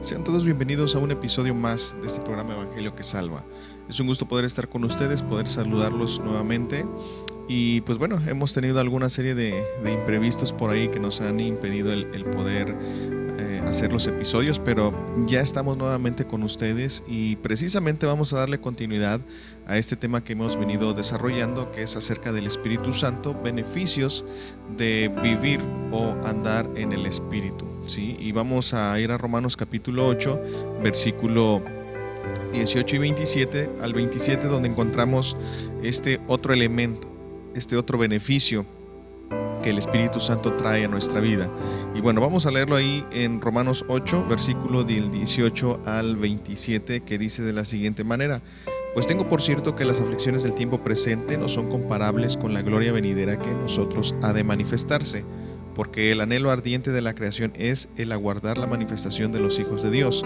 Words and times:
Sean 0.00 0.22
todos 0.22 0.44
bienvenidos 0.44 0.94
a 0.94 1.00
un 1.00 1.10
episodio 1.10 1.56
más 1.56 1.96
de 2.00 2.06
este 2.06 2.20
programa 2.20 2.54
Evangelio 2.54 2.94
que 2.94 3.02
Salva. 3.02 3.44
Es 3.88 3.98
un 3.98 4.06
gusto 4.06 4.28
poder 4.28 4.44
estar 4.44 4.68
con 4.68 4.84
ustedes, 4.84 5.22
poder 5.22 5.48
saludarlos 5.48 6.20
nuevamente. 6.20 6.86
Y 7.48 7.80
pues 7.80 7.98
bueno, 7.98 8.20
hemos 8.28 8.52
tenido 8.52 8.78
alguna 8.78 9.10
serie 9.10 9.34
de, 9.34 9.64
imprevistos 9.84 10.52
por 10.52 10.70
ahí 10.70 10.88
que 10.88 11.00
nos 11.00 11.20
han 11.20 11.40
impedido 11.40 11.92
el, 11.92 12.24
poder 12.26 12.76
eh, 12.78 13.60
hacer 13.66 13.92
los 13.92 14.06
episodios, 14.06 14.60
pero 14.60 14.94
ya 15.26 15.40
estamos 15.40 15.76
nuevamente 15.76 16.26
con 16.26 16.44
ustedes 16.44 17.02
y 17.08 17.34
precisamente 17.36 18.06
vamos 18.06 18.32
a 18.32 18.38
darle 18.38 18.60
continuidad 18.60 19.20
a 19.66 19.78
este 19.78 19.96
tema 19.96 20.22
que 20.22 20.34
hemos 20.34 20.56
venido 20.56 20.94
desarrollando, 20.94 21.72
que 21.72 21.82
es 21.82 21.96
acerca 21.96 22.30
del 22.30 22.46
Espíritu 22.46 22.92
Santo, 22.92 23.34
beneficios 23.42 24.24
de 24.76 25.12
vivir 25.24 25.60
o 25.90 26.14
andar 26.24 26.70
en 26.76 26.92
el 26.92 27.04
Espíritu. 27.04 27.77
¿Sí? 27.88 28.16
Y 28.20 28.32
vamos 28.32 28.74
a 28.74 28.98
ir 29.00 29.10
a 29.10 29.18
Romanos 29.18 29.56
capítulo 29.56 30.06
8, 30.06 30.80
versículo 30.82 31.62
18 32.52 32.96
y 32.96 32.98
27 32.98 33.70
al 33.80 33.94
27, 33.94 34.46
donde 34.46 34.68
encontramos 34.68 35.36
este 35.82 36.20
otro 36.28 36.52
elemento, 36.52 37.08
este 37.54 37.76
otro 37.76 37.98
beneficio 37.98 38.66
que 39.62 39.70
el 39.70 39.78
Espíritu 39.78 40.20
Santo 40.20 40.54
trae 40.54 40.84
a 40.84 40.88
nuestra 40.88 41.20
vida. 41.20 41.50
Y 41.94 42.00
bueno, 42.00 42.20
vamos 42.20 42.46
a 42.46 42.50
leerlo 42.50 42.76
ahí 42.76 43.04
en 43.10 43.40
Romanos 43.40 43.84
8, 43.88 44.26
versículo 44.28 44.84
del 44.84 45.10
18 45.10 45.82
al 45.84 46.16
27, 46.16 47.00
que 47.00 47.18
dice 47.18 47.42
de 47.42 47.52
la 47.52 47.64
siguiente 47.64 48.04
manera. 48.04 48.42
Pues 48.94 49.06
tengo 49.06 49.28
por 49.28 49.42
cierto 49.42 49.74
que 49.74 49.84
las 49.84 50.00
aflicciones 50.00 50.42
del 50.42 50.54
tiempo 50.54 50.82
presente 50.82 51.36
no 51.36 51.48
son 51.48 51.68
comparables 51.68 52.36
con 52.36 52.54
la 52.54 52.62
gloria 52.62 52.92
venidera 52.92 53.38
que 53.38 53.50
en 53.50 53.60
nosotros 53.60 54.14
ha 54.22 54.32
de 54.32 54.44
manifestarse 54.44 55.24
porque 55.78 56.10
el 56.10 56.20
anhelo 56.20 56.50
ardiente 56.50 56.90
de 56.90 57.00
la 57.00 57.14
creación 57.14 57.52
es 57.54 57.88
el 57.96 58.10
aguardar 58.10 58.58
la 58.58 58.66
manifestación 58.66 59.30
de 59.30 59.38
los 59.38 59.60
hijos 59.60 59.80
de 59.80 59.92
Dios, 59.92 60.24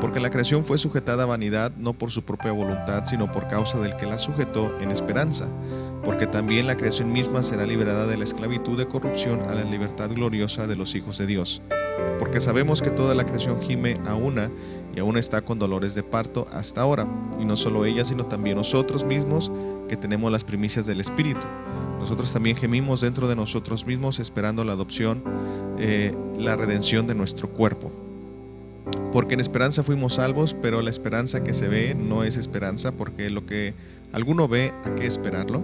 porque 0.00 0.20
la 0.20 0.30
creación 0.30 0.64
fue 0.64 0.78
sujetada 0.78 1.24
a 1.24 1.26
vanidad 1.26 1.72
no 1.76 1.94
por 1.94 2.12
su 2.12 2.22
propia 2.22 2.52
voluntad, 2.52 3.04
sino 3.04 3.32
por 3.32 3.48
causa 3.48 3.80
del 3.80 3.96
que 3.96 4.06
la 4.06 4.18
sujetó 4.18 4.78
en 4.78 4.92
esperanza, 4.92 5.48
porque 6.04 6.28
también 6.28 6.68
la 6.68 6.76
creación 6.76 7.12
misma 7.12 7.42
será 7.42 7.66
liberada 7.66 8.06
de 8.06 8.16
la 8.16 8.22
esclavitud 8.22 8.78
de 8.78 8.86
corrupción 8.86 9.42
a 9.48 9.54
la 9.56 9.64
libertad 9.64 10.10
gloriosa 10.10 10.68
de 10.68 10.76
los 10.76 10.94
hijos 10.94 11.18
de 11.18 11.26
Dios. 11.26 11.60
Porque 12.20 12.40
sabemos 12.40 12.80
que 12.80 12.90
toda 12.90 13.16
la 13.16 13.26
creación 13.26 13.60
gime 13.60 13.96
a 14.06 14.14
una 14.14 14.48
y 14.94 15.00
aún 15.00 15.16
está 15.16 15.42
con 15.42 15.58
dolores 15.58 15.96
de 15.96 16.04
parto 16.04 16.44
hasta 16.52 16.82
ahora, 16.82 17.08
y 17.40 17.44
no 17.44 17.56
solo 17.56 17.84
ella, 17.84 18.04
sino 18.04 18.26
también 18.26 18.58
nosotros 18.58 19.02
mismos 19.02 19.50
que 19.88 19.96
tenemos 19.96 20.30
las 20.30 20.44
primicias 20.44 20.86
del 20.86 21.00
Espíritu 21.00 21.48
nosotros 22.04 22.34
también 22.34 22.54
gemimos 22.54 23.00
dentro 23.00 23.28
de 23.28 23.34
nosotros 23.34 23.86
mismos 23.86 24.18
esperando 24.18 24.62
la 24.62 24.74
adopción, 24.74 25.24
eh, 25.78 26.14
la 26.36 26.54
redención 26.54 27.06
de 27.06 27.14
nuestro 27.14 27.48
cuerpo. 27.48 27.90
Porque 29.10 29.32
en 29.32 29.40
esperanza 29.40 29.82
fuimos 29.82 30.16
salvos, 30.16 30.54
pero 30.60 30.82
la 30.82 30.90
esperanza 30.90 31.42
que 31.42 31.54
se 31.54 31.66
ve 31.66 31.94
no 31.94 32.22
es 32.22 32.36
esperanza, 32.36 32.92
porque 32.92 33.30
lo 33.30 33.46
que 33.46 33.72
alguno 34.12 34.48
ve, 34.48 34.74
¿a 34.84 34.94
qué 34.94 35.06
esperarlo? 35.06 35.62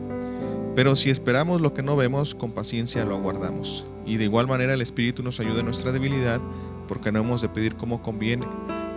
Pero 0.75 0.97
si 0.97 1.11
esperamos 1.11 1.61
lo 1.61 1.75
que 1.75 1.83
no 1.83 1.95
vemos, 1.95 2.35
con 2.35 2.53
paciencia 2.53 3.05
lo 3.05 3.17
aguardamos. 3.17 3.85
Y 4.07 4.17
de 4.17 4.25
igual 4.25 4.49
manera 4.49 4.73
el 4.73 4.81
Espíritu 4.81 5.23
nos 5.23 5.41
ayuda 5.41 5.59
en 5.59 5.67
nuestra 5.67 5.93
debilidad, 5.93 6.41
porque 6.89 7.13
no 7.13 7.19
hemos 7.19 7.43
de 7.43 7.51
pedir 7.51 7.77
como 7.77 8.01
conviene. 8.01 8.47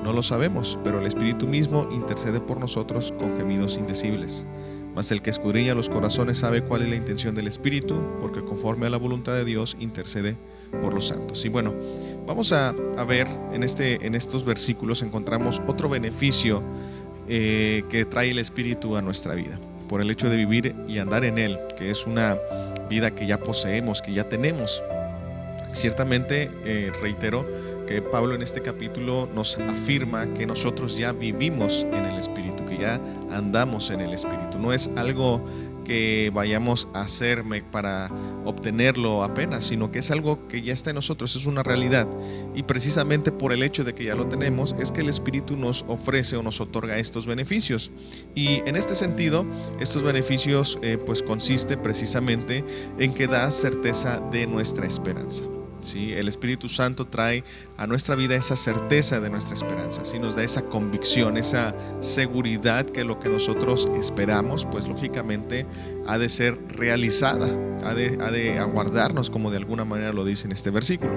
No 0.01 0.13
lo 0.13 0.23
sabemos, 0.23 0.79
pero 0.81 1.01
el 1.01 1.07
Espíritu 1.07 1.45
mismo 1.45 1.89
intercede 1.91 2.39
por 2.39 2.61
nosotros 2.61 3.13
con 3.19 3.35
gemidos 3.35 3.75
indecibles. 3.75 4.47
Mas 4.95 5.11
el 5.11 5.21
que 5.21 5.31
escudriña 5.31 5.73
los 5.73 5.89
corazones 5.89 6.37
sabe 6.37 6.63
cuál 6.63 6.83
es 6.83 6.89
la 6.89 6.95
intención 6.95 7.33
del 7.33 7.47
Espíritu, 7.47 7.99
porque 8.19 8.43
conforme 8.43 8.85
a 8.85 8.89
la 8.89 8.97
voluntad 8.97 9.33
de 9.33 9.45
Dios 9.45 9.75
intercede 9.79 10.35
por 10.81 10.93
los 10.93 11.07
santos. 11.07 11.43
Y 11.45 11.49
bueno, 11.49 11.73
vamos 12.27 12.51
a, 12.51 12.71
ver 13.07 13.27
en, 13.51 13.63
este, 13.63 14.05
en 14.05 14.15
estos 14.15 14.45
versículos 14.45 15.01
encontramos 15.01 15.61
otro 15.67 15.89
beneficio 15.89 16.63
eh, 17.27 17.83
que 17.89 18.05
trae 18.05 18.31
el 18.31 18.39
Espíritu 18.39 18.95
a 18.95 19.01
nuestra 19.01 19.33
vida, 19.33 19.59
por 19.87 20.01
el 20.01 20.11
hecho 20.11 20.29
de 20.29 20.37
vivir 20.37 20.75
y 20.87 20.99
andar 20.99 21.25
en 21.25 21.37
Él, 21.37 21.59
que 21.77 21.89
es 21.89 22.05
una 22.05 22.37
vida 22.89 23.11
que 23.11 23.25
ya 23.25 23.39
poseemos, 23.39 24.01
que 24.01 24.13
ya 24.13 24.29
tenemos. 24.29 24.83
Ciertamente, 25.71 26.51
eh, 26.65 26.91
reitero, 27.01 27.45
Pablo 28.01 28.35
en 28.35 28.41
este 28.41 28.61
capítulo 28.61 29.29
nos 29.33 29.57
afirma 29.57 30.33
que 30.33 30.45
nosotros 30.45 30.97
ya 30.97 31.11
vivimos 31.11 31.85
en 31.91 32.05
el 32.05 32.17
Espíritu, 32.17 32.65
que 32.65 32.77
ya 32.77 32.99
andamos 33.31 33.89
en 33.89 34.01
el 34.01 34.13
Espíritu. 34.13 34.57
No 34.59 34.73
es 34.73 34.89
algo 34.95 35.43
que 35.83 36.31
vayamos 36.33 36.87
a 36.93 37.01
hacerme 37.01 37.61
para 37.61 38.09
obtenerlo 38.45 39.23
apenas, 39.23 39.65
sino 39.65 39.91
que 39.91 39.99
es 39.99 40.11
algo 40.11 40.47
que 40.47 40.61
ya 40.61 40.73
está 40.73 40.89
en 40.89 40.95
nosotros, 40.95 41.35
es 41.35 41.45
una 41.45 41.63
realidad. 41.63 42.07
Y 42.55 42.63
precisamente 42.63 43.31
por 43.31 43.53
el 43.53 43.63
hecho 43.63 43.83
de 43.83 43.93
que 43.93 44.05
ya 44.05 44.15
lo 44.15 44.27
tenemos, 44.27 44.75
es 44.79 44.91
que 44.91 45.01
el 45.01 45.09
Espíritu 45.09 45.57
nos 45.57 45.85
ofrece 45.87 46.37
o 46.37 46.43
nos 46.43 46.61
otorga 46.61 46.97
estos 46.97 47.25
beneficios. 47.25 47.91
Y 48.35 48.61
en 48.65 48.75
este 48.75 48.95
sentido, 48.95 49.45
estos 49.79 50.03
beneficios 50.03 50.79
eh, 50.81 50.97
pues 50.97 51.21
consiste 51.21 51.77
precisamente 51.77 52.63
en 52.97 53.13
que 53.13 53.27
da 53.27 53.51
certeza 53.51 54.19
de 54.31 54.47
nuestra 54.47 54.85
esperanza. 54.85 55.45
El 55.93 56.27
Espíritu 56.27 56.69
Santo 56.69 57.05
trae 57.05 57.43
a 57.77 57.87
nuestra 57.87 58.15
vida 58.15 58.35
esa 58.35 58.55
certeza 58.55 59.19
de 59.19 59.29
nuestra 59.29 59.53
esperanza, 59.53 60.05
¿sí? 60.05 60.17
nos 60.17 60.35
da 60.35 60.43
esa 60.43 60.63
convicción, 60.63 61.37
esa 61.37 61.75
seguridad 61.99 62.85
que 62.85 63.03
lo 63.03 63.19
que 63.19 63.29
nosotros 63.29 63.89
esperamos, 63.95 64.65
pues 64.65 64.87
lógicamente 64.87 65.65
ha 66.07 66.17
de 66.17 66.29
ser 66.29 66.57
realizada, 66.69 67.47
ha 67.83 67.93
de, 67.93 68.17
ha 68.21 68.31
de 68.31 68.59
aguardarnos 68.59 69.29
como 69.29 69.51
de 69.51 69.57
alguna 69.57 69.85
manera 69.85 70.13
lo 70.13 70.25
dice 70.25 70.47
en 70.47 70.53
este 70.53 70.71
versículo. 70.71 71.11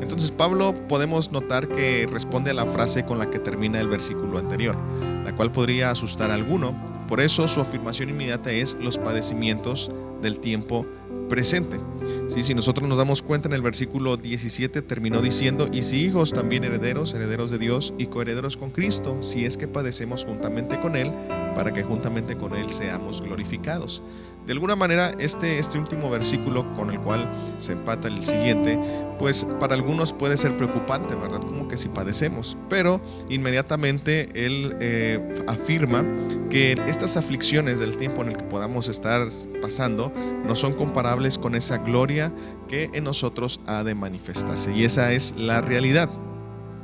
Entonces 0.00 0.30
Pablo 0.30 0.74
podemos 0.88 1.32
notar 1.32 1.68
que 1.68 2.06
responde 2.10 2.50
a 2.50 2.54
la 2.54 2.66
frase 2.66 3.04
con 3.04 3.18
la 3.18 3.30
que 3.30 3.38
termina 3.38 3.80
el 3.80 3.88
versículo 3.88 4.38
anterior, 4.38 4.76
la 5.24 5.34
cual 5.34 5.50
podría 5.50 5.90
asustar 5.90 6.30
a 6.30 6.34
alguno, 6.34 6.74
por 7.08 7.20
eso 7.20 7.48
su 7.48 7.60
afirmación 7.60 8.10
inmediata 8.10 8.52
es 8.52 8.76
los 8.80 8.96
padecimientos 8.96 9.90
del 10.22 10.38
tiempo 10.38 10.86
presente. 11.30 11.80
Sí, 12.28 12.42
si 12.42 12.54
nosotros 12.54 12.86
nos 12.86 12.98
damos 12.98 13.22
cuenta 13.22 13.48
en 13.48 13.54
el 13.54 13.62
versículo 13.62 14.16
17 14.18 14.82
terminó 14.82 15.22
diciendo, 15.22 15.68
y 15.72 15.82
si 15.82 16.04
hijos 16.04 16.32
también 16.32 16.62
herederos, 16.64 17.14
herederos 17.14 17.50
de 17.50 17.58
Dios 17.58 17.94
y 17.96 18.06
coherederos 18.06 18.56
con 18.56 18.70
Cristo, 18.70 19.22
si 19.22 19.46
es 19.46 19.56
que 19.56 19.66
padecemos 19.66 20.24
juntamente 20.24 20.78
con 20.78 20.94
Él, 20.94 21.10
para 21.54 21.72
que 21.72 21.82
juntamente 21.82 22.36
con 22.36 22.54
Él 22.54 22.70
seamos 22.70 23.22
glorificados. 23.22 24.02
De 24.46 24.52
alguna 24.52 24.74
manera, 24.74 25.12
este, 25.18 25.58
este 25.58 25.78
último 25.78 26.10
versículo 26.10 26.72
con 26.74 26.90
el 26.90 26.98
cual 27.00 27.28
se 27.58 27.72
empata 27.72 28.08
el 28.08 28.22
siguiente, 28.22 28.78
pues 29.18 29.46
para 29.60 29.74
algunos 29.74 30.12
puede 30.12 30.36
ser 30.36 30.56
preocupante, 30.56 31.14
¿verdad? 31.14 31.40
Como 31.40 31.68
que 31.68 31.76
si 31.76 31.88
padecemos, 31.88 32.56
pero 32.68 33.00
inmediatamente 33.28 34.28
Él 34.34 34.76
eh, 34.80 35.36
afirma 35.46 36.04
que 36.48 36.72
estas 36.88 37.16
aflicciones 37.16 37.78
del 37.78 37.96
tiempo 37.96 38.22
en 38.22 38.30
el 38.30 38.36
que 38.38 38.44
podamos 38.44 38.88
estar 38.88 39.28
pasando 39.62 40.12
no 40.44 40.56
son 40.56 40.72
comparables 40.74 41.38
con 41.38 41.54
esa 41.54 41.78
gloria 41.78 42.32
que 42.66 42.90
en 42.92 43.04
nosotros 43.04 43.60
ha 43.66 43.84
de 43.84 43.94
manifestarse. 43.94 44.72
Y 44.72 44.84
esa 44.84 45.12
es 45.12 45.34
la 45.36 45.60
realidad 45.60 46.10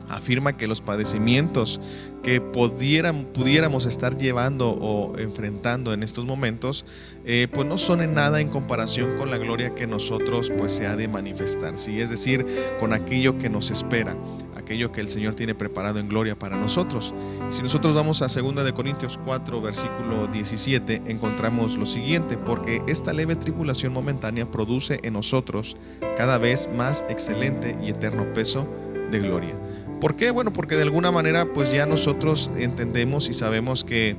afirma 0.09 0.57
que 0.57 0.67
los 0.67 0.81
padecimientos 0.81 1.81
que 2.23 2.41
pudieran, 2.41 3.25
pudiéramos 3.27 3.87
estar 3.87 4.17
llevando 4.17 4.71
o 4.71 5.17
enfrentando 5.19 5.93
en 5.93 6.03
estos 6.03 6.25
momentos, 6.25 6.85
eh, 7.25 7.49
pues 7.53 7.69
no 7.69 7.79
son 7.79 8.03
en 8.03 8.15
nada 8.15 8.41
en 8.41 8.49
comparación 8.49 9.17
con 9.17 9.31
la 9.31 9.39
gloria 9.39 9.75
que 9.75 9.87
nosotros 9.87 10.51
pues 10.57 10.73
se 10.73 10.87
ha 10.87 10.97
de 10.97 11.09
manifestar, 11.09 11.79
¿sí? 11.79 12.01
es 12.01 12.11
decir, 12.11 12.45
con 12.81 12.93
aquello 12.93 13.39
que 13.39 13.49
nos 13.49 13.71
espera, 13.71 14.17
aquello 14.57 14.91
que 14.91 15.01
el 15.01 15.09
Señor 15.09 15.37
tiene 15.37 15.55
preparado 15.55 16.01
en 16.01 16.09
gloria 16.09 16.37
para 16.37 16.57
nosotros. 16.57 17.15
Si 17.51 17.63
nosotros 17.63 17.95
vamos 17.95 18.23
a 18.23 18.27
2 18.27 18.65
de 18.65 18.73
Corintios 18.73 19.21
4, 19.25 19.61
versículo 19.61 20.27
17, 20.27 21.03
encontramos 21.07 21.77
lo 21.77 21.87
siguiente, 21.87 22.37
porque 22.37 22.83
esta 22.89 23.13
leve 23.13 23.37
tribulación 23.37 23.93
momentánea 23.93 24.51
produce 24.51 24.99
en 25.05 25.13
nosotros 25.13 25.77
cada 26.17 26.39
vez 26.39 26.69
más 26.77 27.05
excelente 27.09 27.77
y 27.81 27.91
eterno 27.91 28.33
peso 28.33 28.67
de 29.13 29.21
gloria. 29.21 29.55
¿Por 30.01 30.17
qué? 30.17 30.31
Bueno, 30.31 30.53
porque 30.53 30.77
de 30.77 30.83
alguna 30.83 31.11
manera 31.11 31.53
pues 31.53 31.73
ya 31.73 31.87
nosotros 31.87 32.51
entendemos 32.57 33.29
y 33.29 33.33
sabemos 33.33 33.83
que 33.83 34.17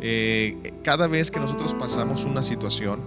eh, 0.00 0.72
cada 0.82 1.06
vez 1.06 1.30
que 1.30 1.38
nosotros 1.38 1.74
pasamos 1.74 2.24
una 2.24 2.42
situación, 2.42 3.00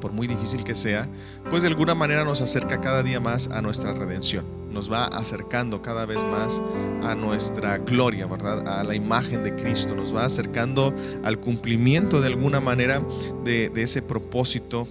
por 0.00 0.12
muy 0.12 0.26
difícil 0.26 0.64
que 0.64 0.74
sea, 0.74 1.08
pues 1.50 1.62
de 1.62 1.68
alguna 1.68 1.94
manera 1.94 2.24
nos 2.24 2.40
acerca 2.40 2.80
cada 2.80 3.02
día 3.02 3.20
más 3.20 3.48
a 3.48 3.62
nuestra 3.62 3.94
redención. 3.94 4.44
Nos 4.70 4.92
va 4.92 5.06
acercando 5.06 5.82
cada 5.82 6.04
vez 6.04 6.22
más 6.24 6.60
a 7.02 7.14
nuestra 7.14 7.78
gloria, 7.78 8.26
¿verdad? 8.26 8.68
A 8.68 8.84
la 8.84 8.94
imagen 8.94 9.42
de 9.42 9.54
Cristo. 9.54 9.94
Nos 9.94 10.14
va 10.14 10.24
acercando 10.24 10.92
al 11.22 11.38
cumplimiento 11.38 12.20
de 12.20 12.26
alguna 12.26 12.60
manera 12.60 13.00
de, 13.44 13.70
de 13.70 13.82
ese 13.82 14.02
propósito 14.02 14.88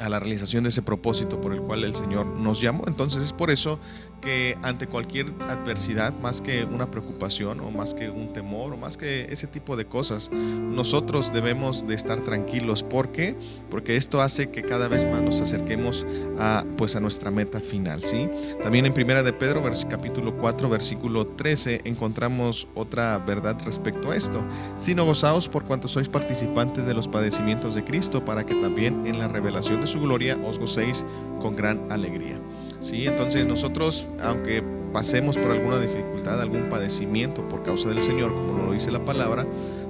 a 0.00 0.08
la 0.08 0.18
realización 0.18 0.64
de 0.64 0.70
ese 0.70 0.82
propósito 0.82 1.40
por 1.40 1.52
el 1.52 1.60
cual 1.60 1.84
el 1.84 1.94
Señor 1.94 2.26
nos 2.26 2.60
llamó. 2.60 2.84
Entonces 2.86 3.22
es 3.22 3.32
por 3.32 3.50
eso 3.50 3.78
que 4.20 4.56
ante 4.62 4.86
cualquier 4.86 5.32
adversidad, 5.48 6.12
más 6.20 6.40
que 6.40 6.64
una 6.64 6.90
preocupación 6.90 7.60
o 7.60 7.70
más 7.70 7.94
que 7.94 8.10
un 8.10 8.32
temor 8.32 8.72
o 8.72 8.76
más 8.76 8.96
que 8.96 9.32
ese 9.32 9.46
tipo 9.46 9.76
de 9.76 9.86
cosas, 9.86 10.30
nosotros 10.30 11.32
debemos 11.32 11.86
de 11.86 11.94
estar 11.94 12.20
tranquilos. 12.20 12.82
¿Por 12.82 13.12
qué? 13.12 13.36
Porque 13.70 13.96
esto 13.96 14.20
hace 14.22 14.50
que 14.50 14.62
cada 14.62 14.88
vez 14.88 15.04
más 15.04 15.22
nos 15.22 15.40
acerquemos 15.40 16.06
a, 16.38 16.64
pues, 16.76 16.96
a 16.96 17.00
nuestra 17.00 17.30
meta 17.30 17.60
final. 17.60 18.04
¿sí? 18.04 18.28
También 18.62 18.86
en 18.86 18.94
Primera 18.94 19.22
de 19.22 19.32
Pedro, 19.32 19.62
capítulo 19.88 20.36
4, 20.36 20.68
versículo 20.68 21.26
13, 21.26 21.82
encontramos 21.84 22.68
otra 22.74 23.18
verdad 23.18 23.56
respecto 23.64 24.10
a 24.10 24.16
esto. 24.16 24.42
Sino 24.76 25.04
gozaos 25.04 25.48
por 25.48 25.64
cuanto 25.64 25.88
sois 25.88 26.08
participantes 26.08 26.86
de 26.86 26.94
los 26.94 27.08
padecimientos 27.08 27.74
de 27.74 27.84
Cristo, 27.84 28.24
para 28.24 28.44
que 28.44 28.54
también 28.54 29.06
en 29.06 29.18
la 29.18 29.28
revelación 29.28 29.80
de 29.80 29.86
su 29.86 30.00
gloria 30.00 30.38
os 30.44 30.58
gocéis 30.58 31.04
con 31.40 31.56
gran 31.56 31.90
alegría. 31.90 32.40
¿Sí? 32.80 33.06
Entonces 33.06 33.46
nosotros, 33.46 34.08
aunque 34.22 34.62
pasemos 34.92 35.38
por 35.38 35.52
alguna 35.52 35.78
dificultad, 35.78 36.40
algún 36.40 36.68
padecimiento 36.68 37.48
por 37.48 37.62
causa 37.62 37.88
del 37.88 38.02
Señor, 38.02 38.34
como 38.34 38.64
lo 38.64 38.72
dice 38.72 38.90
la 38.90 39.04
palabra, 39.04 39.46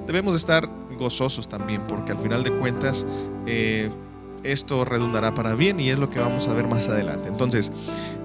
debemos 0.06 0.34
estar 0.34 0.68
gozosos 0.98 1.48
también, 1.48 1.82
porque 1.88 2.12
al 2.12 2.18
final 2.18 2.44
de 2.44 2.50
cuentas 2.52 3.06
eh, 3.46 3.90
esto 4.42 4.84
redundará 4.84 5.34
para 5.34 5.54
bien 5.54 5.80
y 5.80 5.88
es 5.88 5.98
lo 5.98 6.10
que 6.10 6.18
vamos 6.18 6.48
a 6.48 6.54
ver 6.54 6.66
más 6.66 6.88
adelante. 6.88 7.28
Entonces, 7.28 7.72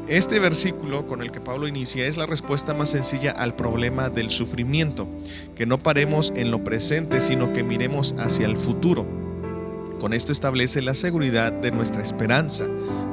este 0.08 0.40
versículo 0.40 1.08
con 1.08 1.22
el 1.22 1.32
que 1.32 1.42
Pablo 1.42 1.68
inicia 1.68 2.06
es 2.06 2.18
la 2.18 2.26
respuesta 2.26 2.74
más 2.74 2.90
sencilla 2.90 3.32
al 3.32 3.56
problema 3.56 4.10
del 4.10 4.30
sufrimiento, 4.30 5.08
que 5.56 5.66
no 5.66 5.80
paremos 5.80 6.32
en 6.36 6.52
lo 6.52 6.64
presente, 6.64 7.22
sino 7.22 7.54
que 7.54 7.64
miremos 7.64 8.14
hacia 8.20 8.46
el 8.46 8.58
futuro. 8.58 9.25
Con 10.06 10.14
esto 10.14 10.32
establece 10.32 10.84
la 10.84 10.94
seguridad 10.94 11.52
de 11.52 11.72
nuestra 11.72 12.04
esperanza, 12.04 12.66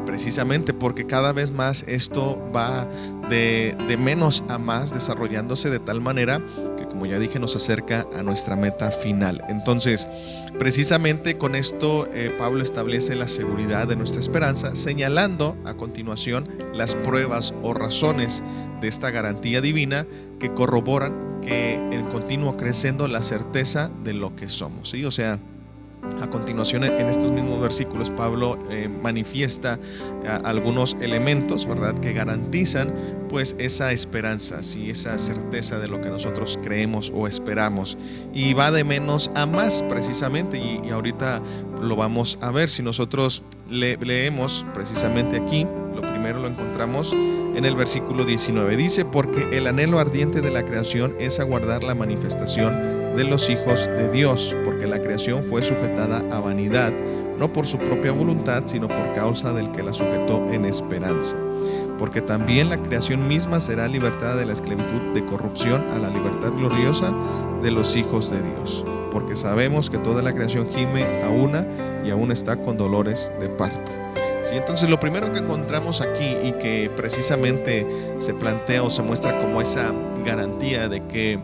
precisamente 0.05 0.75
porque 0.75 1.07
cada 1.07 1.33
vez 1.33 1.51
más 1.51 1.87
esto 1.89 2.39
va 2.55 2.87
de, 3.31 3.75
menos 3.99 4.45
a 4.49 4.59
más 4.59 4.93
desarrollándose 4.93 5.71
de 5.71 5.79
tal 5.79 6.03
manera 6.03 6.43
que, 6.77 6.87
como 6.87 7.07
ya 7.07 7.19
dije, 7.19 7.39
nos 7.39 7.57
acerca 7.57 8.07
a 8.15 8.23
nuestra 8.23 8.57
meta 8.57 8.91
final. 8.91 9.43
Entonces, 9.49 10.07
precisamente 10.59 11.39
con 11.39 11.55
esto 11.55 12.11
eh, 12.13 12.31
Pablo 12.39 12.63
establece 12.63 13.15
la 13.15 13.27
seguridad 13.27 13.89
de 13.89 13.97
nuestra 13.97 14.21
esperanza, 14.21 14.77
señalando 14.77 15.57
a 15.65 15.73
continuación 15.73 16.47
las 16.75 16.95
pruebas 16.95 17.55
o 17.63 17.73
razones 17.73 18.45
de 18.83 18.89
esta 18.89 19.11
garantía 19.11 19.63
divina 19.63 20.07
que 20.39 20.53
corroboran 20.53 21.41
que 21.41 21.73
en 21.73 22.05
continuo 22.11 22.59
creciendo 22.59 23.09
la 23.09 23.23
certeza 23.23 23.91
de 24.05 24.13
lo 24.13 24.37
que 24.37 24.51
somos. 24.51 24.91
¿sí? 24.91 25.07
O 25.07 25.11
sea, 25.11 25.41
a 26.21 26.29
continuación, 26.29 26.85
en 26.85 27.09
estos 27.09 27.31
mismos 27.31 27.61
versículos, 27.61 28.11
Pablo 28.11 28.59
eh, 28.71 28.89
manifiesta 28.89 29.79
eh, 30.25 30.29
algunos 30.45 30.97
elementos, 31.01 31.67
¿verdad?, 31.67 31.95
que 31.99 32.13
garantizan 32.13 32.93
pues 33.29 33.57
esa 33.59 33.93
esperanza, 33.93 34.63
¿sí? 34.63 34.91
esa 34.91 35.19
certeza 35.19 35.79
de 35.79 35.89
lo 35.89 36.01
que 36.01 36.11
nosotros 36.11 36.59
creemos 36.63 37.13
o 37.15 37.27
esperamos. 37.27 37.99
Y 38.33 38.55
va 38.55 38.71
de 38.71 38.85
menos 38.85 39.31
a 39.35 39.47
más, 39.47 39.83
precisamente, 39.89 40.59
y, 40.59 40.91
ahorita 40.91 41.41
lo 41.81 41.97
vamos 41.97 42.39
a 42.41 42.51
ver. 42.51 42.69
Si 42.69 42.83
nosotros 42.83 43.43
leemos 43.69 44.67
precisamente 44.75 45.37
aquí, 45.37 45.67
lo 45.95 46.03
primero 46.03 46.41
lo 46.41 46.49
encontramos 46.49 47.13
en 47.13 47.65
el 47.65 47.75
versículo 47.75 48.25
19. 48.25 48.77
Dice, 48.77 49.05
porque 49.05 49.57
el 49.57 49.67
anhelo 49.67 49.99
ardiente 49.99 50.41
de 50.41 50.51
la 50.51 50.65
creación 50.65 51.17
es 51.19 51.41
aguardar 51.41 51.83
la 51.83 51.95
manifestación 51.95 53.02
de 53.17 53.25
los 53.25 53.51
hijos 53.51 53.87
de 53.87 54.11
Dios, 54.11 54.57
porque 54.65 54.87
la 54.87 55.01
creación 55.01 55.43
fue 55.43 55.63
sujetada 55.63 56.23
a 56.31 56.41
vanidad, 56.41 56.93
no 57.39 57.53
por 57.53 57.67
su 57.67 57.79
propia 57.79 58.13
voluntad, 58.13 58.63
sino 58.67 58.89
por 58.89 59.13
causa 59.15 59.53
del 59.53 59.71
que 59.73 59.83
la 59.83 59.93
sujetó 59.93 60.51
en 60.51 60.65
esperanza. 60.65 61.37
Porque 61.99 62.23
también 62.23 62.71
la 62.71 62.83
creación 62.83 63.29
misma 63.29 63.61
será 63.61 63.87
libertada 63.89 64.37
de 64.37 64.47
la 64.47 64.53
esclavitud 64.53 65.13
de 65.15 65.25
corrupción 65.25 65.85
a 65.93 65.99
la 65.99 66.09
libertad 66.09 66.53
gloriosa 66.53 67.13
de 67.63 67.71
los 67.71 67.97
hijos 67.97 68.31
de 68.31 68.43
Dios. 68.43 68.85
Porque 69.11 69.37
sabemos 69.37 69.91
que 69.91 69.99
toda 69.99 70.23
la 70.23 70.33
creación 70.33 70.69
gime 70.71 71.05
a 71.23 71.29
una 71.29 71.67
y 72.05 72.11
aún 72.11 72.33
está 72.33 72.57
con 72.57 72.77
dolores 72.77 73.33
de 73.41 73.49
parto. 73.49 73.93
Sí, 74.43 74.57
entonces 74.57 74.91
lo 74.91 74.99
primero 74.99 75.33
que 75.33 75.39
encontramos 75.39 76.01
aquí 76.01 76.37
y 76.43 76.53
que 76.53 76.91
precisamente 76.97 77.87
se 78.19 78.35
plantea 78.35 78.83
o 78.83 78.91
se 78.91 79.03
muestra 79.03 79.39
como 79.41 79.61
esa 79.61 79.93
garantía 80.25 80.89
de 80.89 81.07
que 81.07 81.39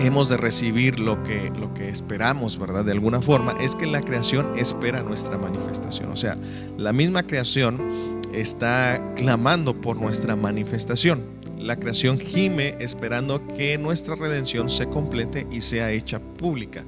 hemos 0.00 0.28
de 0.28 0.36
recibir 0.36 0.98
lo 0.98 1.22
que, 1.22 1.52
lo 1.58 1.74
que 1.74 1.88
esperamos, 1.88 2.58
¿verdad? 2.58 2.84
De 2.84 2.92
alguna 2.92 3.20
forma, 3.20 3.54
es 3.60 3.76
que 3.76 3.86
la 3.86 4.00
creación 4.00 4.58
espera 4.58 5.02
nuestra 5.02 5.38
manifestación. 5.38 6.10
O 6.10 6.16
sea, 6.16 6.36
la 6.76 6.92
misma 6.92 7.22
creación 7.24 8.20
está 8.32 9.14
clamando 9.16 9.80
por 9.80 9.96
nuestra 9.96 10.36
manifestación. 10.36 11.40
La 11.58 11.76
creación 11.76 12.18
gime 12.18 12.76
esperando 12.80 13.46
que 13.48 13.76
nuestra 13.76 14.14
redención 14.14 14.70
se 14.70 14.88
complete 14.88 15.46
y 15.50 15.60
sea 15.60 15.90
hecha 15.90 16.18
pública. 16.18 16.84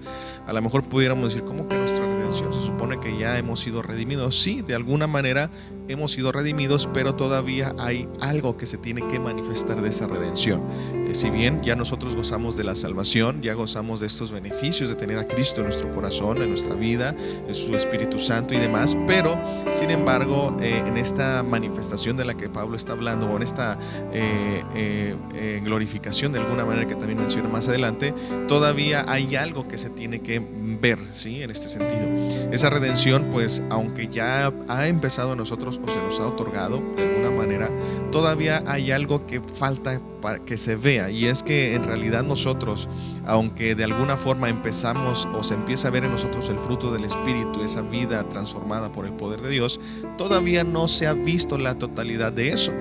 A 0.47 0.53
lo 0.55 0.63
mejor 0.63 0.85
pudiéramos 0.85 1.35
decir, 1.35 1.45
¿cómo 1.47 1.69
que 1.69 1.77
nuestra 1.77 2.07
redención? 2.07 2.55
Se 2.55 2.63
supone 2.63 2.99
que 2.99 3.19
ya 3.19 3.37
hemos 3.37 3.61
sido 3.61 3.83
redimidos. 3.83 4.41
Sí, 4.41 4.63
de 4.63 4.75
alguna 4.75 5.07
manera 5.07 5.51
hemos 5.93 6.13
sido 6.13 6.33
redimidos, 6.33 6.89
pero 6.93 7.15
todavía 7.15 7.75
hay 7.79 8.09
algo 8.21 8.57
que 8.57 8.67
se 8.67 8.79
tiene 8.79 9.07
que 9.09 9.19
manifestar 9.19 9.81
de 9.81 9.89
esa 9.89 10.07
redención. 10.07 10.63
Eh, 10.93 11.15
si 11.15 11.31
bien 11.31 11.63
ya 11.63 11.77
nosotros 11.77 12.17
gozamos 12.17 12.57
de 12.57 12.65
la 12.65 12.75
salvación, 12.75 13.43
ya 13.43 13.55
gozamos 13.55 14.01
de 14.01 14.07
estos 14.07 14.31
beneficios 14.31 14.89
de 14.89 14.95
tener 14.95 15.19
a 15.19 15.27
Cristo 15.27 15.61
en 15.61 15.67
nuestro 15.67 15.93
corazón, 15.95 16.43
en 16.43 16.49
nuestra 16.49 16.75
vida, 16.75 17.15
en 17.47 17.55
su 17.55 17.77
Espíritu 17.77 18.19
Santo 18.19 18.55
y 18.55 18.59
demás, 18.59 18.97
pero 19.07 19.39
sin 19.75 19.91
embargo, 19.91 20.57
eh, 20.61 20.83
en 20.87 20.97
esta 20.97 21.43
manifestación 21.43 22.17
de 22.17 22.25
la 22.25 22.35
que 22.35 22.49
Pablo 22.49 22.77
está 22.77 22.93
hablando, 22.93 23.27
o 23.27 23.37
en 23.37 23.43
esta 23.43 23.79
eh, 24.13 25.61
glorificación 25.65 26.33
de 26.33 26.41
alguna 26.41 26.65
manera 26.65 26.87
que 26.87 26.95
también 26.95 27.19
menciona 27.19 27.49
más 27.49 27.69
adelante, 27.69 28.15
todavía 28.49 29.05
hay 29.09 29.37
algo 29.37 29.69
que 29.69 29.79
se 29.79 29.91
tiene 29.91 30.21
que 30.21 30.41
ver, 30.41 30.99
¿sí? 31.13 31.43
En 31.43 31.51
este 31.51 31.69
sentido. 31.69 32.51
Esa 32.53 32.71
redención, 32.71 33.29
pues, 33.31 33.63
aunque 33.71 34.09
ya 34.09 34.53
ha 34.69 34.87
empezado 34.87 35.33
a 35.33 35.37
nosotros 35.37 35.79
o 35.85 35.89
se 35.89 36.01
nos 36.01 36.21
ha 36.21 36.27
otorgado 36.27 36.83
de 36.97 37.03
alguna 37.03 37.31
manera, 37.31 37.71
todavía 38.11 38.63
hay 38.67 38.91
algo 38.91 39.27
que 39.27 39.41
falta 39.41 40.01
para 40.21 40.39
que 40.39 40.57
se 40.57 40.77
vea 40.77 41.11
y 41.11 41.27
es 41.27 41.43
que 41.43 41.75
en 41.75 41.85
realidad 41.85 42.23
nosotros, 42.23 42.89
aunque 43.27 43.75
de 43.75 43.85
alguna 43.85 44.17
forma 44.17 44.49
empezamos 44.49 45.29
o 45.35 45.43
se 45.43 45.55
empieza 45.55 45.89
a 45.89 45.91
ver 45.91 46.05
en 46.05 46.13
nosotros 46.13 46.49
el 46.49 46.59
fruto 46.59 46.93
del 46.93 47.05
Espíritu, 47.05 47.63
esa 47.63 47.83
vida 47.83 48.29
transformada 48.29 48.93
por 48.93 49.05
el 49.07 49.13
poder 49.13 49.41
de 49.41 49.51
Dios, 49.51 49.81
todavía 50.17 50.65
no 50.65 50.89
se 50.89 51.07
ha 51.07 51.15
visto 51.15 51.59
la 51.59 51.75
totalidad 51.79 52.33
de 52.33 52.53
eso. 52.53 52.73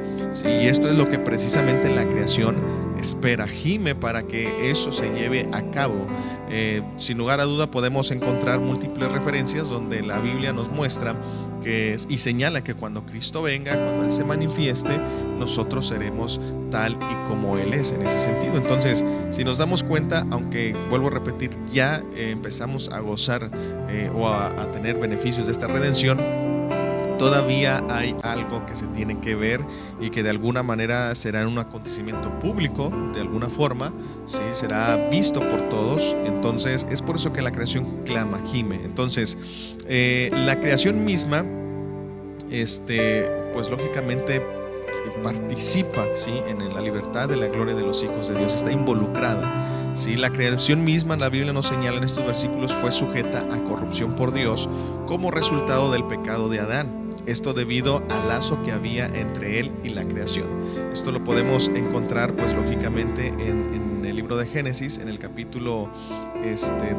Y 0.45 0.67
esto 0.67 0.87
es 0.87 0.95
lo 0.95 1.09
que 1.09 1.19
precisamente 1.19 1.89
la 1.89 2.07
creación 2.07 2.55
espera, 3.01 3.47
gime 3.47 3.95
para 3.95 4.23
que 4.23 4.69
eso 4.69 4.91
se 4.91 5.09
lleve 5.09 5.49
a 5.51 5.71
cabo. 5.71 6.07
Eh, 6.49 6.81
sin 6.97 7.17
lugar 7.17 7.39
a 7.39 7.43
duda 7.43 7.69
podemos 7.69 8.11
encontrar 8.11 8.59
múltiples 8.59 9.11
referencias 9.11 9.69
donde 9.69 10.01
la 10.01 10.19
Biblia 10.19 10.53
nos 10.53 10.69
muestra 10.69 11.15
que 11.61 11.95
y 12.09 12.17
señala 12.17 12.63
que 12.63 12.73
cuando 12.73 13.05
Cristo 13.05 13.43
venga, 13.43 13.73
cuando 13.73 14.05
Él 14.05 14.11
se 14.11 14.23
manifieste, 14.23 14.97
nosotros 15.37 15.87
seremos 15.87 16.39
tal 16.69 16.93
y 16.93 17.27
como 17.27 17.57
Él 17.57 17.73
es 17.73 17.91
en 17.91 18.01
ese 18.01 18.19
sentido. 18.19 18.57
Entonces, 18.57 19.03
si 19.31 19.43
nos 19.43 19.57
damos 19.57 19.83
cuenta, 19.83 20.25
aunque 20.31 20.75
vuelvo 20.89 21.07
a 21.07 21.11
repetir, 21.11 21.57
ya 21.71 22.03
eh, 22.15 22.31
empezamos 22.31 22.89
a 22.89 22.99
gozar 22.99 23.49
eh, 23.89 24.09
o 24.13 24.27
a 24.27 24.71
tener 24.71 24.97
beneficios 24.97 25.45
de 25.45 25.51
esta 25.51 25.67
redención, 25.67 26.19
todavía 27.21 27.83
hay 27.87 28.15
algo 28.23 28.65
que 28.65 28.75
se 28.75 28.87
tiene 28.87 29.19
que 29.19 29.35
ver 29.35 29.61
y 29.99 30.09
que 30.09 30.23
de 30.23 30.31
alguna 30.31 30.63
manera 30.63 31.13
será 31.13 31.47
un 31.47 31.59
acontecimiento 31.59 32.31
público, 32.39 32.91
de 33.13 33.21
alguna 33.21 33.47
forma, 33.47 33.93
¿sí? 34.25 34.39
será 34.53 34.95
visto 35.11 35.39
por 35.39 35.69
todos. 35.69 36.15
Entonces 36.25 36.83
es 36.89 37.03
por 37.03 37.17
eso 37.17 37.31
que 37.31 37.43
la 37.43 37.51
creación 37.51 38.01
clama, 38.05 38.41
gime. 38.51 38.81
Entonces, 38.83 39.37
eh, 39.87 40.31
la 40.33 40.59
creación 40.59 41.05
misma, 41.05 41.45
este, 42.49 43.29
pues 43.53 43.69
lógicamente 43.69 44.41
participa 45.21 46.07
¿sí? 46.15 46.31
en 46.47 46.73
la 46.73 46.81
libertad 46.81 47.29
de 47.29 47.35
la 47.35 47.45
gloria 47.45 47.75
de 47.75 47.83
los 47.83 48.03
hijos 48.03 48.29
de 48.29 48.39
Dios, 48.39 48.55
está 48.55 48.71
involucrada. 48.71 49.93
¿sí? 49.93 50.15
La 50.15 50.33
creación 50.33 50.83
misma, 50.83 51.17
la 51.17 51.29
Biblia 51.29 51.53
nos 51.53 51.67
señala 51.67 51.97
en 51.97 52.03
estos 52.03 52.25
versículos, 52.25 52.73
fue 52.73 52.91
sujeta 52.91 53.45
a 53.51 53.63
corrupción 53.63 54.15
por 54.15 54.33
Dios 54.33 54.67
como 55.05 55.29
resultado 55.29 55.91
del 55.91 56.03
pecado 56.05 56.49
de 56.49 56.61
Adán. 56.61 57.00
Esto 57.25 57.53
debido 57.53 58.01
al 58.09 58.27
lazo 58.27 58.61
que 58.63 58.71
había 58.71 59.05
entre 59.05 59.59
él 59.59 59.71
y 59.83 59.89
la 59.89 60.05
creación. 60.05 60.47
Esto 60.91 61.11
lo 61.11 61.23
podemos 61.23 61.67
encontrar, 61.69 62.35
pues 62.35 62.53
lógicamente, 62.53 63.27
en, 63.27 64.01
el 64.03 64.15
libro 64.15 64.35
de 64.35 64.45
Génesis, 64.45 64.97
en 64.97 65.07
el 65.07 65.19
capítulo 65.19 65.89
este, 66.43 66.95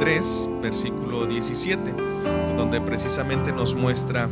3, 0.00 0.48
versículo 0.60 1.26
17, 1.26 1.94
donde 2.56 2.80
precisamente 2.80 3.52
nos 3.52 3.74
muestra 3.74 4.28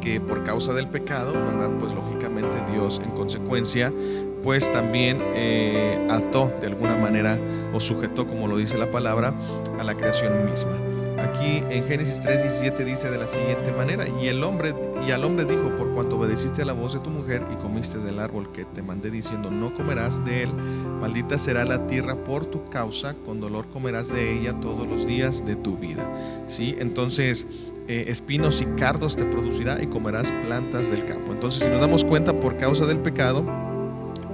que 0.00 0.20
por 0.20 0.42
causa 0.42 0.72
del 0.72 0.88
pecado, 0.88 1.32
¿verdad? 1.32 1.70
Pues 1.78 1.92
lógicamente 1.92 2.56
Dios 2.72 3.00
en 3.04 3.10
consecuencia, 3.10 3.92
pues 4.42 4.72
también 4.72 5.18
eh, 5.34 6.06
ató 6.10 6.52
de 6.60 6.66
alguna 6.66 6.96
manera 6.96 7.38
o 7.72 7.80
sujetó, 7.80 8.26
como 8.26 8.48
lo 8.48 8.56
dice 8.56 8.78
la 8.78 8.90
palabra, 8.90 9.34
a 9.78 9.84
la 9.84 9.94
creación 9.96 10.50
misma. 10.50 10.89
Aquí 11.22 11.62
en 11.70 11.86
Génesis 11.86 12.20
3:17 12.20 12.84
dice 12.84 13.10
de 13.10 13.18
la 13.18 13.26
siguiente 13.26 13.72
manera, 13.72 14.06
y 14.08 14.26
el 14.28 14.42
hombre 14.42 14.74
y 15.06 15.10
al 15.12 15.24
hombre 15.24 15.44
dijo, 15.44 15.74
por 15.76 15.90
cuanto 15.92 16.18
obedeciste 16.18 16.62
a 16.62 16.64
la 16.64 16.72
voz 16.72 16.92
de 16.94 17.00
tu 17.00 17.10
mujer 17.10 17.42
y 17.52 17.56
comiste 17.56 17.98
del 17.98 18.18
árbol 18.18 18.52
que 18.52 18.64
te 18.64 18.82
mandé 18.82 19.10
diciendo, 19.10 19.50
no 19.50 19.74
comerás 19.74 20.24
de 20.24 20.44
él, 20.44 20.52
maldita 20.54 21.38
será 21.38 21.64
la 21.64 21.86
tierra 21.86 22.16
por 22.24 22.46
tu 22.46 22.68
causa, 22.68 23.14
con 23.24 23.40
dolor 23.40 23.68
comerás 23.68 24.08
de 24.08 24.38
ella 24.38 24.58
todos 24.60 24.86
los 24.86 25.06
días 25.06 25.44
de 25.44 25.56
tu 25.56 25.76
vida. 25.76 26.08
¿Sí? 26.46 26.76
Entonces, 26.78 27.46
eh, 27.88 28.04
espinos 28.08 28.60
y 28.60 28.66
cardos 28.76 29.16
te 29.16 29.24
producirá 29.24 29.82
y 29.82 29.86
comerás 29.86 30.30
plantas 30.46 30.90
del 30.90 31.04
campo. 31.04 31.32
Entonces, 31.32 31.62
si 31.62 31.68
nos 31.68 31.80
damos 31.80 32.04
cuenta 32.04 32.38
por 32.38 32.56
causa 32.56 32.86
del 32.86 32.98
pecado, 32.98 33.44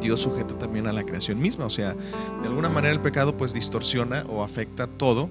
Dios 0.00 0.20
sujeta 0.20 0.56
también 0.56 0.86
a 0.86 0.92
la 0.92 1.04
creación 1.04 1.40
misma, 1.40 1.64
o 1.64 1.70
sea, 1.70 1.94
de 1.94 2.48
alguna 2.48 2.68
manera 2.68 2.92
el 2.92 3.00
pecado 3.00 3.36
pues 3.36 3.54
distorsiona 3.54 4.24
o 4.28 4.42
afecta 4.42 4.86
todo 4.86 5.30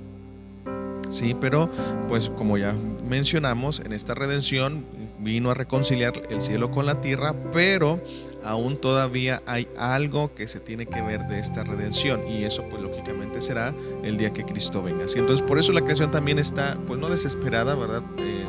Sí, 1.09 1.35
pero 1.39 1.69
pues 2.07 2.29
como 2.29 2.57
ya 2.57 2.75
mencionamos, 3.07 3.79
en 3.79 3.93
esta 3.93 4.13
redención 4.13 4.85
vino 5.19 5.51
a 5.51 5.53
reconciliar 5.53 6.13
el 6.29 6.41
cielo 6.41 6.71
con 6.71 6.85
la 6.85 7.01
tierra, 7.01 7.35
pero 7.51 8.01
aún 8.43 8.77
todavía 8.77 9.41
hay 9.45 9.67
algo 9.77 10.33
que 10.35 10.47
se 10.47 10.59
tiene 10.59 10.85
que 10.85 11.01
ver 11.01 11.27
de 11.27 11.39
esta 11.39 11.63
redención 11.63 12.27
y 12.27 12.43
eso 12.43 12.63
pues 12.69 12.81
lógicamente 12.81 13.41
será 13.41 13.73
el 14.03 14.17
día 14.17 14.31
que 14.33 14.45
Cristo 14.45 14.83
venga. 14.83 15.05
Entonces 15.15 15.41
por 15.41 15.57
eso 15.57 15.71
la 15.71 15.81
creación 15.81 16.11
también 16.11 16.37
está 16.39 16.77
pues 16.85 16.99
no 16.99 17.09
desesperada, 17.09 17.75
¿verdad? 17.75 18.03
Eh, 18.17 18.45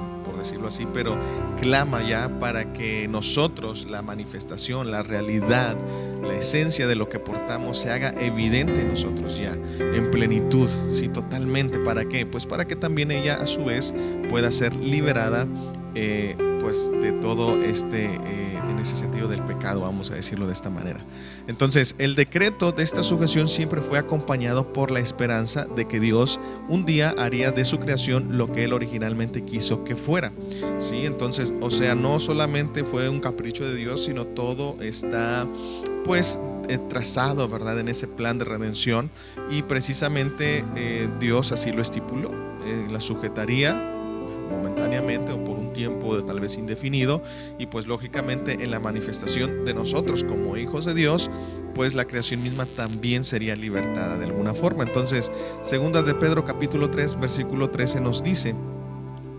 decirlo 0.47 0.69
así, 0.69 0.87
pero 0.93 1.17
clama 1.61 2.07
ya 2.07 2.39
para 2.39 2.73
que 2.73 3.09
nosotros, 3.09 3.91
la 3.91 4.03
manifestación, 4.03 4.91
la 4.91 5.03
realidad, 5.03 5.77
la 6.23 6.35
esencia 6.35 6.87
de 6.87 6.95
lo 6.95 7.09
que 7.09 7.19
portamos 7.19 7.79
se 7.79 7.91
haga 7.91 8.15
evidente 8.21 8.81
en 8.81 8.89
nosotros 8.89 9.39
ya, 9.39 9.53
en 9.53 10.11
plenitud, 10.11 10.69
sí, 10.93 11.09
totalmente. 11.09 11.79
¿Para 11.79 12.09
qué? 12.09 12.27
Pues 12.27 12.47
para 12.47 12.67
que 12.67 12.77
también 12.77 13.11
ella 13.11 13.41
a 13.41 13.47
su 13.47 13.65
vez 13.65 13.93
pueda 14.31 14.51
ser 14.51 14.75
liberada 14.75 15.47
eh, 15.95 16.37
pues 16.67 16.91
de 17.01 17.13
todo 17.13 17.63
este, 17.63 18.07
eh, 18.07 18.61
en 18.69 18.81
ese 18.81 18.97
sentido 18.97 19.29
del 19.29 19.41
pecado, 19.45 19.83
vamos 19.83 20.11
a 20.11 20.17
decirlo 20.17 20.49
de 20.49 20.53
esta 20.53 20.69
manera. 20.69 20.99
Entonces, 21.47 21.95
el 21.99 22.17
decreto 22.17 22.73
de 22.73 22.83
esta 22.83 23.05
sujeción 23.05 23.47
siempre 23.47 23.81
fue 23.81 24.01
acompañado 24.01 24.73
por 24.73 24.91
la 24.91 24.99
esperanza 24.99 25.67
de 25.67 25.87
que 25.87 26.01
Dios 26.01 26.41
un 26.69 26.85
día 26.85 27.15
haría 27.19 27.53
de 27.53 27.65
su 27.65 27.79
creación 27.79 28.37
lo 28.37 28.51
que 28.51 28.65
él 28.65 28.73
originalmente 28.73 29.45
quiso 29.45 29.85
que 29.85 29.95
fuera. 29.95 30.33
¿Sí? 30.79 31.07
Entonces, 31.07 31.53
o 31.61 31.71
sea, 31.71 31.95
no 31.95 32.19
solamente 32.19 32.83
fue 32.83 33.09
un 33.09 33.21
capricho 33.21 33.65
de 33.65 33.77
Dios, 33.77 34.05
sino 34.05 34.27
todo 34.27 34.77
está 34.83 35.47
pues 36.03 36.37
eh, 36.69 36.79
trazado, 36.89 37.49
¿verdad? 37.49 37.79
En 37.79 37.87
ese 37.87 38.09
plan 38.09 38.39
de 38.39 38.45
redención 38.45 39.09
y 39.53 39.63
precisamente 39.63 40.65
Dios 41.21 41.53
así 41.53 41.71
lo 41.71 41.81
estipuló. 41.81 42.33
la 42.91 43.01
sujetaría 43.01 43.96
o 44.67 45.45
por 45.45 45.59
un 45.59 45.73
tiempo 45.73 46.25
tal 46.25 46.41
vez 46.41 46.57
indefinido 46.57 47.23
y 47.59 47.67
pues 47.67 47.87
lógicamente 47.87 48.53
en 48.53 48.71
la 48.71 48.81
manifestación 48.81 49.65
de 49.65 49.75
nosotros 49.75 50.25
como 50.25 50.57
hijos 50.57 50.85
de 50.85 50.95
Dios 50.95 51.31
pues 51.75 51.95
la 51.95 52.07
creación 52.07 52.43
misma 52.43 52.65
también 52.67 53.25
sería 53.25 53.55
libertada 53.55 54.17
de 54.17 54.25
alguna 54.25 54.55
forma. 54.55 54.83
Entonces, 54.83 55.31
segunda 55.63 56.03
de 56.03 56.15
Pedro 56.15 56.45
capítulo 56.45 56.91
3 56.91 57.21
versículo 57.21 57.71
13 57.71 58.01
nos 58.01 58.23
dice, 58.23 58.55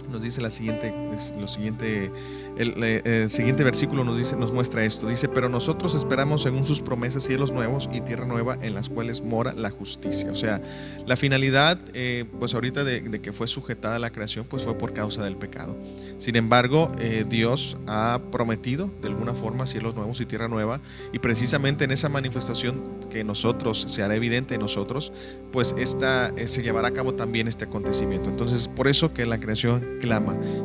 nos 0.10 0.22
dice 0.22 0.42
la 0.42 0.50
siguiente, 0.50 0.94
lo 1.40 1.48
siguiente, 1.48 2.12
el, 2.58 3.32
siguiente 3.32 3.64
versículo 3.64 4.04
nos 4.04 4.18
dice, 4.18 4.36
nos 4.36 4.52
muestra 4.52 4.84
esto. 4.84 5.08
Dice, 5.08 5.28
pero 5.30 5.50
nosotros 5.50 5.96
esperamos 5.96 6.44
según 6.44 6.66
sus 6.66 6.82
promesas 6.82 7.24
cielos 7.24 7.52
nuevos 7.52 7.90
y 7.92 8.02
tierra 8.02 8.26
nueva 8.26 8.58
en 8.62 8.74
las 8.74 8.90
cuales 8.90 9.22
mora 9.22 9.54
la 9.54 9.70
justicia. 9.70 10.32
O 10.32 10.36
sea, 10.36 10.62
la 11.06 11.16
finalidad, 11.16 11.80
eh, 11.94 12.26
pues 12.40 12.54
ahorita 12.54 12.84
de, 12.84 13.22
que 13.22 13.34
fue 13.34 13.48
sujetada 13.48 14.00
la 14.00 14.12
creación, 14.12 14.46
pues 14.46 14.64
fue 14.64 14.78
por 14.78 14.94
causa 14.94 15.24
del 15.24 15.36
pecado. 15.36 15.78
Sin 16.18 16.36
embargo, 16.36 16.92
eh, 17.00 17.24
Dios 17.28 17.78
ha 17.88 18.20
prometido 18.32 18.90
de 19.02 19.08
alguna 19.08 19.34
forma 19.34 19.68
cielos 19.68 19.96
nuevos 19.96 20.20
y 20.22 20.26
tierra 20.26 20.48
nueva 20.48 20.82
y 21.14 21.20
precisamente 21.20 21.86
en 21.86 21.92
esa 21.92 22.10
manifestación 22.10 22.98
que 23.10 23.24
nosotros 23.24 23.86
se 23.88 24.04
hará 24.04 24.16
evidente 24.16 24.56
en 24.56 24.62
nosotros, 24.62 25.12
pues 25.52 25.76
esta 25.78 26.30
eh, 26.36 26.48
se 26.48 26.62
llevará 26.62 26.90
a 26.90 26.92
cabo 26.92 27.14
también 27.14 27.48
este 27.48 27.66
acontecimiento. 27.66 28.30
Entonces, 28.30 28.68
por 28.68 28.88
eso 28.88 29.14
que 29.14 29.26
la 29.26 29.40
creación 29.40 29.97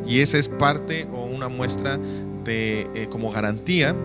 Y 0.07 0.19
esa 0.19 0.37
es 0.37 0.49
parte 0.49 1.07
o 1.11 1.25
una 1.25 1.49
muestra 1.49 1.97
de 2.43 2.89
eh, 2.93 3.07
como 3.09 3.31
garantía 3.31 3.95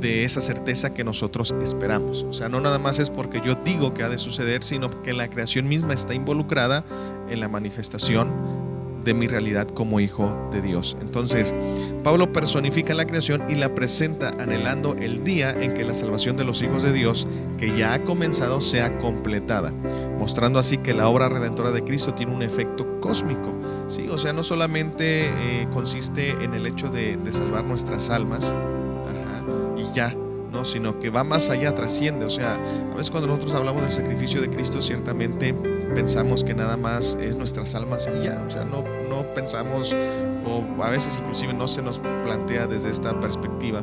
de 0.00 0.24
esa 0.24 0.40
certeza 0.40 0.94
que 0.94 1.04
nosotros 1.04 1.54
esperamos. 1.62 2.22
O 2.22 2.32
sea, 2.32 2.48
no 2.48 2.60
nada 2.60 2.78
más 2.78 2.98
es 2.98 3.10
porque 3.10 3.40
yo 3.44 3.56
digo 3.56 3.94
que 3.94 4.02
ha 4.02 4.08
de 4.08 4.18
suceder, 4.18 4.62
sino 4.62 4.90
que 5.02 5.12
la 5.12 5.28
creación 5.28 5.66
misma 5.66 5.94
está 5.94 6.14
involucrada 6.14 6.84
en 7.28 7.40
la 7.40 7.48
manifestación 7.48 8.67
de 9.08 9.14
mi 9.14 9.26
realidad 9.26 9.66
como 9.66 10.00
hijo 10.00 10.50
de 10.52 10.60
Dios. 10.60 10.94
Entonces, 11.00 11.54
Pablo 12.04 12.30
personifica 12.30 12.92
la 12.92 13.06
creación 13.06 13.42
y 13.48 13.54
la 13.54 13.74
presenta 13.74 14.32
anhelando 14.38 14.94
el 14.96 15.24
día 15.24 15.50
en 15.50 15.72
que 15.72 15.82
la 15.82 15.94
salvación 15.94 16.36
de 16.36 16.44
los 16.44 16.60
hijos 16.60 16.82
de 16.82 16.92
Dios, 16.92 17.26
que 17.56 17.74
ya 17.74 17.94
ha 17.94 18.04
comenzado, 18.04 18.60
sea 18.60 18.98
completada, 18.98 19.72
mostrando 20.18 20.58
así 20.58 20.76
que 20.76 20.92
la 20.92 21.08
obra 21.08 21.30
redentora 21.30 21.70
de 21.70 21.82
Cristo 21.84 22.12
tiene 22.12 22.34
un 22.34 22.42
efecto 22.42 23.00
cósmico. 23.00 23.54
Sí, 23.86 24.10
o 24.10 24.18
sea, 24.18 24.34
no 24.34 24.42
solamente 24.42 25.28
eh, 25.28 25.68
consiste 25.72 26.32
en 26.32 26.52
el 26.52 26.66
hecho 26.66 26.90
de, 26.90 27.18
salvar 27.32 27.64
nuestras 27.64 28.10
almas 28.10 28.54
y 29.78 29.90
ya, 29.94 30.14
¿no? 30.52 30.66
sino 30.66 30.98
que 30.98 31.08
va 31.08 31.24
más 31.24 31.48
allá, 31.48 31.74
trasciende. 31.74 32.26
O 32.26 32.30
sea, 32.30 32.56
a 32.92 32.94
veces 32.94 33.10
cuando 33.10 33.26
nosotros 33.26 33.54
hablamos 33.54 33.80
del 33.80 33.92
sacrificio 33.92 34.42
de 34.42 34.50
Cristo, 34.50 34.82
ciertamente 34.82 35.54
pensamos 35.94 36.44
que 36.44 36.52
nada 36.52 36.76
más 36.76 37.16
es 37.18 37.36
nuestras 37.36 37.74
almas 37.74 38.06
y 38.14 38.24
ya, 38.24 38.44
o 38.46 38.50
sea, 38.50 38.64
no, 38.64 38.84
no 39.08 39.34
pensamos 39.34 39.94
o 40.46 40.82
a 40.82 40.90
veces 40.90 41.18
inclusive 41.18 41.52
no 41.52 41.68
se 41.68 41.82
nos 41.82 41.98
plantea 41.98 42.66
desde 42.66 42.90
esta 42.90 43.18
perspectiva 43.18 43.82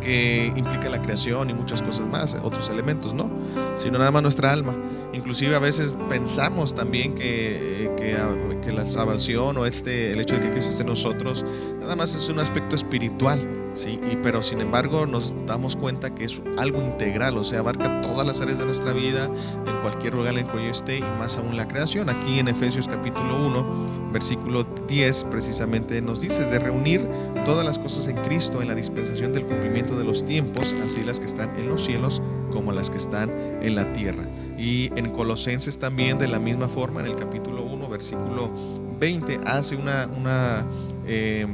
que 0.00 0.52
implica 0.54 0.88
la 0.88 1.02
creación 1.02 1.50
y 1.50 1.54
muchas 1.54 1.82
cosas 1.82 2.06
más, 2.06 2.36
otros 2.42 2.70
elementos, 2.70 3.12
¿no? 3.14 3.28
Sino 3.76 3.98
nada 3.98 4.10
más 4.10 4.22
nuestra 4.22 4.52
alma. 4.52 4.76
Inclusive 5.12 5.56
a 5.56 5.58
veces 5.58 5.94
pensamos 6.08 6.74
también 6.74 7.14
que, 7.14 7.90
que, 7.96 8.16
que 8.62 8.72
la 8.72 8.86
salvación 8.86 9.56
o 9.56 9.66
este, 9.66 10.12
el 10.12 10.20
hecho 10.20 10.36
de 10.36 10.42
que 10.42 10.50
Cristo 10.52 10.70
esté 10.70 10.82
en 10.82 10.88
nosotros, 10.88 11.44
nada 11.80 11.96
más 11.96 12.14
es 12.14 12.28
un 12.28 12.38
aspecto 12.38 12.76
espiritual 12.76 13.57
¿sí? 13.78 14.00
Y, 14.10 14.16
pero 14.16 14.42
sin 14.42 14.60
embargo 14.60 15.06
nos 15.06 15.32
damos 15.46 15.76
cuenta 15.76 16.14
que 16.14 16.24
es 16.24 16.42
algo 16.58 16.82
integral, 16.82 17.38
o 17.38 17.44
sea, 17.44 17.60
abarca 17.60 18.02
todas 18.02 18.26
las 18.26 18.40
áreas 18.40 18.58
de 18.58 18.66
nuestra 18.66 18.92
vida, 18.92 19.30
en 19.66 19.80
cualquier 19.80 20.14
lugar 20.14 20.36
en 20.36 20.48
que 20.48 20.56
yo 20.56 20.70
esté 20.70 20.98
y 20.98 21.02
más 21.02 21.36
aún 21.36 21.56
la 21.56 21.68
creación. 21.68 22.10
Aquí 22.10 22.38
en 22.38 22.48
Efesios 22.48 22.88
capítulo 22.88 23.46
1, 23.46 24.10
versículo 24.12 24.64
10, 24.88 25.24
precisamente 25.30 26.02
nos 26.02 26.20
dice 26.20 26.44
de 26.44 26.58
reunir 26.58 27.06
todas 27.44 27.64
las 27.64 27.78
cosas 27.78 28.08
en 28.08 28.16
Cristo 28.16 28.60
en 28.60 28.68
la 28.68 28.74
dispensación 28.74 29.32
del 29.32 29.46
cumplimiento 29.46 29.96
de 29.96 30.04
los 30.04 30.24
tiempos, 30.24 30.74
así 30.84 31.04
las 31.04 31.20
que 31.20 31.26
están 31.26 31.56
en 31.58 31.68
los 31.68 31.84
cielos 31.84 32.20
como 32.50 32.72
las 32.72 32.90
que 32.90 32.96
están 32.98 33.30
en 33.62 33.74
la 33.76 33.92
tierra. 33.92 34.28
Y 34.58 34.90
en 34.96 35.10
Colosenses 35.10 35.78
también 35.78 36.18
de 36.18 36.26
la 36.26 36.40
misma 36.40 36.68
forma, 36.68 37.00
en 37.00 37.06
el 37.06 37.16
capítulo 37.16 37.62
1, 37.62 37.88
versículo 37.88 38.50
20, 38.98 39.40
hace 39.46 39.76
una... 39.76 40.08
una 40.16 40.66
eh, 41.06 41.46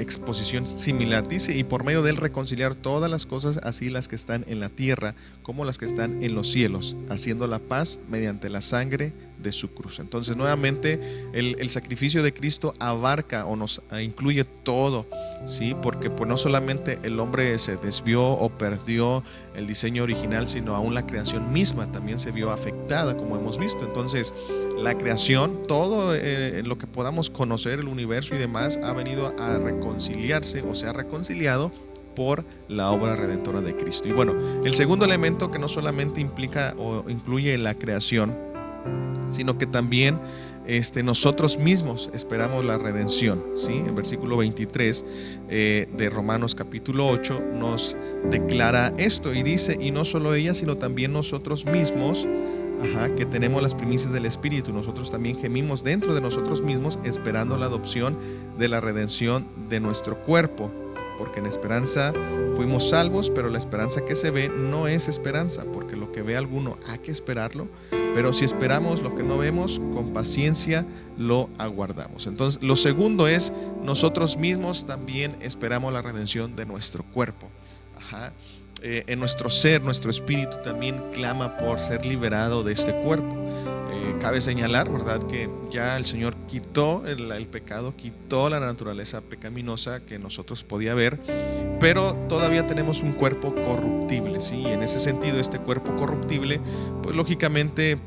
exposición 0.00 0.66
similar. 0.66 1.28
Dice, 1.28 1.56
y 1.56 1.64
por 1.64 1.84
medio 1.84 2.02
de 2.02 2.10
él 2.10 2.16
reconciliar 2.16 2.74
todas 2.74 3.10
las 3.10 3.26
cosas, 3.26 3.58
así 3.62 3.88
las 3.88 4.08
que 4.08 4.16
están 4.16 4.44
en 4.48 4.60
la 4.60 4.68
tierra 4.68 5.14
como 5.42 5.64
las 5.64 5.78
que 5.78 5.86
están 5.86 6.22
en 6.22 6.34
los 6.34 6.50
cielos, 6.50 6.96
haciendo 7.08 7.46
la 7.46 7.58
paz 7.58 7.98
mediante 8.08 8.48
la 8.48 8.60
sangre 8.60 9.12
de 9.42 9.52
su 9.52 9.72
cruz. 9.72 9.98
Entonces, 9.98 10.36
nuevamente, 10.36 11.00
el, 11.32 11.70
sacrificio 11.70 12.22
de 12.22 12.34
Cristo 12.34 12.74
abarca 12.78 13.46
o 13.46 13.56
nos 13.56 13.80
incluye 14.02 14.44
todo, 14.44 15.06
¿sí? 15.46 15.74
Porque 15.80 16.10
pues, 16.10 16.28
no 16.28 16.36
solamente 16.36 16.98
el 17.02 17.18
hombre 17.20 17.58
se 17.58 17.76
desvió 17.76 18.24
o 18.24 18.50
perdió 18.50 19.22
el 19.54 19.66
diseño 19.66 20.02
original, 20.02 20.48
sino 20.48 20.74
aún 20.74 20.94
la 20.94 21.06
creación 21.06 21.52
misma 21.52 21.90
también 21.92 22.18
se 22.18 22.32
vio 22.32 22.50
afectada, 22.50 23.16
como 23.16 23.36
hemos 23.36 23.58
visto. 23.58 23.84
Entonces, 23.84 24.34
la 24.76 24.96
creación, 24.98 25.66
todo 25.66 26.14
eh, 26.14 26.62
lo 26.64 26.78
que 26.78 26.86
podamos 26.86 27.30
conocer, 27.30 27.80
el 27.80 27.88
universo 27.88 28.34
y 28.34 28.38
demás, 28.38 28.78
ha 28.82 28.92
venido 28.92 29.34
a 29.38 29.58
reconciliarse 29.90 30.62
o 30.62 30.74
se 30.74 30.86
ha 30.86 30.92
reconciliado 30.92 31.72
por 32.14 32.44
la 32.68 32.90
obra 32.90 33.16
redentora 33.16 33.60
de 33.60 33.76
Cristo. 33.76 34.08
Y 34.08 34.12
bueno, 34.12 34.34
el 34.64 34.74
segundo 34.74 35.04
elemento 35.04 35.50
que 35.50 35.58
no 35.58 35.68
solamente 35.68 36.20
implica 36.20 36.74
o 36.78 37.08
incluye 37.08 37.56
la 37.58 37.74
creación, 37.74 38.36
sino 39.28 39.58
que 39.58 39.66
también 39.66 40.18
este, 40.66 41.02
nosotros 41.02 41.58
mismos 41.58 42.10
esperamos 42.12 42.64
la 42.64 42.78
redención. 42.78 43.44
¿sí? 43.56 43.82
El 43.84 43.92
versículo 43.92 44.36
23 44.36 45.04
eh, 45.48 45.88
de 45.96 46.10
Romanos 46.10 46.54
capítulo 46.54 47.08
8 47.08 47.40
nos 47.54 47.96
declara 48.30 48.92
esto 48.96 49.32
y 49.32 49.42
dice, 49.42 49.76
y 49.80 49.90
no 49.90 50.04
solo 50.04 50.34
ella, 50.34 50.54
sino 50.54 50.76
también 50.76 51.12
nosotros 51.12 51.64
mismos, 51.64 52.26
que 53.16 53.26
tenemos 53.26 53.62
las 53.62 53.74
primicias 53.74 54.12
del 54.12 54.26
Espíritu, 54.26 54.72
nosotros 54.72 55.10
también 55.10 55.38
gemimos 55.38 55.82
dentro 55.82 56.14
de 56.14 56.20
nosotros 56.20 56.62
mismos 56.62 56.98
esperando 57.04 57.56
la 57.56 57.66
adopción 57.66 58.16
de 58.58 58.68
la 58.68 58.80
redención 58.80 59.46
de 59.68 59.80
nuestro 59.80 60.18
cuerpo 60.22 60.70
porque 61.20 61.40
en 61.40 61.44
esperanza 61.44 62.14
fuimos 62.56 62.88
salvos, 62.88 63.28
pero 63.28 63.50
la 63.50 63.58
esperanza 63.58 64.06
que 64.06 64.16
se 64.16 64.30
ve 64.30 64.48
no 64.48 64.88
es 64.88 65.06
esperanza, 65.06 65.64
porque 65.70 65.94
lo 65.94 66.10
que 66.12 66.22
ve 66.22 66.34
alguno 66.34 66.78
hay 66.88 67.00
que 67.00 67.12
esperarlo, 67.12 67.68
pero 68.14 68.32
si 68.32 68.46
esperamos 68.46 69.02
lo 69.02 69.14
que 69.14 69.22
no 69.22 69.36
vemos, 69.36 69.82
con 69.92 70.14
paciencia 70.14 70.86
lo 71.18 71.50
aguardamos. 71.58 72.26
Entonces, 72.26 72.62
lo 72.62 72.74
segundo 72.74 73.28
es, 73.28 73.52
nosotros 73.84 74.38
mismos 74.38 74.86
también 74.86 75.36
esperamos 75.42 75.92
la 75.92 76.00
redención 76.00 76.56
de 76.56 76.64
nuestro 76.64 77.04
cuerpo. 77.04 77.48
Eh, 78.82 79.04
en 79.08 79.18
nuestro 79.18 79.50
ser, 79.50 79.82
nuestro 79.82 80.10
espíritu 80.10 80.56
también 80.64 81.02
clama 81.12 81.58
por 81.58 81.80
ser 81.80 82.06
liberado 82.06 82.62
de 82.62 82.72
este 82.72 82.92
cuerpo. 82.92 83.36
Eh, 83.92 84.16
cabe 84.20 84.40
señalar, 84.40 84.90
¿verdad?, 84.90 85.22
que 85.26 85.50
ya 85.70 85.96
el 85.98 86.06
Señor 86.06 86.34
quitó 86.46 87.06
el, 87.06 87.30
el, 87.30 87.46
pecado, 87.46 87.94
quitó 87.94 88.48
la 88.48 88.58
naturaleza 88.58 89.20
pecaminosa 89.20 90.00
que 90.00 90.18
nosotros 90.18 90.64
podía 90.64 90.94
ver, 90.94 91.18
pero 91.78 92.14
todavía 92.28 92.66
tenemos 92.66 93.02
un 93.02 93.12
cuerpo 93.12 93.54
corruptible, 93.54 94.40
¿sí? 94.40 94.64
En 94.64 94.82
ese 94.82 94.98
sentido, 94.98 95.38
este 95.38 95.58
cuerpo 95.58 95.94
corruptible, 95.96 96.60
pues 97.02 97.14
lógicamente 97.14 97.98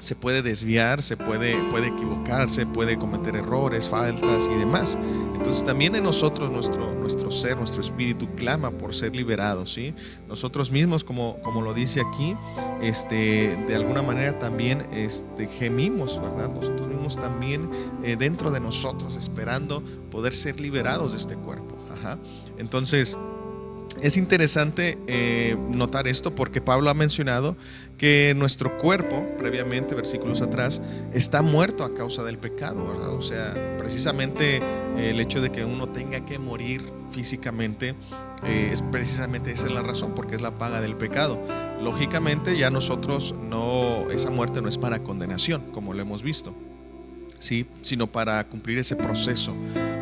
se 0.00 0.16
puede 0.16 0.42
desviar, 0.42 1.02
se 1.02 1.16
puede, 1.16 1.56
puede 1.70 1.88
equivocarse, 1.88 2.66
puede 2.66 2.98
cometer 2.98 3.36
errores, 3.36 3.88
faltas 3.88 4.48
y 4.50 4.58
demás. 4.58 4.98
Entonces 5.34 5.64
también 5.64 5.94
en 5.94 6.04
nosotros, 6.04 6.50
nuestro, 6.50 6.94
nuestro 6.94 7.30
ser, 7.30 7.56
nuestro 7.56 7.80
espíritu 7.80 8.28
clama 8.34 8.70
por 8.70 8.94
ser 8.94 9.14
liberados, 9.14 9.72
¿sí? 9.72 9.94
Nosotros 10.28 10.70
mismos, 10.70 11.04
como, 11.04 11.40
como 11.42 11.62
lo 11.62 11.72
dice 11.72 12.00
aquí, 12.00 12.36
este, 12.82 13.56
de 13.66 13.74
alguna 13.74 14.02
manera 14.02 14.38
también 14.38 14.86
este, 14.92 15.46
gemimos, 15.46 16.20
¿verdad? 16.20 16.50
Nosotros 16.50 16.88
mismos 16.88 17.16
también 17.16 17.70
eh, 18.02 18.16
dentro 18.18 18.50
de 18.50 18.60
nosotros, 18.60 19.16
esperando 19.16 19.82
poder 20.10 20.34
ser 20.34 20.60
liberados 20.60 21.12
de 21.12 21.18
este 21.18 21.36
cuerpo. 21.36 21.70
Entonces, 22.58 23.18
es 24.02 24.16
interesante 24.16 24.98
eh, 25.06 25.56
notar 25.68 26.08
esto 26.08 26.34
porque 26.34 26.60
Pablo 26.60 26.90
ha 26.90 26.94
mencionado 26.94 27.56
que 28.00 28.32
nuestro 28.34 28.78
cuerpo, 28.78 29.26
previamente, 29.36 29.94
versículos 29.94 30.40
atrás, 30.40 30.80
está 31.12 31.42
muerto 31.42 31.84
a 31.84 31.92
causa 31.92 32.22
del 32.22 32.38
pecado, 32.38 32.86
¿verdad? 32.86 33.10
O 33.10 33.20
sea, 33.20 33.76
precisamente 33.76 34.56
eh, 34.56 35.10
el 35.10 35.20
hecho 35.20 35.42
de 35.42 35.52
que 35.52 35.66
uno 35.66 35.90
tenga 35.90 36.24
que 36.24 36.38
morir 36.38 36.90
físicamente 37.10 37.94
eh, 38.42 38.70
es 38.72 38.80
precisamente 38.80 39.52
esa 39.52 39.66
es 39.66 39.72
la 39.72 39.82
razón, 39.82 40.14
porque 40.14 40.34
es 40.34 40.40
la 40.40 40.54
paga 40.54 40.80
del 40.80 40.96
pecado. 40.96 41.38
Lógicamente 41.82 42.56
ya 42.56 42.70
nosotros 42.70 43.34
no, 43.38 44.10
esa 44.10 44.30
muerte 44.30 44.62
no 44.62 44.70
es 44.70 44.78
para 44.78 45.02
condenación, 45.02 45.70
como 45.70 45.92
lo 45.92 46.00
hemos 46.00 46.22
visto, 46.22 46.54
¿sí? 47.38 47.66
sino 47.82 48.06
para 48.06 48.48
cumplir 48.48 48.78
ese 48.78 48.96
proceso. 48.96 49.54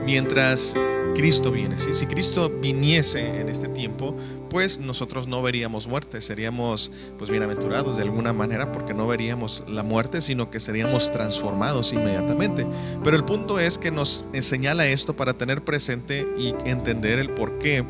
Mientras 0.05 0.75
Cristo 1.15 1.51
viene. 1.51 1.79
Si 1.79 2.07
Cristo 2.07 2.49
viniese 2.49 3.41
en 3.41 3.49
este 3.49 3.69
tiempo, 3.69 4.15
pues 4.51 4.79
nosotros 4.79 5.27
no 5.27 5.43
veríamos 5.43 5.89
muerte, 5.89 6.21
seríamos 6.21 6.93
pues 7.19 7.29
bienaventurados 7.29 7.97
de 7.97 8.05
alguna 8.05 8.33
manera 8.33 8.71
porque 8.71 8.95
no 8.95 9.07
veríamos 9.07 9.65
la 9.67 9.83
muerte, 9.83 10.21
sino 10.21 10.51
que 10.51 10.61
seríamos 10.61 11.11
transformados 11.11 11.93
inmediatamente. 11.93 12.67
Pero 13.03 13.17
el 13.17 13.25
punto 13.25 13.59
es 13.59 13.79
que 13.79 13.91
nos 13.91 14.25
señala 14.41 14.87
esto 14.87 15.17
para 15.17 15.35
tener 15.35 15.63
presente 15.65 16.27
y 16.39 16.55
entender 16.65 17.19
el 17.19 17.31
por 17.31 17.59
qué 17.59 17.85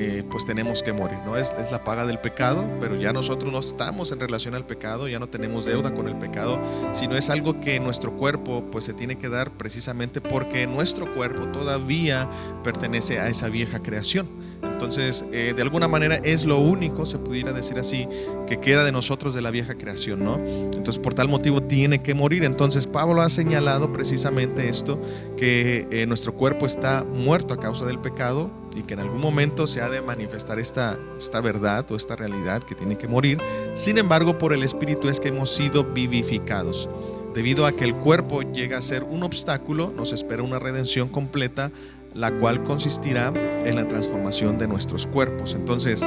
eh, 0.00 0.22
pues 0.30 0.44
tenemos 0.44 0.84
que 0.84 0.92
morir, 0.92 1.18
¿no? 1.26 1.36
Es, 1.36 1.52
es, 1.58 1.72
la 1.72 1.82
paga 1.82 2.06
del 2.06 2.20
pecado, 2.20 2.64
pero 2.78 2.94
ya 2.94 3.12
nosotros 3.12 3.50
no 3.50 3.58
estamos 3.58 4.12
en 4.12 4.20
relación 4.20 4.54
al 4.54 4.64
pecado, 4.64 5.08
ya 5.08 5.18
no 5.18 5.28
tenemos 5.28 5.64
deuda 5.64 5.92
con 5.92 6.06
el 6.06 6.16
pecado, 6.16 6.60
sino 6.92 7.16
es 7.16 7.28
algo 7.30 7.60
que 7.60 7.80
nuestro 7.80 8.12
cuerpo 8.16 8.64
pues 8.70 8.84
se 8.84 8.94
tiene 8.94 9.18
que 9.18 9.28
dar 9.28 9.50
precisamente 9.50 10.20
porque 10.20 10.68
nuestro 10.68 11.12
cuerpo 11.16 11.48
todavía 11.48 12.30
pertenece 12.62 13.18
a 13.18 13.28
esa 13.28 13.48
vieja 13.48 13.80
creación. 13.80 14.28
Entonces, 14.62 15.24
eh, 15.32 15.52
de 15.56 15.62
alguna 15.62 15.88
manera 15.88 16.20
es 16.22 16.44
lo 16.44 16.58
único, 16.58 17.04
se 17.04 17.18
pudiera 17.18 17.52
decir 17.52 17.80
así, 17.80 18.08
que 18.46 18.60
queda 18.60 18.84
de 18.84 18.92
nosotros 18.92 19.34
de 19.34 19.42
la 19.42 19.50
vieja 19.50 19.74
creación, 19.74 20.22
¿no? 20.22 20.36
Entonces, 20.36 21.00
por 21.00 21.14
tal 21.14 21.28
motivo 21.28 21.60
tiene 21.60 22.02
que 22.02 22.14
morir. 22.14 22.44
Entonces, 22.44 22.86
Pablo 22.86 23.20
ha 23.22 23.28
señalado 23.28 23.92
precisamente 23.92 24.68
esto, 24.68 25.00
que 25.36 25.88
eh, 25.90 26.06
nuestro 26.06 26.34
cuerpo 26.34 26.66
está 26.66 27.04
muerto 27.04 27.54
a 27.54 27.58
causa 27.58 27.84
del 27.84 27.98
pecado 27.98 28.52
y 28.78 28.84
que 28.84 28.94
en 28.94 29.00
algún 29.00 29.20
momento 29.20 29.66
se 29.66 29.80
ha 29.80 29.88
de 29.88 30.00
manifestar 30.00 30.58
esta, 30.58 30.96
esta 31.18 31.40
verdad 31.40 31.84
o 31.90 31.96
esta 31.96 32.14
realidad 32.14 32.62
que 32.62 32.74
tiene 32.74 32.96
que 32.96 33.08
morir. 33.08 33.38
Sin 33.74 33.98
embargo, 33.98 34.38
por 34.38 34.52
el 34.52 34.62
Espíritu 34.62 35.08
es 35.08 35.18
que 35.18 35.28
hemos 35.28 35.50
sido 35.50 35.84
vivificados. 35.84 36.88
Debido 37.34 37.66
a 37.66 37.72
que 37.72 37.84
el 37.84 37.94
cuerpo 37.94 38.42
llega 38.42 38.78
a 38.78 38.82
ser 38.82 39.02
un 39.02 39.22
obstáculo, 39.22 39.92
nos 39.94 40.12
espera 40.12 40.42
una 40.42 40.58
redención 40.58 41.08
completa, 41.08 41.70
la 42.14 42.30
cual 42.38 42.64
consistirá 42.64 43.32
en 43.64 43.76
la 43.76 43.86
transformación 43.86 44.58
de 44.58 44.66
nuestros 44.66 45.06
cuerpos. 45.06 45.54
Entonces, 45.54 46.02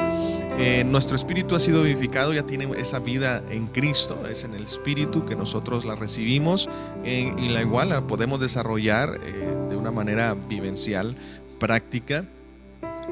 eh, 0.58 0.84
nuestro 0.86 1.16
espíritu 1.16 1.56
ha 1.56 1.60
sido 1.60 1.84
vivificado, 1.84 2.34
ya 2.34 2.44
tiene 2.44 2.70
esa 2.78 3.00
vida 3.00 3.44
en 3.50 3.68
Cristo, 3.68 4.24
es 4.30 4.44
en 4.44 4.54
el 4.54 4.64
espíritu 4.64 5.26
que 5.26 5.36
nosotros 5.36 5.86
la 5.86 5.96
recibimos 5.96 6.70
eh, 7.04 7.34
y 7.38 7.50
la 7.50 7.62
igual 7.62 7.90
la 7.90 8.08
podemos 8.08 8.40
desarrollar 8.40 9.20
eh, 9.24 9.56
de 9.70 9.76
una 9.76 9.92
manera 9.92 10.36
vivencial, 10.36 11.16
práctica 11.60 12.26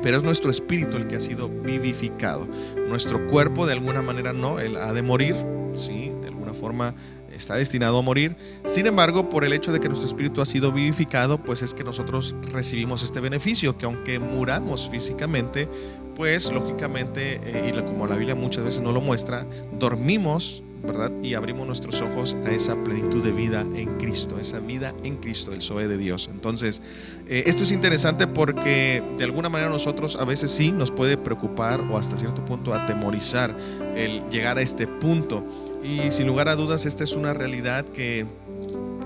pero 0.02 0.18
es 0.18 0.24
nuestro 0.24 0.52
espíritu 0.52 0.98
el 0.98 1.08
que 1.08 1.16
ha 1.16 1.20
sido 1.20 1.50
vivificado. 1.50 2.48
Nuestro 2.88 3.28
cuerpo 3.28 3.66
de 3.66 3.74
alguna 3.74 4.02
manera 4.02 4.34
no, 4.34 4.60
él 4.60 4.78
ha 4.78 4.94
de 4.94 5.02
morir, 5.02 5.36
sí, 5.74 6.12
de 6.22 6.28
alguna 6.28 6.54
forma 6.54 6.96
está 7.32 7.56
destinado 7.56 7.98
a 7.98 8.02
morir. 8.02 8.36
Sin 8.66 8.86
embargo, 8.86 9.30
por 9.30 9.46
el 9.46 9.54
hecho 9.54 9.72
de 9.72 9.80
que 9.80 9.88
nuestro 9.88 10.08
espíritu 10.08 10.42
ha 10.42 10.46
sido 10.46 10.72
vivificado, 10.72 11.44
pues 11.44 11.62
es 11.62 11.74
que 11.74 11.84
nosotros 11.84 12.36
recibimos 12.52 13.04
este 13.04 13.20
beneficio, 13.20 13.78
que 13.78 13.86
aunque 13.86 14.20
muramos 14.20 14.90
físicamente, 14.90 15.70
pues 16.16 16.52
lógicamente, 16.52 17.40
eh, 17.44 17.74
y 17.74 17.82
como 17.84 18.08
la 18.08 18.16
Biblia 18.16 18.36
muchas 18.36 18.64
veces 18.64 18.82
no 18.82 18.92
lo 18.92 19.00
muestra, 19.00 19.48
dormimos 19.72 20.64
Y 21.22 21.34
abrimos 21.34 21.68
nuestros 21.68 22.02
ojos 22.02 22.36
a 22.46 22.52
esa 22.52 22.76
plenitud 22.84 23.24
de 23.24 23.32
vida 23.32 23.62
en 23.62 23.98
Cristo, 23.98 24.40
esa 24.40 24.60
vida 24.60 24.94
en 25.04 25.18
Cristo, 25.18 25.54
el 25.54 25.62
Zoe 25.62 25.88
de 25.88 25.98
Dios. 25.98 26.30
Entonces, 26.32 26.82
eh, 27.28 27.44
esto 27.46 27.64
es 27.64 27.72
interesante 27.72 28.26
porque 28.28 29.04
de 29.18 29.24
alguna 29.24 29.50
manera 29.50 29.70
nosotros 29.70 30.16
a 30.16 30.26
veces 30.26 30.52
sí 30.52 30.72
nos 30.72 30.92
puede 30.92 31.18
preocupar 31.18 31.82
o 31.82 31.98
hasta 31.98 32.18
cierto 32.18 32.44
punto 32.46 32.74
atemorizar 32.74 33.56
el 33.96 34.28
llegar 34.30 34.58
a 34.58 34.62
este 34.62 34.88
punto. 34.88 35.44
Y 35.84 36.12
sin 36.12 36.28
lugar 36.28 36.48
a 36.50 36.56
dudas, 36.56 36.86
esta 36.86 37.04
es 37.04 37.14
una 37.14 37.34
realidad 37.34 37.86
que 37.86 38.26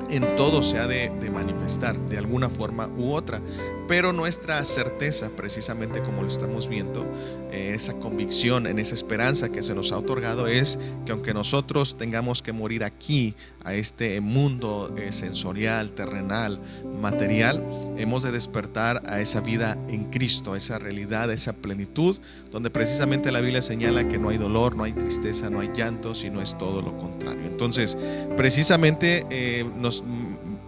en 0.09 0.35
todo 0.35 0.61
se 0.61 0.77
ha 0.77 0.87
de, 0.87 1.09
manifestar 1.31 1.97
de 1.97 2.17
alguna 2.17 2.49
forma 2.49 2.87
u 2.97 3.13
otra. 3.13 3.41
Pero 3.87 4.13
nuestra 4.13 4.63
certeza, 4.65 5.29
precisamente 5.35 6.01
como 6.01 6.21
lo 6.21 6.27
estamos 6.27 6.67
viendo, 6.67 7.05
eh, 7.51 7.73
esa 7.75 7.93
convicción, 7.93 8.65
en 8.67 8.79
esa 8.79 8.95
esperanza 8.95 9.49
que 9.49 9.61
se 9.61 9.75
nos 9.75 9.91
ha 9.91 9.97
otorgado 9.97 10.47
es 10.47 10.79
que 11.05 11.11
aunque 11.11 11.33
nosotros 11.33 11.97
tengamos 11.97 12.41
que 12.41 12.53
morir 12.53 12.83
aquí, 12.83 13.35
a 13.63 13.73
este 13.75 14.19
mundo 14.21 14.93
eh, 14.97 15.11
sensorial, 15.11 15.93
terrenal, 15.93 16.59
material, 17.01 17.63
hemos 17.97 18.23
de 18.23 18.31
despertar 18.31 19.01
a 19.05 19.21
esa 19.21 19.41
vida 19.41 19.77
en 19.87 20.05
Cristo, 20.05 20.53
a 20.53 20.57
esa 20.57 20.79
realidad, 20.79 21.29
a 21.29 21.33
esa 21.33 21.53
plenitud, 21.53 22.17
donde 22.51 22.69
precisamente 22.69 23.31
la 23.31 23.39
Biblia 23.39 23.61
señala 23.61 24.07
que 24.07 24.17
no 24.17 24.29
hay 24.29 24.37
dolor, 24.37 24.75
no 24.75 24.83
hay 24.83 24.93
tristeza, 24.93 25.49
no 25.49 25.61
hay 25.61 25.71
llanto, 25.73 26.13
sino 26.13 26.41
es 26.41 26.57
todo 26.57 26.81
lo 26.81 26.97
contrario. 26.97 27.45
Entonces, 27.45 27.97
precisamente 28.35 29.25
eh, 29.29 29.65
nos 29.77 30.03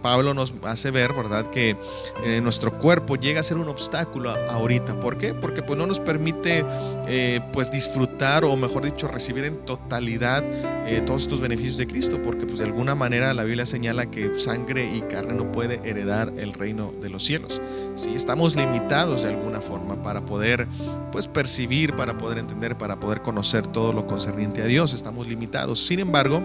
Pablo 0.02 0.34
nos 0.34 0.52
hace 0.62 0.90
ver, 0.90 1.12
¿verdad?, 1.12 1.50
que 1.50 1.76
eh, 2.24 2.40
nuestro 2.40 2.78
cuerpo 2.78 3.16
llega 3.16 3.40
a 3.40 3.42
ser 3.42 3.56
un 3.58 3.68
obstáculo 3.68 4.30
ahorita. 4.30 5.00
¿Por 5.00 5.18
qué? 5.18 5.34
Porque 5.34 5.62
pues 5.62 5.78
no 5.78 5.86
nos 5.86 6.00
permite 6.00 6.64
eh, 7.08 7.40
pues 7.52 7.70
disfrutar 7.70 8.44
o 8.44 8.56
mejor 8.56 8.84
dicho 8.84 9.08
recibir 9.08 9.44
en 9.44 9.64
totalidad 9.64 10.44
eh, 10.86 11.02
todos 11.04 11.22
estos 11.22 11.40
beneficios 11.40 11.76
de 11.76 11.86
Cristo, 11.86 12.20
porque 12.22 12.46
pues 12.46 12.58
de 12.58 12.64
alguna 12.64 12.94
manera 12.94 13.34
la 13.34 13.44
Biblia 13.44 13.66
señala 13.66 14.06
que 14.10 14.38
sangre 14.38 14.90
y 14.94 15.00
carne 15.02 15.34
no 15.34 15.50
puede 15.52 15.80
heredar 15.84 16.32
el 16.36 16.52
reino 16.52 16.92
de 17.00 17.08
los 17.08 17.24
cielos. 17.24 17.60
Si 17.96 18.14
estamos 18.14 18.54
limitados 18.54 19.22
de 19.22 19.30
alguna 19.30 19.60
forma 19.60 20.02
para 20.02 20.24
poder 20.24 20.66
pues 21.12 21.26
percibir, 21.28 21.94
para 21.96 22.18
poder 22.18 22.38
entender, 22.38 22.76
para 22.76 23.00
poder 23.00 23.22
conocer 23.22 23.66
todo 23.66 23.92
lo 23.92 24.06
concerniente 24.06 24.62
a 24.62 24.66
Dios, 24.66 24.92
estamos 24.92 25.26
limitados. 25.26 25.84
Sin 25.86 26.00
embargo, 26.00 26.42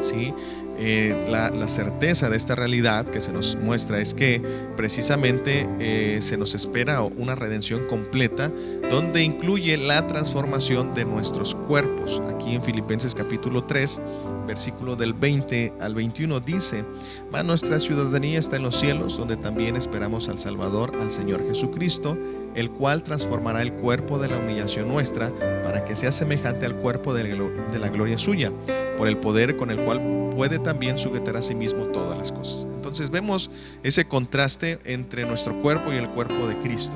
¿sí? 0.00 0.34
Eh, 0.82 1.26
la, 1.28 1.68
certeza 1.68 2.30
de 2.30 2.38
esta 2.38 2.54
realidad 2.54 3.04
que 3.04 3.20
se 3.20 3.32
nos 3.32 3.54
muestra 3.54 4.00
es 4.00 4.14
que 4.14 4.40
precisamente 4.78 5.68
eh, 5.78 6.20
se 6.22 6.38
nos 6.38 6.54
espera 6.54 7.02
una 7.02 7.34
redención 7.34 7.86
completa 7.86 8.50
donde 8.90 9.22
incluye 9.22 9.76
la 9.76 10.06
transformación 10.06 10.94
de 10.94 11.04
nuestros 11.04 11.54
cuerpos. 11.54 12.22
Aquí 12.34 12.54
en 12.54 12.64
Filipenses 12.64 13.14
capítulo 13.14 13.64
3, 13.64 14.00
versículo 14.46 14.96
del 14.96 15.12
20 15.12 15.74
al 15.80 15.94
21 15.94 16.40
dice, 16.40 16.82
mas 17.30 17.44
nuestra 17.44 17.78
ciudadanía 17.78 18.38
está 18.38 18.56
en 18.56 18.62
los 18.62 18.80
cielos, 18.80 19.18
donde 19.18 19.36
también 19.36 19.76
esperamos 19.76 20.30
al 20.30 20.38
Salvador, 20.38 20.92
al 20.98 21.10
Señor 21.10 21.46
Jesucristo, 21.46 22.16
el 22.54 22.70
cual 22.70 23.02
transformará 23.02 23.60
el 23.60 23.74
cuerpo 23.74 24.18
de 24.18 24.28
la 24.28 24.38
humillación 24.38 24.88
nuestra 24.88 25.30
para 25.62 25.84
que 25.84 25.94
sea 25.94 26.10
semejante 26.10 26.64
al 26.64 26.76
cuerpo 26.76 27.12
de 27.12 27.78
la 27.78 27.88
gloria 27.90 28.16
suya, 28.16 28.50
por 28.96 29.08
el 29.08 29.18
poder 29.18 29.56
con 29.56 29.70
el 29.70 29.78
cual 29.78 30.19
puede 30.30 30.58
también 30.58 30.98
sujetar 30.98 31.36
a 31.36 31.42
sí 31.42 31.54
mismo 31.54 31.86
todas 31.86 32.18
las 32.18 32.32
cosas. 32.32 32.66
Entonces 32.76 33.10
vemos 33.10 33.50
ese 33.82 34.06
contraste 34.06 34.78
entre 34.84 35.26
nuestro 35.26 35.60
cuerpo 35.60 35.92
y 35.92 35.96
el 35.96 36.08
cuerpo 36.10 36.46
de 36.46 36.58
Cristo. 36.58 36.94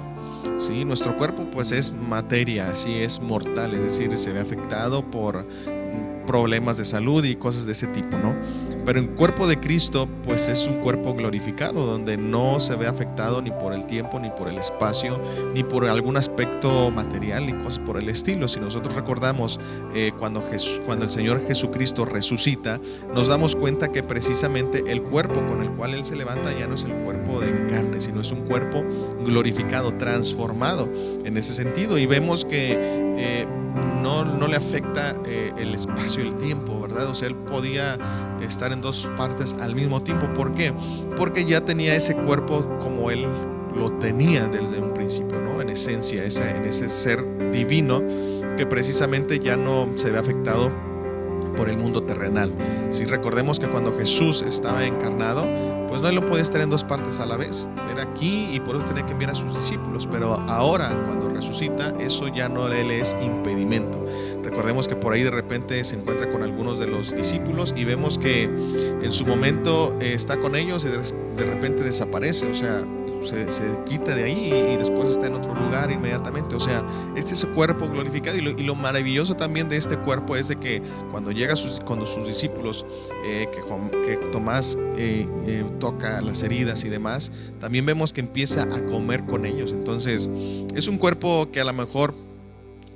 ¿sí? 0.59 0.85
Nuestro 0.85 1.17
cuerpo 1.17 1.45
pues 1.51 1.73
es 1.73 1.93
materia, 1.93 2.71
así 2.71 2.95
es 2.95 3.21
mortal, 3.21 3.75
es 3.75 3.83
decir, 3.83 4.17
se 4.19 4.33
ve 4.33 4.41
afectado 4.41 5.09
por 5.11 5.47
problemas 6.27 6.77
de 6.77 6.85
salud 6.85 7.25
y 7.25 7.37
cosas 7.37 7.67
de 7.67 7.73
ese 7.73 7.87
tipo, 7.89 8.19
¿no? 8.19 8.35
Pero 8.85 9.01
el 9.01 9.11
cuerpo 9.11 9.47
de 9.47 9.59
Cristo, 9.59 10.09
pues 10.25 10.49
es 10.49 10.67
un 10.67 10.81
cuerpo 10.81 11.15
glorificado, 11.15 11.87
donde 11.87 12.19
no 12.19 12.61
se 12.61 12.77
ve 12.77 12.87
afectado 12.87 13.41
ni 13.41 13.51
por 13.51 13.73
el 13.73 13.87
tiempo, 13.87 14.21
ni 14.21 14.29
por 14.31 14.49
el 14.49 14.59
espacio, 14.59 15.19
ni 15.55 15.65
por 15.65 15.89
algún 15.89 16.19
aspecto 16.19 16.91
material, 16.91 17.47
ni 17.47 17.55
cosas 17.55 17.79
por 17.79 17.97
el 17.97 18.11
estilo. 18.11 18.47
Si 18.47 18.61
nosotros 18.61 18.95
recordamos 18.95 19.59
eh, 19.95 20.13
cuando, 20.19 20.43
Jesús, 20.43 20.83
cuando 20.85 21.05
el 21.05 21.11
Señor 21.11 21.47
Jesucristo 21.47 22.05
resucita, 22.05 22.79
nos 23.15 23.29
damos 23.29 23.57
cuenta 23.57 23.91
que 23.91 24.03
precisamente 24.03 24.85
el 24.87 25.03
cuerpo 25.03 25.45
con 25.47 25.63
el 25.63 25.71
cual 25.71 25.95
Él 25.95 26.05
se 26.05 26.17
levanta 26.17 26.53
ya 26.53 26.67
no 26.67 26.75
es 26.75 26.85
el 26.85 26.93
cuerpo 26.93 27.41
de 27.41 27.67
carne, 27.69 28.03
sino 28.03 28.21
es 28.21 28.33
un 28.33 28.43
cuerpo 28.43 28.85
glorificado, 29.25 29.95
transformado 29.97 30.89
en 31.25 31.39
ese 31.39 31.55
sentido. 31.55 31.97
Y 31.97 32.05
vemos 32.05 32.45
que 32.45 33.14
eh, 33.17 33.47
no, 34.03 34.25
no, 34.25 34.47
le 34.47 34.57
afecta 34.57 35.15
eh, 35.27 35.53
el 35.57 35.75
espacio 35.75 36.23
y 36.23 36.29
el 36.29 36.37
tiempo, 36.37 36.81
¿verdad? 36.81 37.09
O 37.09 37.15
sea, 37.15 37.29
Él 37.29 37.35
podía 37.35 37.99
estar 38.41 38.73
en 38.73 38.81
dos 38.81 39.11
partes 39.17 39.55
al 39.61 39.75
mismo 39.75 40.03
tiempo. 40.03 40.27
¿Por 40.35 40.55
qué? 40.55 40.73
Porque 41.17 41.45
ya 41.45 41.65
tenía 41.65 41.95
ese 41.95 42.15
cuerpo 42.15 42.79
como 42.81 43.11
Él 43.11 43.27
lo 43.75 43.91
tenía 43.93 44.47
desde 44.47 44.81
un 44.81 44.95
principio, 44.95 45.41
¿no? 45.41 45.61
En 45.61 45.71
esencia, 45.71 46.23
en 46.23 46.65
ese 46.65 46.89
ser 46.89 47.51
divino 47.51 48.03
que 48.57 48.67
precisamente 48.67 49.39
ya 49.39 49.57
no 49.57 49.89
se 49.97 50.11
ve 50.11 50.19
afectado 50.19 50.71
por 51.57 51.69
el 51.69 51.77
mundo 51.77 52.03
terrenal. 52.03 52.53
Si 52.91 53.05
recordemos 53.05 53.59
que 53.59 53.67
cuando 53.67 53.97
Jesús 53.97 54.43
estaba 54.43 54.85
encarnado, 54.85 55.47
pues 55.89 56.03
no 56.03 56.11
lo 56.11 56.27
podía 56.27 56.43
estar 56.43 56.61
en 56.61 56.71
dos 56.71 56.85
partes 56.85 57.21
a 57.21 57.27
la 57.27 57.37
vez. 57.37 57.69
Era 57.91 58.03
aquí 58.03 58.49
y 58.53 58.61
por 58.61 58.77
eso 58.77 58.85
tenía 58.85 59.07
que 59.07 59.13
enviar 59.13 59.31
a 59.31 59.35
sus 59.35 59.55
discípulos. 59.55 60.09
Pero 60.11 60.35
ahora, 60.49 60.89
cuando 61.07 61.29
resucita, 61.29 61.93
eso 62.01 62.29
ya 62.29 62.49
no 62.49 62.69
le 62.69 63.01
es 63.01 63.17
impedimento. 63.23 64.05
Recordemos 64.43 64.89
que 64.89 64.97
por 64.97 65.13
ahí 65.13 65.23
de 65.23 65.31
repente 65.31 65.83
se 65.85 65.97
encuentra 65.97 66.31
con 66.31 66.43
algunos 66.43 66.79
de 66.79 66.87
los 66.87 67.15
discípulos 67.15 67.75
y 67.77 67.85
vemos 67.85 68.19
que 68.19 68.45
en 68.45 69.13
su 69.13 69.27
momento 69.27 69.97
eh, 70.01 70.15
está 70.15 70.39
con 70.39 70.57
ellos 70.57 70.85
y 70.85 70.89
de 70.89 71.45
repente 71.45 71.83
desaparece. 71.83 72.51
O 72.51 72.55
sea, 72.55 72.83
se, 73.25 73.47
quita 73.87 74.15
de 74.15 74.25
ahí 74.25 74.73
y 74.73 74.77
después 74.77 75.11
está 75.11 75.27
en 75.27 75.35
otro 75.35 75.55
lugar 75.55 75.91
inmediatamente. 75.91 76.55
O 76.55 76.61
sea, 76.61 76.85
este 77.17 77.35
es 77.35 77.45
el 77.45 77.51
cuerpo 77.51 77.89
glorificado 77.89 78.37
y 78.37 78.41
lo, 78.41 78.75
maravilloso 78.75 79.35
también 79.35 79.69
de 79.69 79.77
este 79.77 79.97
cuerpo 79.97 80.37
es 80.37 80.49
de 80.49 80.57
que 80.57 80.83
cuando 81.11 81.31
llega 81.31 81.57
sus, 81.57 81.81
cuando 81.81 82.07
sus 82.07 82.27
discípulos, 82.27 82.85
eh, 83.25 83.49
que, 83.53 83.61
que, 84.03 84.17
Tomás 84.29 84.77
eh, 84.97 85.29
eh, 85.47 85.65
toca 85.79 86.21
las 86.21 86.43
heridas 86.43 86.85
y 86.85 86.89
demás, 86.89 87.33
también 87.61 87.87
vemos 87.87 88.13
que 88.13 88.21
empieza 88.21 88.63
a 88.63 88.85
comer 88.85 89.25
con 89.25 89.47
ellos. 89.47 89.73
Entonces, 89.73 90.31
es 90.75 90.89
un 90.89 90.99
cuerpo 90.99 91.51
que 91.53 91.61
a 91.61 91.65
lo 91.65 91.73
mejor 91.73 92.15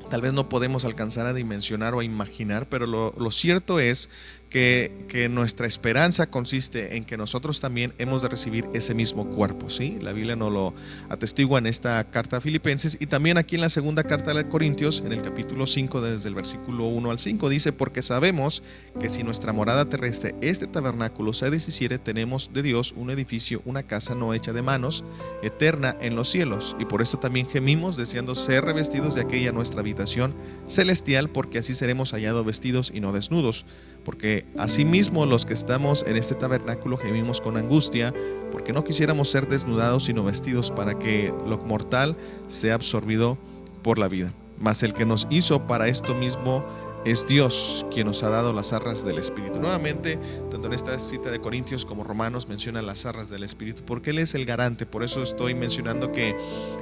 tal 0.09 0.23
vez 0.23 0.33
no 0.33 0.49
podemos 0.49 0.85
alcanzar 0.85 1.27
a 1.27 1.35
dimensionar 1.35 1.95
o 1.95 2.01
a 2.01 2.05
imaginar, 2.05 2.69
pero 2.69 2.87
lo, 2.87 3.13
lo 3.19 3.31
cierto 3.31 3.79
es 3.79 4.09
que, 4.49 5.29
nuestra 5.31 5.67
esperanza 5.67 6.31
consiste 6.31 6.97
en 6.97 7.05
que 7.05 7.17
nosotros 7.17 7.61
también 7.61 7.93
hemos 7.99 8.23
de 8.23 8.29
recibir 8.29 8.67
ese 8.73 8.95
mismo 8.95 9.29
cuerpo, 9.29 9.69
¿sí? 9.69 9.99
La 10.01 10.13
Biblia 10.13 10.37
nos 10.37 10.53
lo 10.53 10.75
atestigua 11.09 11.59
en 11.59 11.67
esta 11.67 12.03
carta 12.05 12.37
a 12.39 12.41
Filipenses 12.41 12.97
y 13.01 13.07
también 13.07 13.37
aquí 13.37 13.57
en 13.57 13.63
la 13.63 13.69
segunda 13.69 14.05
carta 14.05 14.33
de 14.33 14.49
Corintios, 14.49 15.03
en 15.05 15.13
el 15.13 15.23
capítulo 15.23 15.67
5, 15.67 16.01
desde 16.01 16.29
el 16.29 16.35
versículo 16.35 16.87
1 16.87 17.11
al 17.11 17.19
5, 17.19 17.49
dice, 17.49 17.73
porque 17.73 18.03
sabemos 18.03 18.63
que 19.01 19.09
si 19.09 19.23
nuestra 19.23 19.53
morada 19.53 19.89
terrestre, 19.89 20.35
este 20.41 20.67
tabernáculo 20.67 21.33
se 21.33 21.51
deshiciere, 21.51 21.99
tenemos 21.99 22.53
de 22.53 22.63
Dios 22.63 22.95
un 22.97 23.11
edificio, 23.11 23.61
una 23.65 23.83
casa 23.83 24.15
no 24.15 24.35
hecha 24.35 24.53
de 24.53 24.63
manos, 24.63 25.05
eterna 25.43 25.97
en 26.01 26.17
los 26.17 26.29
cielos, 26.29 26.77
y 26.79 26.85
por 26.85 27.03
esto 27.03 27.19
también 27.19 27.49
gemimos 27.49 27.97
deseando 27.97 28.35
ser 28.35 28.65
revestidos 28.65 29.15
de 29.15 29.23
aquella 29.23 29.53
nuestra 29.53 29.81
habitación 29.81 30.35
celestial, 30.67 31.29
porque 31.29 31.59
así 31.59 31.75
seremos 31.75 32.13
hallados 32.13 32.47
vestidos 32.47 32.93
y 32.95 33.01
no 33.01 33.13
desnudos 33.13 33.67
porque 34.09 34.47
asimismo 34.57 35.27
los 35.27 35.45
que 35.45 35.53
estamos 35.53 36.03
en 36.09 36.17
este 36.17 36.35
tabernáculo 36.35 36.97
gemimos 36.97 37.43
con 37.43 37.59
angustia, 37.59 38.15
porque 38.51 38.73
no 38.73 38.83
quisiéramos 38.83 39.29
ser 39.29 39.47
desnudados 39.49 40.05
sino 40.05 40.25
vestidos 40.25 40.71
para 40.71 40.99
que 40.99 41.31
lo 41.47 41.59
mortal 41.59 42.17
sea 42.47 42.75
absorbido 42.75 43.37
por 43.83 43.99
la 43.99 44.09
vida. 44.09 44.33
Mas 44.59 44.83
el 44.83 44.95
que 44.95 45.05
nos 45.05 45.27
hizo 45.29 45.67
para 45.67 45.89
esto 45.89 46.15
mismo 46.15 46.65
es 47.05 47.27
Dios 47.27 47.85
quien 47.93 48.07
nos 48.07 48.23
ha 48.23 48.31
dado 48.31 48.55
las 48.55 48.73
arras 48.73 49.05
del 49.05 49.19
Espíritu. 49.19 49.61
Nuevamente, 49.61 50.19
tanto 50.51 50.69
en 50.69 50.73
esta 50.73 50.99
cita 50.99 51.31
de 51.31 51.39
Corintios 51.39 51.85
como 51.85 52.03
Romanos 52.03 52.49
menciona 52.49 52.81
las 52.81 53.05
arras 53.05 53.29
del 53.29 53.43
Espíritu, 53.43 53.83
porque 53.85 54.09
Él 54.09 54.21
es 54.21 54.35
el 54.35 54.47
garante. 54.47 54.87
Por 54.87 55.05
eso 55.05 55.23
estoy 55.23 55.53
mencionando 55.55 56.13
que 56.13 56.35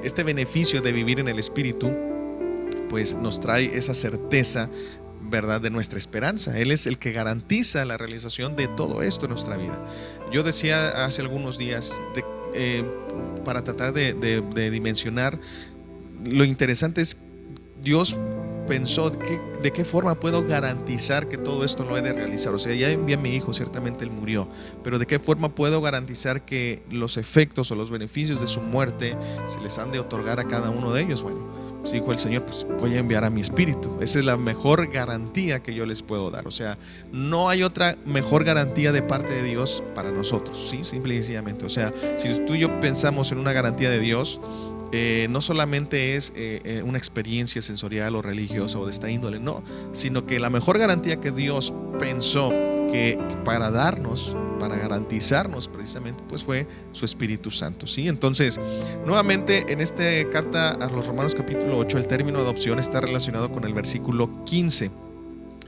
este 0.05 0.23
beneficio 0.23 0.81
de 0.81 0.93
vivir 0.93 1.19
en 1.19 1.27
el 1.27 1.41
Espíritu, 1.41 1.93
pues 2.89 3.17
nos 3.17 3.41
trae 3.41 3.77
esa 3.77 3.95
certeza 3.95 4.71
¿verdad? 5.29 5.61
De 5.61 5.71
nuestra 5.71 5.99
esperanza. 5.99 6.59
Él 6.59 6.71
es 6.71 6.87
el 6.87 6.99
que 6.99 7.12
garantiza 7.12 7.85
la 7.85 7.97
realización 7.97 8.57
de 8.57 8.69
todo 8.69 9.03
esto 9.03 9.27
en 9.27 9.33
nuestra 9.33 9.57
vida. 9.57 9.79
Yo 10.33 10.43
decía 10.43 11.05
hace 11.05 11.23
algunos 11.23 11.59
días, 11.59 12.01
eh, 12.55 12.85
para 13.45 13.62
tratar 13.62 13.93
de, 13.93 14.71
dimensionar, 14.71 15.39
lo 16.25 16.45
interesante 16.45 17.01
es 17.01 17.17
Dios 17.83 18.17
pensó 18.67 19.11
de 19.11 19.73
qué, 19.73 19.85
forma 19.85 20.19
puedo 20.19 20.45
garantizar 20.45 21.29
que 21.29 21.39
todo 21.39 21.65
esto 21.65 21.85
lo 21.85 21.97
he 21.97 22.03
de 22.03 22.12
realizar. 22.12 22.53
O 22.53 22.59
sea, 22.59 22.75
ya 22.75 22.91
envié 22.91 23.15
a 23.15 23.19
mi 23.19 23.35
hijo, 23.35 23.53
ciertamente 23.53 24.05
él 24.05 24.11
murió, 24.11 24.49
pero 24.83 24.99
de 24.99 25.07
qué 25.07 25.19
forma 25.21 25.55
puedo 25.55 25.81
garantizar 25.81 26.45
que 26.45 26.83
los 26.91 27.17
efectos 27.17 27.71
o 27.71 27.77
los 27.77 27.91
beneficios 27.91 28.41
de 28.41 28.49
su 28.49 28.61
muerte 28.61 29.17
se 29.47 29.61
les 29.61 29.79
han 29.79 29.93
de 29.93 30.01
otorgar 30.01 30.41
a 30.41 30.49
cada 30.49 30.71
uno 30.71 30.93
de 30.93 31.03
ellos. 31.03 31.23
Bueno, 31.23 31.47
pues 31.87 31.92
dijo 31.92 32.11
el 32.11 32.18
Señor, 32.18 32.44
pues 32.44 32.66
voy 32.81 32.94
a 32.94 32.99
enviar 32.99 33.22
a 33.22 33.31
mi 33.31 33.40
espíritu. 33.40 33.96
Esa 34.01 34.18
es 34.18 34.25
la 34.25 34.37
mejor 34.37 34.88
garantía 34.88 35.62
que 35.62 35.72
yo 35.72 35.87
les 35.87 36.03
puedo 36.03 36.33
dar. 36.33 36.49
O 36.49 36.51
sea, 36.51 36.79
no 37.12 37.49
hay 37.49 37.62
otra 37.62 37.96
mejor 38.05 38.42
garantía 38.42 38.90
de 38.90 39.03
parte 39.03 39.33
de 39.33 39.44
Dios 39.44 39.85
para 39.94 40.11
nosotros, 40.11 40.66
¿sí? 40.68 40.81
Simple 40.83 41.14
y 41.14 41.18
sencillamente. 41.18 41.64
O 41.64 41.68
sea, 41.68 41.94
si 42.16 42.40
tú 42.44 42.57
y 42.57 42.59
yo 42.59 42.81
pensamos 42.81 43.31
en 43.31 43.38
una 43.38 43.53
garantía 43.53 43.88
de 43.88 44.01
Dios, 44.01 44.40
eh, 44.90 45.29
no 45.31 45.40
solamente 45.40 46.16
es 46.16 46.33
eh, 46.35 46.61
eh, 46.64 46.83
una 46.85 46.99
experiencia 46.99 47.62
sensorial 47.62 48.16
o 48.16 48.22
religiosa 48.22 48.81
o 48.81 48.85
de 48.85 48.90
esta 48.90 49.09
índole, 49.09 49.38
no, 49.38 49.62
sino 49.92 50.27
que 50.27 50.40
la 50.40 50.51
mejor 50.51 50.79
garantía 50.79 51.20
que 51.20 51.31
Dios 51.31 51.72
pensó 52.01 52.53
para 53.45 53.71
darnos 53.71 54.37
para 54.59 54.77
garantizarnos 54.77 55.69
precisamente, 55.69 56.23
pues 56.29 56.43
fue 56.43 56.67
su 56.93 57.05
Espíritu 57.05 57.51
Santo, 57.51 57.87
¿sí? 57.87 58.09
Entonces, 58.09 58.59
nuevamente 59.05 59.71
en 59.71 59.81
esta 59.81 60.05
carta 60.31 60.71
a 60.71 60.91
los 60.91 61.07
Romanos 61.07 61.35
capítulo 61.35 61.79
8, 61.79 61.99
el 61.99 62.07
término 62.07 62.39
adopción 62.39 62.79
está 62.79 63.01
relacionado 63.01 63.51
con 63.53 63.65
el 63.65 63.75
versículo 63.75 64.45
15 64.45 64.91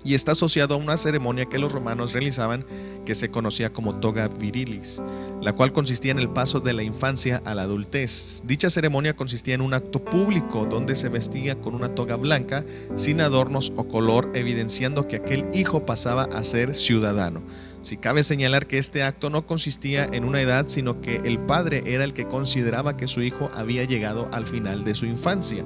y 0.09 0.14
está 0.14 0.33
asociado 0.33 0.75
a 0.75 0.79
una 0.79 0.97
ceremonia 0.97 1.44
que 1.44 1.59
los 1.59 1.71
romanos 1.71 2.14
realizaban 2.14 2.64
que 3.05 3.14
se 3.14 3.31
conocía 3.31 3.75
como 3.75 4.01
toga 4.01 4.27
virilis, 4.29 5.03
la 5.42 5.53
cual 5.53 5.75
consistía 5.75 6.12
en 6.12 6.18
el 6.18 6.31
paso 6.31 6.61
de 6.61 6.73
la 6.73 6.83
infancia 6.83 7.42
a 7.44 7.55
la 7.55 7.64
adultez. 7.64 8.40
Dicha 8.42 8.71
ceremonia 8.71 9.14
consistía 9.14 9.55
en 9.55 9.61
un 9.61 9.75
acto 9.75 10.03
público 10.03 10.64
donde 10.64 10.97
se 10.97 11.11
vestía 11.11 11.61
con 11.61 11.75
una 11.75 11.94
toga 11.94 12.16
blanca 12.16 12.64
sin 12.97 13.21
adornos 13.21 13.71
o 13.77 13.87
color, 13.87 14.31
evidenciando 14.33 15.07
que 15.07 15.16
aquel 15.16 15.44
hijo 15.53 15.85
pasaba 15.85 16.23
a 16.23 16.42
ser 16.42 16.75
ciudadano. 16.75 17.42
Si 17.83 17.97
cabe 17.97 18.25
señalar 18.25 18.67
que 18.67 18.79
este 18.79 19.03
acto 19.03 19.31
no 19.31 19.47
consistía 19.47 20.07
en 20.12 20.25
una 20.25 20.41
edad, 20.41 20.67
sino 20.69 21.01
que 21.01 21.17
el 21.25 21.38
padre 21.38 21.83
era 21.87 22.05
el 22.05 22.12
que 22.12 22.27
consideraba 22.27 22.97
que 22.97 23.07
su 23.07 23.23
hijo 23.23 23.51
había 23.55 23.85
llegado 23.85 24.29
al 24.33 24.47
final 24.47 24.85
de 24.85 24.95
su 24.95 25.07
infancia. 25.07 25.64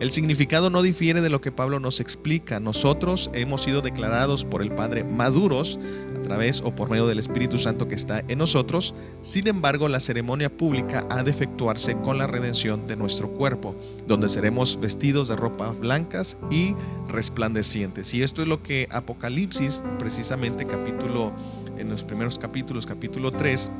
El 0.00 0.12
significado 0.12 0.70
no 0.70 0.82
difiere 0.82 1.20
de 1.20 1.28
lo 1.28 1.40
que 1.40 1.50
Pablo 1.50 1.80
nos 1.80 1.98
explica. 1.98 2.60
Nosotros 2.60 3.30
hemos 3.34 3.62
sido 3.62 3.80
declarados 3.80 4.44
por 4.44 4.62
el 4.62 4.70
Padre 4.70 5.02
maduros 5.02 5.80
a 6.18 6.22
través 6.22 6.60
o 6.60 6.74
por 6.74 6.90
medio 6.90 7.06
del 7.06 7.18
Espíritu 7.18 7.58
Santo 7.58 7.88
que 7.88 7.94
está 7.94 8.22
en 8.28 8.38
nosotros. 8.38 8.94
Sin 9.22 9.48
embargo, 9.48 9.88
la 9.88 10.00
ceremonia 10.00 10.54
pública 10.54 11.06
ha 11.10 11.22
de 11.22 11.30
efectuarse 11.30 11.96
con 11.96 12.18
la 12.18 12.26
redención 12.26 12.86
de 12.86 12.96
nuestro 12.96 13.30
cuerpo, 13.30 13.74
donde 14.06 14.28
seremos 14.28 14.78
vestidos 14.80 15.28
de 15.28 15.36
ropas 15.36 15.78
blancas 15.78 16.36
y 16.50 16.74
resplandecientes. 17.08 18.12
Y 18.14 18.22
esto 18.22 18.42
es 18.42 18.48
lo 18.48 18.62
que 18.62 18.88
Apocalipsis, 18.90 19.82
precisamente 19.98 20.66
capítulo 20.66 21.32
en 21.78 21.88
los 21.88 22.04
primeros 22.04 22.38
capítulos, 22.38 22.86
capítulo 22.86 23.30
3, 23.30 23.70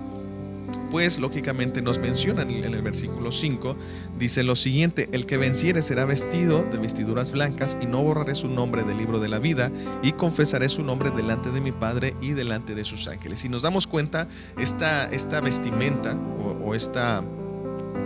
pues 0.90 1.18
lógicamente 1.18 1.82
nos 1.82 1.98
menciona 1.98 2.42
en 2.42 2.64
el 2.74 2.82
versículo 2.82 3.30
5, 3.30 3.76
dice 4.18 4.42
lo 4.42 4.56
siguiente, 4.56 5.08
el 5.12 5.26
que 5.26 5.36
venciere 5.36 5.82
será 5.82 6.04
vestido 6.04 6.62
de 6.62 6.78
vestiduras 6.78 7.32
blancas 7.32 7.76
y 7.80 7.86
no 7.86 8.02
borraré 8.02 8.34
su 8.34 8.48
nombre 8.48 8.84
del 8.84 8.98
libro 8.98 9.20
de 9.20 9.28
la 9.28 9.38
vida 9.38 9.70
y 10.02 10.12
confesaré 10.12 10.68
su 10.68 10.82
nombre 10.82 11.10
delante 11.10 11.50
de 11.50 11.60
mi 11.60 11.72
Padre 11.72 12.14
y 12.20 12.30
delante 12.30 12.74
de 12.74 12.84
sus 12.84 13.08
ángeles. 13.08 13.40
Si 13.40 13.48
nos 13.48 13.62
damos 13.62 13.86
cuenta, 13.86 14.28
esta, 14.58 15.06
esta 15.10 15.40
vestimenta 15.40 16.16
o, 16.62 16.74
esta 16.74 17.22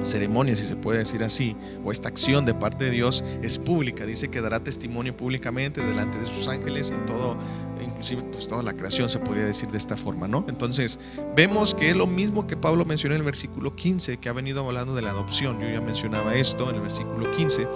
ceremonia, 0.03 0.57
si 0.57 0.67
se 0.67 0.77
puede 0.77 0.99
decir 0.99 1.23
así, 1.23 1.57
o 1.85 1.93
esta 1.93 2.09
acción 2.09 2.45
de 2.45 2.55
parte 2.55 2.85
de 2.85 2.91
Dios 2.91 3.25
es 3.43 3.59
pública. 3.59 4.07
Dice 4.07 4.29
que 4.29 4.41
dará 4.41 4.63
testimonio 4.63 5.17
públicamente 5.17 5.85
delante 5.85 6.19
de 6.19 6.27
sus 6.27 6.49
ángeles 6.49 6.93
y 6.93 7.07
todo, 7.07 7.37
inclusive 7.83 8.23
pues 8.23 8.49
toda 8.49 8.63
la 8.63 8.73
creación 8.73 9.09
se 9.09 9.19
podría 9.19 9.45
decir 9.45 9.69
de 9.71 9.79
esta 9.79 9.97
forma, 9.97 10.27
¿no? 10.29 10.45
Entonces 10.49 10.99
vemos 11.37 11.75
que 11.75 11.91
es 11.91 11.97
lo 11.97 12.07
mismo 12.07 12.47
que 12.47 12.57
Pablo 12.57 12.85
mencionó 12.85 13.15
en 13.15 13.21
el 13.21 13.25
versículo 13.25 13.75
15, 13.77 14.19
que 14.19 14.29
ha 14.29 14.33
venido 14.33 14.67
hablando 14.67 14.95
de 14.95 15.03
la 15.03 15.11
adopción. 15.11 15.61
Yo 15.61 15.69
ya 15.69 15.81
mencionaba 15.81 16.35
esto 16.35 16.69
en 16.71 16.77
el 16.77 16.83
versículo 16.83 17.31
15. 17.37 17.69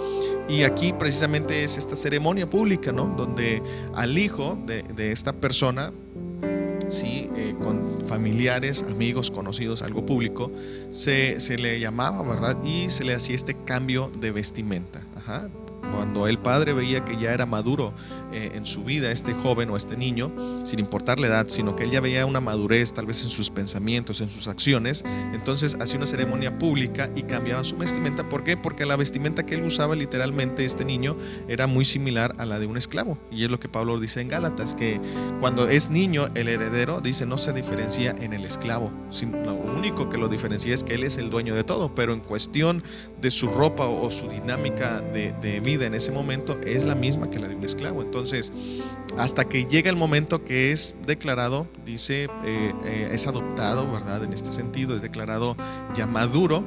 Y 0.49 0.63
aquí 0.63 0.93
precisamente 0.93 1.63
es 1.63 1.77
esta 1.77 1.95
ceremonia 1.95 2.49
pública, 2.49 2.91
¿no? 2.91 3.13
Donde 3.17 3.61
al 3.95 4.17
hijo 4.17 4.57
de, 4.65 4.83
de 4.83 5.11
esta 5.11 5.33
persona 5.33 5.91
¿sí? 6.89 7.29
Eh, 7.35 7.55
con 7.61 7.99
familiares, 8.07 8.83
amigos, 8.89 9.31
conocidos, 9.31 9.81
algo 9.81 10.05
público, 10.05 10.51
se, 10.89 11.39
se, 11.39 11.57
le 11.57 11.79
llamaba, 11.79 12.21
¿verdad? 12.23 12.61
Y 12.63 12.89
se 12.89 13.03
le 13.03 13.13
hacía 13.13 13.35
este 13.35 13.55
cambio 13.65 14.11
de 14.19 14.31
vestimenta. 14.31 15.01
Ajá. 15.15 15.49
Cuando 15.91 16.27
el 16.27 16.39
padre 16.39 16.73
veía 16.73 17.03
que 17.03 17.17
ya 17.17 17.33
era 17.33 17.45
maduro 17.45 17.93
eh, 18.31 18.51
en 18.53 18.65
su 18.65 18.83
vida 18.83 19.11
este 19.11 19.33
joven 19.33 19.69
o 19.69 19.77
este 19.77 19.97
niño, 19.97 20.31
sin 20.63 20.79
importar 20.79 21.19
la 21.19 21.27
edad, 21.27 21.47
sino 21.49 21.75
que 21.75 21.83
él 21.83 21.91
ya 21.91 22.01
veía 22.01 22.25
una 22.25 22.41
madurez 22.41 22.93
tal 22.93 23.05
vez 23.05 23.23
en 23.23 23.29
sus 23.29 23.49
pensamientos, 23.49 24.21
en 24.21 24.29
sus 24.29 24.47
acciones, 24.47 25.03
entonces 25.33 25.77
hacía 25.79 25.97
una 25.97 26.07
ceremonia 26.07 26.57
pública 26.57 27.09
y 27.15 27.23
cambiaba 27.23 27.63
su 27.63 27.77
vestimenta. 27.77 28.27
¿Por 28.29 28.43
qué? 28.43 28.57
Porque 28.57 28.85
la 28.85 28.95
vestimenta 28.95 29.45
que 29.45 29.55
él 29.55 29.63
usaba 29.63 29.95
literalmente 29.95 30.65
este 30.65 30.85
niño 30.85 31.15
era 31.47 31.67
muy 31.67 31.85
similar 31.85 32.35
a 32.37 32.45
la 32.45 32.59
de 32.59 32.67
un 32.67 32.77
esclavo. 32.77 33.17
Y 33.31 33.43
es 33.43 33.49
lo 33.49 33.59
que 33.59 33.69
Pablo 33.69 33.99
dice 33.99 34.21
en 34.21 34.27
Gálatas, 34.27 34.75
que 34.75 34.99
cuando 35.39 35.67
es 35.67 35.89
niño 35.89 36.27
el 36.35 36.47
heredero, 36.47 37.01
dice, 37.01 37.25
no 37.25 37.37
se 37.37 37.53
diferencia 37.53 38.15
en 38.19 38.33
el 38.33 38.45
esclavo. 38.45 38.91
Lo 39.45 39.77
único 39.77 40.09
que 40.09 40.17
lo 40.17 40.27
diferencia 40.27 40.73
es 40.73 40.83
que 40.83 40.95
él 40.95 41.03
es 41.03 41.17
el 41.17 41.29
dueño 41.29 41.55
de 41.55 41.63
todo, 41.63 41.93
pero 41.93 42.13
en 42.13 42.19
cuestión 42.19 42.83
de 43.21 43.31
su 43.31 43.47
ropa 43.47 43.85
o 43.87 44.11
su 44.11 44.27
dinámica 44.27 45.01
de, 45.01 45.59
vida, 45.59 45.85
en 45.85 45.95
ese 45.95 46.11
momento 46.11 46.59
es 46.65 46.85
la 46.85 46.95
misma 46.95 47.29
que 47.29 47.39
la 47.39 47.47
de 47.47 47.55
un 47.55 47.63
esclavo. 47.63 48.01
Entonces, 48.01 48.51
hasta 49.17 49.45
que 49.45 49.65
llega 49.65 49.89
el 49.89 49.95
momento 49.95 50.45
que 50.45 50.71
es 50.71 50.95
declarado, 51.05 51.67
dice, 51.85 52.25
eh, 52.45 52.73
eh, 52.85 53.09
es 53.11 53.25
adoptado, 53.27 53.91
¿verdad? 53.91 54.23
En 54.23 54.33
este 54.33 54.51
sentido, 54.51 54.95
es 54.95 55.01
declarado 55.01 55.57
ya 55.95 56.05
maduro 56.05 56.63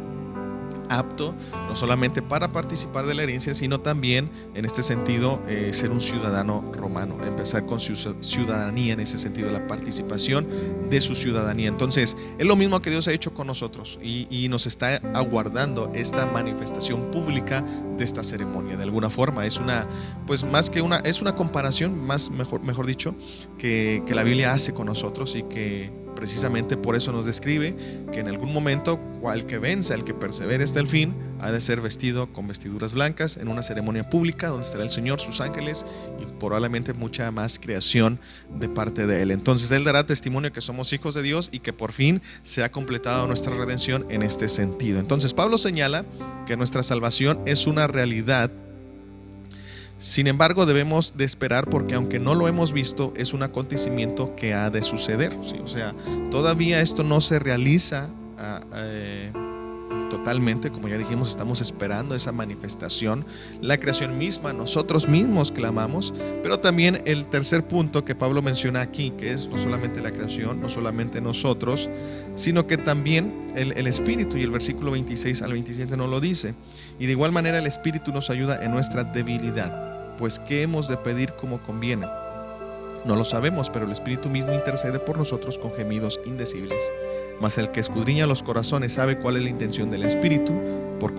apto 0.90 1.34
no 1.68 1.76
solamente 1.76 2.20
para 2.20 2.48
participar 2.48 3.06
de 3.06 3.14
la 3.14 3.22
herencia, 3.22 3.54
sino 3.54 3.80
también 3.80 4.28
en 4.54 4.64
este 4.64 4.82
sentido 4.82 5.40
eh, 5.48 5.70
ser 5.72 5.90
un 5.90 6.00
ciudadano 6.00 6.70
romano, 6.72 7.16
empezar 7.24 7.64
con 7.64 7.80
su 7.80 7.96
ciudadanía 8.20 8.92
en 8.92 9.00
ese 9.00 9.16
sentido, 9.16 9.50
la 9.50 9.66
participación 9.66 10.48
de 10.90 11.00
su 11.00 11.14
ciudadanía. 11.14 11.68
Entonces, 11.68 12.16
es 12.38 12.46
lo 12.46 12.56
mismo 12.56 12.82
que 12.82 12.90
Dios 12.90 13.06
ha 13.08 13.12
hecho 13.12 13.32
con 13.32 13.46
nosotros 13.46 13.98
y, 14.02 14.48
nos 14.50 14.66
está 14.66 14.96
aguardando 15.14 15.92
esta 15.94 16.26
manifestación 16.26 17.12
pública 17.12 17.64
de 17.96 18.02
esta 18.02 18.24
ceremonia. 18.24 18.76
De 18.76 18.82
alguna 18.82 19.08
forma, 19.08 19.46
es 19.46 19.58
una, 19.58 19.86
pues 20.26 20.42
más 20.42 20.70
que 20.70 20.82
una, 20.82 20.96
es 20.96 21.22
una 21.22 21.36
comparación, 21.36 22.04
más 22.04 22.30
mejor, 22.30 22.62
mejor 22.62 22.84
dicho, 22.84 23.14
que, 23.58 24.02
que 24.06 24.14
la 24.16 24.24
Biblia 24.24 24.52
hace 24.52 24.74
con 24.74 24.86
nosotros 24.86 25.36
y 25.36 25.44
que 25.44 25.92
precisamente 26.20 26.76
por 26.76 26.96
eso 26.96 27.12
nos 27.12 27.24
describe 27.24 27.74
que 28.12 28.20
en 28.20 28.28
algún 28.28 28.52
momento 28.52 29.00
cual 29.22 29.46
que 29.46 29.56
venza, 29.58 29.94
el 29.94 30.04
que 30.04 30.12
persevere 30.12 30.62
hasta 30.62 30.78
el 30.78 30.86
fin, 30.86 31.14
ha 31.40 31.50
de 31.50 31.62
ser 31.62 31.80
vestido 31.80 32.30
con 32.30 32.46
vestiduras 32.46 32.92
blancas 32.92 33.38
en 33.38 33.48
una 33.48 33.62
ceremonia 33.62 34.10
pública 34.10 34.48
donde 34.48 34.66
estará 34.66 34.84
el 34.84 34.90
Señor, 34.90 35.18
sus 35.18 35.40
ángeles 35.40 35.86
y 36.20 36.26
probablemente 36.38 36.92
mucha 36.92 37.30
más 37.30 37.58
creación 37.58 38.20
de 38.54 38.68
parte 38.68 39.06
de 39.06 39.22
Él. 39.22 39.30
Entonces 39.30 39.70
Él 39.70 39.82
dará 39.82 40.04
testimonio 40.04 40.52
que 40.52 40.60
somos 40.60 40.92
hijos 40.92 41.14
de 41.14 41.22
Dios 41.22 41.48
y 41.52 41.60
que 41.60 41.72
por 41.72 41.92
fin 41.92 42.20
se 42.42 42.62
ha 42.62 42.70
completado 42.70 43.26
nuestra 43.26 43.56
redención 43.56 44.04
en 44.10 44.20
este 44.22 44.50
sentido. 44.50 45.00
Entonces 45.00 45.32
Pablo 45.32 45.56
señala 45.56 46.04
que 46.46 46.58
nuestra 46.58 46.82
salvación 46.82 47.40
es 47.46 47.66
una 47.66 47.86
realidad 47.86 48.50
sin 50.00 50.28
embargo, 50.28 50.64
debemos 50.64 51.12
de 51.18 51.26
esperar 51.26 51.68
porque 51.68 51.94
aunque 51.94 52.18
no 52.18 52.34
lo 52.34 52.48
hemos 52.48 52.72
visto, 52.72 53.12
es 53.16 53.34
un 53.34 53.42
acontecimiento 53.42 54.34
que 54.34 54.54
ha 54.54 54.70
de 54.70 54.80
suceder. 54.80 55.36
O 55.62 55.66
sea, 55.66 55.94
todavía 56.30 56.80
esto 56.80 57.04
no 57.04 57.20
se 57.20 57.38
realiza 57.38 58.08
ah, 58.38 58.62
eh, 58.76 59.30
totalmente, 60.08 60.70
como 60.70 60.88
ya 60.88 60.96
dijimos, 60.96 61.28
estamos 61.28 61.60
esperando 61.60 62.14
esa 62.14 62.32
manifestación, 62.32 63.26
la 63.60 63.78
creación 63.78 64.16
misma, 64.16 64.54
nosotros 64.54 65.06
mismos 65.06 65.52
clamamos, 65.52 66.14
pero 66.42 66.60
también 66.60 67.02
el 67.04 67.26
tercer 67.26 67.68
punto 67.68 68.02
que 68.02 68.14
Pablo 68.14 68.40
menciona 68.40 68.80
aquí, 68.80 69.10
que 69.10 69.32
es 69.32 69.48
no 69.48 69.58
solamente 69.58 70.00
la 70.00 70.12
creación, 70.12 70.62
no 70.62 70.70
solamente 70.70 71.20
nosotros, 71.20 71.90
sino 72.36 72.66
que 72.66 72.78
también 72.78 73.52
el, 73.54 73.72
el 73.72 73.86
Espíritu, 73.86 74.38
y 74.38 74.44
el 74.44 74.50
versículo 74.50 74.92
26 74.92 75.42
al 75.42 75.52
27 75.52 75.94
nos 75.98 76.08
lo 76.08 76.20
dice, 76.20 76.54
y 76.98 77.04
de 77.04 77.12
igual 77.12 77.32
manera 77.32 77.58
el 77.58 77.66
Espíritu 77.66 78.12
nos 78.12 78.30
ayuda 78.30 78.64
en 78.64 78.70
nuestra 78.70 79.04
debilidad 79.04 79.89
pues 80.20 80.38
¿qué 80.38 80.62
hemos 80.62 80.86
de 80.86 80.98
pedir 80.98 81.32
como 81.32 81.62
conviene? 81.62 82.06
No 83.06 83.16
lo 83.16 83.24
sabemos, 83.24 83.70
pero 83.70 83.86
el 83.86 83.92
Espíritu 83.92 84.28
mismo 84.28 84.52
intercede 84.52 84.98
por 84.98 85.16
nosotros 85.16 85.56
con 85.56 85.72
gemidos 85.72 86.20
indecibles. 86.26 86.82
Mas 87.40 87.56
el 87.56 87.70
que 87.70 87.80
escudriña 87.80 88.26
los 88.26 88.42
corazones 88.42 88.92
sabe 88.92 89.18
cuál 89.18 89.36
es 89.36 89.42
la 89.42 89.48
intención 89.48 89.90
del 89.90 90.04
Espíritu, 90.04 90.52
por 91.00 91.14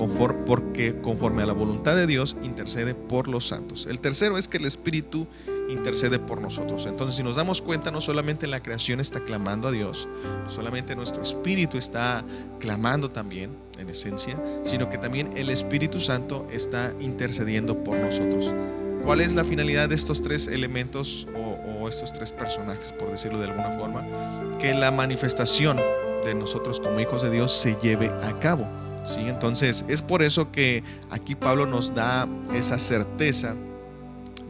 porque 0.46 1.02
conforme 1.02 1.42
a 1.42 1.48
la 1.48 1.54
voluntad 1.54 1.96
de 1.96 2.06
Dios 2.06 2.38
intercede 2.44 2.94
por 2.94 3.28
los 3.28 3.48
santos. 3.48 3.88
El 3.90 4.00
tercero 4.00 4.38
es 4.38 4.48
que 4.48 4.58
el 4.58 4.66
Espíritu 4.66 5.28
intercede 5.68 6.20
por 6.20 6.40
nosotros. 6.40 6.86
Entonces, 6.86 7.16
si 7.16 7.24
nos 7.24 7.38
damos 7.38 7.64
cuenta, 7.64 7.90
no 7.90 8.02
solamente 8.02 8.46
la 8.46 8.62
creación 8.62 9.00
está 9.00 9.22
clamando 9.24 9.70
a 9.70 9.72
Dios, 9.72 10.08
no 10.44 10.50
solamente 10.50 10.96
nuestro 10.96 11.24
espíritu 11.24 11.80
está 11.80 12.24
clamando 12.60 13.10
también, 13.10 13.58
en 13.80 13.90
esencia, 13.90 14.40
sino 14.64 14.90
que 14.90 15.00
también 15.00 15.36
el 15.36 15.50
Espíritu 15.50 16.00
Santo 16.00 16.48
está 16.52 16.94
intercediendo 17.00 17.84
por 17.84 17.98
nosotros. 17.98 18.54
¿Cuál 19.06 19.22
es 19.22 19.34
la 19.34 19.44
finalidad 19.44 19.90
de 19.90 19.96
estos 19.96 20.22
tres 20.22 20.48
elementos 20.48 21.28
o, 21.36 21.90
estos 21.90 22.14
tres 22.14 22.32
personajes, 22.32 22.94
por 22.94 23.10
decirlo 23.10 23.40
de 23.40 23.48
alguna 23.48 23.72
forma? 23.72 24.06
Que 24.60 24.74
la 24.74 24.92
manifestación 24.92 25.78
de 26.24 26.36
nosotros 26.36 26.80
como 26.80 27.00
hijos 27.00 27.24
de 27.24 27.32
Dios 27.32 27.52
se 27.52 27.76
lleve 27.82 28.10
a 28.22 28.38
cabo. 28.40 28.68
¿sí? 29.04 29.22
Entonces 29.22 29.84
es 29.88 30.02
por 30.02 30.22
eso 30.22 30.52
que 30.52 30.84
aquí 31.10 31.36
Pablo 31.36 31.66
nos 31.66 31.96
da 31.96 32.28
esa 32.54 32.78
certeza 32.78 33.56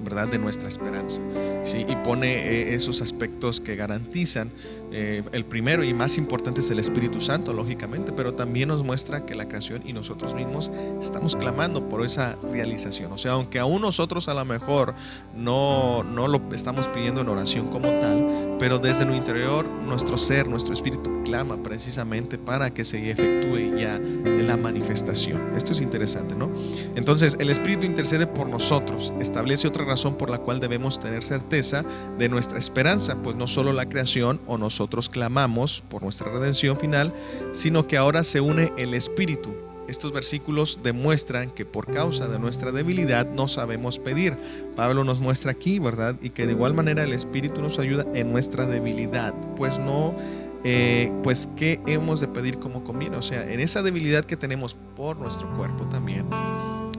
¿verdad? 0.03 0.27
de 0.27 0.37
nuestra 0.37 0.67
esperanza. 0.67 1.21
¿sí? 1.63 1.85
Y 1.87 1.95
pone 1.97 2.47
eh, 2.47 2.75
esos 2.75 3.01
aspectos 3.01 3.61
que 3.61 3.77
garantizan 3.77 4.51
eh, 4.91 5.23
el 5.31 5.45
primero 5.45 5.83
y 5.83 5.93
más 5.93 6.17
importante 6.17 6.61
es 6.61 6.69
el 6.69 6.79
Espíritu 6.79 7.19
Santo, 7.19 7.53
lógicamente, 7.53 8.11
pero 8.11 8.33
también 8.33 8.69
nos 8.69 8.83
muestra 8.83 9.25
que 9.25 9.35
la 9.35 9.47
creación 9.47 9.83
y 9.85 9.93
nosotros 9.93 10.33
mismos 10.33 10.71
estamos 10.99 11.35
clamando 11.35 11.87
por 11.87 12.03
esa 12.03 12.35
realización. 12.51 13.11
O 13.11 13.17
sea, 13.17 13.33
aunque 13.33 13.59
aún 13.59 13.81
nosotros 13.81 14.27
a 14.27 14.33
lo 14.33 14.45
mejor 14.45 14.93
no, 15.35 16.03
no 16.03 16.27
lo 16.27 16.41
estamos 16.53 16.87
pidiendo 16.87 17.21
en 17.21 17.29
oración 17.29 17.67
como 17.67 17.87
tal, 17.99 18.57
pero 18.59 18.77
desde 18.77 19.05
nuestro 19.05 19.15
interior, 19.15 19.65
nuestro 19.65 20.17
ser, 20.17 20.47
nuestro 20.47 20.73
espíritu 20.73 21.23
clama 21.23 21.61
precisamente 21.61 22.37
para 22.37 22.73
que 22.73 22.83
se 22.83 23.11
efectúe 23.11 23.77
ya 23.77 23.99
la 23.99 24.57
manifestación. 24.57 25.55
Esto 25.55 25.71
es 25.71 25.81
interesante, 25.81 26.35
¿no? 26.35 26.51
Entonces, 26.95 27.37
el 27.39 27.49
Espíritu 27.49 27.85
intercede 27.85 28.27
por 28.27 28.49
nosotros, 28.49 29.13
establece 29.19 29.67
otra 29.67 29.85
razón 29.85 30.15
por 30.15 30.29
la 30.29 30.39
cual 30.39 30.59
debemos 30.59 30.99
tener 30.99 31.23
certeza 31.23 31.83
de 32.17 32.29
nuestra 32.29 32.59
esperanza, 32.59 33.21
pues 33.21 33.35
no 33.35 33.47
solo 33.47 33.73
la 33.73 33.87
creación 33.87 34.41
o 34.45 34.57
nosotros, 34.57 34.80
nosotros 34.81 35.09
clamamos 35.09 35.83
por 35.89 36.01
nuestra 36.01 36.31
redención 36.31 36.79
final, 36.79 37.13
sino 37.51 37.85
que 37.87 37.97
ahora 37.97 38.23
se 38.23 38.41
une 38.41 38.73
el 38.77 38.95
Espíritu. 38.95 39.53
Estos 39.87 40.11
versículos 40.11 40.79
demuestran 40.81 41.51
que 41.51 41.65
por 41.65 41.85
causa 41.85 42.27
de 42.27 42.39
nuestra 42.39 42.71
debilidad 42.71 43.27
no 43.29 43.47
sabemos 43.47 43.99
pedir. 43.99 44.35
Pablo 44.75 45.03
nos 45.03 45.19
muestra 45.19 45.51
aquí, 45.51 45.77
¿verdad? 45.77 46.15
Y 46.19 46.31
que 46.31 46.47
de 46.47 46.53
igual 46.53 46.73
manera 46.73 47.03
el 47.03 47.13
Espíritu 47.13 47.61
nos 47.61 47.77
ayuda 47.77 48.07
en 48.15 48.31
nuestra 48.31 48.65
debilidad, 48.65 49.35
pues 49.55 49.77
no 49.77 50.15
eh, 50.63 51.11
pues 51.21 51.47
qué 51.55 51.79
hemos 51.85 52.19
de 52.19 52.27
pedir 52.27 52.57
como 52.57 52.83
conviene, 52.83 53.17
o 53.17 53.21
sea, 53.21 53.51
en 53.51 53.59
esa 53.59 53.83
debilidad 53.83 54.25
que 54.25 54.37
tenemos 54.37 54.75
por 54.95 55.17
nuestro 55.17 55.47
cuerpo 55.55 55.85
también 55.85 56.25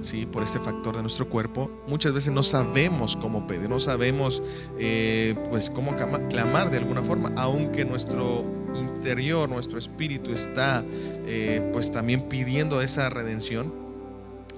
¿sí? 0.05 0.27
por 0.27 0.43
este 0.43 0.59
factor 0.59 0.97
de 0.97 1.03
nuestro 1.03 1.29
cuerpo, 1.29 1.71
muchas 1.87 2.13
veces 2.13 2.33
no 2.33 2.43
sabemos 2.43 3.17
cómo 3.17 3.47
pedir, 3.47 3.69
no 3.69 3.79
sabemos 3.79 4.43
eh, 4.79 5.35
pues 5.51 5.71
cómo 5.71 5.95
clamar 5.97 6.71
de 6.71 6.79
alguna 6.79 7.03
forma, 7.03 7.33
aunque 7.37 7.85
nuestro 7.85 8.45
interior, 8.75 9.49
nuestro 9.49 9.79
espíritu 9.79 10.33
está 10.33 10.85
eh, 11.27 11.69
pues 11.73 11.93
también 11.93 12.29
pidiendo 12.29 12.81
esa 12.81 13.09
redención 13.11 13.83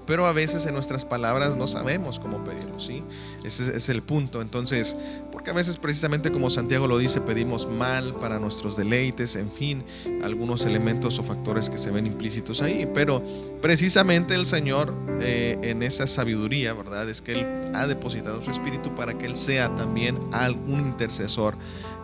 pero 0.07 0.27
a 0.27 0.33
veces 0.33 0.67
en 0.67 0.75
nuestras 0.75 1.05
palabras 1.05 1.57
no 1.57 1.67
sabemos 1.67 2.21
cómo 2.21 2.45
pedirlo, 2.45 2.79
¿sí? 2.79 3.03
Ese 3.43 3.75
es 3.75 3.89
el 3.89 4.03
punto. 4.03 4.43
Entonces, 4.43 4.97
porque 5.45 5.51
a 5.51 5.61
veces 5.61 5.77
precisamente 5.77 6.33
como 6.33 6.49
Santiago 6.49 6.87
lo 6.87 6.97
dice, 6.97 7.21
pedimos 7.21 7.69
mal 7.69 8.15
para 8.15 8.39
nuestros 8.39 8.79
deleites, 8.79 9.37
en 9.37 9.53
fin, 9.53 9.85
algunos 10.23 10.65
elementos 10.65 11.19
o 11.19 11.23
factores 11.23 11.69
que 11.69 11.77
se 11.77 11.91
ven 11.91 12.07
implícitos 12.07 12.63
ahí, 12.63 12.89
pero 12.95 13.23
precisamente 13.61 14.35
el 14.35 14.47
Señor 14.47 14.95
eh, 15.21 15.59
en 15.61 15.83
esa 15.83 16.07
sabiduría, 16.07 16.73
¿verdad? 16.73 17.11
Es 17.11 17.21
que 17.21 17.33
Él 17.33 17.47
ha 17.75 17.87
depositado 17.87 18.41
su 18.41 18.51
espíritu 18.51 18.95
para 18.95 19.19
que 19.19 19.27
Él 19.27 19.37
sea 19.37 19.75
también 19.75 20.19
algún 20.33 20.81
intercesor 20.81 21.57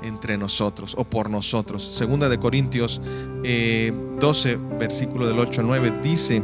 entre 0.02 0.36
nosotros 0.36 0.94
o 0.98 1.04
por 1.04 1.30
nosotros. 1.30 1.82
Segunda 1.82 2.28
de 2.28 2.38
Corintios 2.38 3.00
12, 3.00 3.42
eh, 3.42 4.58
versículo 4.78 5.26
del 5.26 5.38
8 5.38 5.62
al 5.62 5.66
9, 5.66 6.00
dice 6.02 6.42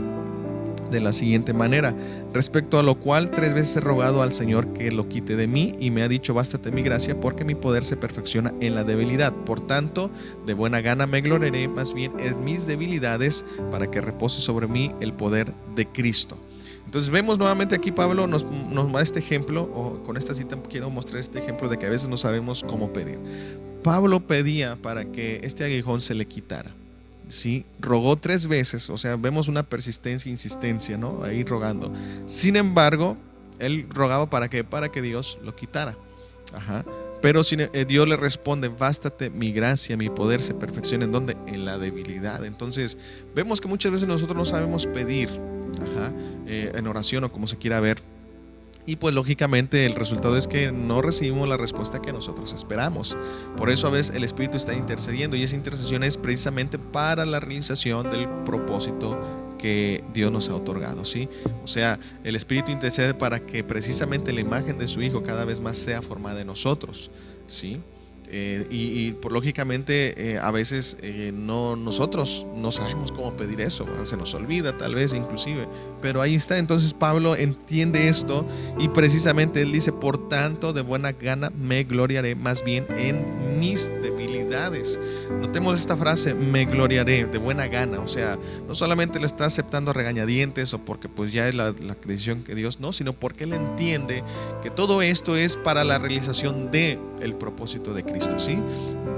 de 0.90 1.00
la 1.00 1.12
siguiente 1.12 1.52
manera, 1.52 1.94
respecto 2.32 2.78
a 2.78 2.82
lo 2.82 2.96
cual 2.96 3.30
tres 3.30 3.54
veces 3.54 3.76
he 3.76 3.80
rogado 3.80 4.22
al 4.22 4.32
Señor 4.32 4.72
que 4.72 4.90
lo 4.90 5.08
quite 5.08 5.36
de 5.36 5.46
mí 5.46 5.72
y 5.78 5.90
me 5.90 6.02
ha 6.02 6.08
dicho, 6.08 6.34
bástate 6.34 6.70
mi 6.70 6.82
gracia 6.82 7.20
porque 7.20 7.44
mi 7.44 7.54
poder 7.54 7.84
se 7.84 7.96
perfecciona 7.96 8.52
en 8.60 8.74
la 8.74 8.84
debilidad. 8.84 9.32
Por 9.32 9.60
tanto, 9.60 10.10
de 10.46 10.54
buena 10.54 10.80
gana 10.80 11.06
me 11.06 11.20
gloriaré 11.20 11.68
más 11.68 11.94
bien 11.94 12.12
en 12.18 12.44
mis 12.44 12.66
debilidades 12.66 13.44
para 13.70 13.90
que 13.90 14.00
repose 14.00 14.40
sobre 14.40 14.66
mí 14.66 14.92
el 15.00 15.12
poder 15.12 15.52
de 15.74 15.86
Cristo. 15.86 16.36
Entonces 16.84 17.10
vemos 17.10 17.36
nuevamente 17.38 17.74
aquí 17.74 17.90
Pablo 17.90 18.26
nos, 18.26 18.44
nos 18.44 18.92
da 18.92 19.02
este 19.02 19.18
ejemplo, 19.18 19.62
o 19.62 20.02
con 20.04 20.16
esta 20.16 20.34
cita 20.34 20.56
quiero 20.68 20.88
mostrar 20.88 21.18
este 21.18 21.40
ejemplo 21.40 21.68
de 21.68 21.78
que 21.78 21.86
a 21.86 21.90
veces 21.90 22.08
no 22.08 22.16
sabemos 22.16 22.64
cómo 22.66 22.92
pedir. 22.92 23.18
Pablo 23.82 24.20
pedía 24.26 24.76
para 24.76 25.04
que 25.06 25.40
este 25.42 25.64
aguijón 25.64 26.00
se 26.00 26.14
le 26.14 26.26
quitara. 26.26 26.74
¿Sí? 27.28 27.66
Rogó 27.80 28.16
tres 28.16 28.46
veces, 28.46 28.90
o 28.90 28.98
sea, 28.98 29.16
vemos 29.16 29.48
una 29.48 29.62
persistencia, 29.62 30.30
insistencia, 30.30 30.96
¿no? 30.96 31.22
Ahí 31.24 31.44
rogando. 31.44 31.92
Sin 32.26 32.56
embargo, 32.56 33.16
él 33.58 33.86
rogaba 33.90 34.30
para 34.30 34.48
que, 34.48 34.64
para 34.64 34.90
que 34.90 35.02
Dios 35.02 35.38
lo 35.42 35.54
quitara. 35.54 35.96
Ajá. 36.54 36.84
Pero 37.22 37.42
eh, 37.50 37.84
Dios 37.88 38.06
le 38.06 38.16
responde, 38.16 38.68
bástate 38.68 39.30
mi 39.30 39.52
gracia, 39.52 39.96
mi 39.96 40.10
poder 40.10 40.40
se 40.40 40.54
perfecciona 40.54 41.06
en 41.06 41.12
donde? 41.12 41.36
En 41.46 41.64
la 41.64 41.78
debilidad. 41.78 42.44
Entonces, 42.44 42.98
vemos 43.34 43.60
que 43.60 43.68
muchas 43.68 43.92
veces 43.92 44.06
nosotros 44.06 44.36
no 44.36 44.44
sabemos 44.44 44.86
pedir 44.86 45.28
eh, 46.46 46.72
en 46.74 46.86
oración 46.86 47.24
o 47.24 47.32
como 47.32 47.46
se 47.46 47.56
quiera 47.56 47.80
ver. 47.80 48.02
Y 48.86 48.96
pues 48.96 49.14
lógicamente 49.14 49.84
el 49.84 49.94
resultado 49.94 50.36
es 50.36 50.46
que 50.46 50.70
no 50.70 51.02
recibimos 51.02 51.48
la 51.48 51.56
respuesta 51.56 52.00
que 52.00 52.12
nosotros 52.12 52.52
esperamos. 52.52 53.16
Por 53.56 53.68
eso 53.68 53.88
a 53.88 53.90
veces 53.90 54.14
el 54.14 54.22
Espíritu 54.22 54.56
está 54.56 54.74
intercediendo 54.74 55.36
y 55.36 55.42
esa 55.42 55.56
intercesión 55.56 56.04
es 56.04 56.16
precisamente 56.16 56.78
para 56.78 57.26
la 57.26 57.40
realización 57.40 58.10
del 58.10 58.28
propósito 58.44 59.18
que 59.58 60.04
Dios 60.14 60.30
nos 60.30 60.48
ha 60.48 60.54
otorgado, 60.54 61.04
¿sí? 61.04 61.28
O 61.64 61.66
sea, 61.66 61.98
el 62.22 62.36
Espíritu 62.36 62.70
intercede 62.70 63.14
para 63.14 63.44
que 63.44 63.64
precisamente 63.64 64.32
la 64.32 64.40
imagen 64.40 64.78
de 64.78 64.86
su 64.86 65.02
Hijo 65.02 65.22
cada 65.22 65.44
vez 65.44 65.58
más 65.58 65.76
sea 65.76 66.00
formada 66.00 66.42
en 66.42 66.46
nosotros, 66.46 67.10
¿sí? 67.48 67.80
Eh, 68.28 68.66
y, 68.70 69.12
por 69.12 69.32
lógicamente 69.32 70.32
eh, 70.32 70.38
a 70.38 70.50
veces 70.50 70.96
eh, 71.00 71.32
no 71.34 71.76
nosotros 71.76 72.46
no 72.56 72.72
sabemos 72.72 73.12
cómo 73.12 73.36
pedir 73.36 73.60
eso, 73.60 73.86
se 74.04 74.16
nos 74.16 74.34
olvida 74.34 74.76
tal 74.76 74.94
vez 74.94 75.14
inclusive, 75.14 75.68
pero 76.00 76.20
ahí 76.22 76.34
está. 76.34 76.58
Entonces 76.58 76.92
Pablo 76.92 77.36
entiende 77.36 78.08
esto 78.08 78.46
y 78.78 78.88
precisamente 78.88 79.62
él 79.62 79.72
dice, 79.72 79.92
por 79.92 80.28
tanto 80.28 80.72
de 80.72 80.82
buena 80.82 81.12
gana 81.12 81.50
me 81.50 81.84
gloriaré 81.84 82.34
más 82.34 82.64
bien 82.64 82.86
en 82.96 83.58
mis 83.60 83.90
debilidades. 84.02 84.35
Notemos 85.40 85.78
esta 85.78 85.96
frase, 85.96 86.34
me 86.34 86.64
gloriaré 86.64 87.26
de 87.26 87.38
buena 87.38 87.68
gana, 87.68 88.00
o 88.00 88.08
sea, 88.08 88.38
no 88.66 88.74
solamente 88.74 89.20
lo 89.20 89.26
está 89.26 89.46
aceptando 89.46 89.90
a 89.90 89.94
regañadientes 89.94 90.72
o 90.74 90.78
porque 90.78 91.08
pues 91.08 91.32
ya 91.32 91.48
es 91.48 91.54
la, 91.54 91.74
la 91.80 91.96
decisión 92.04 92.42
que 92.42 92.54
Dios, 92.54 92.80
no, 92.80 92.92
sino 92.92 93.12
porque 93.12 93.44
él 93.44 93.52
entiende 93.52 94.24
que 94.62 94.70
todo 94.70 95.02
esto 95.02 95.36
es 95.36 95.56
para 95.56 95.84
la 95.84 95.98
realización 95.98 96.70
de 96.70 96.98
el 97.20 97.34
propósito 97.34 97.92
de 97.94 98.04
Cristo. 98.04 98.38
¿sí? 98.38 98.58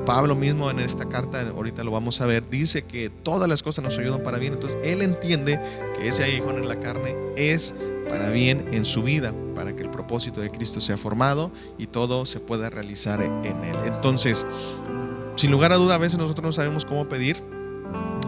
Pablo 0.07 0.35
mismo 0.35 0.70
en 0.70 0.81
esta 0.81 1.09
carta, 1.09 1.40
ahorita 1.40 1.85
lo 1.85 1.90
vamos 1.90 2.20
a 2.20 2.27
ver, 2.27 2.48
dice 2.48 2.83
que 2.83 3.11
todas 3.11 3.48
las 3.48 3.62
cosas 3.62 3.85
nos 3.85 3.98
ayudan 3.98 4.22
para 4.22 4.38
bien. 4.38 4.55
Entonces 4.55 4.79
él 4.83 5.03
entiende 5.03 5.61
que 5.96 6.09
ese 6.09 6.24
aguijón 6.24 6.57
en 6.57 6.68
la 6.68 6.81
carne 6.81 7.14
es 7.37 7.74
para 8.09 8.31
bien 8.31 8.68
en 8.72 8.85
su 8.85 9.03
vida, 9.03 9.35
para 9.55 9.77
que 9.77 9.83
el 9.83 9.90
propósito 9.90 10.40
de 10.40 10.51
Cristo 10.51 10.81
sea 10.81 10.96
formado 10.96 11.51
y 11.77 11.88
todo 11.88 12.24
se 12.24 12.40
pueda 12.40 12.70
realizar 12.70 13.20
en 13.20 13.64
él. 13.64 13.77
Entonces, 13.85 14.46
sin 15.38 15.53
lugar 15.53 15.72
a 15.72 15.77
duda, 15.77 15.94
a 15.94 15.98
veces 15.98 16.18
nosotros 16.18 16.44
no 16.44 16.53
sabemos 16.53 16.85
cómo 16.85 17.09
pedir, 17.09 17.42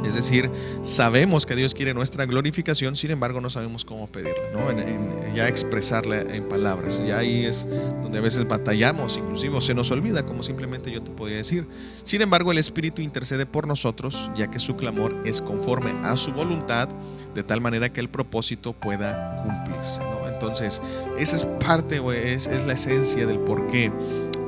es 0.05 0.15
decir, 0.15 0.51
sabemos 0.83 1.45
que 1.45 1.55
Dios 1.55 1.75
quiere 1.75 1.93
nuestra 1.93 2.25
glorificación, 2.25 2.97
sin 2.97 3.11
embargo 3.11 3.41
no 3.41 3.51
sabemos 3.51 3.85
cómo 3.85 4.07
pedirla, 4.07 5.35
ya 5.35 5.49
expresarla 5.49 6.21
en 6.21 6.49
palabras. 6.49 7.03
Ya 7.05 7.19
ahí 7.19 7.45
es 7.45 7.69
donde 8.03 8.19
a 8.19 8.21
veces 8.21 8.47
batallamos, 8.49 9.17
inclusive 9.19 9.61
se 9.61 9.75
nos 9.75 9.91
olvida, 9.91 10.25
como 10.25 10.43
simplemente 10.43 10.91
yo 10.91 11.03
te 11.03 11.11
podría 11.11 11.39
decir. 11.39 11.67
Sin 12.03 12.23
embargo, 12.23 12.53
el 12.53 12.59
Espíritu 12.59 13.03
intercede 13.03 13.45
por 13.45 13.67
nosotros, 13.67 14.31
ya 14.37 14.51
que 14.51 14.59
su 14.59 14.77
clamor 14.77 15.15
es 15.27 15.43
conforme 15.43 15.93
a 16.03 16.17
su 16.17 16.33
voluntad, 16.33 16.89
de 17.35 17.43
tal 17.43 17.61
manera 17.61 17.93
que 17.93 18.01
el 18.01 18.09
propósito 18.09 18.73
pueda 18.73 19.37
cumplirse. 19.43 20.01
Entonces, 20.33 20.81
esa 21.19 21.37
es 21.37 21.45
parte, 21.45 21.99
o 21.99 22.13
es, 22.13 22.47
es 22.47 22.65
la 22.65 22.73
esencia 22.73 23.27
del 23.27 23.39
por 23.41 23.67
qué 23.67 23.93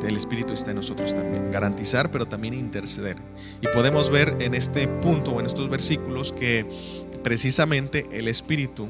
el 0.02 0.16
Espíritu 0.16 0.52
está 0.52 0.70
en 0.70 0.76
nosotros 0.76 1.14
también. 1.14 1.50
Garantizar, 1.50 2.10
pero 2.10 2.26
también 2.26 2.54
interceder. 2.54 3.16
Y 3.60 3.68
podemos 3.68 4.10
ver 4.10 4.36
en 4.40 4.54
este 4.54 4.88
punto 4.88 5.32
o 5.32 5.40
en 5.40 5.46
estos 5.46 5.68
versículos 5.68 6.32
que 6.32 6.66
precisamente 7.22 8.06
el 8.12 8.28
Espíritu, 8.28 8.88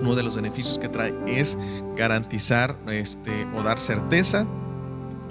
uno 0.00 0.14
de 0.14 0.22
los 0.22 0.36
beneficios 0.36 0.78
que 0.78 0.88
trae 0.88 1.14
es 1.26 1.58
garantizar 1.96 2.76
este, 2.88 3.46
o 3.54 3.62
dar 3.62 3.78
certeza 3.78 4.46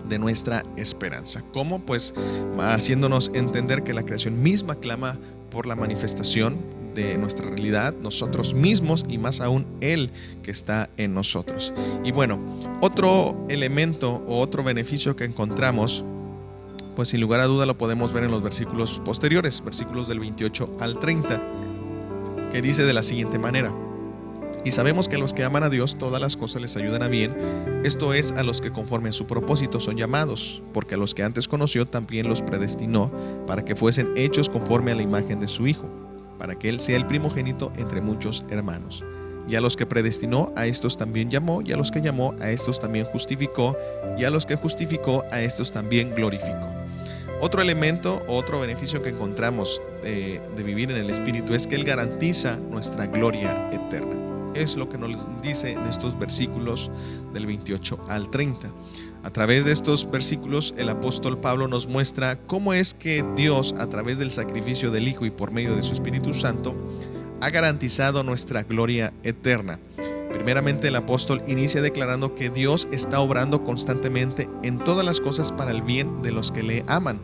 de 0.08 0.20
nuestra 0.20 0.64
esperanza. 0.76 1.44
¿Cómo? 1.54 1.80
Pues 1.80 2.14
haciéndonos 2.60 3.32
entender 3.34 3.84
que 3.84 3.94
la 3.94 4.04
creación 4.04 4.42
misma 4.42 4.76
clama 4.76 5.18
por 5.52 5.66
la 5.66 5.76
manifestación 5.76 6.58
de 6.94 7.18
nuestra 7.18 7.50
realidad, 7.50 7.94
nosotros 8.02 8.54
mismos 8.54 9.06
y 9.08 9.18
más 9.18 9.42
aún 9.42 9.66
Él 9.82 10.12
que 10.44 10.52
está 10.52 10.90
en 10.98 11.14
nosotros. 11.14 11.74
Y 12.04 12.12
bueno, 12.12 12.40
otro 12.82 13.46
elemento 13.50 14.24
o 14.28 14.40
otro 14.40 14.64
beneficio 14.64 15.16
que 15.16 15.26
encontramos, 15.26 16.04
pues 16.96 17.10
sin 17.10 17.22
lugar 17.22 17.40
a 17.40 17.46
duda 17.46 17.66
lo 17.66 17.78
podemos 17.78 18.14
ver 18.14 18.24
en 18.24 18.32
los 18.32 18.42
versículos 18.42 19.02
posteriores, 19.04 19.64
versículos 19.64 20.08
del 20.08 20.20
28 20.20 20.78
al 20.80 21.00
30, 21.00 21.42
que 22.52 22.62
dice 22.62 22.84
de 22.84 22.94
la 22.94 23.04
siguiente 23.04 23.40
manera. 23.40 23.74
Y 24.66 24.72
sabemos 24.72 25.08
que 25.08 25.16
a 25.16 25.20
los 25.20 25.34
que 25.34 25.46
aman 25.46 25.64
a 25.64 25.70
Dios 25.70 25.98
todas 25.98 26.20
las 26.20 26.36
cosas 26.36 26.62
les 26.62 26.76
ayudan 26.76 27.02
a 27.02 27.08
bien, 27.08 27.34
esto 27.86 28.14
es 28.14 28.34
a 28.34 28.44
los 28.44 28.60
que 28.60 28.72
conforme 28.72 29.10
a 29.10 29.14
su 29.14 29.26
propósito 29.26 29.80
son 29.80 29.96
llamados, 29.96 30.62
porque 30.74 30.96
a 30.96 30.98
los 30.98 31.16
que 31.16 31.24
antes 31.24 31.48
conoció 31.48 31.88
también 31.88 32.28
los 32.28 32.42
predestinó 32.42 33.10
para 33.48 33.64
que 33.64 33.76
fuesen 33.76 34.12
hechos 34.18 34.50
conforme 34.50 34.92
a 34.92 34.96
la 34.96 35.02
imagen 35.02 35.40
de 35.40 35.48
su 35.48 35.66
Hijo 35.68 35.90
para 36.40 36.58
que 36.58 36.70
Él 36.70 36.80
sea 36.80 36.98
el 36.98 37.06
primogénito 37.06 37.72
entre 37.76 38.02
muchos 38.02 38.44
hermanos. 38.50 39.04
Y 39.48 39.56
a 39.56 39.62
los 39.62 39.76
que 39.76 39.86
predestinó, 39.86 40.52
a 40.56 40.66
estos 40.66 40.98
también 40.98 41.30
llamó, 41.30 41.62
y 41.62 41.72
a 41.72 41.78
los 41.78 41.92
que 41.92 42.02
llamó, 42.02 42.34
a 42.40 42.50
estos 42.50 42.80
también 42.80 43.06
justificó, 43.06 43.78
y 44.18 44.24
a 44.24 44.30
los 44.30 44.46
que 44.46 44.56
justificó, 44.56 45.24
a 45.32 45.42
estos 45.42 45.72
también 45.72 46.16
glorificó. 46.16 46.68
Otro 47.42 47.62
elemento, 47.62 48.22
otro 48.28 48.60
beneficio 48.60 49.02
que 49.02 49.10
encontramos 49.10 49.82
de, 50.04 50.42
vivir 50.58 50.92
en 50.92 50.98
el 50.98 51.10
Espíritu 51.10 51.54
es 51.54 51.68
que 51.68 51.76
Él 51.76 51.86
garantiza 51.86 52.58
nuestra 52.58 53.08
gloria 53.08 53.70
eterna. 53.72 54.54
Es 54.56 54.76
lo 54.76 54.90
que 54.90 54.98
nos 54.98 55.26
dice 55.42 55.72
en 55.72 55.86
estos 55.86 56.20
versículos 56.20 56.92
del 57.34 57.46
28 57.46 58.06
al 58.10 58.30
30. 58.30 58.68
A 59.22 59.32
través 59.32 59.66
de 59.66 59.74
estos 59.74 60.10
versículos, 60.10 60.74
el 60.78 60.90
apóstol 60.90 61.40
Pablo 61.40 61.68
nos 61.68 61.88
muestra 61.88 62.38
cómo 62.48 62.74
es 62.74 62.94
que 62.94 63.26
Dios, 63.36 63.76
a 63.78 63.88
través 63.88 64.18
del 64.18 64.32
sacrificio 64.32 64.92
del 64.92 65.08
Hijo 65.08 65.26
y 65.26 65.30
por 65.30 65.52
medio 65.52 65.76
de 65.76 65.84
su 65.84 65.94
Espíritu 65.94 66.34
Santo, 66.34 66.74
ha 67.42 67.50
garantizado 67.50 68.24
nuestra 68.24 68.64
gloria 68.64 69.14
eterna. 69.24 69.80
Primeramente 70.32 70.88
el 70.88 70.96
apóstol 70.96 71.44
inicia 71.48 71.82
declarando 71.82 72.34
que 72.34 72.50
Dios 72.50 72.88
está 72.94 73.20
obrando 73.20 73.66
constantemente 73.66 74.50
en 74.64 74.80
todas 74.80 75.06
las 75.06 75.20
cosas 75.20 75.52
para 75.52 75.72
el 75.72 75.82
bien 75.82 76.22
de 76.22 76.32
los 76.32 76.52
que 76.52 76.64
le 76.64 76.86
aman. 76.88 77.20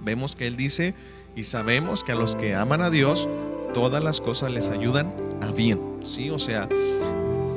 Vemos 0.00 0.34
que 0.34 0.46
él 0.46 0.56
dice, 0.56 0.94
y 1.36 1.44
sabemos 1.44 2.04
que 2.04 2.12
a 2.12 2.16
los 2.16 2.36
que 2.36 2.54
aman 2.54 2.80
a 2.80 2.90
Dios, 2.90 3.28
todas 3.74 4.02
las 4.02 4.20
cosas 4.20 4.50
les 4.50 4.70
ayudan 4.70 5.14
a 5.42 5.52
bien. 5.52 5.80
¿sí? 6.04 6.30
O 6.30 6.38
sea, 6.38 6.68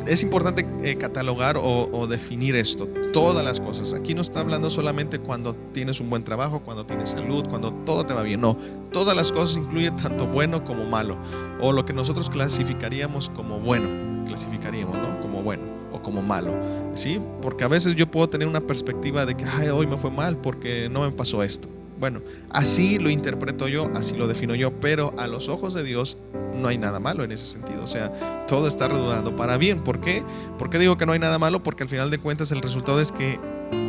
es 0.07 0.23
importante 0.23 0.65
eh, 0.83 0.95
catalogar 0.97 1.57
o, 1.57 2.07
definir 2.07 2.55
esto, 2.55 2.87
todas 3.11 3.43
las 3.43 3.59
cosas. 3.59 3.93
Aquí 3.93 4.13
no 4.13 4.21
está 4.21 4.41
hablando 4.41 4.69
solamente 4.69 5.19
cuando 5.19 5.55
tienes 5.73 5.99
un 5.99 6.09
buen 6.09 6.23
trabajo, 6.23 6.61
cuando 6.61 6.85
tienes 6.85 7.09
salud, 7.09 7.47
cuando 7.49 7.71
todo 7.85 8.05
te 8.05 8.13
va 8.13 8.23
bien. 8.23 8.41
No, 8.41 8.57
todas 8.91 9.15
las 9.15 9.31
cosas 9.31 9.57
incluyen 9.57 9.95
tanto 9.95 10.27
bueno 10.27 10.63
como 10.63 10.85
malo, 10.85 11.17
o 11.61 11.71
lo 11.71 11.85
que 11.85 11.93
nosotros 11.93 12.29
clasificaríamos 12.29 13.29
como 13.29 13.59
bueno, 13.59 14.25
clasificaríamos, 14.27 14.95
¿no? 14.97 15.19
Como 15.19 15.41
bueno 15.41 15.63
o 15.91 16.01
como 16.01 16.21
malo, 16.21 16.53
¿sí? 16.93 17.19
Porque 17.41 17.63
a 17.63 17.67
veces 17.67 17.95
yo 17.95 18.09
puedo 18.09 18.29
tener 18.29 18.47
una 18.47 18.61
perspectiva 18.61 19.25
de 19.25 19.35
que, 19.35 19.45
ay, 19.45 19.69
hoy 19.69 19.87
me 19.87 19.97
fue 19.97 20.11
mal 20.11 20.37
porque 20.37 20.89
no 20.89 21.01
me 21.01 21.11
pasó 21.11 21.41
esto. 21.41 21.69
Bueno, 22.05 22.21
así 22.51 22.99
lo 22.99 23.09
interpreto 23.09 23.67
yo, 23.67 23.89
así 23.95 24.15
lo 24.15 24.27
defino 24.27 24.53
yo, 24.53 24.79
pero 24.79 25.15
a 25.17 25.25
los 25.25 25.49
ojos 25.49 25.73
de 25.73 25.83
Dios 25.83 26.19
no 26.53 26.67
hay 26.67 26.77
nada 26.77 26.99
malo 26.99 27.23
en 27.23 27.31
ese 27.31 27.47
sentido. 27.47 27.81
O 27.81 27.87
sea, 27.87 28.45
todo 28.45 28.67
está 28.67 28.87
redundando 28.87 29.35
para 29.35 29.57
bien. 29.57 29.83
¿Por 29.83 30.01
qué? 30.01 30.23
¿Por 30.59 30.69
digo 30.77 30.97
que 30.97 31.07
no 31.07 31.13
hay 31.13 31.19
nada 31.19 31.39
malo? 31.39 31.63
Porque 31.63 31.81
al 31.81 31.89
final 31.89 32.11
de 32.11 32.19
cuentas 32.19 32.51
el 32.51 32.61
resultado 32.61 33.01
es 33.01 33.11
que 33.11 33.39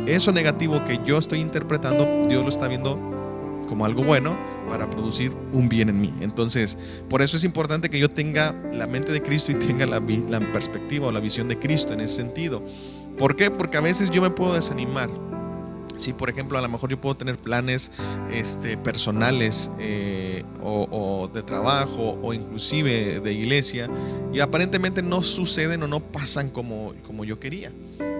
eso 0.07 0.31
negativo 0.31 0.83
que 0.83 0.99
yo 1.05 1.19
estoy 1.19 1.41
interpretando, 1.41 2.27
Dios 2.27 2.41
lo 2.41 2.49
está 2.49 2.67
viendo 2.67 2.95
como 3.67 3.85
algo 3.85 4.03
bueno 4.03 4.35
para 4.67 4.89
producir 4.89 5.31
un 5.53 5.69
bien 5.69 5.89
en 5.89 6.01
mí. 6.01 6.11
Entonces, 6.19 6.75
por 7.11 7.21
eso 7.21 7.37
es 7.37 7.43
importante 7.43 7.87
que 7.87 7.99
yo 7.99 8.09
tenga 8.09 8.55
la 8.73 8.87
mente 8.87 9.11
de 9.11 9.21
Cristo 9.21 9.51
y 9.51 9.55
tenga 9.59 9.85
la, 9.85 9.99
la 10.27 10.39
perspectiva 10.39 11.05
o 11.05 11.11
la 11.11 11.19
visión 11.19 11.47
de 11.47 11.59
Cristo 11.59 11.93
en 11.93 11.99
ese 11.99 12.15
sentido. 12.15 12.63
¿Por 13.15 13.35
qué? 13.35 13.51
Porque 13.51 13.77
a 13.77 13.81
veces 13.81 14.09
yo 14.09 14.23
me 14.23 14.31
puedo 14.31 14.55
desanimar 14.55 15.11
Sí, 15.97 16.13
por 16.13 16.29
ejemplo, 16.29 16.57
a 16.57 16.61
lo 16.61 16.69
mejor 16.69 16.89
yo 16.89 17.01
puedo 17.01 17.15
tener 17.15 17.37
planes 17.37 17.91
este, 18.31 18.77
personales 18.77 19.71
eh, 19.79 20.43
o, 20.61 21.29
de 21.33 21.43
trabajo 21.43 22.19
o 22.21 22.33
inclusive 22.33 23.19
de 23.19 23.33
iglesia 23.33 23.89
y 24.31 24.39
aparentemente 24.39 25.01
no 25.01 25.23
suceden 25.23 25.83
o 25.83 25.87
no 25.87 25.99
pasan 25.99 26.49
como, 26.49 26.93
como 27.05 27.25
yo 27.25 27.39
quería. 27.39 27.71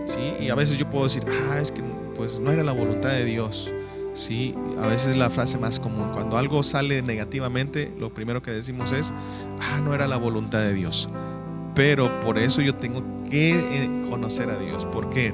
¿sí? 0.05 0.33
Y 0.39 0.49
a 0.49 0.55
veces 0.55 0.77
yo 0.77 0.89
puedo 0.89 1.05
decir, 1.05 1.23
ah, 1.27 1.59
es 1.61 1.71
que 1.71 1.81
pues 2.15 2.39
no 2.39 2.51
era 2.51 2.63
la 2.63 2.71
voluntad 2.71 3.09
de 3.09 3.25
Dios. 3.25 3.71
Sí, 4.13 4.55
a 4.81 4.87
veces 4.87 5.09
es 5.09 5.17
la 5.17 5.29
frase 5.29 5.59
más 5.59 5.79
común. 5.79 6.09
Cuando 6.11 6.37
algo 6.37 6.63
sale 6.63 7.03
negativamente, 7.03 7.93
lo 7.99 8.11
primero 8.11 8.41
que 8.41 8.49
decimos 8.49 8.91
es, 8.91 9.13
ah, 9.61 9.79
no 9.83 9.93
era 9.93 10.07
la 10.07 10.17
voluntad 10.17 10.59
de 10.59 10.73
Dios. 10.73 11.07
Pero 11.77 12.19
por 12.21 12.39
eso 12.39 12.59
yo 12.63 12.73
tengo 12.73 13.03
que 13.29 13.51
eh, 13.51 14.01
conocer 14.09 14.49
a 14.49 14.57
Dios. 14.57 14.83
¿Por 14.85 15.11
qué? 15.11 15.31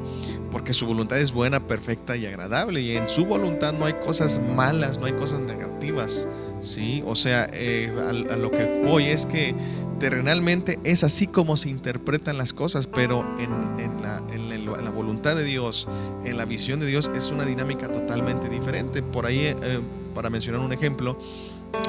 Porque 0.52 0.74
su 0.74 0.86
voluntad 0.86 1.18
es 1.18 1.32
buena, 1.32 1.66
perfecta 1.66 2.18
y 2.18 2.26
agradable. 2.26 2.82
Y 2.82 2.98
en 2.98 3.08
su 3.08 3.26
voluntad 3.26 3.72
no 3.72 3.86
hay 3.86 3.94
cosas 3.94 4.41
malas, 4.54 4.98
no 4.98 5.06
hay 5.06 5.14
cosas 5.14 5.39
negativas. 5.39 6.28
¿sí? 6.60 7.02
O 7.06 7.16
sea, 7.16 7.50
eh, 7.54 7.94
a, 7.98 8.36
lo 8.36 8.52
que 8.52 8.84
voy 8.86 9.06
es 9.06 9.26
que 9.26 9.56
terrenalmente 10.00 10.80
es 10.84 11.06
así 11.06 11.28
como 11.28 11.56
se 11.56 11.70
interpretan 11.70 12.38
las 12.38 12.52
cosas, 12.52 12.88
pero 12.88 13.26
en, 13.39 14.02
la, 14.02 14.89
voluntad 14.91 15.36
de 15.36 15.46
Dios, 15.46 15.88
en 16.26 16.36
la 16.36 16.44
visión 16.44 16.82
de 16.82 16.88
Dios, 16.88 17.10
es 17.16 17.32
una 17.32 17.46
dinámica 17.46 17.89
totalmente 17.89 18.50
diferente. 18.50 19.02
Por 19.02 19.26
ahí, 19.26 19.46
eh, 19.46 19.80
para 20.14 20.30
mencionar 20.30 20.60
un 20.60 20.74
ejemplo, 20.74 21.18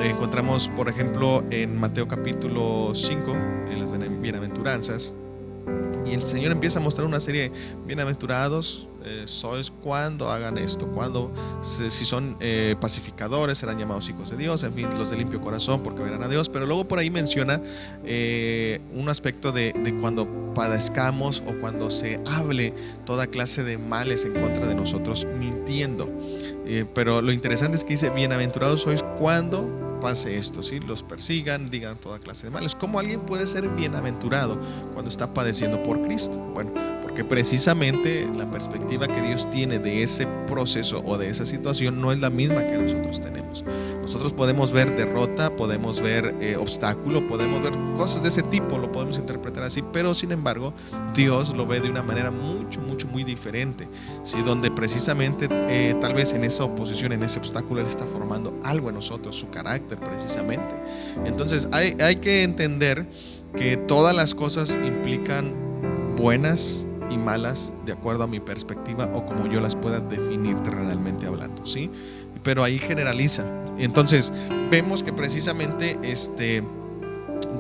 encontramos, 0.01 0.69
por 0.69 0.89
ejemplo, 0.89 1.45
en 1.51 1.77
Mateo 1.77 2.09
capítulo 2.09 2.93
5, 2.95 3.31
en 3.33 3.81
las 3.81 3.91
bienaventuranzas, 4.21 5.15
y 6.05 6.13
el 6.13 6.23
Señor 6.23 6.53
empieza 6.53 6.79
a 6.79 6.83
mostrar 6.83 7.07
una 7.07 7.21
serie 7.21 7.51
bienaventurados 7.87 8.89
eh, 9.07 9.25
sois 9.27 9.71
cuando 9.71 10.31
hagan 10.31 10.57
esto, 10.57 10.89
cuando 10.89 11.31
si 11.63 12.07
son 12.07 12.39
eh, 12.41 12.75
pacificadores 12.81 13.59
serán 13.59 13.79
llamados 13.79 14.09
hijos 14.09 14.31
de 14.31 14.37
Dios, 14.39 14.65
en 14.65 14.73
fin, 14.73 14.89
los 14.97 15.11
de 15.11 15.17
limpio 15.17 15.43
corazón 15.43 15.83
porque 15.83 16.03
verán 16.03 16.23
a 16.23 16.29
Dios, 16.29 16.49
pero 16.49 16.65
luego 16.65 16.89
por 16.89 16.99
ahí 16.99 17.11
menciona 17.11 17.61
eh, 18.03 18.81
un 18.95 19.11
aspecto 19.11 19.53
de, 19.53 19.75
cuando 20.01 20.55
padezcamos 20.55 21.43
o 21.47 21.53
cuando 21.61 21.91
se 21.91 22.19
hable 22.35 22.73
toda 23.05 23.27
clase 23.27 23.63
de 23.63 23.77
males 23.77 24.25
en 24.25 24.33
contra 24.33 24.67
de 24.67 24.75
nosotros 24.75 25.27
mintiendo. 25.39 26.09
Pero 26.95 27.21
lo 27.21 27.33
interesante 27.33 27.77
es 27.77 27.85
que 27.85 27.91
dice, 27.91 28.11
bienaventurados 28.11 28.83
sois 28.83 29.05
cuando 29.19 29.99
pase 30.01 30.37
esto, 30.37 30.63
¿sí? 30.63 30.81
los 30.81 31.03
persigan, 31.03 31.71
digan 31.71 31.97
toda 31.97 32.19
clase 32.19 32.47
de 32.47 32.51
males. 32.51 32.75
¿Cómo 32.75 32.99
alguien 32.99 33.21
puede 33.21 33.47
ser 33.47 33.69
bienaventurado 33.69 34.59
cuando 34.93 35.09
está 35.09 35.33
padeciendo 35.33 35.83
por 35.83 36.03
Cristo? 36.03 36.37
Bueno, 36.53 36.73
porque 37.15 37.29
precisamente 37.29 38.29
la 38.37 38.51
perspectiva 38.51 39.07
que 39.07 39.23
Dios 39.23 39.49
tiene 39.49 39.79
de 39.79 40.03
ese 40.03 40.27
proceso 40.49 41.01
o 41.07 41.17
de 41.17 41.29
esa 41.29 41.47
situación 41.47 42.01
no 42.01 42.11
es 42.11 42.19
la 42.19 42.29
misma 42.29 42.67
que 42.67 42.77
nosotros 42.77 43.21
tenemos. 43.21 43.65
Nosotros 44.03 44.33
podemos 44.33 44.73
ver 44.73 44.97
derrota, 44.97 45.55
podemos 45.55 46.01
ver 46.01 46.35
eh, 46.41 46.57
obstáculo, 46.57 47.25
podemos 47.29 47.63
ver 47.63 47.73
cosas 47.97 48.21
de 48.25 48.31
ese 48.31 48.43
tipo, 48.43 48.79
lo 48.79 48.91
podemos 48.91 49.17
interpretar 49.17 49.63
así, 49.63 49.81
pero 49.93 50.13
sin 50.13 50.33
embargo 50.33 50.75
Dios 51.15 51.55
lo 51.57 51.69
ve 51.69 51.79
de 51.79 51.89
una 51.89 52.03
manera 52.03 52.33
mucho, 52.33 52.81
mucho, 52.81 53.07
muy 53.07 53.23
diferente, 53.23 53.89
¿sí? 54.25 54.43
donde 54.45 54.73
precisamente 54.73 55.47
eh, 55.51 55.97
tal 56.01 56.15
vez 56.15 56.33
en 56.33 56.43
esa 56.43 56.65
oposición, 56.65 57.13
en 57.13 57.23
ese 57.23 57.39
obstáculo, 57.39 57.81
Él 57.81 57.87
está 57.87 58.07
formando 58.07 58.59
algo 58.65 58.89
en 58.89 58.97
nosotros, 58.97 59.37
su 59.37 59.51
carácter 59.51 60.01
precisamente. 60.01 60.75
Entonces 61.25 61.69
hay, 61.71 61.97
hay 62.01 62.17
que 62.17 62.43
entender 62.43 63.07
que 63.57 63.77
todas 63.77 64.17
las 64.17 64.35
cosas 64.35 64.77
implican 64.85 65.55
buenas 66.17 66.89
y 67.11 67.19
malas 67.19 67.73
de 67.85 67.93
acuerdo 67.93 68.25
a 68.25 68.27
mi 68.27 68.41
perspectiva 68.41 69.11
o 69.15 69.25
como 69.25 69.47
yo 69.47 69.61
las 69.61 69.77
pueda 69.77 70.01
definir 70.01 70.61
terrenalmente 70.61 71.27
hablando, 71.27 71.65
¿sí? 71.67 71.91
Pero 72.43 72.63
ahí 72.63 72.79
generaliza. 72.79 73.45
Entonces, 73.79 74.33
vemos 74.71 75.03
que 75.03 75.13
precisamente 75.13 75.99
este 76.03 76.63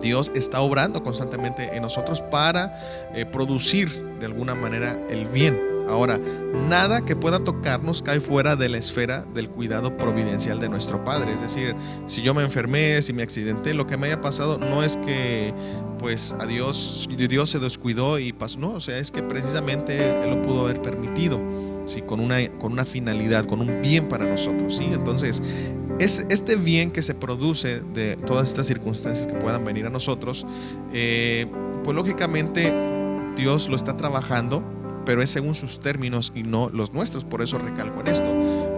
Dios 0.00 0.30
está 0.34 0.60
obrando 0.60 1.02
constantemente 1.02 1.74
en 1.74 1.82
nosotros 1.82 2.20
para 2.20 3.08
eh, 3.14 3.26
producir 3.26 3.90
de 4.18 4.26
alguna 4.26 4.54
manera 4.54 4.98
el 5.08 5.26
bien. 5.26 5.74
Ahora, 5.88 6.18
nada 6.18 7.04
que 7.04 7.14
pueda 7.14 7.40
tocarnos 7.40 8.02
cae 8.02 8.20
fuera 8.20 8.56
de 8.56 8.70
la 8.70 8.78
esfera 8.78 9.26
del 9.34 9.50
cuidado 9.50 9.96
providencial 9.98 10.58
de 10.58 10.70
nuestro 10.70 11.04
Padre. 11.04 11.34
Es 11.34 11.42
decir, 11.42 11.74
si 12.06 12.22
yo 12.22 12.32
me 12.32 12.42
enfermé, 12.42 13.02
si 13.02 13.12
me 13.12 13.22
accidenté, 13.22 13.74
lo 13.74 13.86
que 13.86 13.98
me 13.98 14.06
haya 14.06 14.20
pasado 14.20 14.56
no 14.56 14.82
es 14.82 14.96
que 14.96 15.52
pues 16.04 16.36
a 16.38 16.44
Dios, 16.44 17.08
Dios 17.16 17.48
se 17.48 17.58
descuidó 17.58 18.18
y 18.18 18.34
pasó. 18.34 18.58
No, 18.58 18.72
o 18.72 18.80
sea, 18.80 18.98
es 18.98 19.10
que 19.10 19.22
precisamente 19.22 20.22
Él 20.22 20.28
lo 20.28 20.42
pudo 20.42 20.66
haber 20.66 20.82
permitido. 20.82 21.40
Sí, 21.86 22.02
con 22.02 22.20
una, 22.20 22.46
con 22.58 22.72
una 22.72 22.84
finalidad, 22.84 23.46
con 23.46 23.62
un 23.62 23.80
bien 23.80 24.06
para 24.06 24.26
nosotros. 24.26 24.76
¿sí? 24.76 24.84
Entonces, 24.92 25.42
es 25.98 26.26
este 26.28 26.56
bien 26.56 26.90
que 26.90 27.00
se 27.00 27.14
produce 27.14 27.80
de 27.80 28.16
todas 28.16 28.48
estas 28.48 28.66
circunstancias 28.66 29.26
que 29.26 29.32
puedan 29.32 29.64
venir 29.64 29.86
a 29.86 29.88
nosotros, 29.88 30.44
eh, 30.92 31.46
pues 31.84 31.96
lógicamente 31.96 32.70
Dios 33.34 33.70
lo 33.70 33.76
está 33.76 33.96
trabajando 33.96 34.62
pero 35.06 35.20
es 35.20 35.28
según 35.28 35.54
sus 35.54 35.80
términos 35.80 36.32
y 36.34 36.44
no 36.44 36.70
los 36.70 36.94
nuestros. 36.94 37.24
Por 37.24 37.42
eso 37.42 37.58
recalco 37.58 38.00
en 38.00 38.06
esto, 38.06 38.26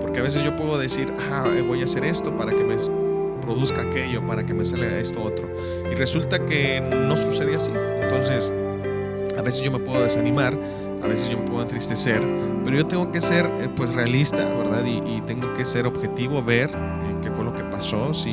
porque 0.00 0.18
a 0.18 0.22
veces 0.22 0.44
yo 0.44 0.56
puedo 0.56 0.76
decir, 0.76 1.12
ah, 1.30 1.44
voy 1.68 1.82
a 1.82 1.84
hacer 1.84 2.04
esto 2.04 2.36
para 2.36 2.50
que 2.50 2.64
me 2.64 2.74
produzca 3.46 3.80
aquello, 3.82 4.26
para 4.26 4.44
que 4.44 4.52
me 4.52 4.64
salga 4.64 4.98
esto 4.98 5.22
otro. 5.22 5.48
Y 5.90 5.94
resulta 5.94 6.44
que 6.44 6.80
no 6.80 7.16
sucede 7.16 7.56
así. 7.56 7.70
Entonces, 8.02 8.52
a 9.38 9.42
veces 9.42 9.62
yo 9.62 9.70
me 9.70 9.78
puedo 9.78 10.02
desanimar, 10.02 10.58
a 11.02 11.06
veces 11.06 11.30
yo 11.30 11.38
me 11.38 11.44
puedo 11.46 11.62
entristecer, 11.62 12.20
pero 12.64 12.76
yo 12.76 12.86
tengo 12.86 13.10
que 13.12 13.20
ser 13.20 13.46
eh, 13.46 13.68
pues 13.74 13.94
realista, 13.94 14.44
¿verdad? 14.44 14.84
Y, 14.84 15.20
tengo 15.26 15.54
que 15.54 15.64
ser 15.64 15.86
objetivo, 15.86 16.40
ver 16.40 16.70
eh, 16.70 17.16
qué 17.20 17.30
fue 17.32 17.44
lo 17.44 17.52
que 17.52 17.64
pasó, 17.64 18.14
si, 18.14 18.32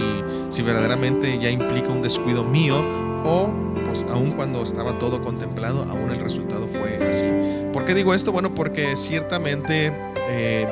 si 0.49 0.61
verdaderamente 0.61 1.39
ya 1.39 1.49
implica 1.49 1.89
un 1.89 2.03
descuido 2.03 2.43
mío 2.43 2.83
o 3.25 3.51
pues 3.87 4.05
aun 4.11 4.33
cuando 4.33 4.61
estaba 4.61 4.99
todo 4.99 5.23
contemplado, 5.23 5.83
aún 5.89 6.11
el 6.11 6.19
resultado 6.19 6.67
fue 6.67 6.97
así. 7.07 7.25
¿Por 7.73 7.85
qué 7.85 7.95
digo 7.95 8.13
esto? 8.13 8.31
Bueno, 8.31 8.53
porque 8.53 8.95
ciertamente 8.95 9.91
eh, 10.29 10.67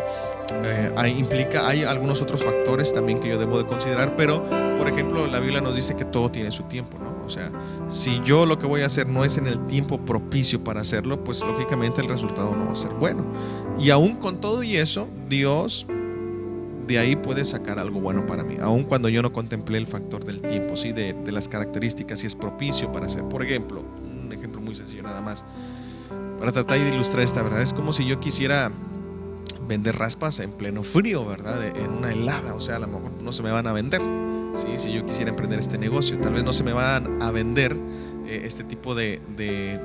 eh, 0.63 0.91
hay, 0.95 1.17
implica, 1.17 1.67
hay 1.67 1.83
algunos 1.83 2.21
otros 2.21 2.43
factores 2.43 2.93
también 2.93 3.19
que 3.19 3.29
yo 3.29 3.37
debo 3.37 3.57
de 3.57 3.65
considerar, 3.65 4.15
pero 4.15 4.43
por 4.77 4.87
ejemplo 4.87 5.27
la 5.27 5.39
Biblia 5.39 5.61
nos 5.61 5.75
dice 5.75 5.95
que 5.95 6.05
todo 6.05 6.31
tiene 6.31 6.51
su 6.51 6.63
tiempo, 6.63 6.97
¿no? 6.99 7.25
O 7.25 7.29
sea, 7.29 7.51
si 7.87 8.19
yo 8.23 8.45
lo 8.45 8.59
que 8.59 8.65
voy 8.65 8.81
a 8.81 8.87
hacer 8.87 9.07
no 9.07 9.23
es 9.23 9.37
en 9.37 9.47
el 9.47 9.65
tiempo 9.67 9.99
propicio 9.99 10.63
para 10.63 10.81
hacerlo, 10.81 11.23
pues 11.23 11.41
lógicamente 11.41 12.01
el 12.01 12.09
resultado 12.09 12.55
no 12.55 12.65
va 12.65 12.71
a 12.73 12.75
ser 12.75 12.91
bueno. 12.91 13.25
Y 13.79 13.89
aún 13.89 14.15
con 14.15 14.41
todo 14.41 14.63
y 14.63 14.75
eso, 14.75 15.07
Dios 15.29 15.85
de 16.87 16.99
ahí 16.99 17.15
puede 17.15 17.45
sacar 17.45 17.79
algo 17.79 18.01
bueno 18.01 18.25
para 18.25 18.43
mí, 18.43 18.57
aun 18.61 18.83
cuando 18.83 19.07
yo 19.07 19.21
no 19.21 19.31
contemplé 19.31 19.77
el 19.77 19.87
factor 19.87 20.25
del 20.25 20.41
tiempo, 20.41 20.75
¿sí? 20.75 20.91
de, 20.91 21.15
las 21.31 21.47
características, 21.47 22.19
si 22.19 22.27
es 22.27 22.35
propicio 22.35 22.91
para 22.91 23.05
hacer. 23.05 23.23
Por 23.23 23.43
ejemplo, 23.45 23.81
un 23.81 24.31
ejemplo 24.33 24.61
muy 24.61 24.75
sencillo 24.75 25.03
nada 25.03 25.21
más, 25.21 25.45
para 26.37 26.51
tratar 26.51 26.79
de 26.79 26.89
ilustrar 26.93 27.23
esta 27.23 27.41
verdad, 27.41 27.61
es 27.61 27.73
como 27.73 27.93
si 27.93 28.05
yo 28.05 28.19
quisiera 28.19 28.71
vender 29.71 29.97
raspas 29.97 30.39
en 30.41 30.51
pleno 30.51 30.83
frío, 30.83 31.25
¿verdad? 31.25 31.65
En 31.65 31.91
una 31.91 32.11
helada, 32.11 32.55
o 32.55 32.59
sea, 32.59 32.75
a 32.75 32.79
lo 32.79 32.87
mejor 32.87 33.11
no 33.21 33.31
se 33.31 33.41
me 33.41 33.51
van 33.51 33.67
a 33.67 33.71
vender. 33.71 34.01
¿sí? 34.53 34.67
Si 34.77 34.91
yo 34.91 35.05
quisiera 35.05 35.29
emprender 35.29 35.59
este 35.59 35.77
negocio, 35.77 36.17
tal 36.19 36.33
vez 36.33 36.43
no 36.43 36.51
se 36.51 36.65
me 36.65 36.73
van 36.73 37.21
a 37.21 37.31
vender 37.31 37.77
eh, 38.27 38.41
este 38.43 38.65
tipo 38.65 38.95
de 38.95 39.21
de 39.37 39.79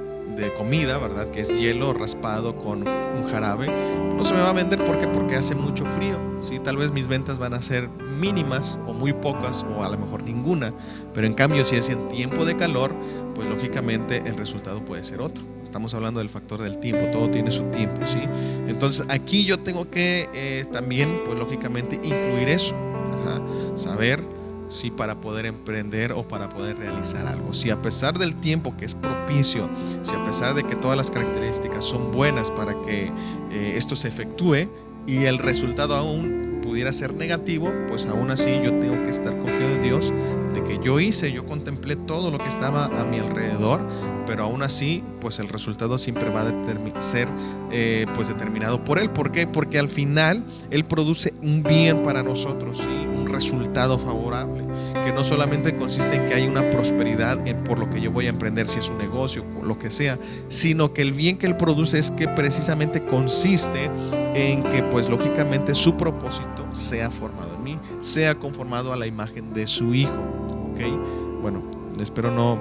comida, 0.57 0.99
¿verdad? 0.99 1.31
Que 1.31 1.41
es 1.41 1.49
hielo 1.49 1.93
raspado 1.93 2.57
con 2.57 2.87
un 2.87 3.25
jarabe, 3.29 3.67
no 4.15 4.25
se 4.25 4.35
me 4.35 4.41
va 4.41 4.51
a 4.51 4.53
vender. 4.53 4.85
¿Por 4.85 4.99
qué? 4.99 5.07
Porque 5.09 5.37
hace 5.37 5.55
mucho 5.55 5.85
frío. 5.85 6.19
¿sí? 6.41 6.59
Tal 6.59 6.77
vez 6.77 6.91
mis 6.91 7.07
ventas 7.07 7.39
van 7.39 7.55
a 7.55 7.63
ser 7.63 7.89
mínimas 7.89 8.79
o 8.87 8.93
muy 8.93 9.13
pocas 9.13 9.65
o 9.77 9.85
a 9.85 9.89
lo 9.89 9.99
mejor 9.99 10.23
ninguna. 10.23 10.73
Pero 11.15 11.27
en 11.27 11.35
cambio, 11.35 11.65
si 11.65 11.77
es 11.77 11.89
en 11.89 12.09
tiempo 12.09 12.45
de 12.45 12.57
calor, 12.57 12.95
pues 13.35 13.49
lógicamente 13.49 14.23
el 14.25 14.37
resultado 14.37 14.85
puede 14.85 15.05
ser 15.05 15.21
otro. 15.21 15.45
Estamos 15.63 15.95
hablando 15.95 16.21
del 16.21 16.31
factor 16.31 16.63
del 16.63 16.79
tiempo, 16.79 17.07
todo 17.13 17.31
tiene 17.31 17.51
su 17.51 17.65
tiempo, 17.65 18.07
¿sí? 18.07 18.21
Entonces 18.67 19.05
aquí 19.09 19.45
yo 19.45 19.59
tengo 19.59 19.91
que 19.91 20.29
eh, 20.33 20.65
también, 20.73 21.23
pues 21.27 21.39
lógicamente, 21.39 21.97
incluir 21.97 22.49
eso. 22.49 22.75
Saber 23.75 24.36
si 24.69 24.91
para 24.91 25.21
poder 25.21 25.47
emprender 25.47 26.13
o 26.13 26.27
para 26.27 26.49
poder 26.49 26.79
realizar 26.79 27.27
algo. 27.27 27.55
Si 27.55 27.71
a 27.71 27.81
pesar 27.81 28.19
del 28.19 28.35
tiempo 28.37 28.77
que 28.77 28.85
es 28.85 28.95
propicio, 28.95 29.69
si 30.03 30.15
a 30.15 30.25
pesar 30.25 30.55
de 30.55 30.65
que 30.65 30.77
todas 30.77 30.97
las 30.97 31.11
características 31.11 31.85
son 31.85 32.11
buenas 32.13 32.51
para 32.51 32.81
que 32.83 33.13
eh, 33.51 33.75
esto 33.77 33.97
se 33.97 34.09
efectúe 34.09 34.69
y 35.07 35.25
el 35.25 35.39
resultado 35.39 35.95
aún 35.95 36.56
pudiera 36.67 36.93
ser 36.93 37.15
negativo, 37.15 37.73
pues 37.87 38.07
aún 38.07 38.33
así 38.33 38.51
yo 38.63 38.73
tengo 38.81 39.05
que 39.05 39.11
estar 39.11 39.39
confiado 39.39 39.75
en 39.77 39.83
Dios 39.83 40.13
de 40.53 40.65
que 40.65 40.81
yo 40.83 40.99
hice, 40.99 41.31
yo 41.31 41.47
contemplé 41.47 41.95
todo 41.95 42.33
lo 42.33 42.39
que 42.39 42.49
estaba 42.49 42.87
a 42.87 43.05
mi 43.05 43.19
alrededor, 43.19 43.87
pero 44.27 44.43
aún 44.45 44.65
así, 44.65 45.05
pues 45.21 45.39
el 45.39 45.49
resultado 45.49 45.97
siempre 45.97 46.29
va 46.29 46.43
a 46.43 47.01
ser 47.01 47.29
eh, 47.71 48.07
pues 48.15 48.27
determinado 48.27 48.83
por 48.85 48.99
Él. 48.99 49.11
¿Por 49.11 49.31
qué? 49.31 49.47
Porque 49.47 49.79
al 49.79 49.89
final 49.89 50.45
Él 50.71 50.85
produce 50.85 51.35
un 51.41 51.63
bien 51.63 52.03
para 52.03 52.25
nosotros, 52.25 52.79
¿sí? 52.79 52.89
un 52.89 53.29
resultado 53.29 53.97
favorable, 53.97 54.66
que 55.05 55.13
no 55.13 55.25
solamente 55.25 55.77
consiste 55.77 56.15
en 56.17 56.27
que 56.27 56.35
hay 56.35 56.47
una 56.47 56.69
prosperidad 56.71 57.39
por 57.65 57.79
lo 57.79 57.89
que 57.91 58.01
yo 58.01 58.11
voy 58.11 58.27
a 58.27 58.31
emprender, 58.31 58.67
si 58.67 58.79
es 58.79 58.89
un 58.89 58.99
negocio, 58.99 59.45
lo 59.63 59.79
que 59.79 59.91
sea, 59.91 60.19
sino 60.49 60.93
que 60.93 61.03
el 61.03 61.13
bien 61.13 61.39
que 61.39 61.47
Él 61.47 61.57
produce 61.57 61.99
es 61.99 62.11
que 62.11 62.29
precisamente 62.29 63.05
consiste 63.05 63.91
en 64.35 64.63
que 64.65 64.83
pues 64.85 65.09
lógicamente 65.09 65.75
su 65.75 65.97
propósito 65.97 66.67
sea 66.73 67.11
formado 67.11 67.55
en 67.55 67.63
mí, 67.63 67.79
sea 68.01 68.35
conformado 68.35 68.93
a 68.93 68.97
la 68.97 69.07
imagen 69.07 69.53
de 69.53 69.67
su 69.67 69.95
Hijo. 69.95 70.21
¿Ok? 70.73 71.41
Bueno, 71.43 71.63
espero 72.01 72.31
no... 72.31 72.59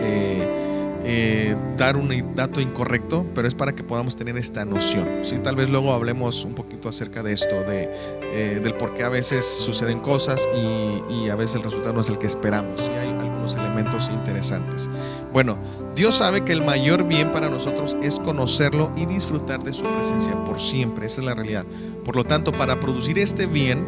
Eh, 0.00 0.66
eh, 1.10 1.56
dar 1.76 1.96
un 1.96 2.34
dato 2.34 2.60
incorrecto, 2.60 3.24
pero 3.34 3.48
es 3.48 3.54
para 3.54 3.74
que 3.74 3.82
podamos 3.82 4.16
tener 4.16 4.36
esta 4.36 4.64
noción. 4.64 5.20
¿sí? 5.22 5.38
Tal 5.38 5.56
vez 5.56 5.70
luego 5.70 5.92
hablemos 5.92 6.44
un 6.44 6.54
poquito 6.54 6.88
acerca 6.88 7.22
de 7.22 7.32
esto, 7.32 7.54
de, 7.62 7.88
eh, 8.32 8.60
del 8.62 8.74
por 8.74 8.94
qué 8.94 9.04
a 9.04 9.08
veces 9.08 9.46
suceden 9.46 10.00
cosas 10.00 10.48
y, 10.54 11.28
a 11.28 11.34
veces 11.34 11.56
el 11.56 11.62
resultado 11.62 11.92
no 11.92 12.00
es 12.00 12.08
el 12.08 12.18
que 12.18 12.26
esperamos. 12.26 12.80
Y 12.80 12.90
hay 12.90 13.08
algunos 13.08 13.54
elementos 13.54 14.08
interesantes. 14.08 14.90
Bueno, 15.32 15.58
Dios 15.94 16.16
sabe 16.16 16.44
que 16.44 16.52
el 16.52 16.62
mayor 16.62 17.04
bien 17.04 17.32
para 17.32 17.50
nosotros 17.50 17.96
es 18.02 18.18
conocerlo 18.18 18.92
y 18.96 19.06
disfrutar 19.06 19.62
de 19.62 19.72
su 19.72 19.84
presencia 19.84 20.34
por 20.44 20.60
siempre. 20.60 21.06
Esa 21.06 21.20
es 21.20 21.26
la 21.26 21.34
realidad. 21.34 21.66
Por 22.04 22.16
lo 22.16 22.24
tanto, 22.24 22.52
para 22.52 22.80
producir 22.80 23.18
este 23.18 23.46
bien, 23.46 23.86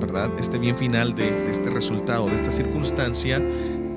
¿verdad? 0.00 0.30
Este 0.38 0.58
bien 0.58 0.76
final 0.76 1.14
de, 1.14 1.30
de 1.30 1.50
este 1.50 1.70
resultado, 1.70 2.26
de 2.26 2.36
esta 2.36 2.50
circunstancia, 2.50 3.40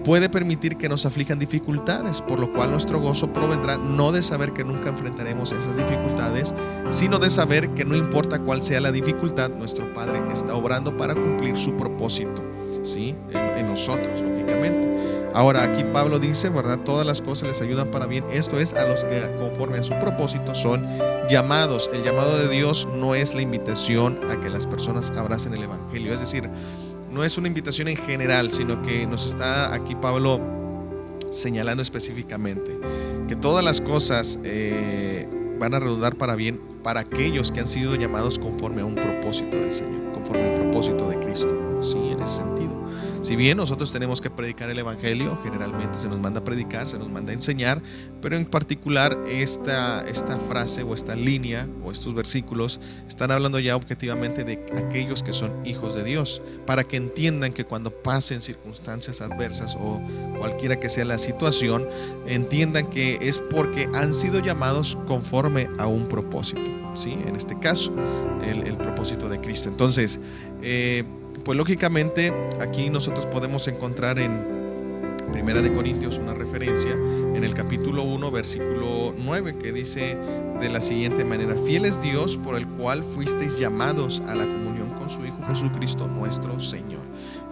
puede 0.08 0.30
permitir 0.30 0.78
que 0.78 0.88
nos 0.88 1.05
aflijan 1.05 1.38
dificultades, 1.38 2.22
por 2.22 2.39
lo 2.39 2.53
cual 2.53 2.72
nuestro 2.72 2.97
gozo 2.97 3.34
provendrá 3.34 3.76
no 3.76 4.14
de 4.14 4.24
saber 4.24 4.53
que 4.53 4.64
nunca 4.64 4.88
enfrentaremos 4.88 5.51
esas 5.51 5.76
dificultades, 5.76 6.55
sino 6.89 7.20
de 7.20 7.30
saber 7.30 7.72
que 7.72 7.84
no 7.84 7.93
importa 7.93 8.39
cuál 8.39 8.62
sea 8.62 8.80
la 8.80 8.93
dificultad, 8.93 9.49
nuestro 9.49 9.93
Padre 9.93 10.22
está 10.32 10.55
obrando 10.55 10.95
para 10.95 11.14
cumplir 11.14 11.58
su 11.58 11.76
propósito, 11.76 12.41
¿sí? 12.84 13.18
En, 13.34 13.68
nosotros, 13.68 14.22
lógicamente. 14.22 14.88
Ahora 15.34 15.64
aquí 15.64 15.84
Pablo 15.91 16.20
dice, 16.20 16.47
¿verdad? 16.47 16.80
Todas 16.86 17.05
las 17.05 17.22
cosas 17.22 17.49
les 17.49 17.62
ayudan 17.62 17.91
para 17.91 18.05
bien. 18.05 18.24
Esto 18.32 18.62
es 18.62 18.74
a 18.76 18.88
los 18.88 19.03
que 19.03 19.30
conforme 19.38 19.80
a 19.80 19.84
su 19.84 19.93
propósito 19.99 20.55
son 20.55 20.88
llamados. 21.30 21.89
El 21.93 22.03
llamado 22.03 22.38
de 22.38 22.47
Dios 22.47 22.88
no 22.95 23.14
es 23.14 23.36
la 23.36 23.41
invitación 23.41 24.20
a 24.32 24.39
que 24.39 24.49
las 24.49 24.68
personas 24.68 25.12
abracen 25.18 25.53
el 25.53 25.64
Evangelio. 25.64 26.14
Es 26.14 26.22
decir, 26.22 26.49
no 27.18 27.24
es 27.24 27.36
una 27.39 27.47
invitación 27.47 27.88
en 27.88 27.97
general, 27.97 28.51
sino 28.51 28.84
que 28.84 29.07
nos 29.07 29.26
está 29.26 29.74
aquí 29.74 29.95
Pablo 29.95 30.39
señalando 31.32 31.82
específicamente 31.82 32.80
que 33.28 33.36
todas 33.36 33.65
las 33.65 33.82
cosas 33.82 34.39
eh, 34.43 35.28
van 35.59 35.74
a 35.74 35.80
redundar 35.80 36.15
para 36.15 36.36
bien 36.36 36.61
para 36.84 36.99
aquellos 36.99 37.51
que 37.51 37.59
han 37.59 37.68
sido 37.68 37.95
llamados 37.95 38.38
conforme 38.38 38.82
a 38.82 38.86
un 38.86 38.93
propósito 38.93 39.57
del 39.57 39.74
Señor, 39.74 40.13
conforme 40.13 40.43
al 40.43 40.61
propósito 40.61 41.09
de 41.09 41.20
Cristo. 41.20 41.66
Sí, 41.82 41.98
en 41.98 42.22
ese 42.22 42.38
sentido. 42.38 42.88
Si 43.22 43.36
bien 43.36 43.58
nosotros 43.58 43.92
tenemos 43.92 44.22
que 44.22 44.30
predicar 44.30 44.70
el 44.70 44.80
Evangelio, 44.80 45.38
generalmente 45.44 45.98
se 45.98 46.08
nos 46.08 46.20
manda 46.20 46.40
a 46.40 46.44
predicar, 46.44 46.88
se 46.88 46.98
nos 46.98 47.10
manda 47.10 47.32
a 47.32 47.34
enseñar, 47.34 47.82
pero 48.22 48.38
en 48.38 48.46
particular 48.46 49.18
esta, 49.28 50.08
esta 50.08 50.38
frase 50.40 50.84
o 50.84 50.94
esta 50.94 51.16
línea 51.16 51.68
o 51.84 51.92
estos 51.92 52.14
versículos 52.14 52.80
están 53.08 53.32
hablando 53.32 53.60
ya 53.60 53.76
objetivamente 53.76 54.44
de 54.44 54.66
aquellos 54.78 55.24
que 55.24 55.34
son 55.34 55.66
hijos 55.66 55.96
de 55.96 56.04
Dios, 56.04 56.42
para 56.66 56.84
que 56.84 56.98
entiendan 56.98 57.54
que 57.54 57.66
cuando 57.66 57.92
pasen 57.92 58.42
circunstancias 58.42 59.22
adversas 59.22 59.76
o 59.76 60.00
cualquiera 60.38 60.80
que 60.80 60.90
sea 60.90 61.06
la 61.06 61.18
situación, 61.18 61.88
entiendan 62.28 62.88
que 62.90 63.18
es 63.22 63.40
porque 63.40 63.90
han 63.94 64.14
sido 64.14 64.40
llamados 64.40 64.98
conforme 65.06 65.70
a 65.78 65.88
un 65.88 66.08
propósito. 66.08 66.62
¿sí? 66.94 67.18
En 67.26 67.36
este 67.36 67.58
caso, 67.60 67.94
el, 68.44 68.78
propósito 68.78 69.30
de 69.30 69.40
Cristo. 69.40 69.70
Entonces, 69.70 70.20
eh, 70.62 71.04
pues 71.44 71.58
lógicamente 71.58 72.34
aquí 72.60 72.90
nosotros 72.90 73.26
podemos 73.26 73.68
encontrar 73.68 74.20
en 74.20 74.58
Primera 75.32 75.62
de 75.62 75.74
Corintios 75.74 76.18
una 76.20 76.34
referencia 76.34 76.92
en 76.92 77.44
el 77.44 77.54
capítulo 77.54 78.04
1, 78.04 78.32
versículo 78.32 79.14
9, 79.18 79.58
que 79.58 79.74
dice 79.74 80.18
de 80.60 80.70
la 80.70 80.82
siguiente 80.82 81.26
manera, 81.26 81.56
fiel 81.66 81.86
es 81.86 82.02
Dios 82.02 82.38
por 82.38 82.56
el 82.56 82.68
cual 82.68 83.04
fuisteis 83.04 83.60
llamados 83.60 84.22
a 84.28 84.36
la 84.36 84.46
comunión 84.46 84.94
con 84.94 85.10
su 85.10 85.26
Hijo 85.26 85.38
Jesucristo 85.48 86.08
nuestro 86.08 86.60
Señor. 86.60 87.02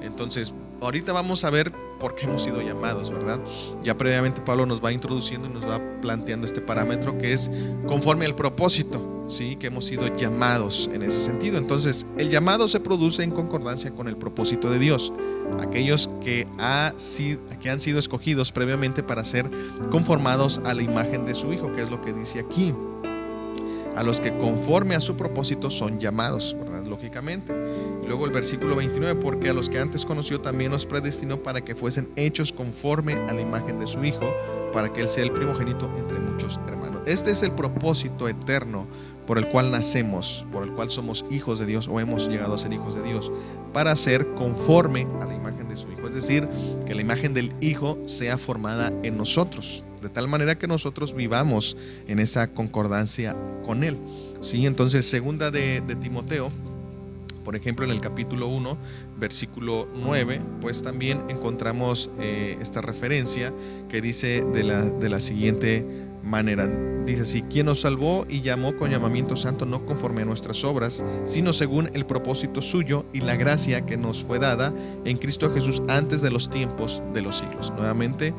Entonces, 0.02 0.54
ahorita 0.82 1.12
vamos 1.12 1.44
a 1.44 1.50
ver 1.50 1.72
por 2.00 2.16
qué 2.16 2.26
hemos 2.26 2.44
sido 2.44 2.62
llamados, 2.62 3.12
¿verdad? 3.12 3.40
Ya 3.82 3.98
previamente 3.98 4.42
Pablo 4.42 4.66
nos 4.66 4.84
va 4.84 4.92
introduciendo 4.92 5.48
y 5.48 5.52
nos 5.52 5.68
va 5.68 5.82
planteando 6.02 6.46
este 6.46 6.62
parámetro 6.62 7.18
que 7.18 7.34
es 7.34 7.52
conforme 7.88 8.26
al 8.26 8.36
propósito, 8.36 9.14
¿sí? 9.28 9.56
Que 9.56 9.68
hemos 9.68 9.86
sido 9.86 10.08
llamados 10.16 10.90
en 10.94 11.04
ese 11.04 11.24
sentido. 11.24 11.58
Entonces, 11.58 12.06
el 12.18 12.30
llamado 12.30 12.68
se 12.68 12.80
produce 12.80 13.24
en 13.24 13.32
concordancia 13.32 13.92
con 13.92 14.08
el 14.08 14.18
propósito 14.18 14.70
de 14.70 14.80
Dios. 14.80 15.14
Aquellos 15.60 16.10
que, 16.22 16.48
ha, 16.58 16.94
que 17.60 17.70
han 17.70 17.82
sido 17.82 18.00
escogidos 18.00 18.52
previamente 18.52 19.04
para 19.04 19.24
ser 19.24 19.50
conformados 19.92 20.62
a 20.66 20.74
la 20.74 20.84
imagen 20.84 21.26
de 21.26 21.36
su 21.36 21.54
Hijo, 21.54 21.72
que 21.74 21.84
es 21.84 21.90
lo 21.90 22.02
que 22.02 22.14
dice 22.14 22.40
aquí 22.40 22.74
a 23.96 24.04
los 24.04 24.20
que 24.20 24.38
conforme 24.38 24.96
a 24.96 25.02
su 25.02 25.16
propósito 25.16 25.70
son 25.70 26.00
llamados, 26.00 26.56
¿verdad? 26.60 26.86
Lógicamente. 26.86 27.54
Luego 28.06 28.26
el 28.26 28.32
versículo 28.32 28.76
29, 28.76 29.20
porque 29.22 29.50
a 29.50 29.54
los 29.54 29.70
que 29.70 29.80
antes 29.80 30.06
conoció 30.06 30.42
también 30.42 30.72
los 30.72 30.86
predestinó 30.86 31.42
para 31.42 31.62
que 31.62 31.76
fuesen 31.76 32.10
hechos 32.16 32.52
conforme 32.52 33.14
a 33.14 33.34
la 33.34 33.42
imagen 33.42 33.80
de 33.80 33.88
su 33.88 34.04
Hijo, 34.04 34.30
para 34.76 34.92
que 34.92 35.00
Él 35.00 35.08
sea 35.08 35.24
el 35.24 35.32
primogénito 35.32 35.90
entre 35.98 36.20
muchos 36.20 36.60
hermanos. 36.68 37.02
Este 37.06 37.32
es 37.32 37.42
el 37.44 37.54
propósito 37.54 38.28
eterno 38.28 38.86
por 39.26 39.38
el 39.38 39.48
cual 39.48 39.72
nacemos, 39.72 40.46
por 40.52 40.64
el 40.64 40.74
cual 40.74 40.90
somos 40.90 41.24
hijos 41.32 41.60
de 41.60 41.66
Dios 41.66 41.88
o 41.88 42.02
hemos 42.02 42.28
llegado 42.28 42.54
a 42.54 42.58
ser 42.58 42.74
hijos 42.74 42.94
de 42.94 43.02
Dios, 43.02 43.32
para 43.72 43.96
ser 43.96 44.28
conforme 44.36 45.08
a 45.22 45.26
la 45.26 45.34
imagen 45.34 45.70
de 45.70 45.78
su 45.78 45.90
Hijo. 45.90 46.10
Es 46.10 46.14
decir, 46.14 46.50
que 46.86 46.94
la 46.94 47.00
imagen 47.00 47.34
del 47.34 47.54
Hijo 47.62 47.98
sea 48.06 48.38
formada 48.38 48.92
en 49.02 49.18
nosotros 49.18 49.86
de 50.02 50.10
tal 50.10 50.28
manera 50.28 50.58
que 50.58 50.68
nosotros 50.68 51.16
vivamos 51.16 51.78
en 52.08 52.20
esa 52.20 52.54
concordancia 52.54 53.36
con 53.66 53.84
Él. 53.84 53.98
¿Sí? 54.40 54.68
Entonces, 54.68 55.10
segunda 55.10 55.50
de, 55.50 55.82
Timoteo, 56.00 56.52
por 57.46 57.56
ejemplo, 57.56 57.86
en 57.86 57.91
el 57.91 58.02
capítulo 58.02 58.48
1, 58.48 58.78
versículo 59.18 59.88
9, 59.93 60.41
pues 60.60 60.82
también 60.82 61.22
encontramos 61.30 62.10
eh, 62.20 62.58
esta 62.60 62.82
referencia 62.82 63.54
que 63.88 64.02
dice 64.02 64.43
de 64.52 64.64
la, 64.64 64.82
de 64.82 65.10
la 65.10 65.22
siguiente 65.22 65.86
manera. 66.26 66.68
Dice 67.06 67.22
así, 67.22 67.43
quien 67.43 67.68
nos 67.68 67.82
salvó 67.82 68.26
y 68.28 68.41
llamó 68.41 68.76
con 68.76 68.89
llamamiento 68.89 69.36
santo 69.38 69.68
no 69.68 69.86
conforme 69.86 70.24
a 70.24 70.26
nuestras 70.26 70.64
obras, 70.64 71.06
sino 71.24 71.54
según 71.54 71.91
el 71.93 72.08
propósito 72.08 72.64
suyo 72.64 73.06
y 73.14 73.22
la 73.22 73.36
gracia 73.36 73.86
que 73.86 73.96
nos 73.96 74.24
fue 74.24 74.39
dada 74.39 74.74
en 75.06 75.18
Cristo 75.18 75.54
Jesús 75.54 75.84
antes 75.88 76.24
de 76.24 76.32
los 76.32 76.50
tiempos 76.50 77.04
de 77.14 77.22
los 77.22 77.38
siglos. 77.38 77.72
Nuevamente 77.78 78.34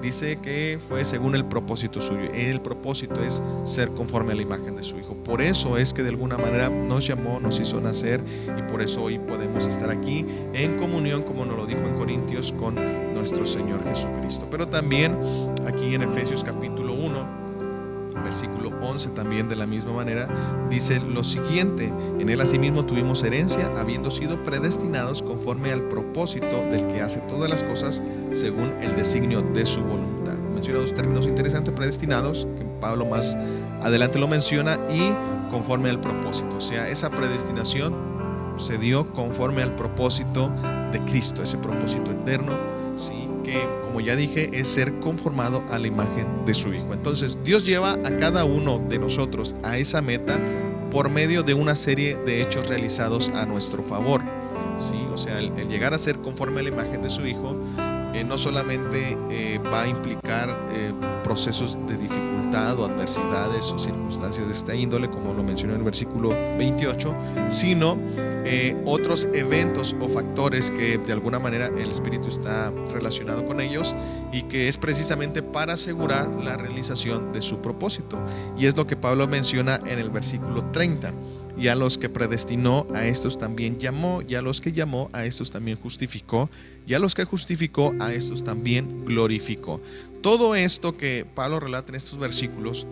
dice 0.00 0.38
que 0.40 0.78
fue 0.88 1.04
según 1.04 1.34
el 1.34 1.44
propósito 1.44 2.00
suyo. 2.00 2.30
El 2.32 2.60
propósito 2.60 3.22
es 3.22 3.42
ser 3.64 3.90
conforme 3.90 4.32
a 4.32 4.34
la 4.36 4.42
imagen 4.42 4.76
de 4.76 4.82
su 4.82 4.98
Hijo. 4.98 5.14
Por 5.14 5.42
eso 5.42 5.76
es 5.76 5.92
que 5.94 6.02
de 6.02 6.10
alguna 6.10 6.38
manera 6.38 6.68
nos 6.68 7.06
llamó, 7.06 7.40
nos 7.40 7.58
hizo 7.60 7.80
nacer 7.80 8.22
y 8.56 8.62
por 8.70 8.82
eso 8.82 9.02
hoy 9.02 9.18
podemos 9.18 9.66
estar 9.66 9.90
aquí 9.90 10.24
en 10.52 10.78
comunión, 10.78 11.22
como 11.22 11.44
nos 11.44 11.56
lo 11.56 11.66
dijo 11.66 11.80
en 11.80 11.94
Corintios, 11.94 12.52
con 12.52 12.74
nuestro 13.14 13.44
Señor 13.46 13.84
Jesucristo. 13.84 14.46
Pero 14.50 14.68
también 14.68 15.16
aquí 15.66 15.94
en 15.94 16.02
Efesios 16.02 16.44
capítulo 16.44 16.94
1, 16.94 17.49
versículo 18.22 18.70
11 18.82 19.10
también 19.10 19.48
de 19.48 19.56
la 19.56 19.66
misma 19.66 19.92
manera, 19.92 20.28
dice 20.68 21.00
lo 21.00 21.24
siguiente, 21.24 21.92
en 22.18 22.28
él 22.28 22.40
asimismo 22.40 22.84
tuvimos 22.84 23.22
herencia, 23.22 23.70
habiendo 23.76 24.10
sido 24.10 24.42
predestinados 24.44 25.22
conforme 25.22 25.72
al 25.72 25.82
propósito 25.88 26.64
del 26.70 26.86
que 26.88 27.00
hace 27.00 27.20
todas 27.20 27.50
las 27.50 27.62
cosas 27.62 28.02
según 28.32 28.72
el 28.80 28.96
designio 28.96 29.40
de 29.40 29.66
su 29.66 29.82
voluntad. 29.82 30.38
Menciona 30.38 30.80
dos 30.80 30.94
términos 30.94 31.26
interesantes, 31.26 31.74
predestinados, 31.74 32.46
que 32.56 32.64
Pablo 32.80 33.06
más 33.06 33.36
adelante 33.82 34.18
lo 34.18 34.28
menciona, 34.28 34.78
y 34.90 35.12
conforme 35.50 35.90
al 35.90 36.00
propósito. 36.00 36.56
O 36.56 36.60
sea, 36.60 36.88
esa 36.88 37.10
predestinación 37.10 37.94
se 38.56 38.78
dio 38.78 39.10
conforme 39.12 39.62
al 39.62 39.74
propósito 39.74 40.50
de 40.92 41.00
Cristo, 41.00 41.42
ese 41.42 41.58
propósito 41.58 42.10
eterno, 42.10 42.52
¿sí? 42.96 43.28
que, 43.44 43.66
como 43.84 44.00
ya 44.00 44.16
dije, 44.16 44.50
es 44.52 44.68
ser 44.68 44.98
conformado 45.00 45.64
a 45.70 45.78
la 45.78 45.86
imagen 45.86 46.44
de 46.44 46.54
su 46.54 46.72
Hijo. 46.72 46.92
Entonces, 46.92 47.38
Dios 47.44 47.64
lleva 47.64 47.92
a 47.92 48.16
cada 48.18 48.44
uno 48.44 48.78
de 48.78 48.98
nosotros 48.98 49.56
a 49.62 49.78
esa 49.78 50.02
meta 50.02 50.38
por 50.90 51.08
medio 51.08 51.42
de 51.42 51.54
una 51.54 51.74
serie 51.76 52.16
de 52.16 52.42
hechos 52.42 52.68
realizados 52.68 53.30
a 53.30 53.46
nuestro 53.46 53.82
favor. 53.82 54.22
¿sí? 54.76 54.96
O 55.12 55.16
sea, 55.16 55.38
el, 55.38 55.54
llegar 55.68 55.94
a 55.94 55.98
ser 55.98 56.18
conforme 56.18 56.60
a 56.60 56.62
la 56.62 56.68
imagen 56.68 57.02
de 57.02 57.10
su 57.10 57.26
Hijo 57.26 57.56
eh, 58.14 58.24
no 58.24 58.36
solamente 58.38 59.16
eh, 59.30 59.60
va 59.72 59.82
a 59.82 59.88
implicar 59.88 60.48
eh, 60.72 60.92
procesos 61.30 61.78
de 61.86 61.96
dificultad 61.96 62.76
o 62.80 62.86
adversidades 62.86 63.70
o 63.70 63.78
circunstancias 63.78 64.48
de 64.48 64.52
esta 64.52 64.74
índole, 64.74 65.08
como 65.08 65.32
lo 65.32 65.44
mencionó 65.44 65.74
en 65.74 65.78
el 65.78 65.84
versículo 65.84 66.30
28, 66.30 67.14
sino 67.50 67.96
otros 68.84 69.28
eventos 69.32 69.94
o 70.00 70.08
factores 70.08 70.72
que 70.72 70.98
de 70.98 71.12
alguna 71.12 71.38
manera 71.38 71.68
el 71.68 71.88
Espíritu 71.88 72.26
está 72.26 72.72
relacionado 72.92 73.46
con 73.46 73.60
ellos 73.60 73.94
y 74.32 74.42
que 74.42 74.66
es 74.66 74.76
precisamente 74.76 75.40
para 75.40 75.74
asegurar 75.74 76.28
la 76.28 76.56
realización 76.56 77.32
de 77.32 77.42
su 77.42 77.58
propósito. 77.60 78.18
Y 78.58 78.66
es 78.66 78.76
lo 78.76 78.88
que 78.88 78.96
Pablo 78.96 79.28
menciona 79.28 79.80
en 79.86 80.00
el 80.00 80.10
versículo 80.10 80.64
30 80.72 81.12
y 81.60 81.68
a 81.68 81.74
los 81.74 81.98
que 81.98 82.08
predestinó, 82.08 82.86
a 82.94 83.06
estos 83.06 83.38
también 83.38 83.78
llamó, 83.78 84.22
y 84.26 84.34
a 84.34 84.40
los 84.40 84.62
que 84.62 84.72
llamó, 84.72 85.10
a 85.12 85.26
estos 85.26 85.50
también 85.50 85.76
justificó, 85.76 86.48
y 86.86 86.94
a 86.94 86.98
los 86.98 87.14
que 87.14 87.24
justificó, 87.24 87.94
a 88.00 88.14
estos 88.14 88.42
también 88.42 89.04
glorificó. 89.04 89.82
Todo 90.22 90.54
esto 90.54 90.96
que 90.96 91.26
Pablo 91.34 91.60
relata 91.60 91.90
en 91.90 91.96
estos 91.96 92.18
versículos 92.18 92.86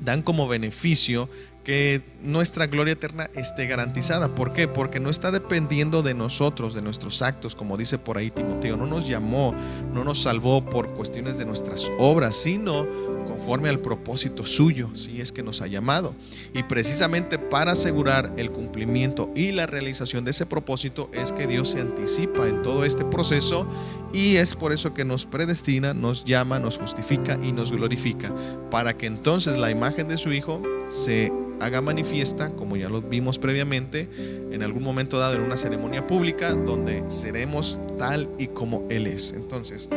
dan 0.00 0.22
como 0.22 0.48
beneficio 0.48 1.28
que 1.62 2.02
nuestra 2.26 2.66
gloria 2.66 2.92
eterna 2.92 3.30
esté 3.34 3.66
garantizada. 3.66 4.34
¿Por 4.34 4.52
qué? 4.52 4.68
Porque 4.68 5.00
no 5.00 5.10
está 5.10 5.30
dependiendo 5.30 6.02
de 6.02 6.14
nosotros, 6.14 6.74
de 6.74 6.82
nuestros 6.82 7.22
actos, 7.22 7.54
como 7.54 7.76
dice 7.76 7.98
por 7.98 8.18
ahí 8.18 8.30
Timoteo. 8.30 8.76
No 8.76 8.86
nos 8.86 9.08
llamó, 9.08 9.54
no 9.94 10.04
nos 10.04 10.22
salvó 10.22 10.64
por 10.64 10.90
cuestiones 10.90 11.38
de 11.38 11.46
nuestras 11.46 11.90
obras, 11.98 12.36
sino 12.36 12.86
conforme 13.26 13.68
al 13.68 13.80
propósito 13.80 14.44
suyo, 14.46 14.90
si 14.94 15.20
es 15.20 15.30
que 15.30 15.42
nos 15.42 15.60
ha 15.60 15.66
llamado. 15.66 16.14
Y 16.54 16.62
precisamente 16.64 17.38
para 17.38 17.72
asegurar 17.72 18.32
el 18.36 18.50
cumplimiento 18.50 19.30
y 19.34 19.52
la 19.52 19.66
realización 19.66 20.24
de 20.24 20.32
ese 20.32 20.46
propósito 20.46 21.10
es 21.12 21.32
que 21.32 21.46
Dios 21.46 21.70
se 21.70 21.80
anticipa 21.80 22.48
en 22.48 22.62
todo 22.62 22.84
este 22.84 23.04
proceso 23.04 23.66
y 24.12 24.36
es 24.36 24.54
por 24.54 24.72
eso 24.72 24.94
que 24.94 25.04
nos 25.04 25.26
predestina, 25.26 25.92
nos 25.94 26.24
llama, 26.24 26.58
nos 26.58 26.78
justifica 26.78 27.38
y 27.42 27.52
nos 27.52 27.70
glorifica, 27.70 28.32
para 28.70 28.96
que 28.96 29.06
entonces 29.06 29.58
la 29.58 29.70
imagen 29.70 30.08
de 30.08 30.16
su 30.16 30.32
Hijo 30.32 30.62
se 30.88 31.32
haga 31.60 31.80
manifiesta, 31.80 32.15
como 32.56 32.76
ya 32.76 32.88
lo 32.88 33.02
vimos 33.02 33.38
previamente, 33.38 34.08
en 34.50 34.62
algún 34.62 34.82
momento 34.82 35.18
dado 35.18 35.34
en 35.34 35.42
una 35.42 35.56
ceremonia 35.56 36.06
pública 36.06 36.52
donde 36.52 37.04
seremos 37.08 37.80
tal 37.98 38.28
y 38.38 38.48
como 38.48 38.86
Él 38.88 39.06
es. 39.06 39.32
Entonces, 39.32 39.88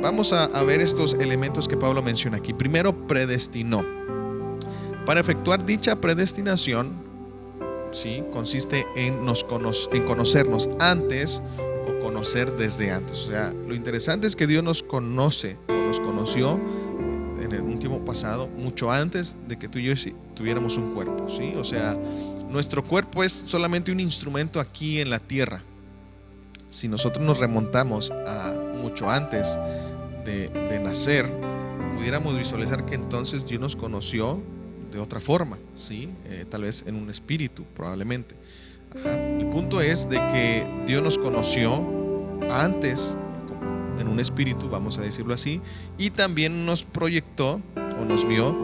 vamos 0.00 0.32
a, 0.32 0.62
ver 0.62 0.80
estos 0.80 1.14
elementos 1.14 1.68
que 1.68 1.76
Pablo 1.76 2.02
menciona 2.02 2.38
aquí. 2.38 2.52
Primero, 2.52 3.06
predestinó. 3.06 3.84
Para 5.04 5.20
efectuar 5.20 5.64
dicha 5.64 6.00
predestinación, 6.00 6.92
¿sí? 7.90 8.22
consiste 8.30 8.86
en, 8.96 9.24
nos 9.24 9.46
en 9.92 10.04
conocernos 10.04 10.68
antes 10.78 11.42
o 11.86 11.98
conocer 12.00 12.56
desde 12.56 12.90
antes. 12.90 13.26
O 13.26 13.30
sea, 13.30 13.54
lo 13.66 13.74
interesante 13.74 14.26
es 14.26 14.36
que 14.36 14.46
Dios 14.46 14.62
nos 14.62 14.82
conoce 14.82 15.56
o 15.68 15.72
nos 15.72 16.00
conoció 16.00 16.60
en 17.56 17.64
el 17.64 17.70
último 17.70 18.04
pasado, 18.04 18.48
mucho 18.48 18.90
antes 18.90 19.36
de 19.46 19.58
que 19.58 19.68
tú 19.68 19.78
y 19.78 19.84
yo 19.84 20.12
tuviéramos 20.34 20.76
un 20.76 20.94
cuerpo, 20.94 21.28
¿sí? 21.28 21.54
O 21.56 21.64
sea, 21.64 21.96
nuestro 22.50 22.84
cuerpo 22.84 23.24
es 23.24 23.32
solamente 23.32 23.92
un 23.92 24.00
instrumento 24.00 24.60
aquí 24.60 25.00
en 25.00 25.10
la 25.10 25.18
tierra. 25.18 25.62
Si 26.68 26.88
nosotros 26.88 27.24
nos 27.24 27.38
remontamos 27.38 28.10
a 28.10 28.52
mucho 28.80 29.10
antes 29.10 29.58
de, 30.24 30.80
nacer, 30.82 31.26
pudiéramos 31.94 32.36
visualizar 32.36 32.84
que 32.84 32.94
entonces 32.94 33.46
Dios 33.46 33.60
nos 33.60 33.76
conoció 33.76 34.42
de 34.92 34.98
otra 34.98 35.20
forma, 35.20 35.58
¿sí? 35.74 36.10
Eh, 36.26 36.44
tal 36.48 36.62
vez 36.62 36.84
en 36.86 36.94
un 36.94 37.10
espíritu, 37.10 37.64
probablemente. 37.74 38.34
El 38.94 39.48
punto 39.50 39.80
es 39.80 40.08
de 40.08 40.16
que 40.16 40.84
Dios 40.86 41.02
nos 41.02 41.18
conoció 41.18 41.82
antes 42.50 43.16
en 43.98 44.08
un 44.08 44.20
espíritu, 44.20 44.68
vamos 44.68 44.98
a 44.98 45.02
decirlo 45.02 45.34
así, 45.34 45.60
y 45.96 46.10
también 46.10 46.66
nos 46.66 46.84
proyectó 46.84 47.60
o 48.00 48.04
nos 48.04 48.26
vio 48.26 48.56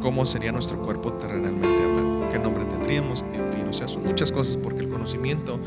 cómo 0.00 0.26
sería 0.26 0.52
nuestro 0.52 0.80
cuerpo 0.82 1.12
terrenalmente 1.14 1.84
hablando, 1.84 2.28
qué 2.30 2.38
nombre 2.38 2.64
tendríamos, 2.64 3.24
en 3.32 3.52
fin, 3.52 3.66
o 3.68 3.72
sea, 3.72 3.88
son 3.88 4.04
muchas 4.04 4.32
cosas 4.32 4.56
porque 4.56 4.80
el 4.80 4.88
conocimiento 4.88 5.60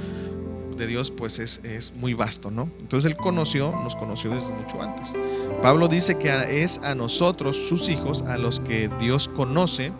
de 0.75 0.87
Dios 0.87 1.11
pues 1.11 1.39
es, 1.39 1.61
es 1.63 1.93
muy 1.95 2.13
vasto, 2.13 2.51
¿no? 2.51 2.69
Entonces 2.79 3.09
Él 3.09 3.17
conoció, 3.17 3.71
nos 3.83 3.95
conoció 3.95 4.31
desde 4.31 4.49
mucho 4.49 4.81
antes. 4.81 5.13
Pablo 5.61 5.87
dice 5.87 6.17
que 6.17 6.63
es 6.63 6.79
a 6.83 6.95
nosotros, 6.95 7.55
sus 7.55 7.89
hijos, 7.89 8.23
a 8.23 8.37
los 8.37 8.59
que 8.59 8.89
Dios 8.99 9.29
conoce 9.29 9.93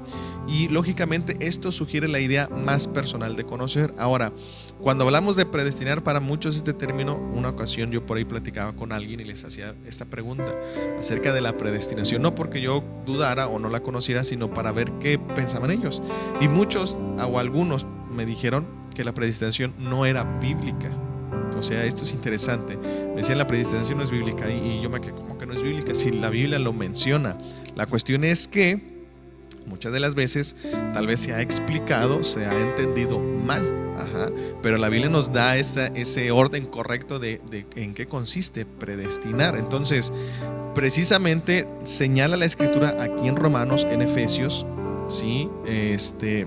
y 0.48 0.68
lógicamente 0.68 1.38
esto 1.40 1.72
sugiere 1.72 2.08
la 2.08 2.20
idea 2.20 2.48
más 2.50 2.88
personal 2.88 3.36
de 3.36 3.46
conocer. 3.46 3.94
Ahora, 3.98 4.32
cuando 4.80 5.06
hablamos 5.06 5.36
de 5.36 5.46
predestinar 5.46 6.04
para 6.04 6.20
muchos 6.20 6.56
este 6.56 6.74
término, 6.74 7.16
una 7.16 7.50
ocasión 7.50 7.92
yo 7.92 8.06
por 8.06 8.18
ahí 8.18 8.26
platicaba 8.26 8.74
con 8.74 8.92
alguien 8.92 9.20
y 9.20 9.24
les 9.24 9.44
hacía 9.44 9.76
esta 9.88 10.06
pregunta 10.06 10.52
acerca 11.00 11.34
de 11.34 11.42
la 11.42 11.58
predestinación, 11.58 12.22
no 12.22 12.36
porque 12.36 12.62
yo 12.62 12.84
dudara 13.06 13.48
o 13.48 13.60
no 13.60 13.70
la 13.70 13.82
conociera, 13.82 14.24
sino 14.24 14.54
para 14.54 14.72
ver 14.72 14.92
qué 15.00 15.18
pensaban 15.18 15.72
ellos. 15.72 16.02
Y 16.42 16.48
muchos 16.48 16.98
o 17.18 17.40
algunos 17.40 17.88
me 18.12 18.26
dijeron 18.26 18.68
que 18.94 19.04
la 19.04 19.14
predestinación 19.14 19.74
no 19.78 20.06
era 20.06 20.24
bíblica. 20.40 20.92
O 21.58 21.64
sea, 21.64 21.86
esto 21.86 22.02
es 22.04 22.14
interesante. 22.14 22.78
Me 22.78 23.18
decían 23.18 23.38
la 23.38 23.48
predestinación 23.48 23.98
no 23.98 24.04
es 24.04 24.12
bíblica 24.12 24.50
y, 24.50 24.82
yo 24.82 24.90
me 24.90 25.00
quedé 25.00 25.14
como 25.14 25.38
que 25.38 25.46
no 25.46 25.54
es 25.54 25.64
bíblica. 25.64 25.96
Si 25.96 26.12
la 26.12 26.30
Biblia 26.30 26.60
lo 26.60 26.74
menciona. 26.74 27.38
La 27.76 27.86
cuestión 27.86 28.24
es 28.24 28.48
que 28.48 28.95
muchas 29.66 29.92
de 29.92 30.00
las 30.00 30.16
veces 30.16 30.56
tal 30.94 31.08
vez 31.08 31.20
se 31.20 31.34
ha 31.34 31.42
explicado, 31.42 32.24
se 32.24 32.46
ha 32.46 32.60
entendido 32.60 33.20
mal. 33.20 33.82
pero 34.62 34.78
la 34.78 34.90
Biblia 34.90 35.10
nos 35.10 35.32
da 35.32 35.58
ese 35.58 36.32
orden 36.32 36.66
correcto 36.66 37.20
de, 37.20 37.42
de, 37.50 37.66
en 37.76 37.94
qué 37.94 38.08
consiste 38.08 38.66
predestinar. 38.66 39.56
Entonces, 39.56 40.12
precisamente 40.74 41.68
señala 41.86 42.36
la 42.36 42.46
escritura 42.46 42.98
aquí 43.02 43.28
en 43.28 43.36
Romanos, 43.38 43.88
en 43.90 44.02
Efesios, 44.02 44.66
¿sí? 45.08 45.50
Este, 45.66 46.46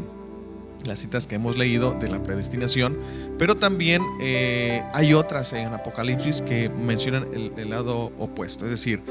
las 0.89 0.99
citas 0.99 1.27
que 1.27 1.37
hemos 1.37 1.57
leído 1.57 1.95
de 1.99 2.09
la 2.09 2.23
predestinación, 2.23 2.99
pero 3.39 3.57
también 3.57 4.03
eh, 4.21 4.83
hay 4.95 5.15
otras 5.15 5.53
en 5.53 5.69
Apocalipsis 5.75 6.43
que 6.43 6.69
mencionan 6.69 7.29
el, 7.33 7.69
lado 7.69 8.13
opuesto, 8.19 8.65
es 8.65 8.71
decir, 8.71 9.03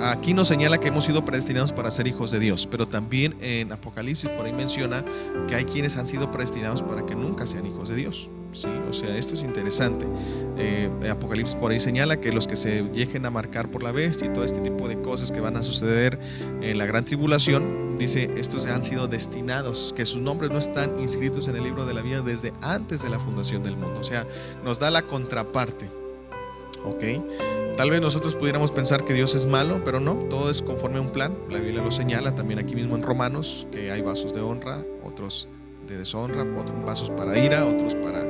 aquí 0.00 0.32
nos 0.32 0.48
señala 0.48 0.78
que 0.78 0.88
hemos 0.88 1.04
sido 1.04 1.24
predestinados 1.24 1.72
para 1.72 1.90
ser 1.90 2.06
hijos 2.06 2.30
de 2.30 2.40
Dios, 2.40 2.66
pero 2.70 2.88
también 2.88 3.36
en 3.40 3.70
Apocalipsis 3.72 4.30
por 4.30 4.46
ahí 4.46 4.52
menciona 4.52 5.04
que 5.46 5.54
hay 5.54 5.64
quienes 5.64 5.96
han 5.96 6.08
sido 6.08 6.30
predestinados 6.30 6.82
para 6.82 7.04
que 7.04 7.14
nunca 7.14 7.46
sean 7.46 7.66
hijos 7.66 7.90
de 7.90 7.96
Dios. 7.96 8.30
¿Sí? 8.52 8.68
O 8.88 8.92
sea, 8.92 9.16
esto 9.16 9.34
es 9.34 9.42
interesante. 9.42 10.06
Eh, 10.56 10.90
Apocalipsis 11.10 11.54
por 11.54 11.72
ahí 11.72 11.80
señala 11.80 12.20
que 12.20 12.32
los 12.32 12.46
que 12.46 12.56
se 12.56 12.82
lleguen 12.92 13.26
a 13.26 13.30
marcar 13.30 13.70
por 13.70 13.82
la 13.82 13.92
bestia 13.92 14.26
y 14.26 14.32
todo 14.32 14.44
este 14.44 14.60
tipo 14.60 14.88
de 14.88 15.00
cosas 15.00 15.32
que 15.32 15.40
van 15.40 15.56
a 15.56 15.62
suceder 15.62 16.18
en 16.60 16.78
la 16.78 16.86
gran 16.86 17.04
tribulación, 17.04 17.98
dice, 17.98 18.30
estos 18.36 18.66
han 18.66 18.84
sido 18.84 19.08
destinados, 19.08 19.92
que 19.96 20.04
sus 20.04 20.20
nombres 20.20 20.50
no 20.50 20.58
están 20.58 20.98
inscritos 21.00 21.48
en 21.48 21.56
el 21.56 21.64
libro 21.64 21.84
de 21.86 21.94
la 21.94 22.02
vida 22.02 22.20
desde 22.20 22.52
antes 22.62 23.02
de 23.02 23.08
la 23.08 23.18
fundación 23.18 23.62
del 23.62 23.76
mundo. 23.76 24.00
O 24.00 24.04
sea, 24.04 24.26
nos 24.64 24.78
da 24.78 24.90
la 24.90 25.02
contraparte. 25.02 25.90
¿Ok? 26.84 27.04
Tal 27.76 27.90
vez 27.90 28.00
nosotros 28.00 28.34
pudiéramos 28.34 28.72
pensar 28.72 29.04
que 29.04 29.14
Dios 29.14 29.34
es 29.34 29.46
malo, 29.46 29.82
pero 29.84 30.00
no, 30.00 30.14
todo 30.14 30.50
es 30.50 30.62
conforme 30.62 30.98
a 30.98 31.00
un 31.00 31.10
plan. 31.10 31.34
La 31.48 31.58
Biblia 31.60 31.82
lo 31.82 31.90
señala 31.90 32.34
también 32.34 32.58
aquí 32.58 32.74
mismo 32.74 32.96
en 32.96 33.02
Romanos, 33.02 33.66
que 33.70 33.90
hay 33.90 34.02
vasos 34.02 34.32
de 34.32 34.40
honra, 34.40 34.84
otros 35.04 35.48
de 35.86 35.98
deshonra, 35.98 36.42
otros 36.58 36.84
vasos 36.84 37.10
para 37.10 37.38
ira, 37.38 37.66
otros 37.66 37.94
para 37.94 38.29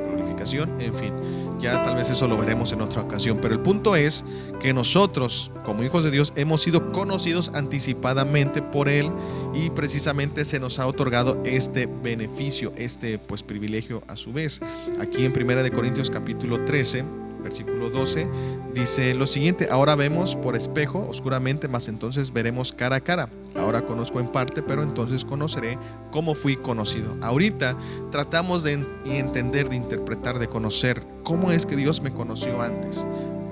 en 0.79 0.95
fin, 0.95 1.13
ya 1.59 1.83
tal 1.83 1.95
vez 1.95 2.09
eso 2.09 2.27
lo 2.27 2.37
veremos 2.37 2.71
en 2.71 2.81
otra 2.81 3.01
ocasión, 3.01 3.39
pero 3.41 3.53
el 3.53 3.61
punto 3.61 3.95
es 3.95 4.25
que 4.59 4.73
nosotros, 4.73 5.51
como 5.63 5.83
hijos 5.83 6.03
de 6.03 6.11
Dios, 6.11 6.33
hemos 6.35 6.61
sido 6.61 6.91
conocidos 6.91 7.51
anticipadamente 7.53 8.61
por 8.61 8.89
Él 8.89 9.11
y 9.53 9.69
precisamente 9.69 10.45
se 10.45 10.59
nos 10.59 10.79
ha 10.79 10.87
otorgado 10.87 11.41
este 11.45 11.87
beneficio, 11.87 12.73
este 12.75 13.19
pues 13.19 13.43
privilegio 13.43 14.03
a 14.07 14.15
su 14.15 14.33
vez. 14.33 14.61
Aquí 14.99 15.25
en 15.25 15.33
Primera 15.33 15.63
de 15.63 15.71
Corintios 15.71 16.09
capítulo 16.09 16.65
13, 16.65 17.03
versículo 17.43 17.89
12, 17.89 18.27
dice 18.73 19.13
lo 19.13 19.27
siguiente, 19.27 19.67
ahora 19.69 19.95
vemos 19.95 20.35
por 20.35 20.55
espejo 20.55 21.05
oscuramente, 21.07 21.67
mas 21.67 21.87
entonces 21.87 22.31
veremos 22.31 22.71
cara 22.71 22.97
a 22.97 23.01
cara. 23.01 23.29
Ahora 23.55 23.85
conozco 23.85 24.19
en 24.19 24.31
parte, 24.31 24.61
pero 24.61 24.83
entonces 24.83 25.25
conoceré 25.25 25.77
cómo 26.11 26.35
fui 26.35 26.55
conocido. 26.55 27.17
Ahorita 27.21 27.75
tratamos 28.11 28.63
de 28.63 28.85
entender, 29.05 29.69
de 29.69 29.75
interpretar, 29.75 30.39
de 30.39 30.47
conocer 30.47 31.05
cómo 31.23 31.51
es 31.51 31.65
que 31.65 31.75
Dios 31.75 32.01
me 32.01 32.13
conoció 32.13 32.61
antes. 32.61 33.05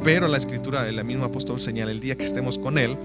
Pero 0.03 0.27
la 0.29 0.37
escritura, 0.37 0.87
el 0.87 1.03
mismo 1.03 1.25
apóstol 1.25 1.59
señala, 1.59 1.91
el 1.91 1.99
día 1.99 2.15
que 2.15 2.23
estemos 2.23 2.57
con 2.57 2.77
Él, 2.77 2.97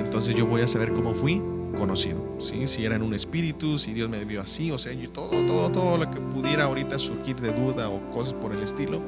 entonces 0.00 0.34
yo 0.34 0.46
voy 0.46 0.62
a 0.62 0.66
saber 0.66 0.92
cómo 0.92 1.14
fui 1.14 1.40
conocido, 1.78 2.36
¿sí? 2.38 2.66
si 2.66 2.84
era 2.84 2.96
en 2.96 3.02
un 3.02 3.14
espíritu, 3.14 3.78
si 3.78 3.92
Dios 3.92 4.08
me 4.08 4.24
vio 4.24 4.40
así, 4.40 4.70
o 4.72 4.78
sea, 4.78 4.92
yo 4.92 5.10
todo, 5.10 5.30
todo, 5.46 5.70
todo 5.70 5.98
lo 5.98 6.10
que 6.10 6.20
pudiera 6.20 6.64
ahorita 6.64 6.98
surgir 6.98 7.36
de 7.36 7.52
duda 7.52 7.88
o 7.88 8.10
cosas 8.10 8.34
por 8.34 8.52
el 8.52 8.62
estilo, 8.62 9.00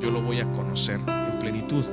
yo 0.00 0.10
lo 0.10 0.20
voy 0.22 0.40
a 0.40 0.50
conocer 0.52 1.00
en 1.06 1.38
plenitud. 1.38 1.84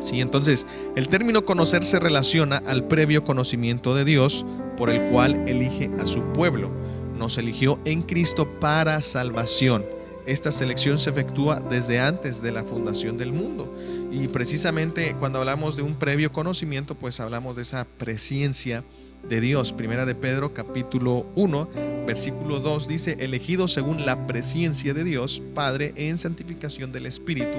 Sí, 0.00 0.20
entonces, 0.20 0.66
el 0.96 1.08
término 1.08 1.44
conocer 1.44 1.84
se 1.84 2.00
relaciona 2.00 2.62
al 2.66 2.88
previo 2.88 3.22
conocimiento 3.24 3.94
de 3.94 4.04
Dios 4.04 4.44
por 4.76 4.90
el 4.90 5.10
cual 5.10 5.48
elige 5.48 5.90
a 6.00 6.06
su 6.06 6.22
pueblo. 6.32 6.70
Nos 7.16 7.38
eligió 7.38 7.78
en 7.84 8.02
Cristo 8.02 8.48
para 8.58 9.00
salvación. 9.00 9.84
Esta 10.26 10.50
selección 10.50 10.98
se 10.98 11.10
efectúa 11.10 11.60
desde 11.60 12.00
antes 12.00 12.42
de 12.42 12.52
la 12.52 12.64
fundación 12.64 13.16
del 13.16 13.32
mundo. 13.32 13.72
Y 14.10 14.28
precisamente 14.28 15.14
cuando 15.18 15.38
hablamos 15.38 15.76
de 15.76 15.82
un 15.82 15.94
previo 15.94 16.32
conocimiento, 16.32 16.94
pues 16.96 17.20
hablamos 17.20 17.56
de 17.56 17.62
esa 17.62 17.86
presencia 17.98 18.84
de 19.28 19.40
Dios. 19.40 19.72
Primera 19.72 20.06
de 20.06 20.14
Pedro 20.14 20.54
capítulo 20.54 21.26
1, 21.34 21.68
versículo 22.06 22.60
2 22.60 22.88
dice, 22.88 23.16
elegido 23.20 23.68
según 23.68 24.04
la 24.06 24.26
presencia 24.26 24.94
de 24.94 25.04
Dios, 25.04 25.42
Padre, 25.54 25.92
en 25.96 26.18
santificación 26.18 26.92
del 26.92 27.06
Espíritu, 27.06 27.58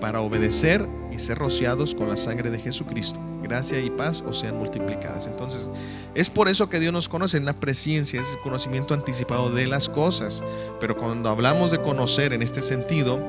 para 0.00 0.20
obedecer 0.20 0.86
y 1.12 1.18
ser 1.18 1.38
rociados 1.38 1.94
con 1.94 2.08
la 2.08 2.16
sangre 2.16 2.50
de 2.50 2.58
Jesucristo. 2.58 3.20
Gracia 3.42 3.80
y 3.80 3.90
paz 3.90 4.24
os 4.26 4.40
sean 4.40 4.58
multiplicadas. 4.58 5.26
Entonces, 5.26 5.70
es 6.14 6.30
por 6.30 6.48
eso 6.48 6.68
que 6.68 6.80
Dios 6.80 6.92
nos 6.92 7.08
conoce 7.08 7.36
en 7.36 7.44
la 7.44 7.60
presencia, 7.60 8.20
es 8.20 8.32
el 8.32 8.40
conocimiento 8.40 8.92
anticipado 8.92 9.50
de 9.50 9.66
las 9.66 9.88
cosas. 9.88 10.42
Pero 10.80 10.96
cuando 10.96 11.28
hablamos 11.28 11.70
de 11.70 11.80
conocer 11.80 12.32
en 12.32 12.42
este 12.42 12.60
sentido, 12.60 13.20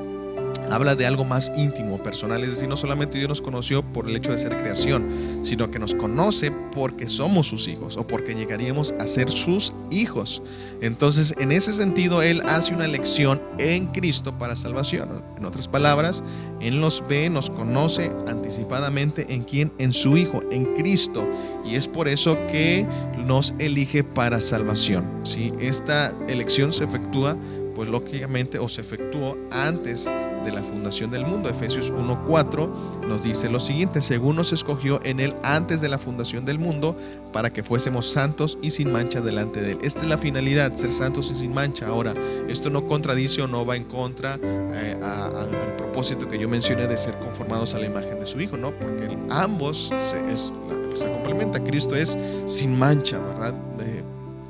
habla 0.71 0.95
de 0.95 1.05
algo 1.05 1.25
más 1.25 1.51
íntimo, 1.55 2.01
personal, 2.01 2.43
es 2.43 2.49
decir, 2.49 2.67
no 2.67 2.77
solamente 2.77 3.17
Dios 3.17 3.29
nos 3.29 3.41
conoció 3.41 3.81
por 3.81 4.07
el 4.07 4.15
hecho 4.15 4.31
de 4.31 4.37
ser 4.37 4.57
creación, 4.57 5.39
sino 5.43 5.71
que 5.71 5.79
nos 5.79 5.95
conoce 5.95 6.51
porque 6.51 7.07
somos 7.07 7.47
sus 7.47 7.67
hijos 7.67 7.97
o 7.97 8.05
porque 8.05 8.35
llegaríamos 8.35 8.93
a 8.99 9.07
ser 9.07 9.29
sus 9.29 9.73
hijos. 9.89 10.41
Entonces, 10.81 11.33
en 11.37 11.51
ese 11.51 11.73
sentido, 11.73 12.21
Él 12.21 12.41
hace 12.45 12.73
una 12.73 12.85
elección 12.85 13.41
en 13.57 13.87
Cristo 13.87 14.37
para 14.37 14.55
salvación. 14.55 15.23
En 15.37 15.45
otras 15.45 15.67
palabras, 15.67 16.23
Él 16.59 16.79
nos 16.79 17.03
ve, 17.07 17.29
nos 17.29 17.49
conoce 17.49 18.11
anticipadamente 18.27 19.33
en 19.33 19.43
quién, 19.43 19.71
en 19.77 19.91
su 19.91 20.17
Hijo, 20.17 20.41
en 20.51 20.75
Cristo. 20.75 21.27
Y 21.65 21.75
es 21.75 21.87
por 21.87 22.07
eso 22.07 22.37
que 22.47 22.85
nos 23.17 23.53
elige 23.59 24.03
para 24.03 24.41
salvación. 24.41 25.05
¿sí? 25.23 25.51
Esta 25.59 26.13
elección 26.27 26.71
se 26.71 26.85
efectúa, 26.85 27.37
pues 27.75 27.89
lógicamente, 27.89 28.59
o 28.59 28.67
se 28.67 28.81
efectuó 28.81 29.37
antes 29.51 30.09
de 30.47 30.53
la 30.53 30.63
fundación 30.63 31.11
del 31.11 31.25
mundo. 31.25 31.49
Efesios 31.49 31.91
1.4 31.91 33.05
nos 33.07 33.21
dice 33.21 33.49
lo 33.49 33.59
siguiente, 33.59 34.01
según 34.01 34.37
nos 34.37 34.53
escogió 34.53 35.01
en 35.03 35.19
él 35.19 35.35
antes 35.43 35.81
de 35.81 35.89
la 35.89 35.97
fundación 35.97 36.45
del 36.45 36.57
mundo, 36.57 36.95
para 37.33 37.51
que 37.51 37.63
fuésemos 37.63 38.09
santos 38.09 38.57
y 38.61 38.71
sin 38.71 38.91
mancha 38.91 39.19
delante 39.19 39.61
de 39.61 39.73
él. 39.73 39.79
Esta 39.81 40.01
es 40.01 40.07
la 40.07 40.17
finalidad, 40.17 40.73
ser 40.75 40.91
santos 40.91 41.31
y 41.31 41.37
sin 41.37 41.53
mancha. 41.53 41.87
Ahora, 41.87 42.13
esto 42.47 42.69
no 42.69 42.85
contradice 42.85 43.41
o 43.41 43.47
no 43.47 43.65
va 43.65 43.75
en 43.75 43.83
contra 43.83 44.39
eh, 44.41 44.97
al 45.03 45.75
propósito 45.75 46.29
que 46.29 46.39
yo 46.39 46.47
mencioné 46.47 46.87
de 46.87 46.97
ser 46.97 47.19
conformados 47.19 47.75
a 47.75 47.79
la 47.79 47.87
imagen 47.87 48.17
de 48.19 48.25
su 48.25 48.39
Hijo, 48.39 48.55
¿no? 48.55 48.71
Porque 48.71 49.17
ambos 49.29 49.91
se, 49.99 50.37
se 50.37 51.11
complementa. 51.11 51.61
Cristo 51.61 51.95
es 51.95 52.17
sin 52.45 52.79
mancha, 52.79 53.19
¿verdad? 53.19 53.53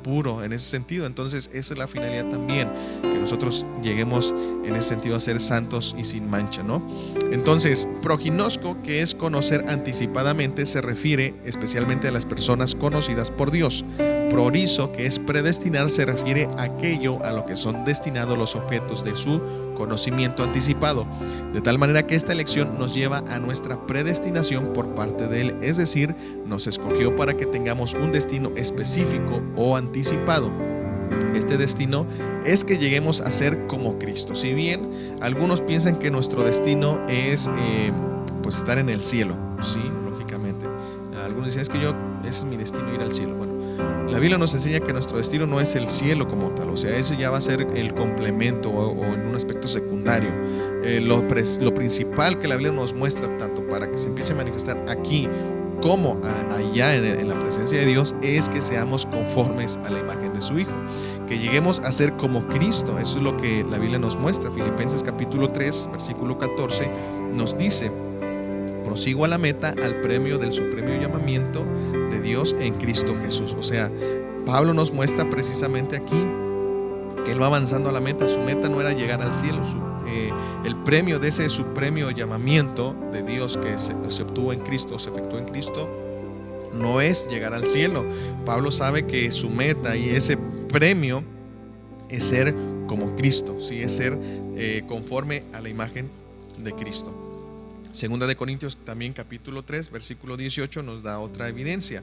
En 0.08 0.52
ese 0.52 0.70
sentido. 0.70 1.06
Entonces, 1.06 1.50
esa 1.52 1.74
es 1.74 1.78
la 1.78 1.86
finalidad 1.86 2.28
también, 2.28 2.70
que 3.02 3.18
nosotros 3.18 3.66
lleguemos 3.82 4.34
en 4.64 4.74
ese 4.74 4.88
sentido 4.88 5.16
a 5.16 5.20
ser 5.20 5.38
santos 5.38 5.94
y 5.98 6.04
sin 6.04 6.28
mancha, 6.30 6.62
¿no? 6.62 6.82
Entonces, 7.30 7.86
proginosco, 8.00 8.80
que 8.82 9.02
es 9.02 9.14
conocer 9.14 9.66
anticipadamente, 9.68 10.64
se 10.64 10.80
refiere 10.80 11.34
especialmente 11.44 12.08
a 12.08 12.10
las 12.10 12.24
personas 12.24 12.74
conocidas 12.74 13.30
por 13.30 13.50
Dios. 13.50 13.84
Prorizo, 14.30 14.92
que 14.92 15.06
es 15.06 15.18
predestinar, 15.18 15.90
se 15.90 16.06
refiere 16.06 16.48
a 16.56 16.62
aquello 16.62 17.22
a 17.22 17.32
lo 17.32 17.44
que 17.44 17.56
son 17.56 17.84
destinados 17.84 18.38
los 18.38 18.56
objetos 18.56 19.04
de 19.04 19.14
su 19.14 19.42
conocimiento 19.78 20.42
anticipado, 20.42 21.06
de 21.54 21.60
tal 21.62 21.78
manera 21.78 22.06
que 22.06 22.16
esta 22.16 22.32
elección 22.32 22.78
nos 22.78 22.92
lleva 22.92 23.22
a 23.28 23.38
nuestra 23.38 23.86
predestinación 23.86 24.72
por 24.74 24.94
parte 24.94 25.28
de 25.28 25.40
Él, 25.40 25.56
es 25.62 25.76
decir, 25.76 26.14
nos 26.44 26.66
escogió 26.66 27.14
para 27.16 27.34
que 27.34 27.46
tengamos 27.46 27.94
un 27.94 28.12
destino 28.12 28.50
específico 28.56 29.40
o 29.56 29.76
anticipado. 29.76 30.50
Este 31.34 31.56
destino 31.56 32.06
es 32.44 32.64
que 32.64 32.76
lleguemos 32.76 33.20
a 33.20 33.30
ser 33.30 33.66
como 33.66 33.98
Cristo. 33.98 34.34
Si 34.34 34.52
bien 34.52 35.16
algunos 35.20 35.62
piensan 35.62 35.96
que 35.96 36.10
nuestro 36.10 36.42
destino 36.44 37.00
es 37.08 37.48
eh, 37.58 37.92
pues 38.42 38.58
estar 38.58 38.78
en 38.78 38.88
el 38.88 39.02
cielo, 39.02 39.36
sí, 39.62 39.80
lógicamente. 40.10 40.66
Algunos 41.24 41.46
dicen 41.46 41.62
es 41.62 41.68
que 41.68 41.80
yo 41.80 41.94
ese 42.24 42.40
es 42.40 42.44
mi 42.44 42.56
destino 42.56 42.92
ir 42.92 43.00
al 43.00 43.14
cielo. 43.14 43.34
Bueno, 43.36 43.47
la 44.08 44.18
Biblia 44.18 44.38
nos 44.38 44.54
enseña 44.54 44.80
que 44.80 44.92
nuestro 44.92 45.18
destino 45.18 45.46
no 45.46 45.60
es 45.60 45.74
el 45.74 45.86
cielo 45.86 46.26
como 46.26 46.50
tal, 46.50 46.70
o 46.70 46.76
sea, 46.76 46.96
eso 46.96 47.14
ya 47.14 47.30
va 47.30 47.38
a 47.38 47.40
ser 47.40 47.60
el 47.60 47.94
complemento 47.94 48.70
o, 48.70 49.04
en 49.04 49.26
un 49.26 49.36
aspecto 49.36 49.68
secundario. 49.68 50.30
Eh, 50.82 51.00
lo, 51.00 51.26
principal 51.74 52.38
que 52.38 52.48
la 52.48 52.56
Biblia 52.56 52.72
nos 52.72 52.94
muestra, 52.94 53.36
tanto 53.36 53.66
para 53.68 53.90
que 53.90 53.98
se 53.98 54.08
empiece 54.08 54.32
a 54.32 54.36
manifestar 54.36 54.82
aquí 54.88 55.28
como 55.82 56.20
allá 56.50 56.94
en, 56.94 57.04
en, 57.04 57.28
la 57.28 57.38
presencia 57.38 57.78
de 57.78 57.86
Dios, 57.86 58.16
es 58.20 58.48
que 58.48 58.60
seamos 58.60 59.06
conformes 59.06 59.78
a 59.84 59.90
la 59.90 60.00
imagen 60.00 60.32
de 60.32 60.40
su 60.40 60.58
Hijo, 60.58 60.72
que 61.28 61.38
lleguemos 61.38 61.80
a 61.80 61.92
ser 61.92 62.16
como 62.16 62.46
Cristo. 62.48 62.98
Eso 62.98 63.18
es 63.18 63.22
lo 63.22 63.36
que 63.36 63.64
la 63.64 63.78
Biblia 63.78 63.98
nos 63.98 64.16
muestra. 64.16 64.50
Filipenses 64.50 65.04
capítulo 65.04 65.50
3, 65.50 65.90
versículo 65.92 66.36
14, 66.38 66.90
nos 67.32 67.56
dice, 67.56 67.92
prosigo 68.84 69.24
a 69.24 69.28
la 69.28 69.38
meta, 69.38 69.74
al 69.82 70.00
premio 70.00 70.38
del 70.38 70.52
supremo 70.52 71.00
llamamiento 71.00 71.64
de 72.10 72.20
Dios 72.20 72.54
en 72.58 72.74
Cristo 72.74 73.14
Jesús. 73.22 73.54
O 73.58 73.62
sea, 73.62 73.90
Pablo 74.46 74.74
nos 74.74 74.92
muestra 74.92 75.28
precisamente 75.28 75.96
aquí 75.96 76.26
que 77.24 77.32
él 77.32 77.42
va 77.42 77.46
avanzando 77.46 77.90
a 77.90 77.92
la 77.92 78.00
meta. 78.00 78.28
Su 78.28 78.40
meta 78.40 78.68
no 78.68 78.80
era 78.80 78.92
llegar 78.92 79.20
al 79.20 79.34
cielo. 79.34 79.60
Eh, 80.06 80.30
el 80.64 80.76
premio 80.76 81.18
de 81.18 81.28
ese 81.28 81.48
supremo 81.48 82.10
llamamiento 82.10 82.96
de 83.12 83.22
Dios 83.22 83.58
que 83.58 83.76
se, 83.78 83.92
obtuvo 84.22 84.52
en 84.52 84.60
Cristo, 84.60 84.98
se 84.98 85.10
efectuó 85.10 85.38
en 85.38 85.44
Cristo, 85.44 85.88
no 86.72 87.00
es 87.00 87.28
llegar 87.28 87.52
al 87.52 87.66
cielo. 87.66 88.04
Pablo 88.46 88.70
sabe 88.70 89.06
que 89.06 89.30
su 89.30 89.50
meta 89.50 89.96
y 89.96 90.08
ese 90.08 90.38
premio 90.68 91.22
es 92.08 92.24
ser 92.24 92.54
como 92.86 93.16
Cristo, 93.16 93.60
¿sí? 93.60 93.82
es 93.82 93.92
ser 93.92 94.18
eh, 94.56 94.84
conforme 94.88 95.44
a 95.52 95.60
la 95.60 95.68
imagen 95.68 96.10
de 96.56 96.72
Cristo. 96.72 97.12
Segunda 97.92 98.26
de 98.26 98.36
Corintios 98.36 98.76
también 98.76 99.12
capítulo 99.12 99.64
3, 99.64 99.90
versículo 99.90 100.36
18 100.36 100.82
nos 100.82 101.02
da 101.02 101.18
otra 101.18 101.48
evidencia. 101.48 102.02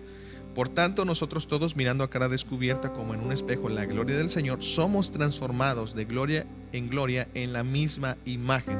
Por 0.56 0.70
tanto, 0.70 1.04
nosotros 1.06 1.48
todos 1.48 1.76
mirando 1.76 2.04
a 2.04 2.10
cara 2.10 2.30
descubierta 2.30 2.94
como 2.94 3.14
en 3.14 3.20
un 3.20 3.32
espejo 3.32 3.70
la 3.70 3.86
gloria 3.86 4.16
del 4.16 4.30
Señor, 4.30 4.64
somos 4.64 5.12
transformados 5.12 5.94
de 5.96 6.06
gloria 6.06 6.48
en 6.72 6.90
gloria 6.90 7.28
en 7.34 7.52
la 7.52 7.64
misma 7.64 8.18
imagen, 8.26 8.80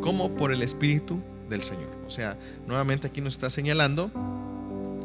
como 0.00 0.34
por 0.34 0.52
el 0.52 0.62
Espíritu 0.62 1.20
del 1.50 1.62
Señor. 1.62 1.90
O 2.06 2.10
sea, 2.10 2.38
nuevamente 2.66 3.06
aquí 3.06 3.20
nos 3.20 3.34
está 3.34 3.50
señalando 3.50 4.10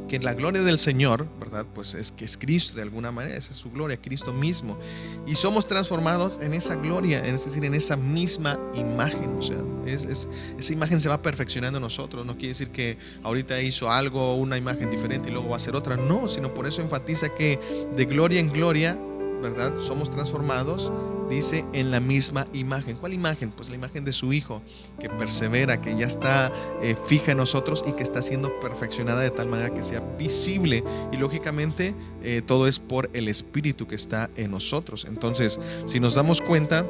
que 0.08 0.20
la 0.20 0.34
gloria 0.34 0.62
del 0.62 0.80
Señor, 0.80 1.28
¿verdad? 1.40 1.66
Pues 1.74 1.94
es 1.94 2.12
que 2.12 2.26
es 2.26 2.38
Cristo 2.38 2.76
de 2.76 2.82
alguna 2.82 3.12
manera, 3.12 3.36
esa 3.36 3.52
es 3.52 3.58
su 3.58 3.72
gloria, 3.72 3.98
Cristo 3.98 4.34
mismo. 4.34 4.78
Y 5.26 5.36
somos 5.36 5.68
transformados 5.68 6.40
en 6.42 6.54
esa 6.54 6.76
gloria, 6.76 7.26
es 7.26 7.46
decir, 7.46 7.64
en 7.66 7.74
esa 7.74 7.96
misma 7.96 8.60
imagen. 8.74 9.36
O 9.38 9.42
sea, 9.42 9.58
es, 9.86 10.28
esa 10.58 10.74
imagen 10.74 11.00
se 11.00 11.10
va 11.10 11.22
perfeccionando 11.22 11.78
en 11.78 11.84
nosotros. 11.84 12.26
No 12.26 12.34
quiere 12.34 12.50
decir 12.50 12.70
que 12.70 12.98
ahorita 13.24 13.62
hizo 13.62 13.92
algo, 13.92 14.36
una 14.36 14.58
imagen 14.58 14.90
diferente 14.90 15.30
y 15.30 15.32
luego 15.32 15.50
va 15.50 15.58
a 15.58 15.60
ser 15.60 15.76
otra. 15.76 15.98
No, 15.98 16.28
sino 16.28 16.54
por 16.54 16.68
eso 16.68 16.82
enfatiza 16.82 17.34
que 17.36 17.60
de 17.96 18.06
gloria 18.06 18.40
en 18.40 18.52
gloria, 18.52 18.98
¿verdad? 19.42 19.74
Somos 19.80 20.10
transformados 20.10 20.92
dice 21.30 21.66
en 21.74 21.92
la 21.92 22.00
misma 22.00 22.48
imagen. 22.54 22.98
¿Cuál 22.98 23.14
imagen? 23.14 23.52
Pues 23.52 23.70
la 23.70 23.76
imagen 23.76 24.06
de 24.06 24.12
su 24.12 24.34
Hijo, 24.34 24.62
que 25.00 25.10
persevera, 25.10 25.82
que 25.82 25.98
ya 25.98 26.06
está 26.06 26.52
eh, 26.82 26.96
fija 27.08 27.32
en 27.32 27.38
nosotros 27.38 27.84
y 27.88 27.94
que 27.94 28.04
está 28.04 28.22
siendo 28.22 28.60
perfeccionada 28.60 29.22
de 29.22 29.32
tal 29.32 29.48
manera 29.48 29.74
que 29.74 29.84
sea 29.84 30.02
visible. 30.18 30.84
Y 31.12 31.18
lógicamente 31.18 31.96
eh, 32.24 32.42
todo 32.46 32.68
es 32.68 32.80
por 32.80 33.10
el 33.14 33.28
Espíritu 33.28 33.88
que 33.88 33.96
está 33.96 34.30
en 34.36 34.52
nosotros. 34.52 35.06
Entonces, 35.06 35.60
si 35.86 36.00
nos 36.00 36.16
damos 36.16 36.42
cuenta, 36.42 36.86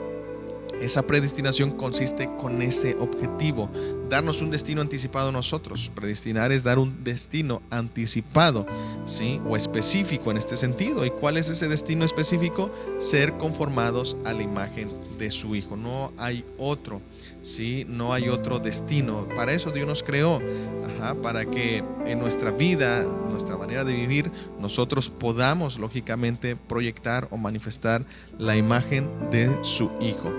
esa 0.81 1.07
predestinación 1.07 1.71
consiste 1.71 2.29
con 2.37 2.61
ese 2.61 2.95
objetivo, 2.99 3.69
darnos 4.09 4.41
un 4.41 4.49
destino 4.49 4.81
anticipado 4.81 5.29
a 5.29 5.31
nosotros. 5.31 5.91
Predestinar 5.93 6.51
es 6.51 6.63
dar 6.63 6.79
un 6.79 7.03
destino 7.03 7.61
anticipado, 7.69 8.65
¿sí? 9.05 9.41
O 9.47 9.55
específico 9.55 10.31
en 10.31 10.37
este 10.37 10.57
sentido. 10.57 11.05
¿Y 11.05 11.11
cuál 11.11 11.37
es 11.37 11.49
ese 11.49 11.67
destino 11.67 12.05
específico? 12.05 12.71
Ser 12.99 13.37
conformados 13.37 14.17
a 14.25 14.33
la 14.33 14.43
imagen 14.43 14.89
de 15.17 15.31
su 15.31 15.55
Hijo. 15.55 15.75
No 15.75 16.11
hay 16.17 16.45
otro, 16.57 17.01
¿sí? 17.41 17.85
No 17.87 18.13
hay 18.13 18.29
otro 18.29 18.59
destino. 18.59 19.27
Para 19.35 19.53
eso 19.53 19.71
Dios 19.71 19.87
nos 19.87 20.03
creó, 20.03 20.41
para 21.21 21.45
que 21.45 21.83
en 22.05 22.19
nuestra 22.19 22.51
vida, 22.51 23.03
nuestra 23.03 23.57
manera 23.57 23.83
de 23.83 23.93
vivir, 23.93 24.31
nosotros 24.59 25.09
podamos 25.09 25.77
lógicamente 25.77 26.55
proyectar 26.55 27.27
o 27.31 27.37
manifestar 27.37 28.05
la 28.37 28.55
imagen 28.55 29.09
de 29.31 29.57
su 29.63 29.91
Hijo. 29.99 30.31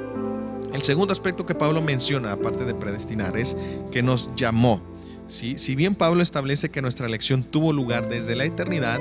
El 0.73 0.83
segundo 0.83 1.13
aspecto 1.13 1.47
que 1.47 1.55
Pablo 1.55 1.81
menciona, 1.81 2.33
aparte 2.33 2.65
de 2.65 2.75
predestinar, 2.75 3.37
es 3.37 3.57
que 3.91 4.03
nos 4.03 4.31
llamó. 4.37 4.83
¿sí? 5.27 5.57
Si 5.57 5.75
bien 5.75 5.95
Pablo 5.95 6.23
establece 6.23 6.71
que 6.71 6.83
nuestra 6.83 7.07
elección 7.07 7.43
tuvo 7.43 7.73
lugar 7.73 8.09
desde 8.09 8.37
la 8.37 8.45
eternidad, 8.45 9.01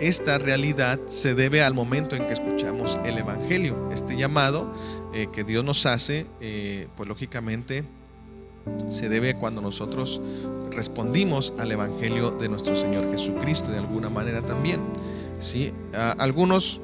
esta 0.00 0.38
realidad 0.38 0.98
se 1.06 1.34
debe 1.34 1.62
al 1.62 1.72
momento 1.72 2.16
en 2.16 2.26
que 2.26 2.32
escuchamos 2.32 2.98
el 3.04 3.18
Evangelio. 3.18 3.90
Este 3.92 4.16
llamado 4.16 4.74
eh, 5.14 5.28
que 5.32 5.44
Dios 5.44 5.64
nos 5.64 5.86
hace, 5.86 6.26
eh, 6.40 6.88
pues 6.96 7.08
lógicamente 7.08 7.84
se 8.88 9.08
debe 9.08 9.34
cuando 9.34 9.60
nosotros 9.60 10.20
respondimos 10.70 11.52
al 11.58 11.70
Evangelio 11.70 12.32
de 12.32 12.48
nuestro 12.48 12.74
Señor 12.74 13.10
Jesucristo, 13.10 13.70
de 13.70 13.78
alguna 13.78 14.08
manera 14.08 14.42
también. 14.42 14.80
¿sí? 15.38 15.72
algunos 16.18 16.80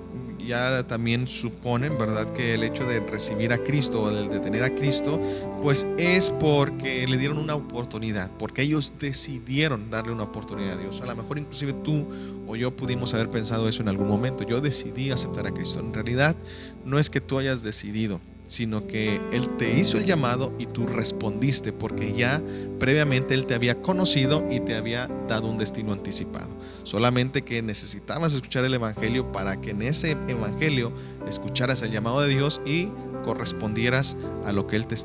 ya 0.46 0.86
también 0.86 1.26
suponen, 1.26 1.98
¿verdad?, 1.98 2.32
que 2.32 2.54
el 2.54 2.64
hecho 2.64 2.84
de 2.86 3.00
recibir 3.00 3.52
a 3.52 3.58
Cristo 3.58 4.02
o 4.02 4.10
de 4.10 4.40
tener 4.40 4.64
a 4.64 4.74
Cristo, 4.74 5.20
pues 5.62 5.86
es 5.98 6.30
porque 6.30 7.06
le 7.06 7.16
dieron 7.18 7.38
una 7.38 7.54
oportunidad, 7.54 8.30
porque 8.38 8.62
ellos 8.62 8.92
decidieron 8.98 9.90
darle 9.90 10.12
una 10.12 10.24
oportunidad 10.24 10.78
a 10.78 10.80
Dios. 10.80 11.00
A 11.00 11.06
lo 11.06 11.16
mejor 11.16 11.38
inclusive 11.38 11.72
tú 11.72 12.06
o 12.46 12.56
yo 12.56 12.74
pudimos 12.74 13.14
haber 13.14 13.30
pensado 13.30 13.68
eso 13.68 13.82
en 13.82 13.88
algún 13.88 14.08
momento. 14.08 14.44
Yo 14.44 14.60
decidí 14.60 15.10
aceptar 15.10 15.46
a 15.46 15.52
Cristo. 15.52 15.80
En 15.80 15.94
realidad 15.94 16.36
no 16.84 16.98
es 16.98 17.10
que 17.10 17.20
tú 17.20 17.38
hayas 17.38 17.62
decidido, 17.62 18.20
sino 18.50 18.88
que 18.88 19.20
Él 19.30 19.48
te 19.58 19.78
hizo 19.78 19.96
el 19.96 20.06
llamado 20.06 20.52
y 20.58 20.66
tú 20.66 20.84
respondiste 20.88 21.72
porque 21.72 22.12
ya 22.12 22.42
previamente 22.80 23.32
Él 23.32 23.46
te 23.46 23.54
había 23.54 23.80
conocido 23.80 24.44
y 24.50 24.58
te 24.58 24.74
había 24.74 25.06
dado 25.28 25.48
un 25.48 25.56
destino 25.56 25.92
anticipado. 25.92 26.50
Solamente 26.82 27.42
que 27.42 27.62
necesitabas 27.62 28.32
escuchar 28.32 28.64
el 28.64 28.74
Evangelio 28.74 29.30
para 29.30 29.60
que 29.60 29.70
en 29.70 29.82
ese 29.82 30.16
Evangelio 30.26 30.92
escucharas 31.28 31.82
el 31.82 31.90
llamado 31.90 32.20
de 32.20 32.28
Dios 32.28 32.60
y 32.64 32.88
correspondieras 33.22 34.16
a 34.44 34.52
lo 34.52 34.66
que 34.66 34.76
Él 34.76 34.86
te, 34.86 34.96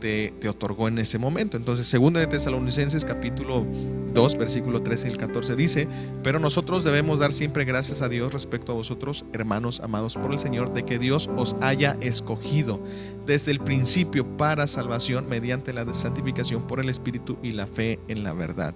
te, 0.00 0.32
te, 0.40 0.48
otorgó 0.48 0.88
en 0.88 0.98
ese 0.98 1.18
momento. 1.18 1.56
Entonces, 1.56 1.86
segunda 1.86 2.20
de 2.20 2.26
Tesalonicenses 2.26 3.04
capítulo 3.04 3.66
2, 4.12 4.38
versículo 4.38 4.82
13 4.82 5.08
y 5.08 5.10
el 5.12 5.18
14 5.18 5.56
dice, 5.56 5.88
pero 6.22 6.38
nosotros 6.38 6.84
debemos 6.84 7.18
dar 7.18 7.32
siempre 7.32 7.64
gracias 7.64 8.02
a 8.02 8.08
Dios 8.08 8.32
respecto 8.32 8.72
a 8.72 8.74
vosotros, 8.74 9.24
hermanos 9.32 9.80
amados 9.80 10.16
por 10.16 10.32
el 10.32 10.38
Señor, 10.38 10.72
de 10.72 10.84
que 10.84 10.98
Dios 10.98 11.28
os 11.36 11.56
haya 11.60 11.96
escogido 12.00 12.80
desde 13.26 13.50
el 13.50 13.60
principio 13.60 14.36
para 14.36 14.66
salvación 14.66 15.28
mediante 15.28 15.72
la 15.72 15.92
santificación 15.94 16.66
por 16.66 16.80
el 16.80 16.88
Espíritu 16.88 17.38
y 17.42 17.52
la 17.52 17.66
fe 17.66 17.98
en 18.08 18.24
la 18.24 18.32
verdad. 18.32 18.74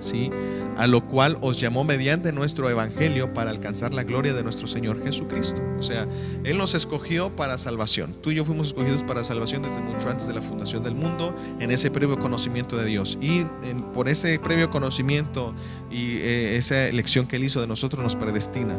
¿Sí? 0.00 0.30
a 0.76 0.86
lo 0.86 1.06
cual 1.06 1.38
os 1.40 1.60
llamó 1.60 1.84
mediante 1.84 2.32
nuestro 2.32 2.68
evangelio 2.70 3.32
para 3.34 3.50
alcanzar 3.50 3.92
la 3.94 4.04
gloria 4.04 4.32
de 4.32 4.42
nuestro 4.42 4.66
Señor 4.66 5.02
Jesucristo. 5.02 5.62
O 5.78 5.82
sea, 5.82 6.06
Él 6.44 6.58
nos 6.58 6.74
escogió 6.74 7.34
para 7.34 7.58
salvación. 7.58 8.14
Tú 8.22 8.30
y 8.30 8.36
yo 8.36 8.44
fuimos 8.44 8.68
escogidos 8.68 9.02
para 9.02 9.24
salvación 9.24 9.62
desde 9.62 9.80
mucho 9.80 10.08
antes 10.08 10.26
de 10.26 10.34
la 10.34 10.42
fundación 10.42 10.82
del 10.82 10.94
mundo, 10.94 11.34
en 11.60 11.70
ese 11.70 11.90
previo 11.90 12.18
conocimiento 12.18 12.76
de 12.76 12.86
Dios. 12.86 13.18
Y 13.20 13.44
por 13.92 14.08
ese 14.08 14.38
previo 14.38 14.70
conocimiento 14.70 15.54
y 15.90 16.18
eh, 16.18 16.56
esa 16.56 16.88
elección 16.88 17.26
que 17.26 17.36
Él 17.36 17.44
hizo 17.44 17.60
de 17.60 17.66
nosotros 17.66 18.02
nos 18.02 18.16
predestina. 18.16 18.74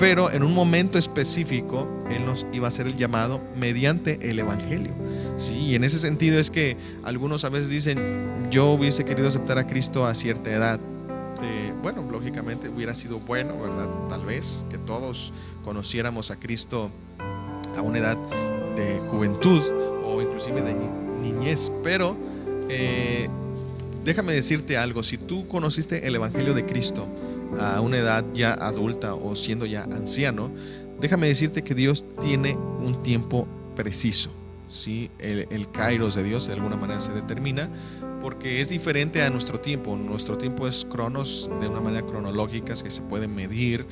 Pero 0.00 0.32
en 0.32 0.42
un 0.42 0.54
momento 0.54 0.98
específico, 0.98 1.86
Él 2.10 2.26
nos 2.26 2.46
iba 2.52 2.66
a 2.66 2.68
hacer 2.68 2.88
el 2.88 2.96
llamado 2.96 3.40
mediante 3.54 4.30
el 4.30 4.40
Evangelio. 4.40 4.92
Sí, 5.36 5.58
y 5.58 5.74
en 5.76 5.84
ese 5.84 5.98
sentido 5.98 6.40
es 6.40 6.50
que 6.50 6.76
algunos 7.04 7.44
a 7.44 7.50
veces 7.50 7.68
dicen, 7.68 8.48
yo 8.50 8.72
hubiese 8.72 9.04
querido 9.04 9.28
aceptar 9.28 9.58
a 9.58 9.66
Cristo 9.66 10.06
a 10.06 10.14
cierta 10.14 10.50
edad 10.50 10.80
bueno, 11.82 12.06
lógicamente 12.10 12.68
hubiera 12.68 12.94
sido 12.94 13.18
bueno, 13.18 13.54
¿verdad? 13.60 13.88
Tal 14.08 14.24
vez 14.24 14.64
que 14.70 14.78
todos 14.78 15.32
conociéramos 15.64 16.30
a 16.30 16.36
Cristo 16.36 16.90
a 17.76 17.82
una 17.82 17.98
edad 17.98 18.16
de 18.76 18.98
juventud 19.10 19.62
o 20.04 20.20
inclusive 20.20 20.62
de 20.62 20.76
niñez, 21.22 21.72
pero 21.82 22.16
eh, 22.68 23.28
déjame 24.04 24.32
decirte 24.32 24.76
algo, 24.76 25.02
si 25.02 25.16
tú 25.16 25.48
conociste 25.48 26.06
el 26.06 26.14
Evangelio 26.14 26.54
de 26.54 26.66
Cristo 26.66 27.06
a 27.58 27.80
una 27.80 27.98
edad 27.98 28.24
ya 28.32 28.54
adulta 28.54 29.14
o 29.14 29.34
siendo 29.34 29.66
ya 29.66 29.84
anciano, 29.84 30.50
déjame 31.00 31.28
decirte 31.28 31.62
que 31.62 31.74
Dios 31.74 32.04
tiene 32.20 32.54
un 32.54 33.02
tiempo 33.02 33.46
preciso. 33.74 34.30
¿sí? 34.68 35.10
El, 35.18 35.46
el 35.50 35.70
kairos 35.70 36.14
de 36.14 36.22
Dios 36.22 36.46
de 36.46 36.54
alguna 36.54 36.76
manera 36.76 37.00
se 37.00 37.12
determina 37.12 37.68
porque 38.20 38.60
es 38.60 38.68
diferente 38.68 39.22
a 39.22 39.30
nuestro 39.30 39.60
tiempo. 39.60 39.96
Nuestro 39.96 40.36
tiempo 40.36 40.68
es 40.68 40.86
cronos 40.88 41.50
de 41.60 41.68
una 41.68 41.80
manera 41.80 42.06
cronológica 42.06 42.74
que 42.74 42.90
se 42.90 43.02
puede 43.02 43.26
medir, 43.26 43.86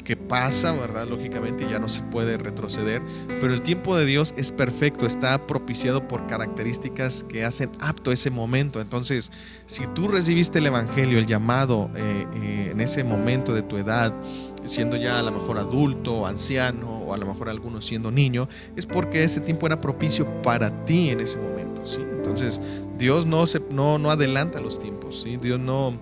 que 0.00 0.16
pasa, 0.16 0.72
¿verdad? 0.72 1.08
Lógicamente 1.08 1.68
ya 1.68 1.78
no 1.78 1.88
se 1.88 2.02
puede 2.02 2.38
retroceder, 2.38 3.02
pero 3.40 3.52
el 3.52 3.62
tiempo 3.62 3.96
de 3.96 4.06
Dios 4.06 4.34
es 4.36 4.50
perfecto, 4.52 5.06
está 5.06 5.46
propiciado 5.46 6.08
por 6.08 6.26
características 6.26 7.24
que 7.28 7.44
hacen 7.44 7.70
apto 7.80 8.12
ese 8.12 8.30
momento. 8.30 8.80
Entonces, 8.80 9.30
si 9.66 9.86
tú 9.88 10.08
recibiste 10.08 10.58
el 10.58 10.66
Evangelio, 10.66 11.18
el 11.18 11.26
llamado 11.26 11.90
eh, 11.94 12.26
eh, 12.34 12.68
en 12.72 12.80
ese 12.80 13.04
momento 13.04 13.54
de 13.54 13.62
tu 13.62 13.76
edad, 13.76 14.14
siendo 14.64 14.96
ya 14.96 15.18
a 15.18 15.22
lo 15.22 15.32
mejor 15.32 15.58
adulto, 15.58 16.26
anciano, 16.26 17.00
o 17.00 17.14
a 17.14 17.16
lo 17.16 17.26
mejor 17.26 17.48
algunos 17.48 17.84
siendo 17.84 18.10
niño, 18.10 18.48
es 18.76 18.86
porque 18.86 19.24
ese 19.24 19.40
tiempo 19.40 19.66
era 19.66 19.80
propicio 19.80 20.26
para 20.42 20.84
ti 20.84 21.10
en 21.10 21.20
ese 21.20 21.38
momento. 21.38 21.84
¿sí? 21.84 22.00
Entonces, 22.00 22.60
Dios 22.96 23.26
no, 23.26 23.46
se, 23.46 23.60
no, 23.70 23.98
no 23.98 24.10
adelanta 24.10 24.60
los 24.60 24.78
tiempos, 24.78 25.22
¿sí? 25.22 25.36
Dios 25.36 25.58
no, 25.58 25.98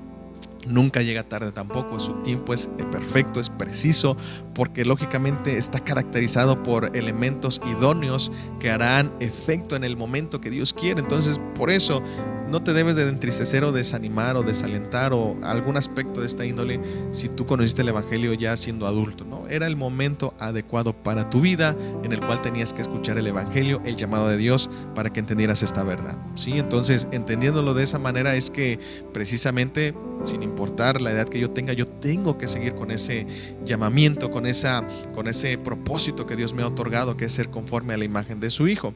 nunca 0.67 1.03
llega 1.03 1.29
tarde 1.29 1.53
tampoco, 1.53 1.99
su 1.99 2.15
tiempo 2.23 2.55
es 2.55 2.69
perfecto, 2.91 3.41
es 3.41 3.51
preciso, 3.51 4.17
porque 4.55 4.85
lógicamente 4.85 5.59
está 5.59 5.81
caracterizado 5.81 6.63
por 6.63 6.97
elementos 6.97 7.61
idóneos 7.65 8.31
que 8.59 8.71
harán 8.71 9.13
efecto 9.21 9.77
en 9.77 9.85
el 9.85 9.97
momento 9.97 10.41
que 10.41 10.51
Dios 10.51 10.73
quiere. 10.73 11.01
Entonces, 11.01 11.41
por 11.55 11.71
eso 11.71 12.03
no 12.51 12.63
te 12.63 12.73
debes 12.73 12.97
de 12.97 13.09
entristecer 13.09 13.65
o 13.65 13.73
desanimar 13.73 14.37
o 14.37 14.43
desalentar 14.43 15.13
o 15.13 15.37
algún 15.43 15.77
aspecto 15.77 16.21
de 16.21 16.27
esta 16.27 16.45
índole 16.45 16.81
si 17.13 17.29
tú 17.29 17.47
conociste 17.47 17.83
el 17.83 17.89
Evangelio 17.89 18.35
ya 18.35 18.57
siendo 18.57 18.87
adulto, 18.87 19.25
¿no? 19.25 19.47
Era 19.49 19.67
el 19.67 19.77
momento 19.77 20.35
adecuado 20.39 20.93
para 20.93 21.31
tu 21.31 21.41
vida 21.41 21.77
en 22.03 22.13
el 22.13 22.21
cual 22.21 22.43
tenías 22.43 22.73
que 22.73 22.83
escuchar 22.83 23.19
el 23.19 23.27
Evangelio, 23.27 23.81
el 23.85 23.97
llamado 23.97 24.29
de 24.29 24.37
Dios 24.37 24.71
para 24.95 25.13
que 25.13 25.21
entendieras 25.21 25.63
esta 25.63 25.83
verdad, 25.85 26.19
¿sí? 26.35 26.59
Entonces, 26.59 27.07
entendiéndolo 27.13 27.75
de 27.75 27.85
esa 27.85 27.99
manera 27.99 28.35
es 28.35 28.51
que 28.51 28.79
precisamente 29.13 29.95
sin 30.25 30.43
importar 30.43 31.01
la 31.01 31.13
edad 31.13 31.29
que 31.29 31.41
yo 31.41 31.51
tenga, 31.51 31.73
yo 31.73 31.87
tengo 31.87 32.39
que 32.39 32.49
seguir 32.49 32.75
con 32.75 32.91
ese 32.91 33.27
llamamiento, 33.65 34.31
con, 34.31 34.47
esa, 34.47 34.87
con 35.15 35.29
ese 35.29 35.59
propósito 35.59 36.27
que 36.27 36.37
Dios 36.37 36.53
me 36.53 36.63
ha 36.63 36.67
otorgado, 36.67 37.17
que 37.17 37.27
es 37.27 37.33
ser 37.33 37.51
conforme 37.51 37.95
a 37.95 37.97
la 37.97 38.05
imagen 38.05 38.41
de 38.41 38.51
su 38.51 38.69
Hijo. 38.69 38.95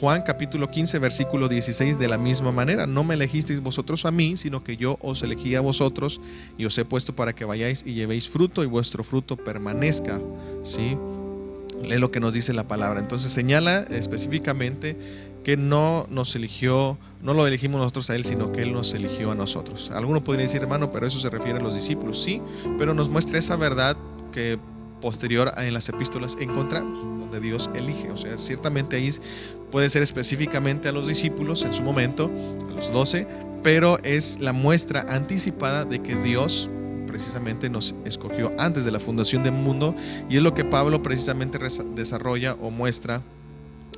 Juan 0.00 0.22
capítulo 0.22 0.70
15, 0.70 0.98
versículo 0.98 1.48
16, 1.48 1.98
de 1.98 2.08
la 2.08 2.18
misma 2.18 2.50
manera, 2.50 2.86
no 2.86 3.04
me 3.04 3.14
elegisteis 3.14 3.60
vosotros 3.60 4.04
a 4.04 4.10
mí, 4.10 4.36
sino 4.36 4.64
que 4.64 4.76
yo 4.76 4.98
os 5.00 5.22
elegí 5.22 5.54
a 5.54 5.60
vosotros 5.60 6.20
y 6.58 6.64
os 6.64 6.76
he 6.78 6.84
puesto 6.84 7.14
para 7.14 7.34
que 7.34 7.44
vayáis 7.44 7.84
y 7.86 7.94
llevéis 7.94 8.28
fruto 8.28 8.64
y 8.64 8.66
vuestro 8.66 9.04
fruto 9.04 9.36
permanezca. 9.36 10.20
¿Sí? 10.64 10.96
Lo 11.84 12.10
que 12.10 12.20
nos 12.20 12.34
dice 12.34 12.52
la 12.52 12.66
palabra. 12.66 13.00
Entonces 13.00 13.32
señala 13.32 13.80
específicamente 13.90 14.96
que 15.44 15.56
no 15.56 16.06
nos 16.10 16.34
eligió, 16.36 16.98
no 17.20 17.34
lo 17.34 17.46
elegimos 17.46 17.80
nosotros 17.80 18.08
a 18.10 18.14
Él, 18.14 18.24
sino 18.24 18.52
que 18.52 18.62
Él 18.62 18.72
nos 18.72 18.94
eligió 18.94 19.32
a 19.32 19.34
nosotros. 19.34 19.90
Alguno 19.92 20.24
podría 20.24 20.46
decir, 20.46 20.62
hermano, 20.62 20.90
pero 20.90 21.06
eso 21.06 21.20
se 21.20 21.30
refiere 21.30 21.58
a 21.58 21.62
los 21.62 21.74
discípulos. 21.74 22.22
Sí, 22.22 22.40
pero 22.78 22.94
nos 22.94 23.08
muestra 23.08 23.38
esa 23.38 23.56
verdad 23.56 23.96
que 24.32 24.58
posterior 25.02 25.52
en 25.58 25.74
las 25.74 25.90
epístolas 25.90 26.38
encontramos, 26.40 26.98
donde 27.20 27.40
Dios 27.40 27.68
elige. 27.74 28.10
O 28.10 28.16
sea, 28.16 28.38
ciertamente 28.38 28.96
ahí 28.96 29.10
puede 29.70 29.90
ser 29.90 30.02
específicamente 30.02 30.88
a 30.88 30.92
los 30.92 31.06
discípulos 31.06 31.64
en 31.64 31.74
su 31.74 31.82
momento, 31.82 32.30
a 32.70 32.72
los 32.72 32.90
doce, 32.90 33.26
pero 33.62 33.98
es 34.02 34.38
la 34.40 34.54
muestra 34.54 35.04
anticipada 35.08 35.84
de 35.84 36.00
que 36.00 36.16
Dios 36.16 36.70
precisamente 37.06 37.68
nos 37.68 37.94
escogió 38.06 38.52
antes 38.58 38.86
de 38.86 38.90
la 38.90 38.98
fundación 38.98 39.42
del 39.42 39.52
mundo 39.52 39.94
y 40.30 40.38
es 40.38 40.42
lo 40.42 40.54
que 40.54 40.64
Pablo 40.64 41.02
precisamente 41.02 41.58
desarrolla 41.94 42.54
o 42.54 42.70
muestra 42.70 43.20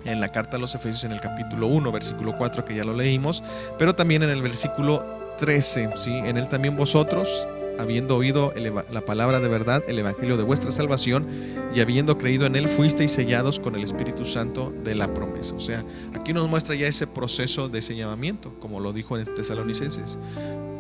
en 0.05 0.21
la 0.21 0.31
carta 0.31 0.57
a 0.57 0.61
los 0.61 0.75
Efesios 0.75 1.05
en 1.05 1.13
el 1.13 1.21
capítulo 1.21 1.69
1, 1.69 1.93
versículo 1.93 2.37
4, 2.37 2.65
que 2.65 2.75
ya 2.75 2.85
lo 2.85 2.93
leímos, 2.93 3.43
pero 3.79 3.95
también 3.95 4.23
en 4.23 4.31
el 4.31 4.43
versículo 4.43 5.05
13, 5.39 5.91
¿sí? 5.97 6.11
En 6.13 6.37
él 6.37 6.49
también 6.49 6.77
vosotros, 6.77 7.47
habiendo 7.79 8.17
oído 8.17 8.53
la 8.91 9.05
palabra 9.05 9.41
de 9.41 9.49
verdad, 9.49 9.83
el 9.89 9.99
evangelio 9.99 10.37
de 10.37 10.43
vuestra 10.43 10.71
salvación, 10.71 11.27
y 11.75 11.81
habiendo 11.81 12.19
creído 12.19 12.47
en 12.47 12.57
él, 12.57 12.69
fuisteis 12.69 13.13
sellados 13.13 13.59
con 13.59 13.75
el 13.75 13.85
Espíritu 13.85 14.25
Santo 14.25 14.73
de 14.85 14.95
la 14.95 15.13
promesa. 15.13 15.55
O 15.55 15.61
sea, 15.61 15.85
aquí 16.15 16.33
nos 16.33 16.49
muestra 16.49 16.75
ya 16.75 16.87
ese 16.87 17.07
proceso 17.07 17.69
de 17.69 17.81
llamamiento, 17.95 18.59
como 18.61 18.81
lo 18.81 18.93
dijo 18.93 19.19
en 19.19 19.33
Tesalonicenses. 19.35 20.19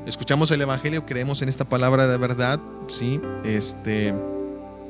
Escuchamos 0.06 0.50
el 0.50 0.60
evangelio, 0.62 1.06
creemos 1.06 1.42
en 1.42 1.48
esta 1.48 1.68
palabra 1.68 2.06
de 2.06 2.18
verdad, 2.18 2.60
¿sí? 2.88 3.20
Este 3.44 4.14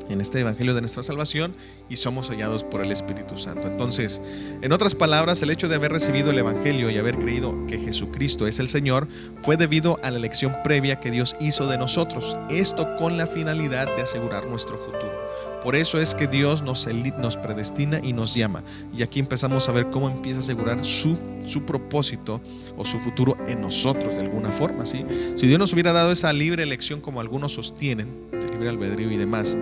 en 0.08 0.20
este 0.20 0.40
Evangelio 0.40 0.74
de 0.74 0.80
nuestra 0.80 1.02
salvación 1.02 1.54
y 1.88 1.96
somos 1.96 2.26
sellados 2.26 2.64
por 2.64 2.82
el 2.82 2.92
Espíritu 2.92 3.36
Santo. 3.36 3.66
Entonces, 3.66 4.22
en 4.62 4.72
otras 4.72 4.94
palabras, 4.94 5.42
el 5.42 5.50
hecho 5.50 5.68
de 5.68 5.76
haber 5.76 5.92
recibido 5.92 6.30
el 6.30 6.38
Evangelio 6.38 6.90
y 6.90 6.98
haber 6.98 7.18
creído 7.18 7.54
que 7.66 7.78
Jesucristo 7.78 8.46
es 8.46 8.58
el 8.58 8.68
Señor 8.68 9.08
fue 9.42 9.56
debido 9.56 9.98
a 10.02 10.10
la 10.10 10.18
elección 10.18 10.54
previa 10.62 11.00
que 11.00 11.10
Dios 11.10 11.36
hizo 11.40 11.66
de 11.66 11.78
nosotros, 11.78 12.36
esto 12.50 12.96
con 12.96 13.16
la 13.16 13.26
finalidad 13.26 13.86
de 13.94 14.02
asegurar 14.02 14.46
nuestro 14.46 14.78
futuro. 14.78 15.12
Por 15.64 15.76
eso 15.76 15.98
es 15.98 16.14
que 16.14 16.26
Dios 16.26 16.60
nos, 16.60 16.86
nos 17.18 17.38
predestina 17.38 17.98
y 18.02 18.12
nos 18.12 18.34
llama. 18.34 18.62
Y 18.94 19.02
aquí 19.02 19.18
empezamos 19.18 19.66
a 19.66 19.72
ver 19.72 19.88
cómo 19.88 20.10
empieza 20.10 20.40
a 20.40 20.42
asegurar 20.42 20.84
su, 20.84 21.18
su 21.46 21.62
propósito 21.64 22.42
o 22.76 22.84
su 22.84 23.00
futuro 23.00 23.38
en 23.48 23.62
nosotros 23.62 24.14
de 24.16 24.20
alguna 24.20 24.52
forma. 24.52 24.84
¿sí? 24.84 25.06
Si 25.36 25.46
Dios 25.46 25.58
nos 25.58 25.72
hubiera 25.72 25.92
dado 25.94 26.12
esa 26.12 26.30
libre 26.34 26.62
elección 26.62 27.00
como 27.00 27.22
algunos 27.22 27.52
sostienen, 27.52 28.30
de 28.30 28.46
libre 28.46 28.68
albedrío 28.68 29.10
y 29.10 29.16
demás, 29.16 29.56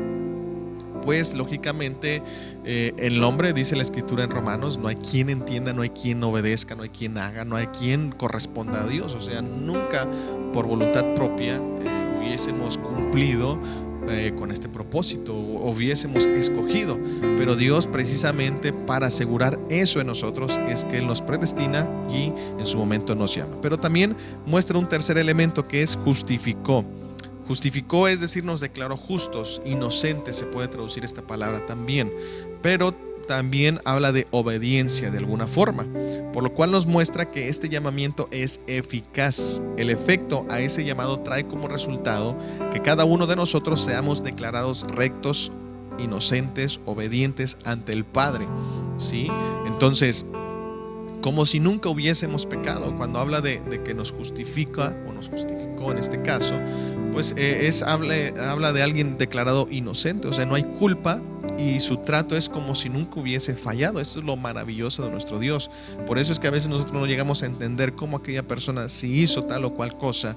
pues 1.02 1.34
lógicamente 1.34 2.22
eh, 2.64 2.92
el 2.96 3.22
hombre, 3.22 3.52
dice 3.52 3.76
la 3.76 3.82
escritura 3.82 4.24
en 4.24 4.30
Romanos, 4.30 4.78
no 4.78 4.88
hay 4.88 4.96
quien 4.96 5.30
entienda, 5.30 5.72
no 5.72 5.82
hay 5.82 5.90
quien 5.90 6.22
obedezca, 6.22 6.74
no 6.74 6.82
hay 6.82 6.90
quien 6.90 7.18
haga, 7.18 7.44
no 7.44 7.56
hay 7.56 7.66
quien 7.66 8.12
corresponda 8.12 8.82
a 8.82 8.86
Dios. 8.86 9.14
O 9.14 9.20
sea, 9.20 9.42
nunca 9.42 10.06
por 10.52 10.66
voluntad 10.66 11.04
propia 11.14 11.56
eh, 11.56 12.18
hubiésemos 12.18 12.78
cumplido 12.78 13.58
eh, 14.08 14.32
con 14.36 14.50
este 14.50 14.68
propósito 14.68 15.32
hubiésemos 15.32 16.26
escogido. 16.26 16.98
Pero 17.38 17.54
Dios 17.54 17.86
precisamente 17.86 18.72
para 18.72 19.06
asegurar 19.06 19.58
eso 19.68 20.00
en 20.00 20.08
nosotros 20.08 20.58
es 20.68 20.84
que 20.84 21.00
nos 21.02 21.22
predestina 21.22 21.88
y 22.10 22.32
en 22.58 22.66
su 22.66 22.78
momento 22.78 23.14
nos 23.14 23.34
llama. 23.34 23.60
Pero 23.60 23.78
también 23.78 24.16
muestra 24.44 24.78
un 24.78 24.88
tercer 24.88 25.18
elemento 25.18 25.66
que 25.66 25.82
es 25.82 25.96
justificó. 25.96 26.84
Justificó 27.46 28.08
es 28.08 28.20
decir, 28.20 28.44
nos 28.44 28.60
declaró 28.60 28.96
justos, 28.96 29.60
inocentes 29.64 30.36
se 30.36 30.46
puede 30.46 30.68
traducir 30.68 31.04
esta 31.04 31.22
palabra 31.22 31.66
también, 31.66 32.12
pero 32.62 32.94
también 33.26 33.80
habla 33.84 34.12
de 34.12 34.26
obediencia 34.30 35.10
de 35.10 35.18
alguna 35.18 35.46
forma, 35.46 35.86
por 36.32 36.42
lo 36.42 36.52
cual 36.52 36.70
nos 36.70 36.86
muestra 36.86 37.30
que 37.30 37.48
este 37.48 37.68
llamamiento 37.68 38.28
es 38.30 38.60
eficaz. 38.66 39.62
El 39.76 39.90
efecto 39.90 40.46
a 40.50 40.60
ese 40.60 40.84
llamado 40.84 41.20
trae 41.20 41.46
como 41.46 41.68
resultado 41.68 42.36
que 42.72 42.82
cada 42.82 43.04
uno 43.04 43.26
de 43.26 43.36
nosotros 43.36 43.82
seamos 43.82 44.22
declarados 44.22 44.84
rectos, 44.88 45.52
inocentes, 45.98 46.80
obedientes 46.84 47.56
ante 47.64 47.92
el 47.92 48.04
Padre. 48.04 48.46
¿sí? 48.96 49.28
Entonces, 49.66 50.26
como 51.22 51.46
si 51.46 51.60
nunca 51.60 51.88
hubiésemos 51.88 52.44
pecado. 52.44 52.94
Cuando 52.96 53.18
habla 53.18 53.40
de, 53.40 53.62
que 53.82 53.94
nos 53.94 54.12
justifica, 54.12 54.94
o 55.08 55.12
nos 55.12 55.30
justificó 55.30 55.92
en 55.92 55.98
este 55.98 56.20
caso, 56.20 56.54
pues 57.12 57.32
eh, 57.36 57.66
es, 57.66 57.82
habla, 57.82 58.14
habla 58.50 58.72
de 58.72 58.82
alguien 58.82 59.16
declarado 59.16 59.66
inocente, 59.70 60.28
o 60.28 60.32
sea, 60.32 60.44
no 60.44 60.54
hay 60.54 60.64
culpa 60.64 61.22
y 61.58 61.80
su 61.80 61.98
trato 61.98 62.36
es 62.36 62.48
como 62.48 62.74
si 62.74 62.88
nunca 62.88 63.20
hubiese 63.20 63.54
fallado. 63.54 64.00
Esto 64.00 64.18
es 64.18 64.24
lo 64.26 64.36
maravilloso 64.36 65.04
de 65.04 65.10
nuestro 65.10 65.38
Dios. 65.38 65.70
Por 66.06 66.18
eso 66.18 66.32
es 66.32 66.38
que 66.38 66.48
a 66.48 66.50
veces 66.50 66.68
nosotros 66.68 66.94
no 66.94 67.06
llegamos 67.06 67.42
a 67.42 67.46
entender 67.46 67.94
cómo 67.94 68.18
aquella 68.18 68.46
persona 68.46 68.88
si 68.88 69.22
hizo 69.22 69.44
tal 69.44 69.64
o 69.64 69.74
cual 69.74 69.96
cosa 69.96 70.36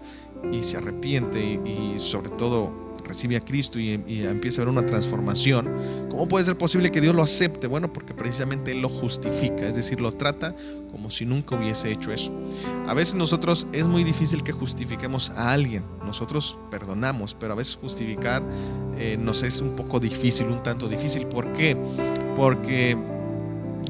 y 0.51 0.63
se 0.63 0.77
arrepiente 0.77 1.59
y 1.65 1.95
sobre 1.97 2.29
todo 2.29 2.84
recibe 3.05 3.37
a 3.37 3.41
Cristo 3.41 3.79
y, 3.79 3.93
empieza 4.25 4.61
a 4.61 4.65
ver 4.65 4.71
una 4.71 4.85
transformación, 4.85 6.07
¿cómo 6.09 6.27
puede 6.27 6.45
ser 6.45 6.57
posible 6.57 6.91
que 6.91 7.01
Dios 7.01 7.15
lo 7.15 7.23
acepte? 7.23 7.67
Bueno, 7.67 7.93
porque 7.93 8.13
precisamente 8.13 8.71
Él 8.71 8.81
lo 8.81 8.89
justifica, 8.89 9.67
es 9.67 9.75
decir, 9.75 10.01
lo 10.01 10.11
trata 10.11 10.55
como 10.91 11.09
si 11.09 11.25
nunca 11.25 11.55
hubiese 11.55 11.91
hecho 11.91 12.11
eso. 12.11 12.31
A 12.87 12.93
veces 12.93 13.15
nosotros 13.15 13.67
es 13.71 13.87
muy 13.87 14.03
difícil 14.03 14.43
que 14.43 14.51
justifiquemos 14.51 15.29
a 15.31 15.51
alguien, 15.51 15.83
nosotros 16.05 16.59
perdonamos, 16.69 17.35
pero 17.35 17.53
a 17.53 17.55
veces 17.55 17.77
justificar 17.77 18.43
eh, 18.97 19.17
nos 19.19 19.43
es 19.43 19.61
un 19.61 19.75
poco 19.75 19.99
difícil, 19.99 20.47
un 20.47 20.63
tanto 20.63 20.87
difícil. 20.87 21.27
¿Por 21.27 21.51
qué? 21.53 21.77
Porque 22.35 22.97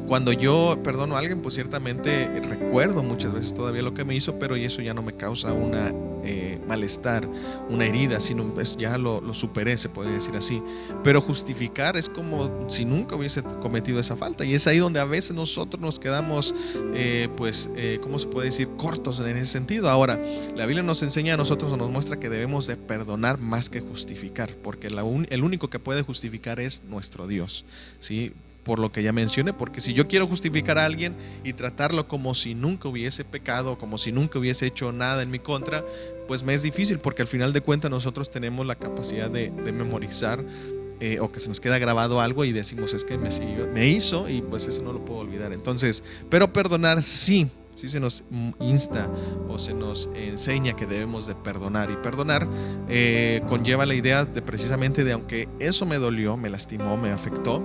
cuando 0.07 0.31
yo 0.31 0.79
perdono 0.83 1.15
a 1.15 1.19
alguien, 1.19 1.41
pues 1.41 1.55
ciertamente 1.55 2.27
recuerdo 2.41 3.03
muchas 3.03 3.33
veces 3.33 3.53
todavía 3.53 3.81
lo 3.81 3.93
que 3.93 4.05
me 4.05 4.15
hizo, 4.15 4.37
pero 4.39 4.55
eso 4.55 4.81
ya 4.81 4.93
no 4.93 5.01
me 5.01 5.13
causa 5.13 5.53
una 5.53 5.91
eh, 6.27 6.59
malestar, 6.67 7.29
una 7.69 7.85
herida, 7.85 8.19
sino 8.19 8.51
pues 8.51 8.77
ya 8.77 8.97
lo, 8.97 9.21
superé, 9.33 9.77
se 9.77 9.89
podría 9.89 10.15
decir 10.15 10.35
así. 10.35 10.61
Pero 11.03 11.21
justificar 11.21 11.97
es 11.97 12.09
como 12.09 12.67
si 12.69 12.83
nunca 12.83 13.15
hubiese 13.15 13.43
cometido 13.43 13.99
esa 13.99 14.15
falta. 14.15 14.43
Y 14.43 14.55
es 14.55 14.65
ahí 14.65 14.79
donde 14.79 14.99
a 14.99 15.05
veces 15.05 15.35
nosotros 15.35 15.79
nos 15.79 15.99
quedamos, 15.99 16.55
eh, 16.95 17.29
pues, 17.37 17.69
eh, 17.75 17.99
¿cómo 18.01 18.17
se 18.17 18.27
puede 18.27 18.47
decir? 18.47 18.69
Cortos 18.75 19.19
en 19.19 19.37
ese 19.37 19.51
sentido. 19.51 19.89
Ahora, 19.89 20.19
la 20.55 20.65
Biblia 20.65 20.83
nos 20.83 21.03
enseña 21.03 21.35
a 21.35 21.37
nosotros, 21.37 21.77
nos 21.77 21.91
muestra 21.91 22.19
que 22.19 22.29
debemos 22.29 22.65
de 22.65 22.75
perdonar 22.75 23.37
más 23.37 23.69
que 23.69 23.81
justificar, 23.81 24.55
porque 24.55 24.87
el 24.87 25.43
único 25.43 25.69
que 25.69 25.77
puede 25.77 26.01
justificar 26.01 26.59
es 26.59 26.81
nuestro 26.85 27.27
Dios. 27.27 27.65
¿sí? 27.99 28.33
Por 28.65 28.79
lo 28.79 28.91
que 28.91 29.03
ya 29.03 29.13
mencioné, 29.13 29.53
porque 29.53 29.79
si 29.79 29.93
yo 29.93 30.07
quiero 30.07 30.27
justificar 30.27 30.79
a 30.79 30.85
alguien 30.85 31.15
y 31.43 31.53
tratarlo 31.53 32.07
como 32.07 32.33
si 32.33 32.55
nunca 32.55 32.89
hubiese 32.89 33.23
pecado, 33.23 33.77
como 33.77 33.99
si 33.99 34.11
nunca 34.11 34.39
hubiese 34.39 34.65
hecho 34.65 34.91
nada 34.91 35.21
en 35.21 35.29
mi 35.29 35.37
contra, 35.37 35.85
pues 36.27 36.43
me 36.43 36.55
es 36.55 36.63
difícil, 36.63 36.99
porque 36.99 37.21
al 37.21 37.27
final 37.27 37.53
de 37.53 37.61
cuentas 37.61 37.91
nosotros 37.91 38.31
tenemos 38.31 38.65
la 38.65 38.75
capacidad 38.75 39.29
de, 39.29 39.51
memorizar 39.51 40.43
eh, 40.99 41.19
o 41.19 41.31
que 41.31 41.39
se 41.39 41.47
nos 41.47 41.59
queda 41.59 41.77
grabado 41.77 42.21
algo 42.21 42.43
y 42.43 42.53
decimos 42.53 42.93
es 42.93 43.03
que 43.05 43.17
me, 43.17 43.29
me 43.71 43.87
hizo 43.87 44.27
y 44.27 44.41
pues 44.41 44.67
eso 44.67 44.81
no 44.81 44.93
lo 44.93 45.05
puedo 45.05 45.19
olvidar. 45.19 45.53
Entonces, 45.53 46.03
pero 46.29 46.51
perdonar 46.51 47.03
sí, 47.03 47.47
sí 47.75 47.87
se 47.87 47.99
nos 47.99 48.23
insta 48.59 49.11
o 49.47 49.59
se 49.59 49.75
nos 49.75 50.09
enseña 50.15 50.75
que 50.75 50.87
debemos 50.87 51.27
de 51.27 51.35
perdonar 51.35 51.91
y 51.91 51.97
perdonar 51.97 52.47
eh, 52.89 53.43
conlleva 53.47 53.85
la 53.85 53.93
idea 53.93 54.25
de 54.25 54.41
precisamente 54.41 55.03
de 55.03 55.11
aunque 55.11 55.47
eso 55.59 55.85
me 55.85 55.97
dolió, 55.97 56.35
me 56.35 56.49
lastimó, 56.49 56.97
me 56.97 57.11
afectó, 57.11 57.61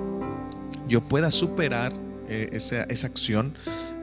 yo 0.91 1.01
pueda 1.01 1.31
superar 1.31 1.95
eh, 2.29 2.51
esa, 2.53 3.07
acción 3.07 3.55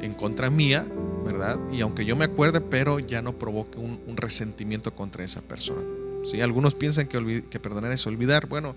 en 0.02 0.14
contra 0.14 0.50
mía, 0.50 0.88
¿verdad? 1.26 1.60
Y 1.72 1.82
aunque 1.82 2.06
yo 2.06 2.16
me 2.16 2.26
acuerde, 2.26 2.62
pero 2.62 3.00
ya 3.00 3.22
no 3.22 3.38
provoque 3.38 3.78
un, 3.78 4.00
resentimiento 4.16 4.96
contra 4.96 5.24
esa 5.24 5.42
persona. 5.42 5.84
¿Sí? 6.24 6.42
Algunos 6.42 6.74
piensan 6.74 7.08
que, 7.08 7.44
que 7.50 7.60
perdonar 7.60 7.92
es 7.92 8.08
olvidar. 8.08 8.48
Bueno, 8.48 8.76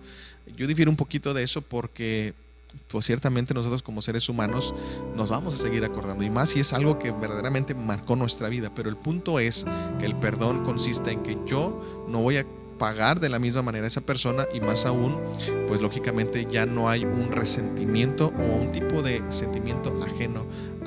yo 0.57 0.67
difiero 0.67 0.91
un 0.91 0.97
poquito 0.97 1.33
de 1.33 1.43
eso 1.43 1.63
porque 1.63 2.35
pues 2.89 3.07
ciertamente 3.07 3.55
nosotros 3.55 3.83
como 3.83 4.03
seres 4.03 4.29
humanos 4.29 4.75
nos 5.17 5.31
vamos 5.31 5.55
a 5.55 5.59
seguir 5.59 5.85
acordando 5.85 6.23
y 6.25 6.31
más 6.31 6.51
si 6.51 6.61
es 6.61 6.73
algo 6.73 6.99
que 6.99 7.11
verdaderamente 7.11 7.75
marcó 7.75 8.17
nuestra 8.17 8.49
vida, 8.49 8.73
pero 8.75 8.89
el 8.89 8.97
punto 8.97 9.41
es 9.41 9.65
que 9.99 10.07
el 10.07 10.15
perdón 10.17 10.65
consiste 10.65 11.11
en 11.11 11.23
que 11.23 11.37
yo 11.47 12.07
no 12.09 12.21
voy 12.21 12.37
a 12.37 12.47
pagar 12.81 13.20
de 13.20 13.28
la 13.28 13.39
misma 13.39 13.61
manera 13.61 13.85
a 13.85 13.89
esa 13.89 14.01
persona 14.01 14.49
y 14.55 14.61
más 14.62 14.87
aún, 14.87 15.20
pues 15.68 15.83
lógicamente 15.83 16.47
ya 16.51 16.64
no 16.64 16.89
hay 16.89 17.05
un 17.05 17.31
resentimiento 17.31 18.28
o 18.28 18.57
un 18.57 18.72
tipo 18.72 19.03
de 19.03 19.22
sentimiento 19.28 20.03
ajeno 20.03 20.47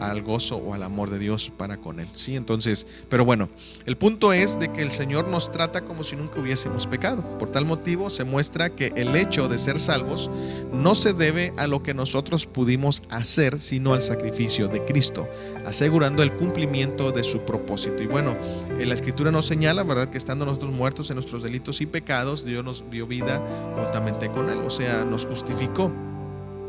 al 0.09 0.21
gozo 0.21 0.57
o 0.57 0.73
al 0.73 0.83
amor 0.83 1.09
de 1.09 1.19
Dios 1.19 1.51
para 1.55 1.77
con 1.77 1.99
Él. 1.99 2.07
¿sí? 2.13 2.35
Entonces, 2.35 2.87
pero 3.09 3.25
bueno, 3.25 3.49
el 3.85 3.97
punto 3.97 4.33
es 4.33 4.59
de 4.59 4.71
que 4.71 4.81
el 4.81 4.91
Señor 4.91 5.27
nos 5.27 5.51
trata 5.51 5.81
como 5.81 6.03
si 6.03 6.15
nunca 6.15 6.39
hubiésemos 6.39 6.87
pecado. 6.87 7.37
Por 7.37 7.51
tal 7.51 7.65
motivo 7.65 8.09
se 8.09 8.23
muestra 8.23 8.69
que 8.69 8.93
el 8.95 9.15
hecho 9.15 9.47
de 9.47 9.57
ser 9.57 9.79
salvos 9.79 10.29
no 10.71 10.95
se 10.95 11.13
debe 11.13 11.53
a 11.57 11.67
lo 11.67 11.83
que 11.83 11.93
nosotros 11.93 12.45
pudimos 12.45 13.03
hacer, 13.09 13.59
sino 13.59 13.93
al 13.93 14.01
sacrificio 14.01 14.67
de 14.67 14.83
Cristo, 14.85 15.27
asegurando 15.65 16.23
el 16.23 16.33
cumplimiento 16.33 17.11
de 17.11 17.23
su 17.23 17.41
propósito. 17.41 18.01
Y 18.01 18.07
bueno, 18.07 18.35
en 18.79 18.87
la 18.87 18.95
Escritura 18.95 19.31
nos 19.31 19.45
señala, 19.45 19.83
¿verdad?, 19.83 20.09
que 20.09 20.17
estando 20.17 20.45
nosotros 20.45 20.71
muertos 20.71 21.09
en 21.09 21.15
nuestros 21.15 21.43
delitos 21.43 21.81
y 21.81 21.85
pecados, 21.85 22.45
Dios 22.45 22.63
nos 22.63 22.89
dio 22.89 23.07
vida 23.07 23.41
juntamente 23.75 24.29
con 24.29 24.49
Él, 24.49 24.59
o 24.59 24.69
sea, 24.69 25.03
nos 25.05 25.25
justificó 25.25 25.91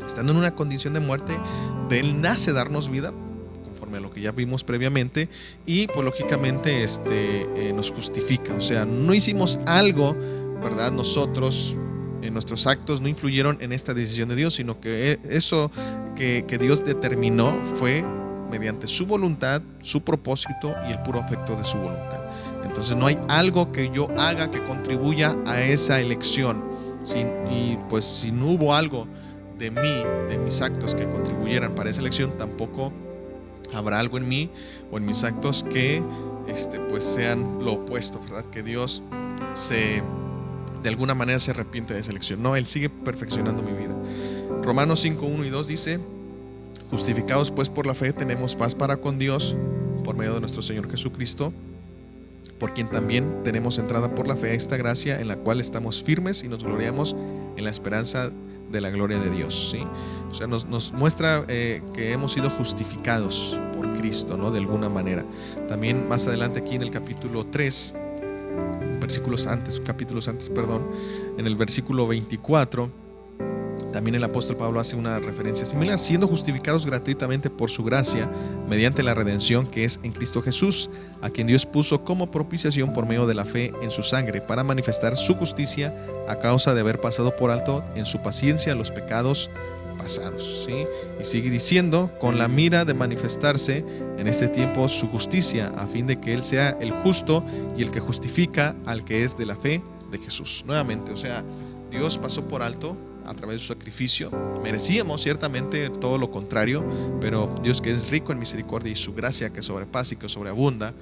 estando 0.05 0.31
en 0.31 0.37
una 0.37 0.55
condición 0.55 0.93
de 0.93 0.99
muerte, 0.99 1.37
de 1.89 1.99
Él 1.99 2.21
nace 2.21 2.53
darnos 2.53 2.89
vida, 2.89 3.13
conforme 3.63 3.97
a 3.97 4.01
lo 4.01 4.11
que 4.11 4.21
ya 4.21 4.31
vimos 4.31 4.63
previamente, 4.63 5.29
y 5.65 5.87
pues 5.87 6.03
lógicamente 6.03 6.83
este, 6.83 7.41
eh, 7.55 7.73
nos 7.73 7.91
justifica. 7.91 8.53
O 8.53 8.61
sea, 8.61 8.85
no 8.85 9.13
hicimos 9.13 9.59
algo, 9.65 10.15
¿verdad? 10.63 10.91
Nosotros, 10.91 11.77
en 12.21 12.33
nuestros 12.33 12.67
actos 12.67 13.01
no 13.01 13.07
influyeron 13.07 13.57
en 13.61 13.71
esta 13.71 13.93
decisión 13.93 14.29
de 14.29 14.35
Dios, 14.35 14.55
sino 14.55 14.79
que 14.79 15.11
eh, 15.11 15.19
eso 15.29 15.71
que, 16.15 16.45
que 16.47 16.57
Dios 16.57 16.83
determinó 16.85 17.59
fue 17.75 18.03
mediante 18.49 18.87
su 18.87 19.05
voluntad, 19.05 19.61
su 19.81 20.01
propósito 20.01 20.73
y 20.87 20.91
el 20.91 20.99
puro 21.01 21.19
afecto 21.19 21.55
de 21.55 21.63
su 21.63 21.77
voluntad. 21.77 22.23
Entonces 22.63 22.95
no 22.95 23.07
hay 23.07 23.17
algo 23.27 23.71
que 23.71 23.89
yo 23.93 24.09
haga 24.17 24.51
que 24.51 24.63
contribuya 24.63 25.35
a 25.45 25.61
esa 25.61 25.99
elección. 25.99 26.63
y 27.51 27.77
pues 27.87 28.03
si 28.03 28.31
no 28.31 28.47
hubo 28.47 28.73
algo 28.73 29.07
de 29.57 29.71
mí, 29.71 30.03
de 30.29 30.37
mis 30.37 30.61
actos 30.61 30.95
que 30.95 31.07
contribuyeran 31.07 31.75
para 31.75 31.89
esa 31.89 32.01
elección, 32.01 32.37
tampoco 32.37 32.91
habrá 33.73 33.99
algo 33.99 34.17
en 34.17 34.27
mí 34.27 34.49
o 34.91 34.97
en 34.97 35.05
mis 35.05 35.23
actos 35.23 35.63
que 35.63 36.03
este, 36.47 36.79
pues 36.79 37.03
sean 37.03 37.59
lo 37.63 37.73
opuesto, 37.73 38.19
¿verdad? 38.19 38.45
Que 38.45 38.63
Dios 38.63 39.01
se 39.53 40.01
de 40.83 40.89
alguna 40.89 41.15
manera 41.15 41.39
se 41.39 41.51
arrepiente 41.51 41.95
de 41.95 42.01
esa 42.01 42.11
elección. 42.11 42.43
No, 42.43 42.55
Él 42.55 42.67
sigue 42.67 42.89
perfeccionando 42.89 43.63
mi 43.63 43.71
vida. 43.71 43.95
Romanos 44.61 44.99
5, 44.99 45.25
1 45.25 45.45
y 45.45 45.49
2 45.49 45.67
dice, 45.67 45.99
justificados 46.91 47.49
pues 47.49 47.69
por 47.69 47.87
la 47.87 47.95
fe 47.95 48.13
tenemos 48.13 48.55
paz 48.55 48.75
para 48.75 48.97
con 48.97 49.17
Dios 49.17 49.57
por 50.03 50.15
medio 50.15 50.35
de 50.35 50.41
nuestro 50.41 50.61
Señor 50.61 50.89
Jesucristo, 50.89 51.51
por 52.59 52.75
quien 52.75 52.87
también 52.87 53.41
tenemos 53.43 53.79
entrada 53.79 54.13
por 54.13 54.27
la 54.27 54.35
fe 54.35 54.51
a 54.51 54.53
esta 54.53 54.77
gracia 54.77 55.19
en 55.19 55.27
la 55.27 55.37
cual 55.37 55.59
estamos 55.59 56.03
firmes 56.03 56.43
y 56.43 56.47
nos 56.47 56.63
gloriamos 56.63 57.15
en 57.57 57.63
la 57.63 57.71
esperanza 57.71 58.31
de 58.75 58.81
la 58.81 58.91
gloria 58.91 59.17
de 59.17 59.29
Dios. 59.31 59.71
¿sí? 59.71 59.83
O 60.29 60.33
sea, 60.33 60.45
nos, 60.45 60.93
muestra 60.93 61.45
eh, 61.47 61.81
que 61.93 62.11
hemos 62.11 62.33
sido 62.33 62.49
justificados 62.49 63.59
por 63.75 63.91
Cristo, 63.97 64.37
¿no? 64.37 64.51
De 64.51 64.59
alguna 64.59 64.89
manera. 64.89 65.25
También 65.67 66.07
más 66.07 66.27
adelante 66.27 66.59
aquí 66.59 66.75
en 66.75 66.83
el 66.83 66.91
capítulo 66.91 67.45
3, 67.47 67.95
versículos 68.99 69.47
antes, 69.47 69.79
capítulos 69.79 70.27
antes, 70.27 70.49
perdón, 70.49 70.87
en 71.37 71.47
el 71.47 71.55
versículo 71.55 72.05
24 72.07 73.04
también 73.95 74.15
el 74.15 74.25
apóstol 74.25 74.57
Pablo 74.57 74.81
hace 74.81 74.97
una 74.97 75.19
referencia 75.19 75.65
similar, 75.65 75.97
siendo 75.97 76.27
justificados 76.27 76.85
gratuitamente 76.85 77.49
por 77.49 77.71
su 77.71 77.81
gracia 77.81 78.29
mediante 78.67 79.03
la 79.03 79.13
redención 79.13 79.67
que 79.67 79.85
es 79.85 80.01
en 80.03 80.11
Cristo 80.11 80.41
Jesús, 80.41 80.89
a 81.21 81.29
quien 81.29 81.47
Dios 81.47 81.65
puso 81.65 82.03
como 82.03 82.29
propiciación 82.29 82.91
por 82.91 83.05
medio 83.05 83.25
de 83.25 83.35
la 83.35 83.45
fe 83.45 83.71
en 83.81 83.91
su 83.91 84.03
sangre, 84.03 84.41
para 84.41 84.65
manifestar 84.65 85.15
su 85.15 85.35
justicia 85.35 85.95
a 86.27 86.39
causa 86.39 86.73
de 86.73 86.81
haber 86.81 86.99
pasado 86.99 87.37
por 87.37 87.51
alto 87.51 87.85
en 87.95 88.05
su 88.05 88.21
paciencia 88.21 88.75
los 88.75 88.91
pecados 88.91 89.49
pasados. 89.97 90.65
¿sí? 90.65 90.85
Y 91.17 91.23
sigue 91.23 91.49
diciendo, 91.49 92.11
con 92.19 92.37
la 92.37 92.49
mira 92.49 92.83
de 92.83 92.93
manifestarse 92.93 93.85
en 94.17 94.27
este 94.27 94.49
tiempo 94.49 94.89
su 94.89 95.07
justicia, 95.07 95.71
a 95.77 95.87
fin 95.87 96.05
de 96.05 96.19
que 96.19 96.33
Él 96.33 96.43
sea 96.43 96.71
el 96.81 96.91
justo 96.91 97.45
y 97.77 97.81
el 97.81 97.91
que 97.91 98.01
justifica 98.01 98.75
al 98.85 99.05
que 99.05 99.23
es 99.23 99.37
de 99.37 99.45
la 99.45 99.55
fe 99.55 99.81
de 100.11 100.17
Jesús. 100.17 100.65
Nuevamente, 100.67 101.13
o 101.13 101.15
sea, 101.15 101.45
Dios 101.89 102.17
pasó 102.17 102.45
por 102.45 102.61
alto 102.61 102.97
a 103.25 103.33
través 103.33 103.55
de 103.55 103.59
su 103.59 103.67
sacrificio. 103.67 104.31
Merecíamos 104.63 105.21
ciertamente 105.21 105.89
todo 105.89 106.17
lo 106.17 106.31
contrario, 106.31 106.83
pero 107.21 107.53
Dios 107.61 107.81
que 107.81 107.91
es 107.91 108.09
rico 108.09 108.31
en 108.31 108.39
misericordia 108.39 108.91
y 108.91 108.95
su 108.95 109.13
gracia 109.13 109.51
que 109.51 109.61
sobrepasa 109.61 110.13
y 110.13 110.17
que 110.17 110.29
sobreabunda, 110.29 110.93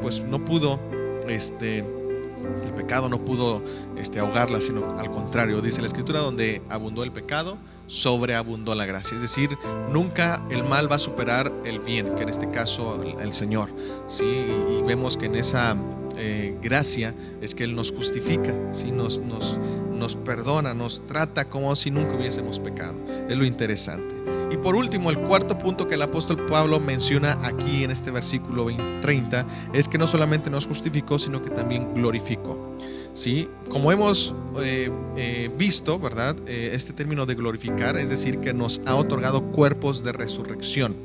pues 0.00 0.22
no 0.24 0.44
pudo 0.44 0.80
este, 1.28 1.78
El 1.78 2.74
pecado 2.74 3.08
no 3.08 3.24
pudo 3.24 3.62
este, 3.96 4.18
ahogarla, 4.18 4.60
sino 4.60 4.98
al 4.98 5.10
contrario, 5.10 5.60
dice 5.60 5.80
la 5.80 5.86
escritura, 5.86 6.20
donde 6.20 6.62
abundó 6.68 7.04
el 7.04 7.12
pecado, 7.12 7.56
sobreabundó 7.86 8.74
la 8.74 8.86
gracia. 8.86 9.14
Es 9.14 9.22
decir, 9.22 9.50
nunca 9.90 10.44
el 10.50 10.64
mal 10.64 10.90
va 10.90 10.96
a 10.96 10.98
superar 10.98 11.52
el 11.64 11.78
bien, 11.78 12.14
que 12.14 12.22
en 12.22 12.28
este 12.28 12.50
caso 12.50 13.00
el, 13.20 13.32
Señor. 13.32 13.70
¿sí? 14.08 14.24
Y, 14.24 14.82
vemos 14.82 15.16
que 15.16 15.26
en 15.26 15.36
esa 15.36 15.76
eh, 16.16 16.56
gracia 16.62 17.14
es 17.40 17.54
que 17.54 17.64
Él 17.64 17.74
nos 17.74 17.92
justifica, 17.92 18.54
¿sí? 18.72 18.90
nos, 18.90 19.18
nos, 19.18 19.60
nos 19.92 20.16
perdona, 20.16 20.74
nos 20.74 21.06
trata 21.06 21.48
como 21.48 21.74
si 21.76 21.90
nunca 21.90 22.14
hubiésemos 22.14 22.58
pecado. 22.58 22.96
Es 23.28 23.36
lo 23.36 23.44
interesante. 23.44 24.14
Y 24.50 24.58
por 24.58 24.76
último, 24.76 25.10
el 25.10 25.18
cuarto 25.18 25.58
punto 25.58 25.88
que 25.88 25.94
el 25.94 26.02
apóstol 26.02 26.46
Pablo 26.46 26.78
menciona 26.78 27.38
aquí 27.42 27.84
en 27.84 27.90
este 27.90 28.10
versículo 28.10 28.66
30 29.00 29.46
es 29.72 29.88
que 29.88 29.96
no 29.96 30.06
solamente 30.06 30.50
nos 30.50 30.66
justificó, 30.66 31.18
sino 31.18 31.40
que 31.40 31.48
también 31.48 31.94
glorificó. 31.94 32.76
¿Sí? 33.14 33.48
Como 33.70 33.92
hemos 33.92 34.34
eh, 34.62 34.90
eh, 35.16 35.50
visto, 35.56 35.98
¿verdad? 35.98 36.36
Este 36.46 36.92
término 36.92 37.24
de 37.26 37.34
glorificar, 37.34 37.96
es 37.96 38.08
decir, 38.08 38.40
que 38.40 38.52
nos 38.52 38.80
ha 38.86 38.94
otorgado 38.94 39.42
cuerpos 39.52 40.02
de 40.02 40.12
resurrección, 40.12 40.96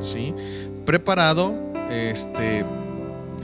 ¿sí? 0.00 0.34
Preparado, 0.86 1.54
este, 1.90 2.64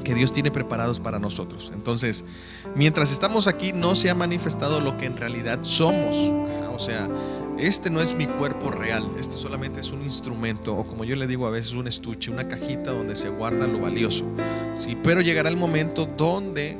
que 0.07 0.14
Dios 0.14 0.30
tiene 0.30 0.52
preparados 0.52 1.00
para 1.00 1.18
nosotros. 1.18 1.72
Entonces, 1.74 2.24
mientras 2.76 3.11
estamos 3.11 3.48
aquí, 3.48 3.72
no 3.72 3.96
se 3.96 4.09
ha 4.09 4.14
manifestado 4.14 4.80
lo 4.80 4.96
que 4.96 5.07
en 5.07 5.16
realidad 5.16 5.59
somos. 5.62 6.14
O 6.72 6.78
sea, 6.78 7.09
este 7.59 7.90
no 7.90 8.00
es 8.00 8.14
mi 8.14 8.28
cuerpo 8.28 8.70
real, 8.70 9.11
este 9.18 9.34
solamente 9.34 9.80
es 9.80 9.90
un 9.90 10.04
instrumento, 10.04 10.76
o 10.76 10.86
como 10.86 11.02
yo 11.02 11.16
le 11.16 11.26
digo 11.26 11.48
a 11.48 11.50
veces, 11.50 11.72
un 11.72 11.88
estuche, 11.88 12.30
una 12.30 12.46
cajita 12.46 12.92
donde 12.92 13.16
se 13.16 13.30
guarda 13.30 13.66
lo 13.66 13.80
valioso. 13.80 14.24
Sí, 14.76 14.96
pero 15.02 15.22
llegará 15.22 15.48
el 15.48 15.57
momento 15.57 16.07
donde 16.07 16.78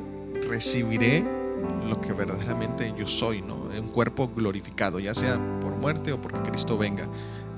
recibiré 0.49 1.25
lo 1.85 2.01
que 2.01 2.13
verdaderamente 2.13 2.95
yo 2.97 3.09
soy, 3.09 3.43
¿no? 3.43 3.57
Un 3.57 3.89
cuerpo 3.89 4.31
glorificado, 4.37 5.01
ya 5.01 5.15
sea 5.15 5.35
por 5.61 5.75
muerte 5.75 6.13
o 6.13 6.23
porque 6.23 6.49
Cristo 6.49 6.79
venga. 6.79 7.09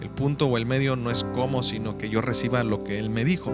El 0.01 0.11
punto 0.11 0.47
o 0.47 0.57
el 0.57 0.67
medio 0.67 0.97
no 0.97 1.11
es 1.11 1.25
cómo, 1.35 1.63
sino 1.63 1.99
que 1.99 2.09
yo 2.09 2.21
reciba 2.21 2.63
lo 2.65 2.85
que 2.85 2.99
Él 2.99 3.11
me 3.11 3.25
dijo. 3.25 3.53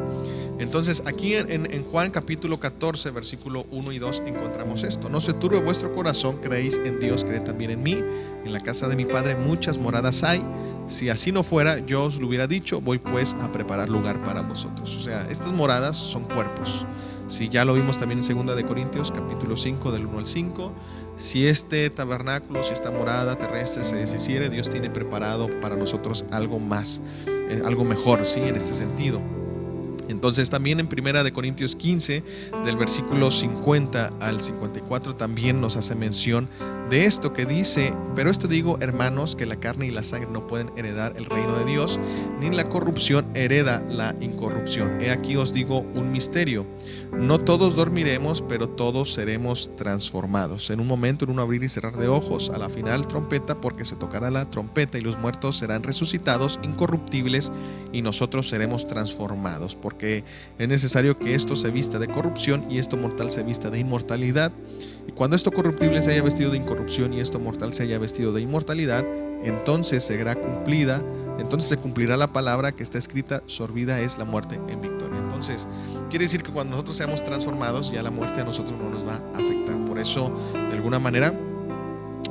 Entonces, 0.59 1.03
aquí 1.07 1.35
en, 1.35 1.83
Juan 1.85 2.11
capítulo 2.11 2.61
14, 2.61 3.11
versículo 3.11 3.67
1 3.71 3.93
y 3.93 3.99
2, 3.99 4.23
encontramos 4.27 4.85
esto. 4.85 5.09
No 5.09 5.21
se 5.21 5.33
turbe 5.33 5.61
vuestro 5.61 5.95
corazón, 5.95 6.39
creéis 6.39 6.79
en 6.85 7.01
Dios, 7.01 7.25
creed 7.25 7.43
también 7.43 7.71
en 7.71 7.83
mí. 7.83 7.99
En 8.45 8.53
la 8.53 8.61
casa 8.61 8.89
de 8.89 8.97
mi 8.97 9.05
Padre 9.05 9.35
muchas 9.35 9.79
moradas 9.79 10.23
hay. 10.23 10.45
Si 10.87 11.09
así 11.09 11.33
no 11.33 11.43
fuera, 11.43 11.79
yo 11.79 12.05
os 12.05 12.21
lo 12.21 12.29
hubiera 12.29 12.47
dicho, 12.47 12.81
voy 12.81 12.99
pues 12.99 13.35
a 13.41 13.51
preparar 13.51 13.89
lugar 13.89 14.23
para 14.23 14.43
vosotros. 14.43 14.95
O 14.97 15.01
sea, 15.01 15.27
estas 15.31 15.53
moradas 15.53 15.97
son 15.97 16.25
cuerpos. 16.25 16.85
Si 17.27 17.49
ya 17.49 17.65
lo 17.65 17.73
vimos 17.73 17.97
también 17.97 18.21
en 18.23 18.47
2 18.47 18.55
de 18.55 18.65
Corintios 18.65 19.11
capítulo 19.11 19.57
5 19.57 19.93
del 19.93 20.07
1 20.07 20.19
al 20.19 20.27
5, 20.27 20.73
si 21.17 21.47
este 21.47 21.89
tabernáculo, 21.91 22.63
si 22.63 22.73
esta 22.73 22.91
morada 22.91 23.37
terrestre 23.37 23.85
se 23.85 23.97
deshiciere, 23.97 24.51
Dios 24.51 24.71
tiene 24.71 24.91
preparado 24.91 25.49
para 25.61 25.77
nosotros 25.77 26.25
algo 26.31 26.59
más, 26.59 27.01
eh, 27.27 27.63
algo 27.65 27.85
mejor, 27.85 28.27
¿sí? 28.27 28.41
En 28.41 28.57
este 28.57 28.75
sentido. 28.75 29.21
Entonces 30.09 30.51
también 30.51 30.81
en 30.81 30.87
Primera 30.87 31.23
de 31.23 31.33
Corintios 31.33 31.77
15, 31.77 32.23
del 32.65 32.77
versículo 32.77 33.31
50 33.31 34.13
al 34.21 34.41
54, 34.41 35.17
también 35.17 35.61
nos 35.61 35.77
hace 35.77 35.95
mención 35.95 36.49
de 36.91 37.07
esto 37.07 37.33
que 37.33 37.47
dice, 37.47 37.95
pero 38.15 38.31
esto 38.31 38.47
digo, 38.47 38.79
hermanos, 38.81 39.37
que 39.37 39.47
la 39.47 39.57
carne 39.57 39.87
y 39.87 39.91
la 39.91 40.03
sangre 40.03 40.31
no 40.31 40.47
pueden 40.47 40.71
heredar 40.77 41.15
el 41.17 41.25
reino 41.25 41.57
de 41.57 41.65
Dios, 41.65 41.99
ni 42.41 42.51
la 42.51 42.69
corrupción 42.69 43.27
hereda 43.35 43.83
la 43.89 44.15
incorrupción. 44.21 45.01
He 45.01 45.11
aquí 45.11 45.37
os 45.37 45.53
digo 45.53 45.81
un 45.95 46.13
misterio. 46.13 46.67
No 47.13 47.41
todos 47.41 47.77
dormiremos, 47.77 48.43
pero 48.43 48.69
todos 48.69 49.13
seremos 49.13 49.71
transformados. 49.77 50.71
En 50.71 50.81
un 50.81 50.87
momento, 50.87 51.25
en 51.25 51.31
un 51.31 51.41
abrir 51.41 51.63
y 51.63 51.69
cerrar 51.69 51.97
de 51.97 52.09
ojos, 52.09 52.51
a 52.51 52.59
la 52.59 52.69
final 52.69 53.09
trompeta, 53.09 53.61
porque 53.61 53.85
se 53.85 53.97
tocará 53.97 54.31
la 54.31 54.49
trompeta 54.49 54.99
y 54.99 55.01
los 55.01 55.19
muertos 55.19 55.57
serán 55.57 55.83
resucitados, 55.83 56.61
incorruptibles, 56.63 57.51
y 57.93 58.03
nosotros 58.03 58.49
seremos 58.49 58.87
transformados 58.87 59.77
porque 59.77 60.25
es 60.59 60.69
necesario 60.69 61.19
que 61.19 61.35
esto 61.35 61.57
se 61.57 61.71
vista 61.71 61.99
de 61.99 62.09
corrupción 62.09 62.71
y 62.71 62.79
esto 62.79 62.97
mortal 62.97 63.31
se 63.31 63.43
vista 63.43 63.71
de 63.71 63.79
inmortalidad. 63.79 64.53
Y 65.07 65.13
cuando 65.13 65.37
esto 65.37 65.51
corruptible 65.51 66.01
se 66.03 66.13
haya 66.13 66.23
vestido 66.23 66.51
de 66.51 66.57
incorrupción 66.57 67.13
y 67.13 67.21
esto 67.21 67.39
mortal 67.39 67.75
se 67.75 67.83
haya 67.83 67.99
vestido 67.99 68.33
de 68.33 68.41
inmortalidad, 68.41 69.05
entonces 69.43 70.05
será 70.05 70.35
cumplida, 70.35 71.03
entonces 71.39 71.69
se 71.69 71.77
cumplirá 71.77 72.17
la 72.17 72.33
palabra 72.33 72.73
que 72.73 72.83
está 72.83 72.99
escrita, 72.99 73.43
sorbida 73.47 74.01
es 74.01 74.19
la 74.19 74.25
muerte 74.25 74.59
en 74.69 74.81
victoria. 74.81 75.19
Entonces, 75.19 75.69
quiere 76.09 76.25
decir 76.25 76.43
que 76.43 76.51
cuando 76.51 76.73
nosotros 76.73 76.97
seamos 76.97 77.23
transformados, 77.23 77.93
ya 77.93 78.03
la 78.03 78.11
muerte 78.11 78.41
a 78.41 78.45
nosotros 78.45 78.79
no 78.81 78.89
nos 78.89 79.07
va 79.07 79.17
a 79.35 79.39
afectar. 79.39 79.77
Por 79.85 79.99
eso, 79.99 80.33
de 80.53 80.73
alguna 80.73 80.99
manera, 80.99 81.35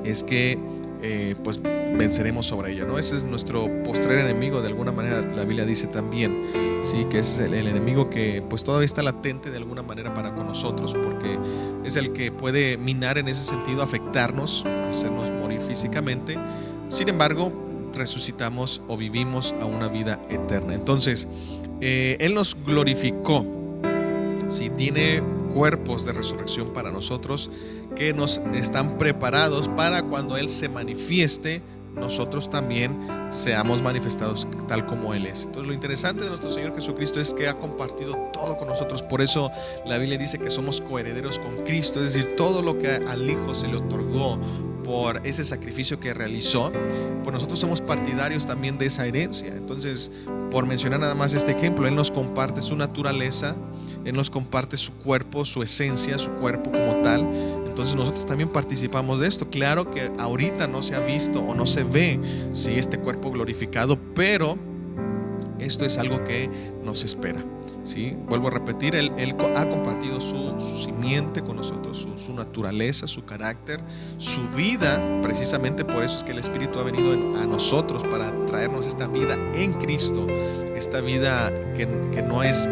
es 0.04 0.24
que 0.24 0.58
eh, 1.06 1.36
pues 1.44 1.62
venceremos 1.62 2.46
sobre 2.46 2.72
ella, 2.72 2.86
¿no? 2.86 2.98
Ese 2.98 3.18
es 3.18 3.24
nuestro 3.24 3.68
postrer 3.84 4.20
enemigo, 4.20 4.62
de 4.62 4.68
alguna 4.68 4.94
manera 4.94 5.20
la 5.20 5.44
Biblia 5.44 5.66
dice 5.66 5.88
también, 5.88 6.80
sí, 6.82 7.06
que 7.10 7.20
es 7.20 7.40
el, 7.40 7.54
enemigo 7.54 8.10
que 8.10 8.42
pues 8.50 8.64
todavía 8.64 8.86
está 8.86 9.04
latente 9.04 9.52
de 9.52 9.58
alguna 9.58 9.84
manera 9.84 10.14
para 10.14 10.34
con 10.34 10.48
nosotros, 10.48 10.94
porque 10.94 11.38
es 11.84 11.98
el 11.98 12.14
que 12.14 12.32
puede 12.32 12.78
minar 12.78 13.18
en 13.18 13.28
ese 13.28 13.42
sentido, 13.42 13.84
afectarnos, 13.84 14.66
hacernos 14.66 15.30
morir 15.30 15.60
físicamente. 15.60 16.38
Sin 16.88 17.10
embargo, 17.10 17.52
resucitamos 17.94 18.82
o 18.88 18.96
vivimos 18.96 19.54
a 19.60 19.66
una 19.66 19.90
vida 19.90 20.22
eterna. 20.30 20.74
Entonces, 20.74 21.28
eh, 21.82 22.16
Él 22.22 22.34
nos 22.34 22.56
glorificó. 22.66 23.46
Si 24.48 24.70
tiene 24.70 25.22
cuerpos 25.54 26.06
de 26.06 26.14
resurrección 26.14 26.74
para 26.74 26.92
nosotros 26.92 27.52
que 27.96 28.14
nos 28.14 28.42
están 28.54 28.98
preparados 28.98 29.68
para 29.70 30.04
cuando 30.04 30.38
Él 30.38 30.50
se 30.50 30.70
manifieste, 30.70 31.62
nosotros 31.96 32.50
también 32.50 32.98
seamos 33.30 33.82
manifestados 33.82 34.48
tal 34.68 34.86
como 34.86 35.14
Él 35.14 35.28
es. 35.28 35.46
Entonces 35.46 35.68
lo 35.68 35.74
interesante 35.74 36.24
de 36.24 36.30
nuestro 36.30 36.52
Señor 36.52 36.74
Jesucristo 36.74 37.20
es 37.20 37.34
que 37.34 37.48
ha 37.48 37.54
compartido 37.54 38.16
todo 38.34 38.58
con 38.58 38.68
nosotros. 38.68 39.04
Por 39.04 39.22
eso 39.22 39.52
la 39.86 39.98
Biblia 39.98 40.18
dice 40.18 40.40
que 40.40 40.50
somos 40.50 40.82
coherederos 40.82 41.40
con 41.40 41.64
Cristo, 41.64 42.00
es 42.04 42.14
decir, 42.14 42.36
todo 42.36 42.62
lo 42.62 42.78
que 42.80 42.90
al 42.90 43.30
Hijo 43.30 43.54
se 43.54 43.68
le 43.68 43.78
otorgó 43.78 44.40
por 44.84 45.26
ese 45.26 45.44
sacrificio 45.44 46.00
que 46.00 46.14
realizó, 46.14 46.72
pues 47.24 47.34
nosotros 47.34 47.58
somos 47.60 47.80
partidarios 47.80 48.46
también 48.46 48.78
de 48.78 48.88
esa 48.88 49.06
herencia. 49.06 49.50
Entonces, 49.50 50.12
por 50.52 50.66
mencionar 50.66 51.00
nada 51.00 51.16
más 51.16 51.34
este 51.34 51.52
ejemplo, 51.52 51.88
Él 51.88 51.96
nos 51.96 52.12
comparte 52.12 52.62
su 52.62 52.76
naturaleza, 52.76 53.56
Él 54.04 54.16
nos 54.16 54.30
comparte 54.30 54.78
su 54.78 54.92
cuerpo, 54.94 55.46
su 55.46 55.64
esencia, 55.64 56.20
su 56.20 56.32
cuerpo 56.32 56.72
como 56.72 57.02
tal. 57.02 57.63
Entonces 57.74 57.96
nosotros 57.96 58.28
también 58.28 58.50
participamos 58.50 59.20
de 59.20 59.28
esto. 59.28 59.50
Claro 59.50 59.90
que 59.90 60.12
ahorita 60.20 60.68
no 60.68 60.84
se 60.84 60.94
ha 60.94 61.00
visto 61.00 61.40
o 61.40 61.56
no 61.56 61.66
se 61.66 61.84
ve 61.84 62.20
si 62.54 62.74
este 62.74 63.00
cuerpo 63.00 63.32
glorificado, 63.32 63.98
pero 64.14 64.60
esto 65.58 65.84
es 65.84 65.98
algo 65.98 66.24
que 66.24 66.52
nos 66.84 67.04
espera. 67.04 67.44
¿sí? 67.84 68.16
Vuelvo 68.28 68.50
a 68.50 68.52
repetir, 68.52 68.94
él, 68.94 69.12
ha 69.56 69.68
compartido 69.68 70.22
su, 70.22 70.54
simiente 70.84 71.42
con 71.42 71.56
nosotros, 71.56 72.08
su, 72.16 72.34
naturaleza, 72.34 73.08
su 73.08 73.26
carácter, 73.26 73.80
su 74.20 74.48
vida. 74.50 75.02
Precisamente 75.24 75.84
por 75.84 76.04
eso 76.04 76.18
es 76.18 76.24
que 76.24 76.32
el 76.32 76.38
Espíritu 76.38 76.78
ha 76.78 76.84
venido 76.84 77.14
a 77.40 77.48
nosotros 77.48 78.04
para 78.04 78.32
traernos 78.46 78.86
esta 78.86 79.08
vida 79.08 79.36
en 79.56 79.74
Cristo, 79.74 80.28
esta 80.76 81.02
vida 81.02 81.52
que, 81.74 81.88
no 82.22 82.44
es, 82.44 82.70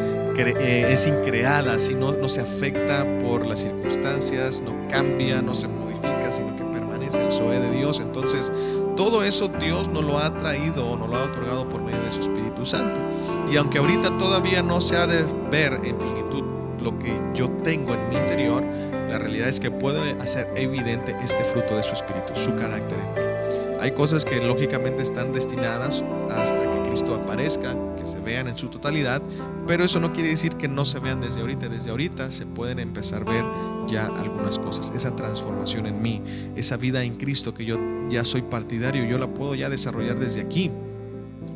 eh, 0.48 0.92
es 0.92 1.08
increada, 1.08 1.80
sino 1.80 2.12
no 2.12 2.30
se 2.30 2.42
afecta 2.42 3.06
por 3.20 3.46
las 3.46 3.60
circunstancias, 3.60 4.62
no 4.62 4.88
cambia, 4.88 5.42
no 5.42 5.54
se 5.54 5.68
modifica, 5.68 6.32
sino 6.32 6.56
que 6.56 6.64
permanece 6.64 7.26
el 7.26 7.32
Zoe 7.32 7.60
de 7.60 7.72
Dios. 7.72 8.00
Entonces, 8.00 8.52
todo 8.96 9.24
eso 9.24 9.48
Dios 9.60 9.88
nos 9.88 10.04
lo 10.04 10.18
ha 10.18 10.36
traído 10.38 10.90
o 10.90 10.98
nos 10.98 11.10
lo 11.10 11.18
ha 11.18 11.24
otorgado 11.24 11.68
por 11.68 11.82
medio 11.82 12.02
de 12.02 12.12
su 12.12 12.22
Espíritu 12.22 12.66
Santo. 12.66 13.00
Y 13.52 13.58
aunque 13.58 13.80
ahorita 13.80 14.18
todavía 14.18 14.62
no 14.62 14.82
se 14.82 14.98
ha 14.98 15.08
de 15.08 15.26
ver 15.50 15.80
en 15.84 15.98
plenitud 15.98 16.44
lo 16.82 16.98
que 16.98 17.20
yo 17.34 17.50
tengo 17.64 17.94
en 17.94 18.10
mi 18.10 18.16
interior, 18.16 18.64
la 19.10 19.18
realidad 19.20 19.50
es 19.50 19.60
que 19.60 19.72
puede 19.72 20.14
hacer 20.22 20.52
evidente 20.56 21.16
este 21.24 21.44
fruto 21.44 21.76
de 21.76 21.84
su 21.84 21.94
Espíritu, 21.94 22.34
su 22.36 22.56
carácter 22.56 22.98
en 22.98 23.26
mí. 23.26 23.31
Hay 23.82 23.94
cosas 23.94 24.26
que 24.26 24.40
lógicamente 24.40 25.02
están 25.02 25.34
destinadas 25.34 26.04
hasta 26.30 26.72
que 26.72 26.88
Cristo 26.88 27.16
aparezca, 27.16 27.76
que 27.98 28.06
se 28.06 28.20
vean 28.20 28.48
en 28.48 28.56
su 28.56 28.68
totalidad, 28.68 29.24
pero 29.66 29.84
eso 29.84 30.00
no 30.00 30.14
quiere 30.14 30.30
decir 30.30 30.56
que 30.56 30.68
no 30.68 30.86
se 30.86 31.00
vean 31.00 31.20
desde 31.20 31.42
ahorita. 31.42 31.68
Desde 31.68 31.90
ahorita 31.90 32.30
se 32.30 32.46
pueden 32.46 32.78
empezar 32.78 33.24
a 33.24 33.32
ver 33.32 33.44
ya 33.88 34.06
algunas 34.06 34.60
cosas, 34.60 34.92
esa 34.96 35.16
transformación 35.16 35.88
en 35.88 36.00
mí, 36.00 36.22
esa 36.56 36.78
vida 36.78 37.04
en 37.04 37.16
Cristo 37.16 37.56
que 37.56 37.66
yo 37.66 37.80
ya 38.08 38.24
soy 38.24 38.44
partidario, 38.44 39.04
yo 39.06 39.18
la 39.18 39.34
puedo 39.34 39.56
ya 39.56 39.68
desarrollar 39.68 40.20
desde 40.20 40.42
aquí. 40.42 40.70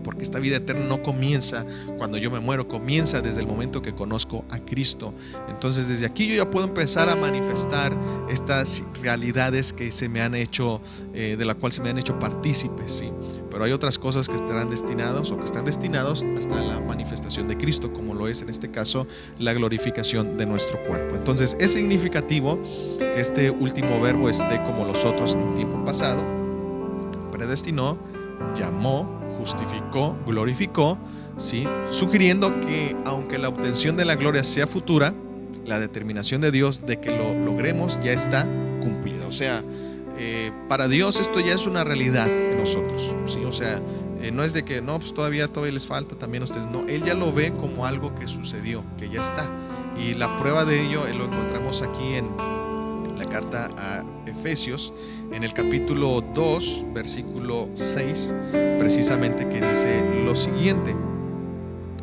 Porque 0.05 0.23
esta 0.23 0.39
vida 0.39 0.57
eterna 0.57 0.85
no 0.85 1.01
comienza 1.01 1.65
cuando 1.97 2.19
yo 2.19 2.29
me 2.29 2.39
muero, 2.39 2.67
comienza 2.67 3.21
desde 3.21 3.41
el 3.41 3.47
momento 3.47 3.81
que 3.81 3.95
conozco 3.95 4.45
a 4.51 4.59
Cristo. 4.59 5.15
Entonces 5.49 5.87
desde 5.87 6.05
aquí 6.05 6.27
yo 6.27 6.35
ya 6.35 6.49
puedo 6.49 6.67
empezar 6.67 7.09
a 7.09 7.15
manifestar 7.15 7.97
estas 8.29 8.83
realidades 9.01 9.73
que 9.73 9.91
se 9.91 10.07
me 10.07 10.21
han 10.21 10.35
hecho, 10.35 10.79
eh, 11.13 11.35
de 11.37 11.43
la 11.43 11.55
cual 11.55 11.71
se 11.71 11.81
me 11.81 11.89
han 11.89 11.97
hecho 11.97 12.19
partícipes, 12.19 12.91
¿sí? 12.91 13.11
Pero 13.49 13.63
hay 13.63 13.71
otras 13.71 13.97
cosas 13.97 14.29
que 14.29 14.35
estarán 14.35 14.69
destinados 14.69 15.31
o 15.31 15.37
que 15.37 15.45
están 15.45 15.65
destinados 15.65 16.23
hasta 16.37 16.61
la 16.61 16.79
manifestación 16.79 17.47
de 17.47 17.57
Cristo, 17.57 17.91
como 17.91 18.13
lo 18.13 18.27
es 18.27 18.43
en 18.43 18.49
este 18.49 18.69
caso 18.69 19.07
la 19.39 19.53
glorificación 19.53 20.37
de 20.37 20.45
nuestro 20.45 20.83
cuerpo. 20.85 21.15
Entonces 21.15 21.57
es 21.59 21.73
significativo 21.73 22.61
que 22.99 23.19
este 23.19 23.49
último 23.49 23.99
verbo 23.99 24.29
esté 24.29 24.61
como 24.63 24.85
los 24.85 25.03
otros 25.03 25.33
en 25.33 25.55
tiempo 25.55 25.83
pasado, 25.83 26.23
predestinó, 27.31 27.97
llamó, 28.55 29.24
justificó, 29.45 30.17
glorificó, 30.25 30.97
¿sí? 31.37 31.67
sugiriendo 31.91 32.59
que 32.61 32.95
aunque 33.05 33.37
la 33.37 33.47
obtención 33.47 33.95
de 33.95 34.03
la 34.03 34.15
gloria 34.15 34.43
sea 34.43 34.65
futura, 34.65 35.13
la 35.63 35.79
determinación 35.79 36.41
de 36.41 36.49
Dios 36.49 36.85
de 36.85 36.99
que 36.99 37.15
lo 37.15 37.33
logremos 37.33 37.99
ya 37.99 38.11
está 38.11 38.47
cumplida. 38.81 39.27
O 39.27 39.31
sea, 39.31 39.63
eh, 40.17 40.51
para 40.67 40.87
Dios 40.87 41.19
esto 41.19 41.39
ya 41.39 41.53
es 41.53 41.67
una 41.67 41.83
realidad 41.83 42.27
en 42.27 42.57
nosotros. 42.57 43.15
¿sí? 43.25 43.43
O 43.45 43.51
sea, 43.51 43.79
eh, 44.19 44.31
no 44.31 44.43
es 44.43 44.53
de 44.53 44.65
que 44.65 44.81
no, 44.81 44.97
pues 44.97 45.13
todavía, 45.13 45.47
todavía 45.47 45.73
les 45.73 45.85
falta 45.85 46.15
también 46.15 46.41
a 46.41 46.45
ustedes. 46.45 46.67
No, 46.71 46.87
Él 46.87 47.03
ya 47.03 47.13
lo 47.13 47.31
ve 47.31 47.53
como 47.53 47.85
algo 47.85 48.15
que 48.15 48.27
sucedió, 48.27 48.83
que 48.97 49.09
ya 49.09 49.21
está. 49.21 49.47
Y 49.95 50.15
la 50.15 50.35
prueba 50.37 50.65
de 50.65 50.81
ello 50.81 51.03
lo 51.15 51.25
encontramos 51.25 51.83
aquí 51.83 52.15
en 52.15 52.29
la 53.15 53.25
carta 53.25 53.69
a 53.77 54.03
Efesios, 54.45 54.93
en 55.31 55.43
el 55.43 55.55
capítulo 55.55 56.21
2, 56.21 56.85
versículo 56.93 57.67
6, 57.73 58.35
precisamente 58.77 59.49
que 59.49 59.59
dice 59.59 60.21
lo 60.23 60.35
siguiente. 60.35 60.95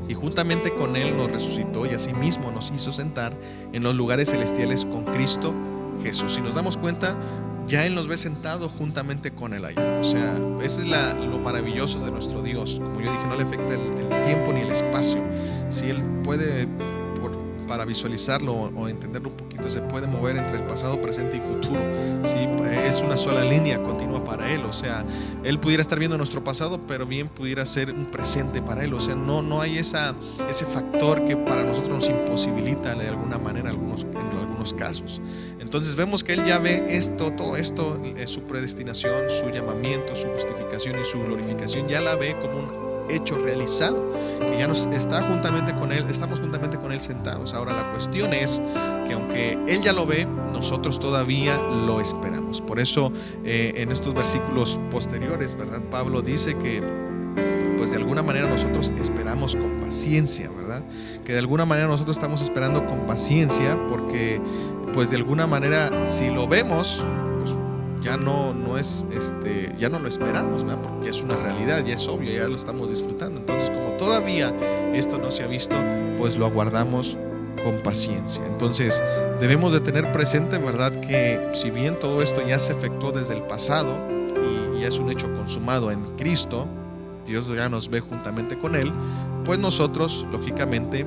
Y 0.08 0.14
juntamente 0.14 0.74
con 0.74 0.96
Él 0.96 1.16
nos 1.16 1.30
resucitó 1.30 1.86
y 1.86 1.90
asimismo 1.90 2.50
nos 2.50 2.72
hizo 2.74 2.90
sentar 2.90 3.32
en 3.72 3.84
los 3.84 3.94
lugares 3.94 4.30
celestiales 4.30 4.84
con 4.84 5.04
Cristo 5.04 5.54
Jesús. 6.02 6.32
Si 6.32 6.40
nos 6.40 6.56
damos 6.56 6.76
cuenta, 6.76 7.16
ya 7.68 7.86
Él 7.86 7.94
nos 7.94 8.08
ve 8.08 8.16
sentado 8.16 8.68
juntamente 8.68 9.30
con 9.30 9.54
Él 9.54 9.64
allá. 9.64 10.00
O 10.00 10.02
sea, 10.02 10.36
ese 10.64 10.82
es 10.82 10.88
lo 10.88 11.38
maravilloso 11.38 12.04
de 12.04 12.10
nuestro 12.10 12.42
Dios. 12.42 12.80
Como 12.82 13.00
yo 13.00 13.12
dije, 13.12 13.24
no 13.28 13.36
le 13.36 13.44
afecta 13.44 13.74
el, 13.74 14.12
el 14.12 14.24
tiempo 14.24 14.52
ni 14.52 14.62
el 14.62 14.72
espacio. 14.72 15.22
Si 15.70 15.88
Él 15.88 16.02
puede 16.24 16.66
para 17.72 17.86
visualizarlo 17.86 18.52
o 18.52 18.86
entenderlo 18.86 19.30
un 19.30 19.36
poquito, 19.38 19.70
se 19.70 19.80
puede 19.80 20.06
mover 20.06 20.36
entre 20.36 20.58
el 20.58 20.64
pasado, 20.64 21.00
presente 21.00 21.38
y 21.38 21.40
futuro. 21.40 21.80
¿sí? 22.22 22.36
Es 22.86 23.00
una 23.00 23.16
sola 23.16 23.42
línea 23.42 23.82
continua 23.82 24.22
para 24.22 24.52
Él. 24.52 24.66
O 24.66 24.74
sea, 24.74 25.06
Él 25.42 25.58
pudiera 25.58 25.80
estar 25.80 25.98
viendo 25.98 26.18
nuestro 26.18 26.44
pasado, 26.44 26.82
pero 26.86 27.06
bien 27.06 27.28
pudiera 27.28 27.64
ser 27.64 27.90
un 27.90 28.10
presente 28.10 28.60
para 28.60 28.84
Él. 28.84 28.92
O 28.92 29.00
sea, 29.00 29.14
no, 29.14 29.40
no 29.40 29.62
hay 29.62 29.78
esa, 29.78 30.14
ese 30.50 30.66
factor 30.66 31.24
que 31.24 31.34
para 31.34 31.64
nosotros 31.64 31.94
nos 31.94 32.08
imposibilita 32.10 32.94
de 32.94 33.08
alguna 33.08 33.38
manera 33.38 33.70
algunos, 33.70 34.02
en 34.02 34.38
algunos 34.38 34.74
casos. 34.74 35.22
Entonces 35.58 35.94
vemos 35.94 36.22
que 36.22 36.34
Él 36.34 36.44
ya 36.44 36.58
ve 36.58 36.94
esto, 36.94 37.32
todo 37.32 37.56
esto, 37.56 37.98
eh, 38.04 38.26
su 38.26 38.42
predestinación, 38.42 39.30
su 39.30 39.48
llamamiento, 39.48 40.14
su 40.14 40.26
justificación 40.26 41.00
y 41.00 41.04
su 41.04 41.22
glorificación, 41.22 41.88
ya 41.88 42.02
la 42.02 42.16
ve 42.16 42.36
como 42.38 42.58
un 42.58 42.81
hecho 43.08 43.36
realizado, 43.38 44.12
que 44.40 44.58
ya 44.58 44.66
nos 44.66 44.86
está 44.86 45.22
juntamente 45.22 45.74
con 45.74 45.92
Él, 45.92 46.06
estamos 46.08 46.40
juntamente 46.40 46.78
con 46.78 46.92
Él 46.92 47.00
sentados. 47.00 47.54
Ahora 47.54 47.72
la 47.72 47.92
cuestión 47.92 48.32
es 48.32 48.62
que 49.06 49.14
aunque 49.14 49.58
Él 49.68 49.82
ya 49.82 49.92
lo 49.92 50.06
ve, 50.06 50.26
nosotros 50.52 50.98
todavía 50.98 51.56
lo 51.56 52.00
esperamos. 52.00 52.60
Por 52.60 52.80
eso 52.80 53.12
eh, 53.44 53.74
en 53.76 53.92
estos 53.92 54.14
versículos 54.14 54.78
posteriores, 54.90 55.56
¿verdad? 55.56 55.80
Pablo 55.90 56.22
dice 56.22 56.56
que 56.56 56.82
pues 57.76 57.90
de 57.90 57.96
alguna 57.96 58.22
manera 58.22 58.48
nosotros 58.48 58.92
esperamos 59.00 59.56
con 59.56 59.80
paciencia, 59.80 60.48
¿verdad? 60.50 60.84
Que 61.24 61.32
de 61.32 61.38
alguna 61.38 61.64
manera 61.64 61.88
nosotros 61.88 62.16
estamos 62.16 62.40
esperando 62.40 62.86
con 62.86 63.00
paciencia 63.06 63.76
porque 63.88 64.40
pues 64.94 65.10
de 65.10 65.16
alguna 65.16 65.46
manera 65.46 66.06
si 66.06 66.30
lo 66.30 66.46
vemos, 66.46 67.02
ya 68.02 68.16
no, 68.16 68.52
no 68.52 68.76
es, 68.76 69.06
este, 69.12 69.74
ya 69.78 69.88
no 69.88 69.98
lo 69.98 70.08
esperamos, 70.08 70.64
porque 70.64 71.04
ya 71.04 71.10
es 71.10 71.22
una 71.22 71.36
realidad, 71.36 71.84
ya 71.84 71.94
es 71.94 72.08
obvio, 72.08 72.32
ya 72.32 72.48
lo 72.48 72.56
estamos 72.56 72.90
disfrutando. 72.90 73.40
Entonces, 73.40 73.70
como 73.70 73.96
todavía 73.96 74.52
esto 74.92 75.18
no 75.18 75.30
se 75.30 75.44
ha 75.44 75.46
visto, 75.46 75.76
pues 76.18 76.36
lo 76.36 76.46
aguardamos 76.46 77.16
con 77.64 77.80
paciencia. 77.82 78.44
Entonces, 78.46 79.02
debemos 79.40 79.72
de 79.72 79.80
tener 79.80 80.10
presente, 80.12 80.58
¿verdad?, 80.58 81.00
que 81.00 81.50
si 81.52 81.70
bien 81.70 81.98
todo 81.98 82.22
esto 82.22 82.44
ya 82.46 82.58
se 82.58 82.72
efectuó 82.72 83.12
desde 83.12 83.34
el 83.34 83.42
pasado 83.42 83.96
y 84.76 84.80
ya 84.80 84.88
es 84.88 84.98
un 84.98 85.10
hecho 85.10 85.32
consumado 85.34 85.90
en 85.92 86.02
Cristo, 86.16 86.66
Dios 87.24 87.46
ya 87.48 87.68
nos 87.68 87.88
ve 87.88 88.00
juntamente 88.00 88.58
con 88.58 88.74
Él, 88.74 88.92
pues 89.44 89.58
nosotros, 89.58 90.26
lógicamente, 90.32 91.06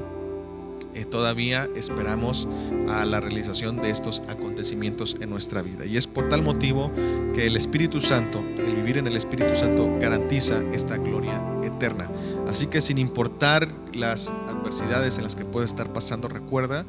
eh, 0.95 1.05
todavía 1.05 1.69
esperamos 1.76 2.47
a 2.89 3.05
la 3.05 3.19
realización 3.19 3.81
de 3.81 3.89
estos 3.89 4.22
acontecimientos 4.30 5.17
en 5.19 5.30
nuestra 5.30 5.61
vida. 5.61 5.85
Y 5.85 5.97
es 5.97 6.07
por 6.07 6.30
tal 6.30 6.41
motivo 6.41 6.91
que 7.34 7.45
el 7.45 7.57
Espíritu 7.57 7.99
Santo, 8.01 8.43
el 8.57 8.76
vivir 8.76 8.97
en 8.97 9.07
el 9.07 9.17
Espíritu 9.17 9.55
Santo, 9.55 9.89
garantiza 9.99 10.63
esta 10.73 10.97
gloria 10.97 11.43
eterna. 11.63 12.09
Así 12.47 12.67
que 12.67 12.80
sin 12.80 12.97
importar 12.97 13.69
las 13.93 14.30
adversidades 14.47 15.17
en 15.17 15.23
las 15.23 15.35
que 15.35 15.43
puede 15.43 15.65
estar 15.65 15.91
pasando, 15.91 16.27
recuerda 16.27 16.85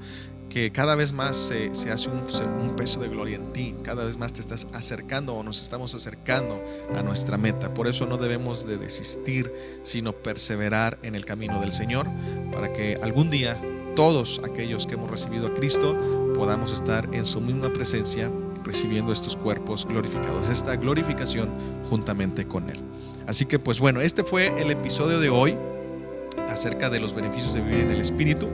que 0.48 0.70
cada 0.70 0.94
vez 0.94 1.12
más 1.12 1.36
se, 1.36 1.70
hace 1.90 2.08
un, 2.08 2.22
un, 2.60 2.76
peso 2.76 3.00
de 3.00 3.08
gloria 3.08 3.36
en 3.36 3.52
ti, 3.52 3.74
cada 3.82 4.04
vez 4.04 4.16
más 4.16 4.32
te 4.32 4.40
estás 4.40 4.66
acercando 4.72 5.34
o 5.34 5.42
nos 5.42 5.60
estamos 5.60 5.94
acercando 5.94 6.62
a 6.96 7.02
nuestra 7.02 7.36
meta. 7.36 7.74
Por 7.74 7.88
eso 7.88 8.06
no 8.06 8.16
debemos 8.16 8.66
de 8.66 8.78
desistir, 8.78 9.52
sino 9.82 10.12
perseverar 10.12 10.98
en 11.02 11.14
el 11.14 11.24
camino 11.24 11.60
del 11.60 11.72
Señor, 11.72 12.08
para 12.52 12.72
que 12.72 12.98
algún 13.02 13.28
día 13.28 13.60
todos 13.96 14.40
aquellos 14.44 14.86
que 14.86 14.94
hemos 14.94 15.10
recibido 15.10 15.48
a 15.48 15.54
Cristo 15.54 15.96
podamos 16.34 16.72
estar 16.72 17.08
en 17.12 17.24
su 17.24 17.40
misma 17.40 17.72
presencia 17.72 18.30
recibiendo 18.62 19.12
estos 19.12 19.36
cuerpos 19.36 19.86
glorificados, 19.88 20.48
esta 20.48 20.76
glorificación 20.76 21.48
juntamente 21.88 22.46
con 22.46 22.68
Él. 22.68 22.80
Así 23.26 23.46
que 23.46 23.58
pues 23.58 23.80
bueno, 23.80 24.00
este 24.00 24.22
fue 24.22 24.52
el 24.60 24.70
episodio 24.70 25.18
de 25.18 25.30
hoy 25.30 25.56
acerca 26.48 26.90
de 26.90 27.00
los 27.00 27.14
beneficios 27.14 27.54
de 27.54 27.62
vivir 27.62 27.80
en 27.80 27.90
el 27.90 28.00
Espíritu. 28.00 28.48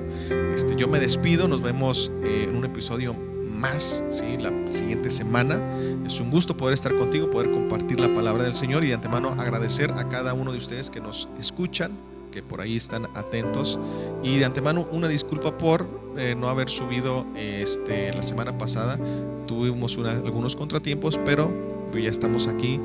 Este, 0.55 0.77
yo 0.77 0.87
me 0.87 1.01
despido, 1.01 1.49
nos 1.49 1.61
vemos 1.61 2.13
eh, 2.23 2.47
en 2.49 2.57
un 2.57 2.65
episodio 2.65 3.15
más 3.15 4.05
¿sí? 4.11 4.39
la 4.39 4.53
siguiente 4.71 5.11
semana. 5.11 5.61
Es 6.07 6.21
un 6.21 6.31
gusto 6.31 6.57
poder 6.57 6.75
estar 6.75 6.97
contigo, 6.97 7.31
poder 7.31 7.51
compartir 7.51 7.99
la 7.99 8.15
palabra 8.15 8.45
del 8.45 8.55
Señor 8.55 8.85
y 8.85 8.89
de 8.89 8.95
antemano 8.95 9.31
agradecer 9.39 9.91
a 9.93 10.09
cada 10.09 10.35
uno 10.35 10.53
de 10.53 10.59
ustedes 10.59 10.89
que 10.89 11.01
nos 11.01 11.29
escuchan, 11.39 11.93
que 12.33 12.43
por 12.43 12.61
ahí 12.61 12.77
están 12.77 13.09
atentos. 13.15 13.79
Y 14.25 14.39
de 14.39 14.45
antemano 14.45 14.89
una 14.91 15.07
disculpa 15.07 15.57
por 15.57 15.87
eh, 16.17 16.35
no 16.37 16.49
haber 16.49 16.69
subido 16.69 17.25
este, 17.37 18.13
la 18.13 18.23
semana 18.23 18.59
pasada. 18.59 18.99
Tuvimos 19.47 19.97
algunos 19.99 20.57
contratiempos, 20.57 21.21
pero 21.25 21.53
ya 22.01 22.11
estamos 22.11 22.49
aquí 22.49 22.81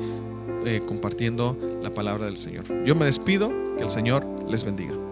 eh, 0.64 0.82
compartiendo 0.86 1.56
la 1.82 1.90
palabra 1.90 2.26
del 2.26 2.36
Señor. 2.36 2.64
Yo 2.84 2.94
me 2.94 3.06
despido, 3.06 3.50
que 3.76 3.82
el 3.82 3.90
Señor 3.90 4.26
les 4.48 4.64
bendiga. 4.64 5.07